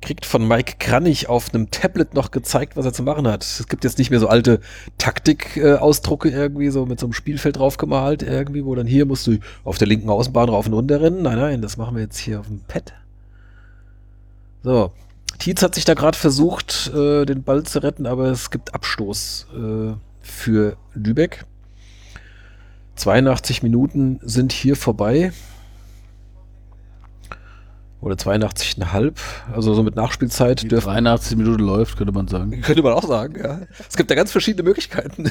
Kriegt 0.01 0.25
von 0.27 0.47
Mike 0.47 0.75
Kranich 0.79 1.29
auf 1.29 1.53
einem 1.53 1.73
Tablet 1.73 2.15
noch 2.15 2.31
gezeigt, 2.31 2.77
was 2.77 2.85
er 2.85 2.93
zu 2.93 3.03
machen 3.03 3.27
hat. 3.27 3.43
Es 3.43 3.67
gibt 3.67 3.83
jetzt 3.83 3.99
nicht 3.99 4.11
mehr 4.11 4.21
so 4.21 4.29
alte 4.29 4.61
Taktik-Ausdrucke 4.99 6.29
irgendwie, 6.29 6.69
so 6.71 6.87
mit 6.87 7.01
so 7.01 7.07
einem 7.07 7.13
Spielfeld 7.15 7.57
draufgemalt 7.57 8.23
irgendwie, 8.23 8.65
wo 8.65 8.77
dann 8.77 8.87
hier 8.87 9.07
musst 9.07 9.27
du 9.27 9.39
auf 9.65 9.79
der 9.79 9.89
linken 9.89 10.09
Außenbahn 10.09 10.49
rauf 10.51 10.67
und 10.67 10.75
runter 10.75 11.01
rennen. 11.01 11.23
Nein, 11.23 11.39
nein, 11.39 11.63
das 11.63 11.77
machen 11.77 11.97
wir 11.97 12.03
jetzt 12.03 12.19
hier 12.19 12.39
auf 12.39 12.47
dem 12.47 12.61
Pad. 12.69 12.93
So. 14.63 14.93
Tietz 15.41 15.63
hat 15.63 15.75
sich 15.75 15.85
da 15.85 15.95
gerade 15.95 16.17
versucht, 16.19 16.93
äh, 16.95 17.25
den 17.25 17.43
Ball 17.43 17.63
zu 17.65 17.83
retten, 17.83 18.07
aber 18.07 18.27
es 18.27 18.51
gibt 18.51 18.75
Abstoß 18.75 19.47
äh, 19.55 19.95
für 20.21 20.77
Lübeck. 20.95 21.45
82 22.99 23.63
Minuten 23.63 24.21
sind 24.23 24.53
hier 24.53 24.77
vorbei. 24.77 25.33
Oder 28.01 28.15
82,5. 28.15 29.13
Also 29.53 29.75
so 29.75 29.83
mit 29.83 29.97
Nachspielzeit 29.97 30.63
Die 30.63 30.69
dürfen 30.69 30.87
83 30.91 31.37
Minuten 31.37 31.63
läuft, 31.65 31.97
könnte 31.99 32.13
man 32.13 32.29
sagen. 32.29 32.61
könnte 32.61 32.83
man 32.83 32.93
auch 32.93 33.07
sagen, 33.07 33.35
ja. 33.43 33.61
Es 33.89 33.97
gibt 33.97 34.11
da 34.11 34.15
ganz 34.15 34.31
verschiedene 34.31 34.63
Möglichkeiten. 34.69 35.31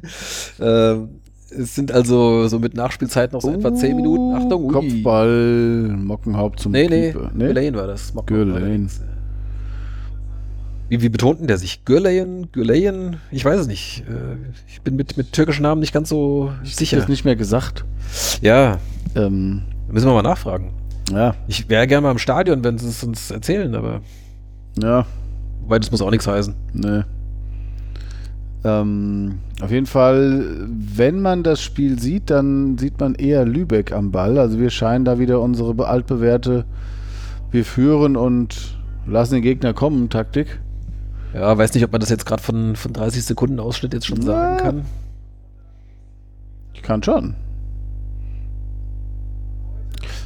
ähm, 0.60 1.08
es 1.50 1.74
sind 1.74 1.90
also 1.90 2.48
so 2.48 2.58
mit 2.58 2.74
Nachspielzeit 2.74 3.32
noch 3.32 3.40
so 3.40 3.50
etwa 3.50 3.74
10 3.74 3.96
Minuten. 3.96 4.34
Achtung, 4.34 4.64
ui. 4.64 4.72
Kopfball, 4.72 5.88
Mockenhaupt 5.98 6.60
zum 6.60 6.72
Nee, 6.72 6.86
nee, 6.88 7.12
Keeper. 7.12 7.30
Gürleyen 7.34 7.74
war 7.76 7.86
das. 7.86 8.12
Mock- 8.12 8.26
Gürleyen. 8.26 8.90
Wie, 10.92 11.00
wie 11.00 11.08
betonten 11.08 11.46
der 11.46 11.56
sich? 11.56 11.86
Gürleyen? 11.86 12.52
Gürleyen? 12.52 13.16
Ich 13.30 13.46
weiß 13.46 13.60
es 13.60 13.66
nicht. 13.66 14.04
Äh, 14.06 14.36
Ich 14.68 14.82
bin 14.82 14.94
mit, 14.94 15.16
mit 15.16 15.32
türkischen 15.32 15.62
Namen 15.62 15.80
nicht 15.80 15.94
ganz 15.94 16.10
so 16.10 16.52
Ich 16.64 16.76
sicher. 16.76 16.98
das 16.98 17.08
nicht 17.08 17.24
mehr 17.24 17.34
gesagt. 17.34 17.86
Ja, 18.42 18.76
Ähm, 19.14 19.62
müssen 19.90 20.06
wir 20.06 20.12
mal 20.12 20.20
nachfragen. 20.20 20.74
ja, 21.10 21.34
Ich 21.48 21.66
wäre 21.70 21.86
gerne 21.86 22.02
mal 22.02 22.10
im 22.10 22.18
Stadion, 22.18 22.62
wenn 22.62 22.76
sie 22.76 22.88
es 22.88 23.02
uns 23.02 23.30
erzählen, 23.30 23.74
aber 23.74 24.02
ja, 24.78 25.06
weil 25.66 25.80
das 25.80 25.90
muss 25.90 26.02
auch 26.02 26.10
nichts 26.10 26.26
heißen. 26.26 26.54
ne. 26.74 27.06
Ähm, 28.62 29.38
auf 29.62 29.70
jeden 29.70 29.86
Fall, 29.86 30.44
wenn 30.68 31.20
man 31.22 31.42
das 31.42 31.62
Spiel 31.62 31.98
sieht, 31.98 32.28
dann 32.28 32.76
sieht 32.76 33.00
man 33.00 33.14
eher 33.14 33.46
Lübeck 33.46 33.92
am 33.92 34.10
Ball. 34.12 34.36
Also 34.38 34.58
wir 34.58 34.68
scheinen 34.68 35.06
da 35.06 35.18
wieder 35.18 35.40
unsere 35.40 35.72
be- 35.72 35.88
altbewährte 35.88 36.66
wir 37.50 37.64
führen 37.64 38.16
und 38.16 38.76
lassen 39.06 39.34
den 39.36 39.42
Gegner 39.42 39.72
kommen 39.72 40.10
Taktik. 40.10 40.60
Ja, 41.34 41.56
weiß 41.56 41.74
nicht, 41.74 41.84
ob 41.84 41.92
man 41.92 42.00
das 42.00 42.10
jetzt 42.10 42.26
gerade 42.26 42.42
von, 42.42 42.76
von 42.76 42.92
30 42.92 43.24
Sekunden 43.24 43.58
Ausschnitt 43.58 43.94
jetzt 43.94 44.06
schon 44.06 44.20
sagen 44.22 44.56
Na. 44.56 44.62
kann. 44.62 44.84
Ich 46.74 46.82
kann 46.82 47.02
schon. 47.02 47.34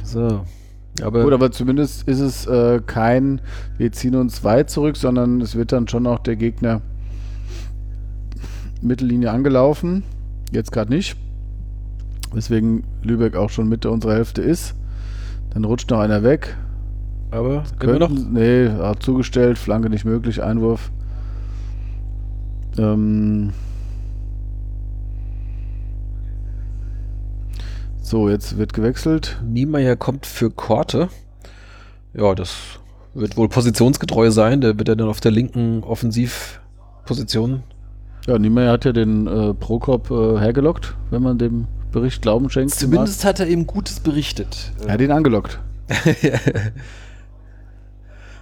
So. 0.03 0.45
Aber 1.01 1.23
Gut, 1.23 1.33
aber 1.33 1.51
zumindest 1.51 2.07
ist 2.07 2.19
es 2.19 2.47
äh, 2.47 2.81
kein, 2.85 3.39
wir 3.77 3.91
ziehen 3.91 4.15
uns 4.15 4.43
weit 4.43 4.69
zurück, 4.69 4.97
sondern 4.97 5.41
es 5.41 5.55
wird 5.55 5.71
dann 5.71 5.87
schon 5.87 6.07
auch 6.07 6.19
der 6.19 6.35
Gegner 6.35 6.81
Mittellinie 8.81 9.31
angelaufen. 9.31 10.03
Jetzt 10.51 10.71
gerade 10.71 10.91
nicht. 10.91 11.15
Weswegen 12.33 12.83
Lübeck 13.03 13.35
auch 13.35 13.49
schon 13.49 13.69
Mitte 13.69 13.91
unserer 13.91 14.13
Hälfte 14.13 14.41
ist. 14.41 14.75
Dann 15.51 15.65
rutscht 15.65 15.89
noch 15.91 15.99
einer 15.99 16.23
weg. 16.23 16.57
aber 17.31 17.63
können 17.79 17.93
wir 17.93 17.99
noch? 17.99 18.09
Nee, 18.09 18.69
zugestellt, 18.99 19.57
Flanke 19.57 19.89
nicht 19.89 20.05
möglich, 20.05 20.41
Einwurf. 20.41 20.91
Ähm 22.77 23.53
so, 28.01 28.29
jetzt 28.29 28.57
wird 28.57 28.73
gewechselt. 28.73 29.41
Niemeyer 29.45 29.95
kommt 29.95 30.25
für 30.25 30.49
Korte. 30.49 31.09
Ja, 32.13 32.33
das 32.35 32.55
wird 33.13 33.35
wohl 33.37 33.49
positionsgetreu 33.49 34.31
sein. 34.31 34.61
Der 34.61 34.77
wird 34.77 34.87
ja 34.87 34.95
dann 34.95 35.09
auf 35.09 35.19
der 35.19 35.31
linken 35.31 35.83
Offensivposition. 35.83 37.63
Ja, 38.27 38.37
Niemeyer 38.37 38.71
hat 38.71 38.85
ja 38.85 38.91
den 38.91 39.27
äh, 39.27 39.53
Prokop 39.53 40.11
äh, 40.11 40.39
hergelockt, 40.39 40.95
wenn 41.11 41.21
man 41.21 41.37
dem 41.37 41.67
Bericht 41.91 42.21
Glauben 42.21 42.49
schenkt. 42.49 42.75
Zumindest 42.75 43.23
hat 43.25 43.39
er 43.39 43.47
eben 43.47 43.65
Gutes 43.65 43.99
berichtet. 43.99 44.73
Er 44.85 44.93
hat 44.93 45.01
ihn 45.01 45.11
angelockt. 45.11 45.59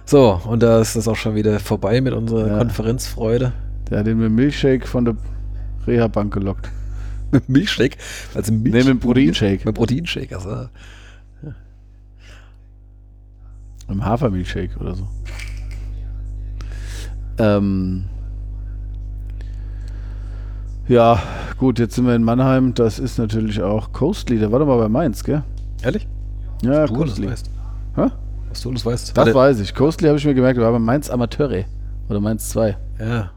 so, 0.04 0.40
und 0.46 0.62
da 0.62 0.80
ist 0.80 0.96
das 0.96 1.06
auch 1.06 1.14
schon 1.16 1.36
wieder 1.36 1.60
vorbei 1.60 2.00
mit 2.00 2.12
unserer 2.12 2.48
Ja. 2.48 2.58
Konferenzfreude. 2.58 3.52
Der 3.90 4.00
hat 4.00 4.06
ihn 4.08 4.18
mit 4.18 4.32
Milchshake 4.32 4.86
von 4.86 5.04
der 5.04 5.16
Reha-Bank 5.86 6.32
gelockt. 6.34 6.70
Mit 7.32 7.48
Milchshake. 7.48 7.96
Also 8.34 8.52
Milch 8.52 8.72
Nee, 8.72 8.84
mit 8.84 9.00
Proteinshake. 9.00 9.64
Mit 9.64 9.74
Proteinshake, 9.74 10.32
also. 10.36 10.68
Mit 11.42 11.54
dem 13.90 14.04
Hafermilchshake 14.04 14.76
oder 14.78 14.94
so. 14.94 15.08
Ähm. 17.38 18.04
Ja, 20.88 21.20
gut, 21.58 21.78
jetzt 21.80 21.96
sind 21.96 22.06
wir 22.06 22.14
in 22.14 22.22
Mannheim. 22.22 22.74
Das 22.74 22.98
ist 23.00 23.18
natürlich 23.18 23.60
auch 23.60 23.92
Coastly. 23.92 24.38
Der 24.38 24.52
war 24.52 24.60
doch 24.60 24.66
mal 24.66 24.78
bei 24.78 24.88
Mainz, 24.88 25.24
gell? 25.24 25.42
Ehrlich? 25.82 26.06
Ja, 26.62 26.86
Du 26.86 26.92
das 26.94 26.98
Coastly. 27.10 27.28
weißt. 27.30 27.50
Hä? 27.96 28.06
Was 28.48 28.60
du 28.62 28.72
das 28.72 28.86
weißt. 28.86 29.08
Das 29.10 29.16
Warte. 29.16 29.34
weiß 29.34 29.60
ich. 29.60 29.74
Coastly 29.74 30.06
habe 30.08 30.18
ich 30.18 30.24
mir 30.24 30.34
gemerkt, 30.34 30.60
war 30.60 30.70
bei 30.72 30.78
Mainz 30.78 31.10
Amateure. 31.10 31.64
Oder 32.08 32.20
Mainz 32.20 32.48
2. 32.50 32.76
Ja. 33.00 33.30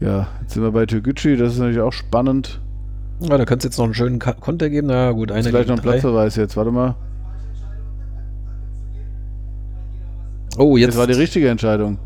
Ja, 0.00 0.28
jetzt 0.42 0.54
sind 0.54 0.62
wir 0.62 0.70
bei 0.70 0.86
Türkgücü, 0.86 1.36
das 1.36 1.54
ist 1.54 1.58
natürlich 1.58 1.80
auch 1.80 1.92
spannend. 1.92 2.60
Ja, 3.20 3.36
da 3.36 3.44
könnte 3.44 3.66
es 3.66 3.72
jetzt 3.72 3.78
noch 3.78 3.84
einen 3.84 3.94
schönen 3.94 4.18
Ka- 4.20 4.34
Konter 4.34 4.70
geben. 4.70 4.86
Na 4.86 5.10
gut, 5.10 5.32
einer 5.32 5.42
vielleicht 5.42 5.68
noch 5.68 5.76
ein. 5.76 5.82
Platzverweis 5.82 6.36
jetzt, 6.36 6.56
warte 6.56 6.70
mal. 6.70 6.94
Oh, 10.56 10.76
jetzt. 10.76 10.90
Das 10.90 10.96
war 10.98 11.06
die 11.06 11.14
richtige 11.14 11.48
Entscheidung. 11.48 11.98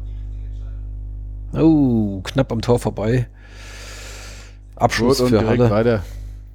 Oh, 1.55 2.21
knapp 2.23 2.51
am 2.53 2.61
Tor 2.63 2.79
vorbei. 2.79 3.29
Abschluss 4.77 5.19
Gut, 5.19 5.27
und 5.27 5.33
für 5.33 5.39
direkt 5.45 5.61
Halle. 5.61 5.71
weiter. 5.71 6.03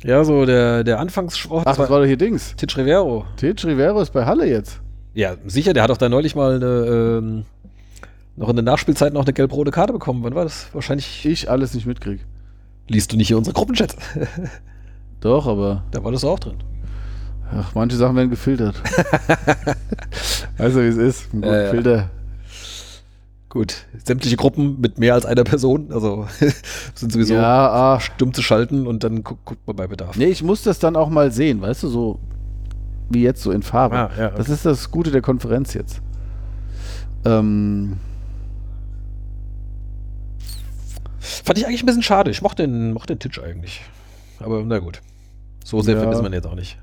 Ja, 0.04 0.24
so 0.24 0.46
der, 0.46 0.84
der 0.84 1.00
Anfangsschrott. 1.00 1.64
Ach, 1.66 1.76
das 1.76 1.90
war 1.90 2.00
doch 2.00 2.06
hier 2.06 2.18
Dings. 2.18 2.56
Titch 2.56 2.78
Rivero. 2.78 3.26
Tej 3.38 3.54
Rivero 3.64 4.02
ist 4.02 4.12
bei 4.12 4.26
Halle 4.26 4.48
jetzt. 4.48 4.82
Ja, 5.14 5.36
sicher, 5.46 5.74
der 5.74 5.84
hat 5.84 5.90
doch 5.90 5.98
da 5.98 6.10
neulich 6.10 6.36
mal 6.36 6.56
eine, 6.56 6.66
ähm, 6.66 7.46
noch 8.38 8.48
in 8.50 8.56
der 8.56 8.64
Nachspielzeit 8.64 9.14
noch 9.14 9.24
eine 9.26 9.34
gelb-rote 9.34 9.72
Karte 9.72 9.92
bekommen. 9.94 10.24
Wann 10.24 10.36
war 10.36 10.44
das? 10.46 10.68
Wahrscheinlich 10.74 11.26
Ich 11.26 11.50
alles 11.50 11.74
nicht 11.74 11.86
mitkrieg. 11.86 12.26
liest 12.88 13.12
du 13.12 13.18
nicht 13.18 13.28
hier 13.28 13.38
unsere 13.38 13.54
Gruppenchat. 13.54 13.96
Doch, 15.20 15.48
aber 15.48 15.84
da 15.92 16.04
war 16.04 16.12
das 16.12 16.24
auch 16.24 16.40
drin. 16.40 16.58
ach, 17.52 17.74
manche 17.76 17.98
Sachen 17.98 18.16
werden 18.16 18.30
gefiltert. 18.30 18.76
also 20.58 20.80
wie 20.82 20.86
es 20.88 20.98
ist. 20.98 21.34
Ein 21.34 21.42
guter 21.42 21.58
Ja, 21.58 21.64
ja. 21.66 21.70
Filter. 21.72 22.10
Gut, 23.50 23.86
sämtliche 24.04 24.36
Gruppen 24.36 24.80
mit 24.82 25.00
mehr 25.00 25.14
als 25.16 25.26
einer 25.26 25.44
Person, 25.46 25.88
also 25.92 26.28
sind 26.94 27.12
sowieso 27.12 27.34
Ja, 27.36 27.70
ah. 27.96 28.00
stumm 28.00 28.34
zu 28.34 28.42
schalten 28.44 28.86
und 28.86 29.04
dann 29.06 29.24
guckt 29.24 29.46
guckt 29.46 29.66
man 29.66 29.76
bei 29.78 29.88
Bedarf. 29.88 30.16
Nee, 30.18 30.26
ich 30.26 30.44
muss 30.44 30.64
das 30.64 30.80
dann 30.80 30.96
auch 30.96 31.10
mal 31.10 31.32
sehen, 31.32 31.62
weißt 31.62 31.84
du, 31.84 31.88
so 31.88 32.20
wie 33.10 33.24
jetzt 33.24 33.42
so 33.42 33.52
in 33.52 33.64
Farbe. 33.64 33.96
Ah, 33.98 34.12
ja, 34.18 34.30
Das 34.32 34.42
okay. 34.48 34.52
ist 34.54 34.66
das 34.66 34.92
Gute 34.92 35.12
der 35.12 35.22
Konferenz 35.22 35.74
jetzt. 35.74 36.02
Ähm, 37.26 37.98
Fand 41.44 41.58
ich 41.58 41.66
eigentlich 41.68 41.84
ein 41.84 41.86
bisschen 41.86 42.04
schade. 42.04 42.32
Ich 42.32 42.42
mochte 42.42 42.64
den, 42.64 42.94
mochte 42.94 43.16
den 43.16 43.20
Titch 43.20 43.40
eigentlich. 43.40 43.82
Aber 44.40 44.64
na 44.64 44.80
gut. 44.80 45.02
So 45.64 45.82
sehr 45.82 45.96
Ja. 45.98 46.10
wir 46.12 46.26
ihn 46.26 46.34
jetzt 46.34 46.48
auch 46.48 46.56
nicht. 46.56 46.78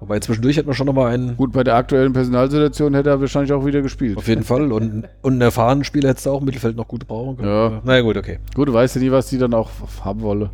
Wobei 0.00 0.20
zwischendurch 0.20 0.56
hätten 0.56 0.68
wir 0.68 0.74
schon 0.74 0.86
nochmal 0.86 1.12
einen, 1.12 1.36
gut, 1.36 1.52
bei 1.52 1.64
der 1.64 1.74
aktuellen 1.74 2.12
Personalsituation 2.12 2.94
hätte 2.94 3.10
er 3.10 3.20
wahrscheinlich 3.20 3.52
auch 3.52 3.66
wieder 3.66 3.82
gespielt. 3.82 4.16
auf 4.16 4.28
jeden 4.28 4.44
Fall. 4.44 4.70
Und, 4.72 5.08
und 5.22 5.32
einen 5.32 5.40
erfahrenen 5.40 5.82
Spieler 5.82 6.10
hättest 6.10 6.26
du 6.26 6.30
auch 6.30 6.38
im 6.38 6.44
Mittelfeld 6.44 6.76
noch 6.76 6.86
gut 6.86 7.08
brauchen 7.08 7.36
können. 7.36 7.48
Ja. 7.48 7.82
Na 7.84 7.96
ja, 7.96 8.02
gut, 8.02 8.16
okay. 8.16 8.38
Gut, 8.54 8.68
du 8.68 8.72
weißt 8.72 8.94
ja 8.94 9.00
nie, 9.02 9.10
was 9.10 9.28
die 9.28 9.38
dann 9.38 9.54
auch 9.54 9.70
haben 10.04 10.20
wolle. 10.20 10.50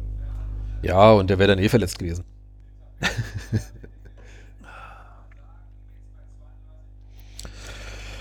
Ja, 0.83 1.13
und 1.13 1.29
der 1.29 1.39
wäre 1.39 1.49
dann 1.55 1.59
eh 1.63 1.69
verletzt 1.69 1.99
gewesen. 1.99 2.25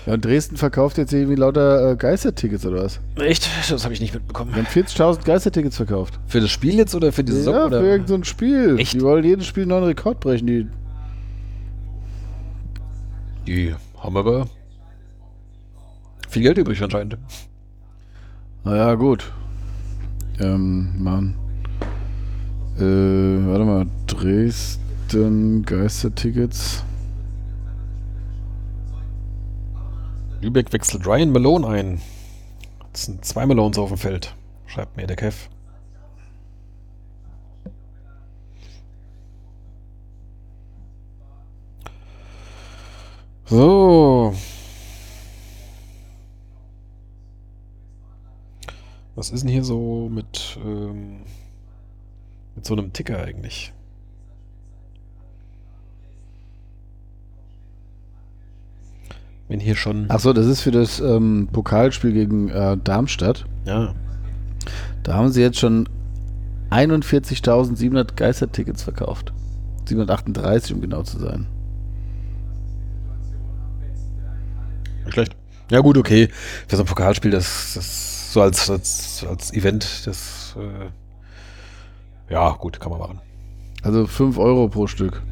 Ja, 0.06 0.14
und 0.14 0.24
Dresden 0.24 0.56
verkauft 0.56 0.98
jetzt 0.98 1.12
irgendwie 1.14 1.36
lauter 1.36 1.92
äh, 1.92 1.96
Geistertickets 1.96 2.66
oder 2.66 2.84
was? 2.84 3.00
Echt? 3.16 3.48
Das 3.70 3.84
habe 3.84 3.94
ich 3.94 4.00
nicht 4.00 4.12
mitbekommen. 4.12 4.52
Die 4.54 4.58
haben 4.60 4.66
40.000 4.66 5.24
Geistertickets 5.24 5.76
verkauft. 5.76 6.18
Für 6.26 6.40
das 6.40 6.50
Spiel 6.50 6.74
jetzt 6.74 6.94
oder 6.94 7.10
für 7.10 7.24
die 7.24 7.32
Saison? 7.32 7.54
ja, 7.54 7.66
oder? 7.66 7.80
für 7.80 7.86
irgendein 7.86 8.08
so 8.08 8.14
ein 8.14 8.24
Spiel. 8.24 8.78
Echt? 8.78 8.92
Die 8.92 9.00
wollen 9.00 9.24
jedes 9.24 9.46
Spiel 9.46 9.62
einen 9.62 9.70
neuen 9.70 9.84
Rekord 9.84 10.20
brechen. 10.20 10.46
Die, 10.46 10.66
Die 13.46 13.74
haben 13.98 14.16
aber 14.16 14.46
viel 16.28 16.42
Geld 16.42 16.58
übrig 16.58 16.82
anscheinend. 16.82 17.16
naja, 18.64 18.94
gut. 18.94 19.32
Ähm, 20.40 20.92
Mann. 20.98 21.34
Äh, 22.76 22.80
warte 23.48 23.64
mal. 23.64 23.86
Dresden 24.06 25.62
Geistertickets. 25.64 26.82
Lübeck 30.44 30.74
wechselt 30.74 31.06
Ryan 31.06 31.32
Malone 31.32 31.66
ein. 31.66 32.02
Es 32.92 33.04
sind 33.06 33.24
zwei 33.24 33.46
Malones 33.46 33.78
auf 33.78 33.88
dem 33.88 33.96
Feld, 33.96 34.36
schreibt 34.66 34.94
mir 34.94 35.06
der 35.06 35.16
Kev. 35.16 35.48
So. 43.46 44.34
Was 49.14 49.30
ist 49.30 49.44
denn 49.44 49.50
hier 49.50 49.64
so 49.64 50.10
mit, 50.10 50.58
ähm, 50.62 51.22
mit 52.54 52.66
so 52.66 52.74
einem 52.74 52.92
Ticker 52.92 53.22
eigentlich? 53.22 53.72
Wenn 59.48 59.60
hier 59.60 59.76
schon. 59.76 60.10
Achso, 60.10 60.32
das 60.32 60.46
ist 60.46 60.62
für 60.62 60.70
das 60.70 61.00
ähm, 61.00 61.48
Pokalspiel 61.52 62.12
gegen 62.12 62.48
äh, 62.48 62.76
Darmstadt. 62.82 63.44
Ja. 63.66 63.94
Da 65.02 65.14
haben 65.14 65.30
sie 65.30 65.42
jetzt 65.42 65.58
schon 65.58 65.88
41.700 66.70 68.14
Geistertickets 68.16 68.82
verkauft. 68.82 69.32
738, 69.86 70.74
um 70.74 70.80
genau 70.80 71.02
zu 71.02 71.18
sein. 71.18 71.46
Nicht 75.04 75.12
schlecht. 75.12 75.36
Ja, 75.70 75.80
gut, 75.80 75.98
okay. 75.98 76.28
Für 76.66 76.76
so 76.76 76.82
ein 76.82 76.86
Pokalspiel, 76.86 77.30
das, 77.30 77.74
das 77.74 78.32
so 78.32 78.40
als, 78.40 78.70
als, 78.70 79.24
als 79.28 79.52
Event, 79.52 80.06
das. 80.06 80.56
Äh, 80.58 82.32
ja, 82.32 82.50
gut, 82.52 82.80
kann 82.80 82.90
man 82.90 83.00
machen. 83.00 83.20
Also 83.82 84.06
5 84.06 84.38
Euro 84.38 84.68
pro 84.68 84.86
Stück. 84.86 85.22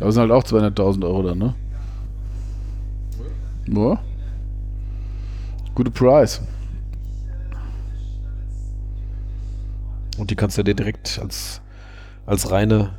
Aber 0.00 0.08
es 0.08 0.14
sind 0.14 0.22
halt 0.22 0.32
auch 0.32 0.44
200.000 0.44 1.04
Euro 1.04 1.22
dann, 1.22 1.38
ne? 1.38 1.54
Ja. 3.68 3.98
Gute 5.74 5.90
Price. 5.90 6.40
Und 10.18 10.30
die 10.30 10.36
kannst 10.36 10.56
du 10.56 10.62
dir 10.62 10.74
direkt 10.74 11.18
als, 11.22 11.60
als 12.24 12.50
reine 12.50 12.94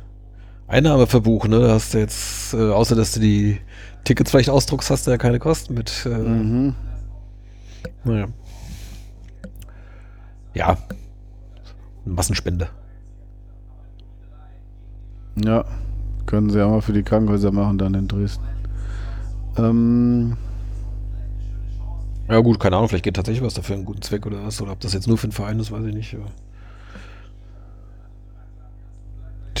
Einnahme 0.68 1.06
verbuchen, 1.06 1.50
ne? 1.50 1.60
Da 1.60 1.72
hast 1.74 1.94
du 1.94 1.98
jetzt, 1.98 2.54
äh, 2.54 2.70
außer 2.70 2.94
dass 2.94 3.12
du 3.12 3.20
die 3.20 3.58
Tickets 4.04 4.30
vielleicht 4.30 4.50
ausdruckst, 4.50 4.90
hast 4.90 5.06
du 5.06 5.10
ja 5.10 5.18
keine 5.18 5.38
Kosten 5.38 5.74
mit. 5.74 6.06
Äh, 6.06 6.10
Mhm. 6.10 6.74
Naja. 8.04 8.28
Ja. 10.54 10.76
Massenspende. 12.04 12.68
Ja. 15.44 15.64
Können 16.26 16.50
sie 16.50 16.62
auch 16.64 16.70
mal 16.70 16.82
für 16.82 16.92
die 16.92 17.02
Krankenhäuser 17.02 17.50
machen 17.50 17.78
dann 17.78 17.94
in 17.94 18.06
Dresden. 18.06 18.44
Ähm, 19.56 20.36
Ja, 22.28 22.40
gut, 22.40 22.60
keine 22.60 22.76
Ahnung, 22.76 22.88
vielleicht 22.88 23.04
geht 23.04 23.16
tatsächlich 23.16 23.42
was 23.44 23.54
dafür 23.54 23.76
einen 23.76 23.84
guten 23.84 24.02
Zweck 24.02 24.26
oder 24.26 24.44
was. 24.44 24.60
Oder 24.60 24.72
ob 24.72 24.80
das 24.80 24.92
jetzt 24.92 25.08
nur 25.08 25.16
für 25.16 25.28
den 25.28 25.32
Verein 25.32 25.58
ist, 25.58 25.72
weiß 25.72 25.84
ich 25.84 25.94
nicht. 25.94 26.16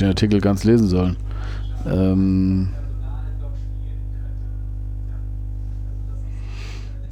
den 0.00 0.08
Artikel 0.08 0.40
ganz 0.40 0.64
lesen 0.64 0.88
sollen. 0.88 1.16
Ähm, 1.86 2.68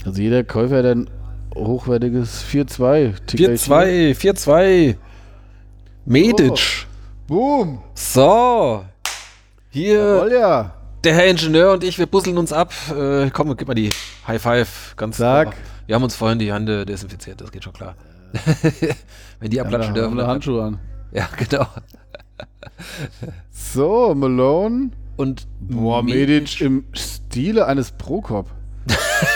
also 0.05 0.21
jeder 0.21 0.45
Käufer 0.45 0.79
hat 0.79 0.87
ein 0.87 1.11
hochwertiges 1.55 2.45
4-2. 2.45 3.15
Ticker 3.27 3.53
4-2, 3.53 4.15
4-2. 4.15 4.97
Medic. 6.05 6.87
Boom! 7.27 7.81
So. 7.95 8.85
Hier, 9.71 9.99
Jawohl, 9.99 10.33
ja. 10.33 10.76
Der 11.07 11.15
Herr 11.15 11.27
Ingenieur 11.27 11.73
und 11.73 11.85
ich, 11.85 11.99
wir 11.99 12.07
busseln 12.07 12.37
uns 12.37 12.53
ab. 12.53 12.73
Äh, 12.95 13.31
komm, 13.31 13.57
gib 13.57 13.69
mal 13.69 13.75
die 13.75 13.91
High 14.27 14.43
Five. 14.43 14.95
Ganz 14.97 15.17
Sag. 15.17 15.53
klar. 15.53 15.63
Wir 15.87 15.95
haben 15.95 16.03
uns 16.03 16.17
vorhin 16.17 16.39
die 16.39 16.53
Hände 16.53 16.85
desinfiziert, 16.85 17.41
das 17.41 17.53
geht 17.53 17.63
schon 17.65 17.73
klar. 17.73 17.95
Wenn 19.41 19.51
die 19.51 19.57
Ja, 19.59 19.63
abklatschen 19.63 19.91
haben 19.91 19.95
dürfen. 19.95 20.17
wir 20.17 20.23
dann- 20.23 20.31
Handschuhe 20.31 20.63
an. 20.65 20.79
Ja, 21.13 21.29
genau. 21.39 21.67
So, 23.51 24.15
Malone. 24.15 24.91
Und 25.17 25.47
Boah, 25.61 26.03
Medic 26.03 26.61
im 26.61 26.85
Stile 26.93 27.67
eines 27.67 27.93
Prokop. 27.93 28.51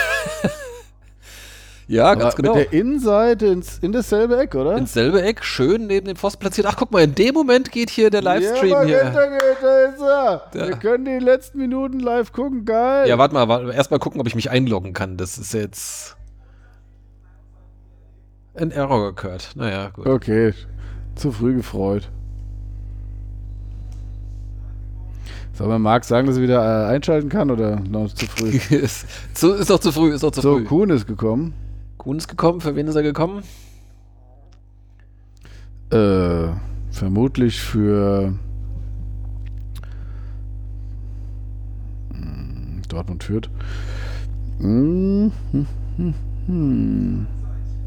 Ja, 1.87 2.15
ganz 2.15 2.35
genau. 2.35 2.55
Mit 2.55 2.71
der 2.71 2.79
Innenseite 2.79 3.47
ins, 3.47 3.79
in 3.79 3.91
dasselbe 3.91 4.37
Eck, 4.37 4.55
oder? 4.55 4.77
Ins 4.77 4.93
selbe 4.93 5.21
Eck, 5.21 5.43
schön 5.43 5.87
neben 5.87 6.07
dem 6.07 6.15
Pfosten 6.15 6.39
platziert. 6.39 6.67
Ach, 6.67 6.75
guck 6.77 6.91
mal, 6.91 7.03
in 7.03 7.15
dem 7.15 7.33
Moment 7.33 7.71
geht 7.71 7.89
hier 7.89 8.09
der 8.09 8.21
Livestream 8.21 8.71
ja, 8.71 8.83
hier. 8.83 8.97
Magenta 9.03 9.25
geht, 9.25 9.57
da 9.61 9.81
ist 9.85 10.01
er. 10.01 10.41
Ja. 10.53 10.67
Wir 10.67 10.77
können 10.77 11.05
die 11.05 11.19
letzten 11.19 11.57
Minuten 11.57 11.99
live 11.99 12.31
gucken, 12.31 12.65
geil. 12.65 13.09
Ja, 13.09 13.17
warte 13.17 13.33
mal, 13.33 13.47
warte, 13.47 13.73
erst 13.73 13.91
mal 13.91 13.99
gucken, 13.99 14.21
ob 14.21 14.27
ich 14.27 14.35
mich 14.35 14.49
einloggen 14.49 14.93
kann. 14.93 15.17
Das 15.17 15.37
ist 15.37 15.53
jetzt 15.53 16.15
ein 18.55 18.71
Error 18.71 19.13
gehört. 19.13 19.51
Naja, 19.55 19.89
gut. 19.89 20.07
Okay, 20.07 20.53
zu 21.15 21.31
früh 21.31 21.55
gefreut. 21.55 22.09
Soll 25.53 25.67
man 25.67 25.81
Marc 25.81 26.05
sagen, 26.05 26.27
dass 26.27 26.37
er 26.37 26.43
wieder 26.43 26.87
äh, 26.87 26.93
einschalten 26.93 27.29
kann 27.29 27.51
oder 27.51 27.79
noch 27.81 28.11
zu 28.13 28.25
früh? 28.25 28.47
ist, 28.75 29.05
zu, 29.33 29.53
ist 29.53 29.67
zu 29.67 29.91
früh, 29.91 30.13
ist 30.13 30.23
doch 30.23 30.31
zu 30.31 30.41
so, 30.41 30.57
früh. 30.57 30.63
Kuhn 30.63 30.89
ist 30.89 31.05
gekommen. 31.05 31.53
Kuhn 32.01 32.17
ist 32.17 32.27
gekommen, 32.27 32.61
für 32.61 32.75
wen 32.75 32.87
ist 32.87 32.95
er 32.95 33.03
gekommen? 33.03 33.43
Äh, 35.91 36.47
vermutlich 36.89 37.61
für 37.61 38.33
Hm, 42.11 42.81
Dortmund 42.89 43.23
führt. 43.23 43.51
Hm, 44.57 45.31
hm, 45.51 45.67
hm, 45.97 46.13
hm. 46.47 47.27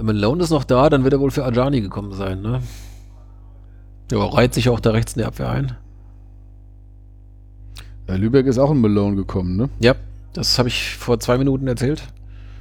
Malone 0.00 0.44
ist 0.44 0.50
noch 0.50 0.62
da, 0.62 0.88
dann 0.88 1.02
wird 1.02 1.14
er 1.14 1.18
wohl 1.18 1.32
für 1.32 1.44
Ajani 1.44 1.80
gekommen 1.80 2.12
sein, 2.12 2.40
ne? 2.40 2.62
Ja, 4.12 4.24
reiht 4.26 4.54
sich 4.54 4.68
auch 4.68 4.78
da 4.78 4.92
rechts 4.92 5.14
in 5.14 5.22
die 5.22 5.26
Abwehr 5.26 5.50
ein. 5.50 5.72
Äh, 8.06 8.14
Lübeck 8.14 8.46
ist 8.46 8.58
auch 8.58 8.70
in 8.70 8.80
Malone 8.80 9.16
gekommen, 9.16 9.56
ne? 9.56 9.70
Ja, 9.80 9.96
das 10.34 10.56
habe 10.60 10.68
ich 10.68 10.94
vor 10.94 11.18
zwei 11.18 11.36
Minuten 11.36 11.66
erzählt. 11.66 12.06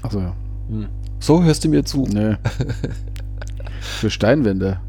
Achso, 0.02 0.20
ja. 0.20 0.34
Hm. 0.70 0.88
So, 1.20 1.44
hörst 1.44 1.64
du 1.64 1.70
mir 1.70 1.86
zu? 1.86 2.04
Nee. 2.04 2.36
Für 3.82 4.10
Steinwände. 4.10 4.80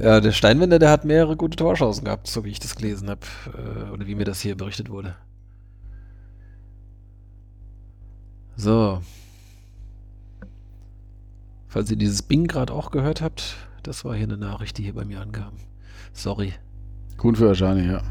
Ja, 0.00 0.20
der 0.20 0.32
Steinwender, 0.32 0.78
der 0.78 0.90
hat 0.90 1.04
mehrere 1.04 1.36
gute 1.36 1.56
Torchancen 1.56 2.04
gehabt, 2.04 2.26
so 2.26 2.44
wie 2.44 2.50
ich 2.50 2.58
das 2.58 2.74
gelesen 2.74 3.08
habe. 3.08 3.20
Äh, 3.46 3.90
oder 3.90 4.06
wie 4.06 4.14
mir 4.14 4.24
das 4.24 4.40
hier 4.40 4.56
berichtet 4.56 4.90
wurde. 4.90 5.14
So. 8.56 9.00
Falls 11.68 11.90
ihr 11.90 11.96
dieses 11.96 12.22
Bing 12.22 12.46
gerade 12.46 12.72
auch 12.72 12.90
gehört 12.90 13.20
habt, 13.20 13.56
das 13.82 14.04
war 14.04 14.14
hier 14.14 14.24
eine 14.24 14.36
Nachricht, 14.36 14.78
die 14.78 14.84
hier 14.84 14.94
bei 14.94 15.04
mir 15.04 15.20
ankam. 15.20 15.54
Sorry. 16.12 16.54
Gut 17.16 17.38
für 17.38 17.50
Ajani, 17.50 17.86
ja. 17.86 17.92
Ja. 17.92 18.02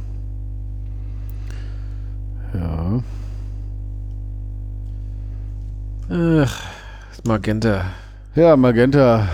Ach, 6.10 6.62
Magenta. 7.24 7.86
Ja, 8.36 8.58
Magenta. 8.58 9.28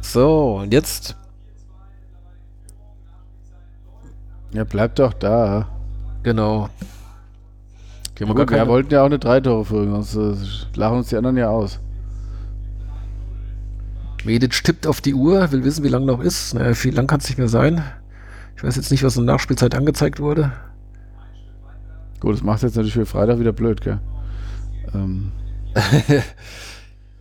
So, 0.00 0.58
und 0.62 0.72
jetzt. 0.72 1.16
Ja, 4.52 4.64
bleibt 4.64 4.98
doch 4.98 5.12
da. 5.12 5.68
Genau. 6.22 6.68
Okay, 8.10 8.26
wir 8.26 8.34
Gut, 8.34 8.50
wir 8.50 8.66
wollten 8.68 8.92
ja 8.92 9.02
auch 9.02 9.06
eine 9.06 9.18
Drei-Tore-Führung, 9.18 10.02
sonst 10.02 10.74
äh, 10.74 10.78
lachen 10.78 10.98
uns 10.98 11.08
die 11.08 11.16
anderen 11.16 11.36
ja 11.36 11.48
aus. 11.48 11.80
Medic 14.24 14.62
tippt 14.62 14.86
auf 14.86 15.00
die 15.00 15.14
Uhr, 15.14 15.50
will 15.52 15.64
wissen, 15.64 15.84
wie 15.84 15.88
lang 15.88 16.04
noch 16.04 16.20
ist. 16.20 16.54
Naja, 16.54 16.74
viel 16.74 16.94
lang 16.94 17.06
kann 17.06 17.20
es 17.20 17.28
nicht 17.28 17.38
mehr 17.38 17.48
sein. 17.48 17.82
Ich 18.56 18.62
weiß 18.62 18.76
jetzt 18.76 18.90
nicht, 18.90 19.02
was 19.02 19.16
in 19.16 19.26
der 19.26 19.34
Nachspielzeit 19.34 19.74
angezeigt 19.74 20.20
wurde. 20.20 20.52
Gut, 22.20 22.34
das 22.34 22.42
macht 22.42 22.62
jetzt 22.62 22.76
natürlich 22.76 22.94
für 22.94 23.06
Freitag 23.06 23.40
wieder 23.40 23.52
blöd, 23.52 23.80
gell? 23.80 23.98
Ähm. 24.94 25.32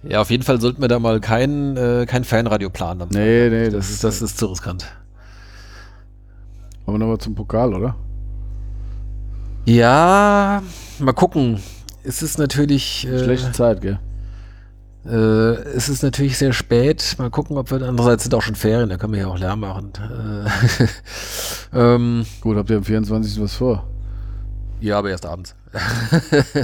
ja, 0.04 0.22
auf 0.22 0.30
jeden 0.30 0.44
Fall 0.44 0.60
sollten 0.60 0.82
wir 0.82 0.90
da 0.90 1.00
mal 1.00 1.22
kein, 1.22 1.78
äh, 1.78 2.06
kein 2.06 2.26
Fanradio 2.26 2.70
planen. 2.70 3.08
Nee, 3.12 3.50
nee, 3.50 3.70
das, 3.70 3.88
das, 3.88 3.90
ist, 3.92 4.04
das 4.04 4.22
ist 4.22 4.38
zu 4.38 4.48
riskant. 4.48 4.86
Kommen 6.86 7.00
wir 7.00 7.06
nochmal 7.06 7.20
zum 7.20 7.36
Pokal, 7.36 7.74
oder? 7.74 7.96
Ja, 9.66 10.64
mal 11.00 11.14
gucken. 11.14 11.60
Es 12.04 12.22
ist 12.22 12.38
natürlich. 12.38 13.08
Äh, 13.08 13.24
Schlechte 13.24 13.52
Zeit, 13.52 13.82
gell? 13.82 14.00
Äh, 15.06 15.62
es 15.76 15.88
ist 15.88 16.04
natürlich 16.04 16.38
sehr 16.38 16.52
spät. 16.52 17.16
Mal 17.20 17.30
gucken, 17.30 17.58
ob 17.58 17.72
wir. 17.72 17.82
Andererseits 17.82 18.24
sind 18.24 18.34
auch 18.36 18.42
schon 18.42 18.56
Ferien, 18.56 18.90
da 18.90 18.98
können 18.98 19.14
wir 19.14 19.22
ja 19.22 19.28
auch 19.28 19.38
Lärm 19.38 19.62
machen. 19.62 19.94
Äh, 19.98 20.88
ähm, 21.78 22.26
Gut, 22.42 22.58
habt 22.58 22.70
ihr 22.70 22.78
am 22.78 22.84
24. 22.84 23.42
was 23.42 23.54
vor? 23.56 23.88
Ja, 24.82 24.98
aber 24.98 25.10
erst 25.10 25.26
abends. 25.26 25.56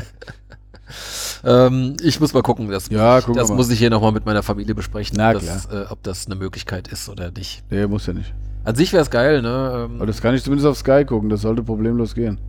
ähm, 1.43 1.95
ich 2.01 2.19
muss 2.19 2.33
mal 2.33 2.43
gucken. 2.43 2.69
Das, 2.69 2.89
ja, 2.89 3.21
guck 3.21 3.35
das 3.35 3.49
muss 3.49 3.69
ich 3.69 3.79
hier 3.79 3.89
nochmal 3.89 4.11
mit 4.11 4.25
meiner 4.25 4.43
Familie 4.43 4.75
besprechen, 4.75 5.15
Na, 5.17 5.31
ob, 5.31 5.41
das, 5.41 5.65
äh, 5.65 5.85
ob 5.89 6.03
das 6.03 6.25
eine 6.25 6.35
Möglichkeit 6.35 6.87
ist 6.87 7.09
oder 7.09 7.31
nicht. 7.31 7.63
Nee, 7.69 7.87
muss 7.87 8.05
ja 8.05 8.13
nicht. 8.13 8.33
An 8.63 8.75
sich 8.75 8.93
wäre 8.93 9.03
es 9.03 9.09
geil, 9.09 9.41
ne? 9.41 9.87
Ähm, 9.89 9.97
aber 9.97 10.07
das 10.07 10.21
kann 10.21 10.33
ich 10.33 10.43
zumindest 10.43 10.67
auf 10.67 10.77
Sky 10.77 11.05
gucken, 11.05 11.29
das 11.29 11.41
sollte 11.41 11.61
problemlos 11.61 12.15
gehen. 12.15 12.39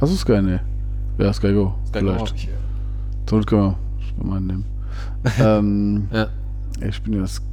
Hast 0.00 0.12
du 0.12 0.16
Sky? 0.16 0.42
Nee. 0.42 0.60
Ja, 1.18 1.32
Sky 1.32 1.52
Go. 1.52 1.74
Sky 1.88 1.98
Vielleicht. 1.98 2.30
Go 2.30 2.34
ich, 2.34 2.44
ja. 2.44 2.50
Zur 3.26 3.44
können 3.44 3.76
wir 4.16 4.24
mal 4.24 4.40
nehmen. 4.40 4.64
ähm, 5.38 6.08
ja. 6.10 6.28
Ich 6.80 7.00
bin 7.02 7.12
ja 7.12 7.26
Sky 7.26 7.51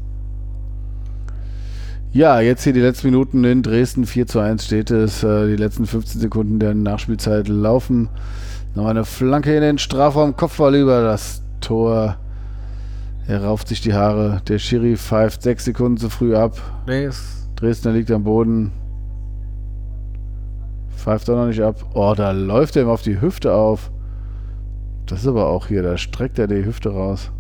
ja, 2.12 2.40
jetzt 2.40 2.64
hier 2.64 2.74
die 2.74 2.80
letzten 2.80 3.08
Minuten 3.08 3.44
in 3.44 3.62
Dresden. 3.62 4.06
4 4.06 4.28
zu 4.28 4.40
1 4.40 4.66
steht 4.66 4.92
es. 4.92 5.24
Äh, 5.24 5.48
die 5.48 5.56
letzten 5.56 5.86
15 5.86 6.20
Sekunden 6.20 6.60
der 6.60 6.74
Nachspielzeit 6.74 7.48
laufen. 7.48 8.10
Nochmal 8.74 8.92
eine 8.92 9.06
Flanke 9.06 9.56
in 9.56 9.62
den 9.62 9.78
Strafraum. 9.78 10.36
Kopfball 10.36 10.76
über 10.76 11.04
das 11.04 11.44
Tor. 11.62 12.18
Er 13.28 13.44
rauft 13.44 13.68
sich 13.68 13.82
die 13.82 13.94
Haare. 13.94 14.42
Der 14.48 14.58
Schiri 14.58 14.98
pfeift 14.98 15.44
6 15.44 15.66
Sekunden 15.66 15.98
zu 15.98 16.10
früh 16.10 16.36
ab. 16.36 16.60
Nee, 16.88 17.10
Dresdner 17.56 17.92
liegt 17.92 18.10
am 18.10 18.24
Boden. 18.24 18.72
Pfeift 20.96 21.30
auch 21.30 21.36
noch 21.36 21.48
nicht 21.48 21.62
ab. 21.62 21.76
Oh, 21.94 22.14
da 22.18 22.32
läuft 22.32 22.76
er 22.76 22.84
ihm 22.84 22.90
auf 22.90 23.04
die 23.04 23.22
Hüfte 23.22 23.54
auf. 23.54 23.92
Das 25.06 25.22
ist 25.22 25.28
aber 25.28 25.48
auch 25.48 25.68
hier. 25.68 25.84
Da 25.84 25.98
streckt 25.98 26.40
er 26.40 26.48
die 26.48 26.66
Hüfte 26.66 26.90
raus. 26.90 27.32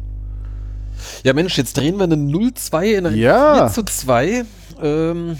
Ja, 1.23 1.33
Mensch, 1.33 1.57
jetzt 1.57 1.77
drehen 1.77 1.97
wir 1.97 2.03
eine 2.03 2.15
0-2 2.15 2.83
in 2.83 3.05
ein 3.05 3.15
ja. 3.15 3.67
4 3.67 3.73
zu 3.73 3.83
2. 3.83 4.45
Ähm, 4.81 5.37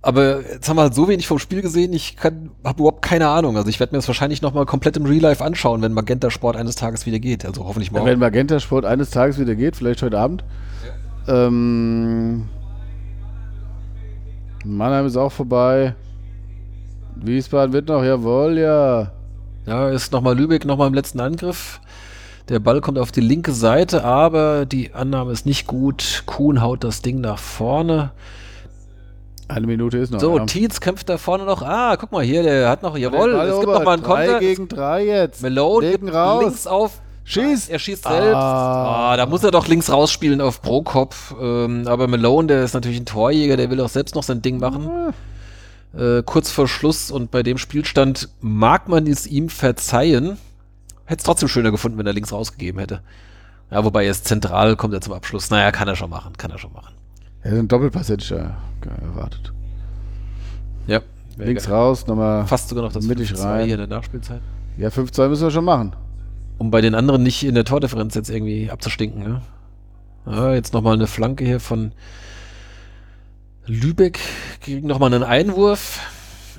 aber 0.00 0.40
jetzt 0.42 0.68
haben 0.68 0.76
wir 0.76 0.82
halt 0.82 0.94
so 0.94 1.08
wenig 1.08 1.26
vom 1.26 1.38
Spiel 1.38 1.60
gesehen, 1.60 1.92
ich 1.92 2.16
habe 2.22 2.36
überhaupt 2.78 3.02
keine 3.02 3.28
Ahnung. 3.28 3.56
Also 3.56 3.68
ich 3.68 3.80
werde 3.80 3.94
mir 3.94 3.98
das 3.98 4.08
wahrscheinlich 4.08 4.42
nochmal 4.42 4.64
komplett 4.64 4.96
im 4.96 5.06
Real 5.06 5.20
Life 5.20 5.44
anschauen, 5.44 5.82
wenn 5.82 5.92
Magenta 5.92 6.30
Sport 6.30 6.56
eines 6.56 6.76
Tages 6.76 7.04
wieder 7.04 7.18
geht. 7.18 7.44
Also 7.44 7.64
hoffentlich 7.64 7.90
morgen. 7.90 8.06
Wenn 8.06 8.18
Magenta 8.18 8.60
Sport 8.60 8.84
eines 8.84 9.10
Tages 9.10 9.38
wieder 9.38 9.54
geht, 9.54 9.76
vielleicht 9.76 10.02
heute 10.02 10.18
Abend. 10.18 10.44
Ja. 11.26 11.46
Ähm, 11.46 12.48
Mannheim 14.64 15.06
ist 15.06 15.16
auch 15.16 15.32
vorbei. 15.32 15.94
Wiesbaden 17.16 17.72
wird 17.72 17.88
noch, 17.88 18.04
jawohl, 18.04 18.58
ja. 18.58 19.12
Ja, 19.66 19.90
ist 19.90 20.12
nochmal 20.12 20.36
Lübeck 20.36 20.64
nochmal 20.64 20.88
im 20.88 20.94
letzten 20.94 21.20
Angriff. 21.20 21.80
Der 22.48 22.60
Ball 22.60 22.80
kommt 22.80 22.98
auf 22.98 23.12
die 23.12 23.20
linke 23.20 23.52
Seite, 23.52 24.04
aber 24.04 24.64
die 24.64 24.94
Annahme 24.94 25.32
ist 25.32 25.44
nicht 25.44 25.66
gut. 25.66 26.22
Kuhn 26.24 26.62
haut 26.62 26.82
das 26.82 27.02
Ding 27.02 27.20
nach 27.20 27.38
vorne. 27.38 28.12
Eine 29.48 29.66
Minute 29.66 29.98
ist 29.98 30.12
noch. 30.12 30.20
So, 30.20 30.36
ja. 30.38 30.44
Tietz 30.46 30.80
kämpft 30.80 31.08
da 31.08 31.18
vorne 31.18 31.44
noch. 31.44 31.62
Ah, 31.62 31.96
guck 31.96 32.12
mal 32.12 32.22
hier, 32.22 32.42
der 32.42 32.68
hat 32.68 32.82
noch, 32.82 32.96
jawohl, 32.96 33.32
es 33.32 33.60
gibt 33.60 33.72
noch 33.72 33.84
mal 33.84 33.94
einen 33.94 34.02
Konter. 34.02 34.32
Drei 34.32 34.38
gegen 34.40 34.68
drei 34.68 35.06
jetzt. 35.06 35.42
Malone 35.42 35.90
Legen 35.90 36.08
raus. 36.08 36.42
links 36.42 36.66
auf. 36.66 37.00
Schießt. 37.24 37.70
Er 37.70 37.78
schießt 37.78 38.04
selbst. 38.04 38.34
Ah. 38.34 39.12
ah. 39.12 39.16
da 39.16 39.26
muss 39.26 39.44
er 39.44 39.50
doch 39.50 39.66
links 39.66 39.90
rausspielen 39.90 40.40
auf 40.40 40.62
Prokop. 40.62 41.14
Ähm, 41.40 41.86
aber 41.86 42.08
Malone, 42.08 42.48
der 42.48 42.64
ist 42.64 42.72
natürlich 42.72 43.00
ein 43.00 43.06
Torjäger, 43.06 43.58
der 43.58 43.70
will 43.70 43.80
auch 43.82 43.90
selbst 43.90 44.14
noch 44.14 44.22
sein 44.22 44.40
Ding 44.40 44.58
machen. 44.58 44.88
Ah. 44.88 45.12
Äh, 45.98 46.22
kurz 46.22 46.50
vor 46.50 46.68
Schluss 46.68 47.10
und 47.10 47.30
bei 47.30 47.42
dem 47.42 47.58
Spielstand 47.58 48.28
mag 48.40 48.88
man 48.88 49.06
es 49.06 49.26
ihm 49.26 49.50
verzeihen. 49.50 50.38
Hätte 51.08 51.20
es 51.20 51.24
trotzdem 51.24 51.48
schöner 51.48 51.70
gefunden, 51.70 51.96
wenn 51.96 52.06
er 52.06 52.12
links 52.12 52.32
rausgegeben 52.32 52.78
hätte. 52.78 53.00
Ja, 53.70 53.82
wobei 53.82 54.04
er 54.04 54.10
ist 54.10 54.26
zentral, 54.26 54.76
kommt 54.76 54.92
er 54.92 55.00
zum 55.00 55.14
Abschluss. 55.14 55.48
Naja, 55.48 55.72
kann 55.72 55.88
er 55.88 55.96
schon 55.96 56.10
machen, 56.10 56.36
kann 56.36 56.50
er 56.50 56.58
schon 56.58 56.72
machen. 56.74 56.94
Er 57.40 57.52
hat 57.52 57.58
einen 57.60 57.68
Doppelpass 57.68 58.10
hätte 58.10 58.22
ich 58.22 58.28
ja 58.28 58.58
erwartet. 59.06 59.54
Ja. 60.86 61.00
Links 61.38 61.64
geil. 61.64 61.74
raus, 61.74 62.06
nochmal 62.06 62.46
fast 62.46 62.68
sogar 62.68 62.84
noch 62.84 62.92
das 62.92 63.06
mittig 63.06 63.38
rein. 63.38 63.64
hier 63.64 63.76
in 63.76 63.80
der 63.80 63.88
Nachspielzeit. 63.88 64.42
Ja, 64.76 64.90
5-2 64.90 65.28
müssen 65.28 65.44
wir 65.44 65.50
schon 65.50 65.64
machen. 65.64 65.96
Um 66.58 66.70
bei 66.70 66.82
den 66.82 66.94
anderen 66.94 67.22
nicht 67.22 67.42
in 67.42 67.54
der 67.54 67.64
Tordifferenz 67.64 68.14
jetzt 68.14 68.28
irgendwie 68.28 68.70
abzustinken. 68.70 69.22
Ne? 69.22 69.42
Ja, 70.26 70.52
jetzt 70.52 70.74
nochmal 70.74 70.92
eine 70.92 71.06
Flanke 71.06 71.46
hier 71.46 71.60
von 71.60 71.92
Lübeck. 73.64 74.20
Kriegen 74.60 74.86
nochmal 74.86 75.14
einen 75.14 75.24
Einwurf. 75.24 76.00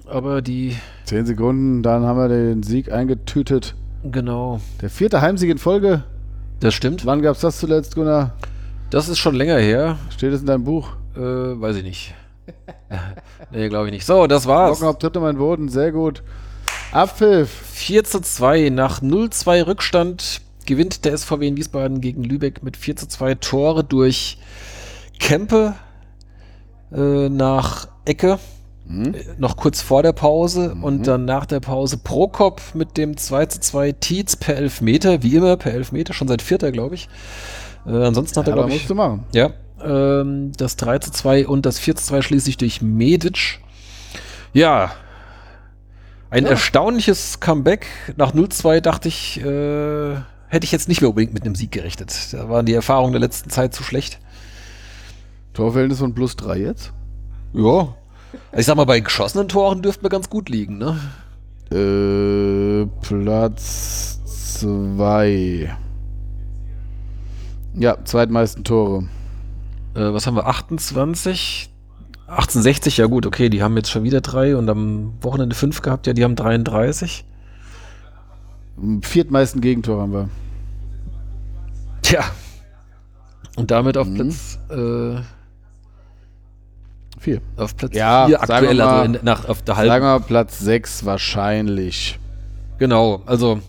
Aber 0.07 0.41
die. 0.41 0.75
10 1.05 1.27
Sekunden, 1.27 1.83
dann 1.83 2.03
haben 2.03 2.17
wir 2.17 2.29
den 2.29 2.63
Sieg 2.63 2.91
eingetütet. 2.91 3.75
Genau. 4.03 4.61
Der 4.81 4.89
vierte 4.89 5.21
Heimsieg 5.21 5.49
in 5.49 5.57
Folge. 5.57 6.03
Das 6.59 6.73
stimmt. 6.73 7.05
Wann 7.05 7.21
gab 7.21 7.35
es 7.35 7.41
das 7.41 7.59
zuletzt, 7.59 7.95
Gunnar? 7.95 8.33
Das 8.89 9.07
ist 9.07 9.19
schon 9.19 9.35
länger 9.35 9.57
her. 9.57 9.97
Steht 10.09 10.33
es 10.33 10.41
in 10.41 10.47
deinem 10.47 10.63
Buch? 10.63 10.89
Äh, 11.15 11.19
weiß 11.19 11.75
ich 11.77 11.83
nicht. 11.83 12.15
nee, 13.51 13.69
glaube 13.69 13.87
ich 13.87 13.93
nicht. 13.93 14.05
So, 14.05 14.27
das 14.27 14.47
war's. 14.47 14.79
Glockenhaupt 14.79 15.01
tritt 15.01 15.15
mein 15.15 15.37
Boden, 15.37 15.69
sehr 15.69 15.91
gut. 15.91 16.23
Abpfiff. 16.91 17.49
4 17.49 18.03
zu 18.03 18.21
2 18.21 18.69
nach 18.69 19.01
0-2 19.01 19.67
Rückstand 19.67 20.41
gewinnt 20.65 21.05
der 21.05 21.17
SVW 21.17 21.47
in 21.47 21.57
Wiesbaden 21.57 22.01
gegen 22.01 22.23
Lübeck 22.23 22.63
mit 22.63 22.77
4 22.77 22.95
zu 22.95 23.07
2 23.07 23.35
Tore 23.35 23.83
durch 23.83 24.37
Kempe 25.19 25.75
äh, 26.91 27.29
nach 27.29 27.87
Ecke. 28.05 28.39
Mhm. 28.89 29.13
Noch 29.37 29.55
kurz 29.55 29.81
vor 29.81 30.01
der 30.01 30.13
Pause 30.13 30.73
mhm. 30.73 30.83
und 30.83 31.07
dann 31.07 31.23
nach 31.23 31.45
der 31.45 31.59
Pause 31.59 31.97
Prokop 31.97 32.59
mit 32.73 32.97
dem 32.97 33.17
2 33.17 33.45
zu 33.45 33.59
2 33.59 33.91
Tietz 33.91 34.35
per 34.35 34.57
Elfmeter, 34.57 35.21
wie 35.21 35.35
immer 35.35 35.57
per 35.57 35.73
Elfmeter, 35.73 36.13
schon 36.13 36.27
seit 36.27 36.41
vierter, 36.41 36.71
glaube 36.71 36.95
ich. 36.95 37.07
Äh, 37.85 37.91
ansonsten 37.91 38.39
hat 38.39 38.47
ja, 38.47 38.53
er, 38.53 38.55
glaube 38.55 38.71
ich. 38.73 38.89
Machen. 38.89 39.25
Ja. 39.31 39.51
Ähm, 39.83 40.53
das 40.57 40.75
3 40.75 40.97
zu 40.99 41.11
2 41.11 41.47
und 41.47 41.67
das 41.67 41.77
4 41.77 41.97
zu 41.97 42.05
2 42.05 42.23
schließlich 42.23 42.57
durch 42.57 42.81
Medic. 42.81 43.59
Ja. 44.53 44.91
Ein 46.31 46.45
ja. 46.45 46.49
erstaunliches 46.49 47.39
Comeback. 47.39 47.85
Nach 48.17 48.33
0-2 48.33 48.81
dachte 48.81 49.07
ich, 49.07 49.39
äh, 49.39 50.15
hätte 50.47 50.63
ich 50.63 50.71
jetzt 50.71 50.89
nicht 50.89 51.01
mehr 51.01 51.11
unbedingt 51.11 51.35
mit 51.35 51.43
einem 51.43 51.53
Sieg 51.53 51.71
gerechnet. 51.71 52.33
Da 52.33 52.49
waren 52.49 52.65
die 52.65 52.73
Erfahrungen 52.73 53.11
der 53.11 53.21
letzten 53.21 53.51
Zeit 53.51 53.75
zu 53.75 53.83
schlecht. 53.83 54.19
Torverhältnis 55.53 55.99
von 55.99 56.15
plus 56.15 56.35
3 56.37 56.57
jetzt? 56.57 56.91
Ja, 57.53 57.95
Ich 58.55 58.65
sag 58.65 58.75
mal, 58.75 58.85
bei 58.85 58.99
geschossenen 58.99 59.47
Toren 59.47 59.81
dürften 59.81 60.03
wir 60.03 60.09
ganz 60.09 60.29
gut 60.29 60.49
liegen, 60.49 60.77
ne? 60.77 60.99
Äh, 61.71 62.85
Platz 63.01 64.19
2. 64.59 65.75
Ja, 67.75 67.97
zweitmeisten 68.03 68.63
Tore. 68.63 69.07
Äh, 69.95 70.13
was 70.13 70.27
haben 70.27 70.35
wir? 70.35 70.47
28? 70.47 71.69
1860, 72.27 72.97
ja 72.97 73.07
gut, 73.07 73.25
okay, 73.25 73.49
die 73.49 73.63
haben 73.63 73.75
jetzt 73.75 73.89
schon 73.89 74.03
wieder 74.03 74.21
drei 74.21 74.55
und 74.55 74.69
am 74.69 75.13
Wochenende 75.21 75.55
fünf 75.55 75.81
gehabt, 75.81 76.05
ja, 76.05 76.13
die 76.13 76.23
haben 76.23 76.35
33. 76.35 77.25
Viertmeisten 79.01 79.61
Gegentore 79.61 80.01
haben 80.01 80.13
wir. 80.13 80.29
Tja. 82.03 82.23
Und 83.55 83.71
damit 83.71 83.97
auf 83.97 84.07
Mhm. 84.07 84.15
Platz 84.15 84.59
äh, 84.69 85.21
Vier. 87.19 87.41
auf 87.57 87.75
Platz 87.75 87.93
Ja, 87.95 88.27
vier 88.27 88.41
aktuell, 88.41 88.77
wir 88.77 88.85
mal- 88.85 88.99
also 89.01 89.13
in, 89.13 89.19
nach 89.23 89.47
auf 89.47 89.61
der 89.61 89.75
halben. 89.75 89.89
Sagen 89.89 90.05
wir 90.05 90.19
Platz 90.21 90.59
6 90.59 91.05
wahrscheinlich. 91.05 92.17
Genau, 92.77 93.21
also 93.25 93.59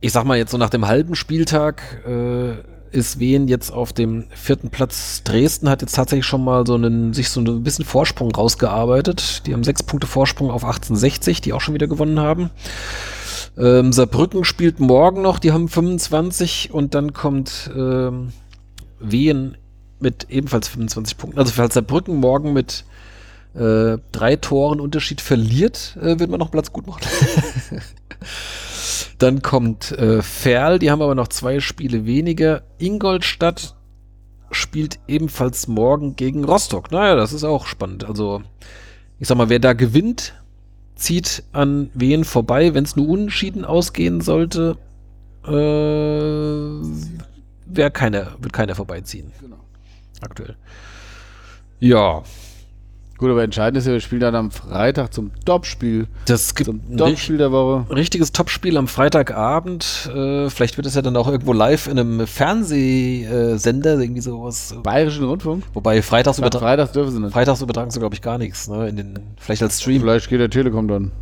ich 0.00 0.12
sag 0.12 0.24
mal 0.24 0.36
jetzt 0.36 0.50
so 0.50 0.58
nach 0.58 0.68
dem 0.70 0.86
halben 0.86 1.14
Spieltag 1.14 1.80
äh, 2.06 2.52
ist 2.90 3.18
Wien 3.18 3.48
jetzt 3.48 3.70
auf 3.72 3.92
dem 3.94 4.24
vierten 4.30 4.68
Platz. 4.68 5.22
Dresden 5.24 5.68
hat 5.70 5.80
jetzt 5.80 5.94
tatsächlich 5.96 6.26
schon 6.26 6.44
mal 6.44 6.66
so 6.66 6.74
einen, 6.74 7.14
sich 7.14 7.30
so 7.30 7.40
ein 7.40 7.62
bisschen 7.62 7.84
Vorsprung 7.86 8.30
rausgearbeitet. 8.32 9.46
Die 9.46 9.54
haben 9.54 9.64
sechs 9.64 9.82
Punkte 9.82 10.06
Vorsprung 10.06 10.50
auf 10.50 10.64
1860, 10.64 11.40
die 11.40 11.52
auch 11.54 11.60
schon 11.62 11.74
wieder 11.74 11.86
gewonnen 11.86 12.20
haben. 12.20 12.50
Ähm, 13.56 13.92
Saarbrücken 13.92 14.44
spielt 14.44 14.80
morgen 14.80 15.22
noch, 15.22 15.38
die 15.38 15.52
haben 15.52 15.68
25 15.68 16.70
und 16.72 16.94
dann 16.94 17.12
kommt 17.14 17.70
ähm, 17.74 18.32
Wien 19.00 19.56
mit 20.04 20.30
ebenfalls 20.30 20.68
25 20.68 21.16
Punkten. 21.16 21.40
Also 21.40 21.52
falls 21.52 21.74
Saarbrücken 21.74 22.14
morgen 22.16 22.52
mit 22.52 22.84
äh, 23.54 23.98
drei 24.12 24.36
Toren 24.36 24.78
Unterschied 24.78 25.20
verliert, 25.20 25.96
äh, 26.00 26.20
wird 26.20 26.30
man 26.30 26.38
noch 26.38 26.52
Platz 26.52 26.72
gut 26.72 26.86
machen. 26.86 27.00
Dann 29.18 29.42
kommt 29.42 29.92
äh, 29.92 30.22
Ferl, 30.22 30.78
die 30.78 30.90
haben 30.90 31.02
aber 31.02 31.14
noch 31.14 31.28
zwei 31.28 31.60
Spiele 31.60 32.04
weniger. 32.04 32.62
Ingolstadt 32.78 33.74
spielt 34.50 35.00
ebenfalls 35.08 35.66
morgen 35.66 36.14
gegen 36.16 36.44
Rostock. 36.44 36.92
Naja, 36.92 37.16
das 37.16 37.32
ist 37.32 37.44
auch 37.44 37.66
spannend. 37.66 38.04
Also, 38.04 38.42
ich 39.18 39.26
sag 39.26 39.36
mal, 39.36 39.48
wer 39.48 39.58
da 39.58 39.72
gewinnt, 39.72 40.34
zieht 40.94 41.44
an 41.52 41.90
wen 41.94 42.24
vorbei. 42.24 42.74
Wenn 42.74 42.84
es 42.84 42.96
nur 42.96 43.08
unentschieden 43.08 43.64
ausgehen 43.64 44.20
sollte, 44.20 44.76
äh, 45.46 45.50
wer 47.66 47.90
keiner, 47.90 48.36
wird 48.38 48.52
keiner 48.52 48.74
vorbeiziehen. 48.74 49.32
Genau. 49.40 49.63
Aktuell. 50.24 50.56
Ja, 51.80 52.22
Gut, 53.16 53.30
aber 53.30 53.44
entscheidend 53.44 53.78
ist 53.78 53.86
ja, 53.86 53.92
wir 53.92 54.00
spielen 54.00 54.20
dann 54.22 54.34
am 54.34 54.50
Freitag 54.50 55.14
zum 55.14 55.30
Topspiel. 55.44 56.08
das 56.26 56.54
gibt 56.56 56.66
Zum 56.66 56.96
Topspiel 56.96 57.38
der 57.38 57.52
Woche. 57.52 57.86
richtiges 57.94 58.32
Topspiel 58.32 58.76
am 58.76 58.88
Freitagabend. 58.88 60.10
Äh, 60.12 60.50
vielleicht 60.50 60.76
wird 60.76 60.86
es 60.88 60.96
ja 60.96 61.02
dann 61.02 61.16
auch 61.16 61.28
irgendwo 61.28 61.52
live 61.52 61.86
in 61.86 61.98
einem 61.98 62.26
Fernsehsender, 62.26 64.00
irgendwie 64.00 64.20
sowas. 64.20 64.74
Bayerischen 64.82 65.24
Rundfunk. 65.24 65.62
Wobei 65.74 66.02
freitags, 66.02 66.38
übertra 66.38 66.58
Freitags 66.58 66.90
dürfen 66.90 67.12
sie 67.12 67.20
nicht. 67.20 67.32
freitags 67.32 67.62
übertragen 67.62 67.92
sie, 67.92 68.00
glaube 68.00 68.16
ich, 68.16 68.20
gar 68.20 68.36
nichts. 68.36 68.68
Ne? 68.68 68.88
In 68.88 68.96
den, 68.96 69.18
vielleicht 69.38 69.62
als 69.62 69.80
Stream. 69.80 70.00
Vielleicht 70.02 70.28
geht 70.28 70.40
der 70.40 70.50
Telekom 70.50 70.88
dann. 70.88 71.12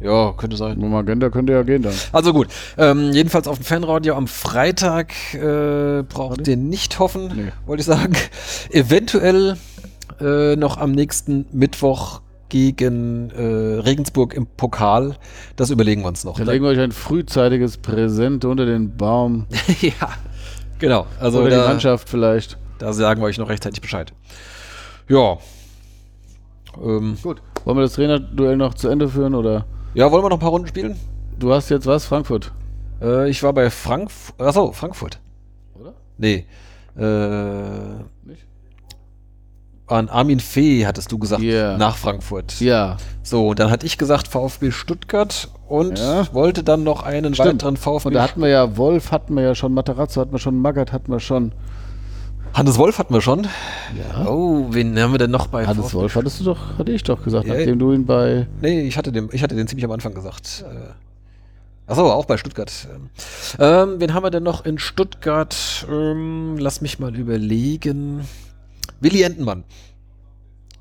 Ja, 0.00 0.32
könnte 0.36 0.56
sein. 0.56 0.78
Nur 0.78 0.88
Magenta 0.88 1.28
könnte 1.28 1.52
ja 1.52 1.62
gehen 1.62 1.82
dann. 1.82 1.92
Also 2.12 2.32
gut, 2.32 2.48
ähm, 2.78 3.12
jedenfalls 3.12 3.46
auf 3.46 3.58
dem 3.58 3.64
Fanradio 3.64 4.14
am 4.16 4.26
Freitag 4.26 5.12
äh, 5.34 6.02
braucht 6.02 6.48
ihr 6.48 6.56
nicht 6.56 6.98
hoffen, 6.98 7.30
Nee. 7.36 7.52
wollte 7.66 7.80
ich 7.82 7.86
sagen. 7.86 8.14
Eventuell 8.70 9.56
äh, 10.20 10.56
noch 10.56 10.78
am 10.78 10.92
nächsten 10.92 11.44
Mittwoch 11.52 12.22
gegen 12.48 13.30
äh, 13.30 13.80
Regensburg 13.80 14.34
im 14.34 14.46
Pokal. 14.46 15.16
Das 15.56 15.70
überlegen 15.70 16.00
wir 16.02 16.08
uns 16.08 16.24
noch. 16.24 16.36
Dann 16.38 16.46
legen 16.48 16.64
wir 16.64 16.70
euch 16.70 16.80
ein 16.80 16.92
frühzeitiges 16.92 17.76
Präsent 17.76 18.44
unter 18.44 18.66
den 18.66 18.96
Baum. 18.96 19.46
ja, 19.80 19.92
genau. 20.78 21.06
Also 21.20 21.40
oder 21.40 21.50
die 21.50 21.56
da, 21.56 21.68
Mannschaft 21.68 22.08
vielleicht. 22.08 22.58
da 22.78 22.92
sagen 22.92 23.20
wir 23.20 23.26
euch 23.26 23.38
noch 23.38 23.48
rechtzeitig 23.50 23.80
Bescheid. 23.80 24.12
Ja. 25.08 25.36
Ähm, 26.82 27.18
Gut. 27.22 27.42
Wollen 27.64 27.76
wir 27.76 27.82
das 27.82 27.92
Trainerduell 27.92 28.56
noch 28.56 28.74
zu 28.74 28.88
Ende 28.88 29.08
führen 29.08 29.34
oder? 29.34 29.66
Ja, 29.94 30.10
wollen 30.10 30.22
wir 30.24 30.28
noch 30.30 30.36
ein 30.36 30.40
paar 30.40 30.50
Runden 30.50 30.68
spielen? 30.68 30.96
Du 31.38 31.52
hast 31.52 31.68
jetzt 31.70 31.86
was? 31.86 32.04
Frankfurt. 32.04 32.52
Äh, 33.00 33.28
ich 33.30 33.42
war 33.42 33.52
bei 33.52 33.70
Frankfurt. 33.70 34.40
Achso, 34.40 34.72
Frankfurt. 34.72 35.18
Oder? 35.78 35.94
Nee. 36.18 36.46
Äh, 36.96 37.02
Nicht? 38.28 38.46
an 39.86 40.08
Armin 40.08 40.38
Fee 40.38 40.86
hattest 40.86 41.10
du 41.10 41.18
gesagt, 41.18 41.42
Ja. 41.42 41.76
nach 41.76 41.96
Frankfurt. 41.96 42.60
Ja. 42.60 42.96
So, 43.24 43.48
und 43.48 43.58
dann 43.58 43.70
hatte 43.70 43.86
ich 43.86 43.98
gesagt 43.98 44.28
VfB 44.28 44.70
Stuttgart 44.70 45.48
und 45.66 45.98
Ja. 45.98 46.32
wollte 46.32 46.62
dann 46.62 46.84
noch 46.84 47.02
einen 47.02 47.34
Stimmt. 47.34 47.48
weiteren 47.64 47.76
VfB. 47.76 48.08
Und 48.08 48.14
da 48.14 48.22
hatten 48.22 48.40
wir 48.40 48.48
ja 48.48 48.76
Wolf, 48.76 49.10
hatten 49.10 49.34
wir 49.34 49.42
ja 49.42 49.54
schon, 49.56 49.74
Matarazzo 49.74 50.20
hatten 50.20 50.32
wir 50.32 50.38
schon, 50.38 50.58
Magath 50.60 50.92
hatten 50.92 51.10
wir 51.10 51.18
schon. 51.20 51.52
Hannes 52.52 52.78
Wolf 52.78 52.98
hatten 52.98 53.14
wir 53.14 53.20
schon. 53.20 53.44
Ja. 53.96 54.26
Oh, 54.26 54.66
wen 54.70 54.98
haben 54.98 55.12
wir 55.12 55.18
denn 55.18 55.30
noch 55.30 55.46
bei 55.46 55.66
Hannes? 55.66 55.94
Wolf 55.94 56.14
hattest 56.16 56.40
du 56.40 56.44
doch, 56.44 56.78
hatte 56.78 56.90
ich 56.92 57.02
doch 57.04 57.22
gesagt, 57.22 57.46
Ja, 57.46 57.54
nachdem 57.54 57.78
du 57.78 57.92
ihn 57.92 58.06
bei. 58.06 58.46
Nee, 58.60 58.82
ich 58.82 58.98
hatte 58.98 59.12
den, 59.12 59.28
ich 59.32 59.42
hatte 59.42 59.54
den 59.54 59.68
ziemlich 59.68 59.84
am 59.84 59.92
Anfang 59.92 60.14
gesagt. 60.14 60.64
Äh, 60.68 60.90
Achso, 61.90 62.10
auch 62.10 62.24
bei 62.24 62.36
Stuttgart. 62.36 62.72
Ähm, 62.92 63.10
Ähm, 63.58 64.00
wen 64.00 64.14
haben 64.14 64.22
wir 64.24 64.30
denn 64.30 64.42
noch 64.42 64.64
in 64.64 64.78
Stuttgart? 64.78 65.86
Ähm, 65.90 66.56
lass 66.58 66.80
mich 66.80 66.98
mal 66.98 67.14
überlegen. 67.16 68.26
Willi 69.00 69.22
Entenmann. 69.22 69.64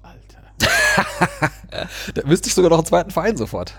Alter. 0.04 1.50
Da 2.16 2.22
wüsste 2.28 2.48
ich 2.48 2.54
sogar 2.56 2.70
noch 2.72 2.78
einen 2.80 2.86
zweiten 2.88 3.12
Verein 3.12 3.38
sofort. 3.38 3.74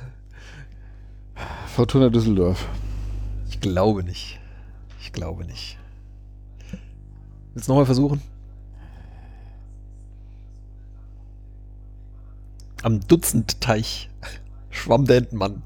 Fortuna 1.75 2.09
Düsseldorf. 2.09 2.67
Ich 3.49 3.61
glaube 3.61 4.05
nicht. 4.05 4.39
Ich 5.01 5.12
glaube 5.12 5.45
nicht. 5.45 5.77
Willst 7.55 7.69
du 7.69 7.73
nochmal 7.73 7.87
versuchen? 7.87 8.21
Am 12.83 13.01
Dutzendteich 13.07 14.09
schwamm 14.71 15.05
der 15.05 15.19
Entenmann. 15.19 15.63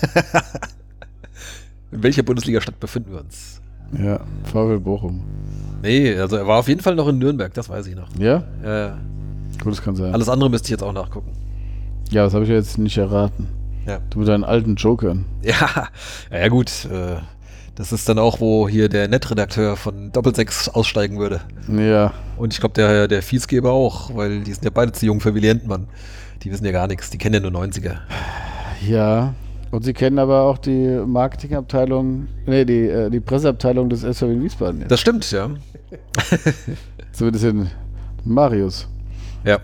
In 1.90 2.02
welcher 2.02 2.22
Bundesliga-Stadt 2.22 2.78
befinden 2.80 3.12
wir 3.12 3.20
uns? 3.20 3.60
Ja, 3.98 4.20
VfL 4.44 4.78
Bochum. 4.78 5.22
Nee, 5.82 6.16
also 6.16 6.36
er 6.36 6.46
war 6.46 6.60
auf 6.60 6.68
jeden 6.68 6.80
Fall 6.80 6.94
noch 6.94 7.08
in 7.08 7.18
Nürnberg, 7.18 7.52
das 7.52 7.68
weiß 7.68 7.86
ich 7.88 7.96
noch. 7.96 8.08
Ja? 8.16 8.36
Äh, 8.62 8.92
Gut, 9.62 9.72
das 9.72 9.82
kann 9.82 9.96
sein. 9.96 10.14
alles 10.14 10.28
andere 10.30 10.48
müsste 10.48 10.66
ich 10.66 10.70
jetzt 10.70 10.82
auch 10.82 10.92
nachgucken. 10.92 11.32
Ja, 12.10 12.24
das 12.24 12.32
habe 12.32 12.44
ich 12.44 12.50
ja 12.50 12.56
jetzt 12.56 12.78
nicht 12.78 12.96
erraten. 12.96 13.48
Ja. 13.86 13.98
Du 14.10 14.20
mit 14.20 14.28
deinen 14.28 14.44
alten 14.44 14.76
Jokern. 14.76 15.24
Ja, 15.42 15.88
ja, 16.30 16.38
ja 16.38 16.48
gut. 16.48 16.86
Äh, 16.86 17.16
das 17.74 17.92
ist 17.92 18.08
dann 18.08 18.18
auch, 18.18 18.40
wo 18.40 18.68
hier 18.68 18.88
der 18.88 19.08
Netredakteur 19.08 19.76
von 19.76 20.12
Doppelsechs 20.12 20.68
aussteigen 20.68 21.18
würde. 21.18 21.40
Ja. 21.68 22.12
Und 22.36 22.52
ich 22.52 22.60
glaube, 22.60 22.74
der, 22.74 23.08
der 23.08 23.22
Fiesgeber 23.22 23.72
auch, 23.72 24.14
weil 24.14 24.40
die 24.40 24.52
sind 24.52 24.64
ja 24.64 24.70
beide 24.72 24.92
zu 24.92 25.06
jung 25.06 25.20
für 25.20 25.34
Willi 25.34 25.48
Entenmann. 25.48 25.88
Die 26.42 26.50
wissen 26.50 26.64
ja 26.64 26.72
gar 26.72 26.86
nichts, 26.86 27.10
die 27.10 27.18
kennen 27.18 27.42
ja 27.42 27.50
nur 27.50 27.62
90er. 27.62 27.96
Ja. 28.86 29.34
Und 29.70 29.84
sie 29.84 29.94
kennen 29.94 30.18
aber 30.18 30.42
auch 30.42 30.58
die 30.58 31.00
Marketingabteilung, 31.06 32.28
nee, 32.44 32.66
die, 32.66 32.88
äh, 32.88 33.08
die 33.08 33.20
Presseabteilung 33.20 33.88
des 33.88 34.00
SVW 34.00 34.34
in 34.34 34.42
Wiesbaden. 34.42 34.80
jetzt. 34.80 34.90
Das 34.90 35.00
stimmt, 35.00 35.30
ja. 35.30 35.48
Zumindest 37.12 37.44
in 37.44 37.70
Marius. 38.24 38.86
Ja. 39.44 39.60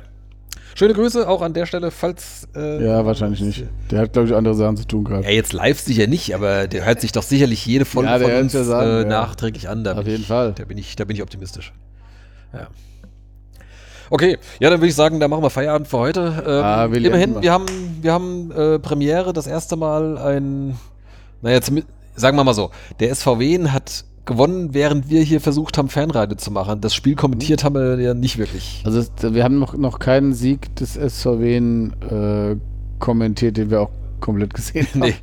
Schöne 0.75 0.95
Grüße 0.95 1.29
auch 1.29 1.43
an 1.43 1.55
der 1.55 1.67
Stelle, 1.67 1.91
falls. 1.91 2.47
Äh, 2.55 2.85
Ja, 2.85 3.05
wahrscheinlich 3.05 3.41
nicht. 3.41 3.65
Der 3.91 4.01
hat, 4.01 4.13
glaube 4.13 4.29
ich, 4.29 4.35
andere 4.35 4.55
Sachen 4.55 4.77
zu 4.77 4.87
tun 4.87 5.05
Ja, 5.09 5.21
gerade. 5.21 5.29
jetzt 5.35 5.53
live 5.53 5.81
sicher 5.81 6.07
nicht, 6.07 6.35
aber 6.35 6.69
der 6.69 6.85
hört 6.85 7.01
sich 7.01 7.13
doch 7.13 7.23
sicherlich 7.23 7.67
jede 7.67 7.85
Folge 7.85 8.09
Ja, 8.11 8.19
von 8.19 8.33
uns 8.33 8.53
ja 8.53 8.63
sagen, 8.65 8.89
äh, 8.91 8.99
ja. 9.03 9.05
nachträglich 9.09 9.69
an. 9.69 9.83
Da 9.85 9.97
Auf 9.99 10.07
jeden 10.07 10.21
ich, 10.23 10.27
Fall. 10.29 10.53
Da 10.57 10.65
bin, 10.65 10.79
ich, 10.79 10.95
da 10.97 11.05
bin 11.05 11.17
ich 11.17 11.23
optimistisch. 11.23 11.73
Ja. 12.53 12.69
Okay, 14.11 14.39
ja, 14.59 14.71
dann 14.71 14.81
würde 14.81 14.89
ich 14.89 14.95
sagen, 14.95 15.21
da 15.21 15.29
machen 15.29 15.43
wir 15.43 15.51
Feierabend 15.51 15.87
für 15.89 15.99
heute. 15.99 16.43
Ähm, 16.47 16.65
Ah, 16.65 16.85
immerhin, 16.87 17.05
Entenmann. 17.13 17.43
wir 17.43 17.53
haben, 17.53 17.67
wir 18.01 18.13
haben 18.13 18.51
äh, 18.53 18.79
Premiere, 18.79 19.33
das 19.35 19.47
erste 19.47 19.77
Mal 19.77 20.17
ein, 20.17 20.79
naja, 21.43 21.61
sagen 22.17 22.37
wir 22.37 22.45
mal 22.45 22.55
so, 22.55 22.71
der 23.01 23.15
SVW 23.15 23.69
hat 23.69 24.05
gewonnen, 24.29 24.75
während 24.75 25.11
wir 25.11 25.23
hier 25.23 25.41
versucht 25.41 25.77
haben, 25.77 25.89
Fanradio 25.89 26.37
zu 26.37 26.53
machen. 26.53 26.81
Das 26.81 26.95
Spiel 26.95 27.17
kommentiert 27.17 27.65
haben 27.65 27.75
wir 27.75 27.99
ja 28.01 28.15
nicht 28.15 28.39
wirklich. 28.39 28.83
Also 28.87 29.01
es, 29.01 29.11
wir 29.21 29.43
haben 29.43 29.59
noch, 29.59 29.77
noch 29.77 29.99
keinen 29.99 30.33
Sieg 30.35 30.75
des 30.77 30.95
SVW 30.95 31.57
äh, 31.57 32.57
kommentiert, 33.01 33.57
den 33.57 33.71
wir 33.71 33.81
auch 33.81 33.91
komplett 34.21 34.55
gesehen 34.55 34.87
haben. 34.95 35.01
nee, 35.01 35.15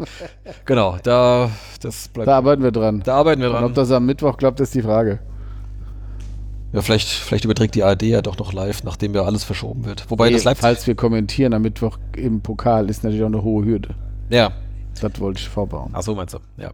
genau, 0.65 0.97
da, 1.03 1.49
das 1.81 2.09
bleibt, 2.09 2.27
Da 2.27 2.35
arbeiten 2.37 2.63
wir 2.63 2.71
dran. 2.71 3.01
da 3.05 3.15
arbeiten 3.15 3.39
wir 3.41 3.47
Und 3.49 3.53
dran. 3.53 3.63
ob 3.63 3.73
das 3.75 3.91
am 3.91 4.05
Mittwoch 4.05 4.35
klappt, 4.37 4.59
ist 4.59 4.75
die 4.75 4.81
Frage. 4.81 5.19
Ja, 6.73 6.81
vielleicht, 6.81 7.07
vielleicht 7.07 7.45
überträgt 7.45 7.75
die 7.75 7.83
ARD 7.83 8.03
ja 8.03 8.21
doch 8.21 8.37
noch 8.37 8.51
live, 8.51 8.83
nachdem 8.83 9.13
ja 9.15 9.21
alles 9.23 9.45
verschoben 9.45 9.85
wird. 9.85 10.09
Wobei 10.11 10.29
das 10.29 10.43
Nee, 10.43 10.49
live. 10.49 10.59
falls 10.59 10.85
wir 10.87 10.95
kommentieren 10.95 11.53
am 11.53 11.61
Mittwoch 11.61 11.97
im 12.17 12.41
Pokal, 12.41 12.89
ist 12.89 13.03
natürlich 13.03 13.23
auch 13.23 13.27
eine 13.27 13.43
hohe 13.43 13.63
Hürde. 13.63 13.95
Ja. 14.29 14.51
Das 14.99 15.19
wollte 15.21 15.39
ich 15.39 15.47
vorbauen. 15.47 15.91
Ach 15.93 16.01
so, 16.01 16.15
meinst 16.15 16.33
du? 16.33 16.39
Ja. 16.57 16.71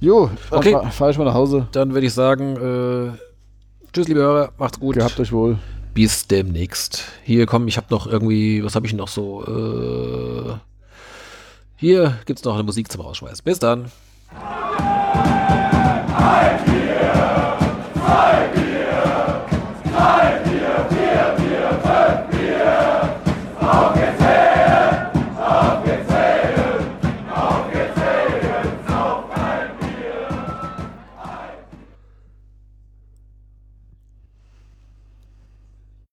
Jo, 0.00 0.30
Okay. 0.50 0.72
fahr- 0.72 0.90
fahr 0.90 1.10
ich 1.10 1.18
mal 1.18 1.24
nach 1.24 1.34
Hause. 1.34 1.66
Dann 1.72 1.92
würde 1.92 2.06
ich 2.06 2.14
sagen, 2.14 2.56
äh, 2.56 3.12
tschüss, 3.92 4.08
liebe 4.08 4.20
Hörer, 4.20 4.52
macht's 4.58 4.80
gut. 4.80 4.94
Gehabt 4.96 5.20
euch 5.20 5.30
wohl. 5.32 5.58
Bis 5.92 6.26
demnächst. 6.26 7.04
Hier 7.24 7.46
komm, 7.46 7.68
ich 7.68 7.76
habe 7.76 7.88
noch 7.90 8.06
irgendwie, 8.06 8.64
was 8.64 8.74
habe 8.74 8.86
ich 8.86 8.94
noch 8.94 9.08
so? 9.08 9.44
Äh, 9.44 10.54
hier 11.76 12.18
gibt's 12.26 12.44
noch 12.44 12.54
eine 12.54 12.62
Musik 12.62 12.90
zum 12.90 13.00
Rausschmeißen. 13.02 13.44
Bis 13.44 13.58
dann. 13.58 13.90
Halt 16.16 16.60
hier, 16.66 17.58
halt 18.06 18.54
hier. 18.54 18.69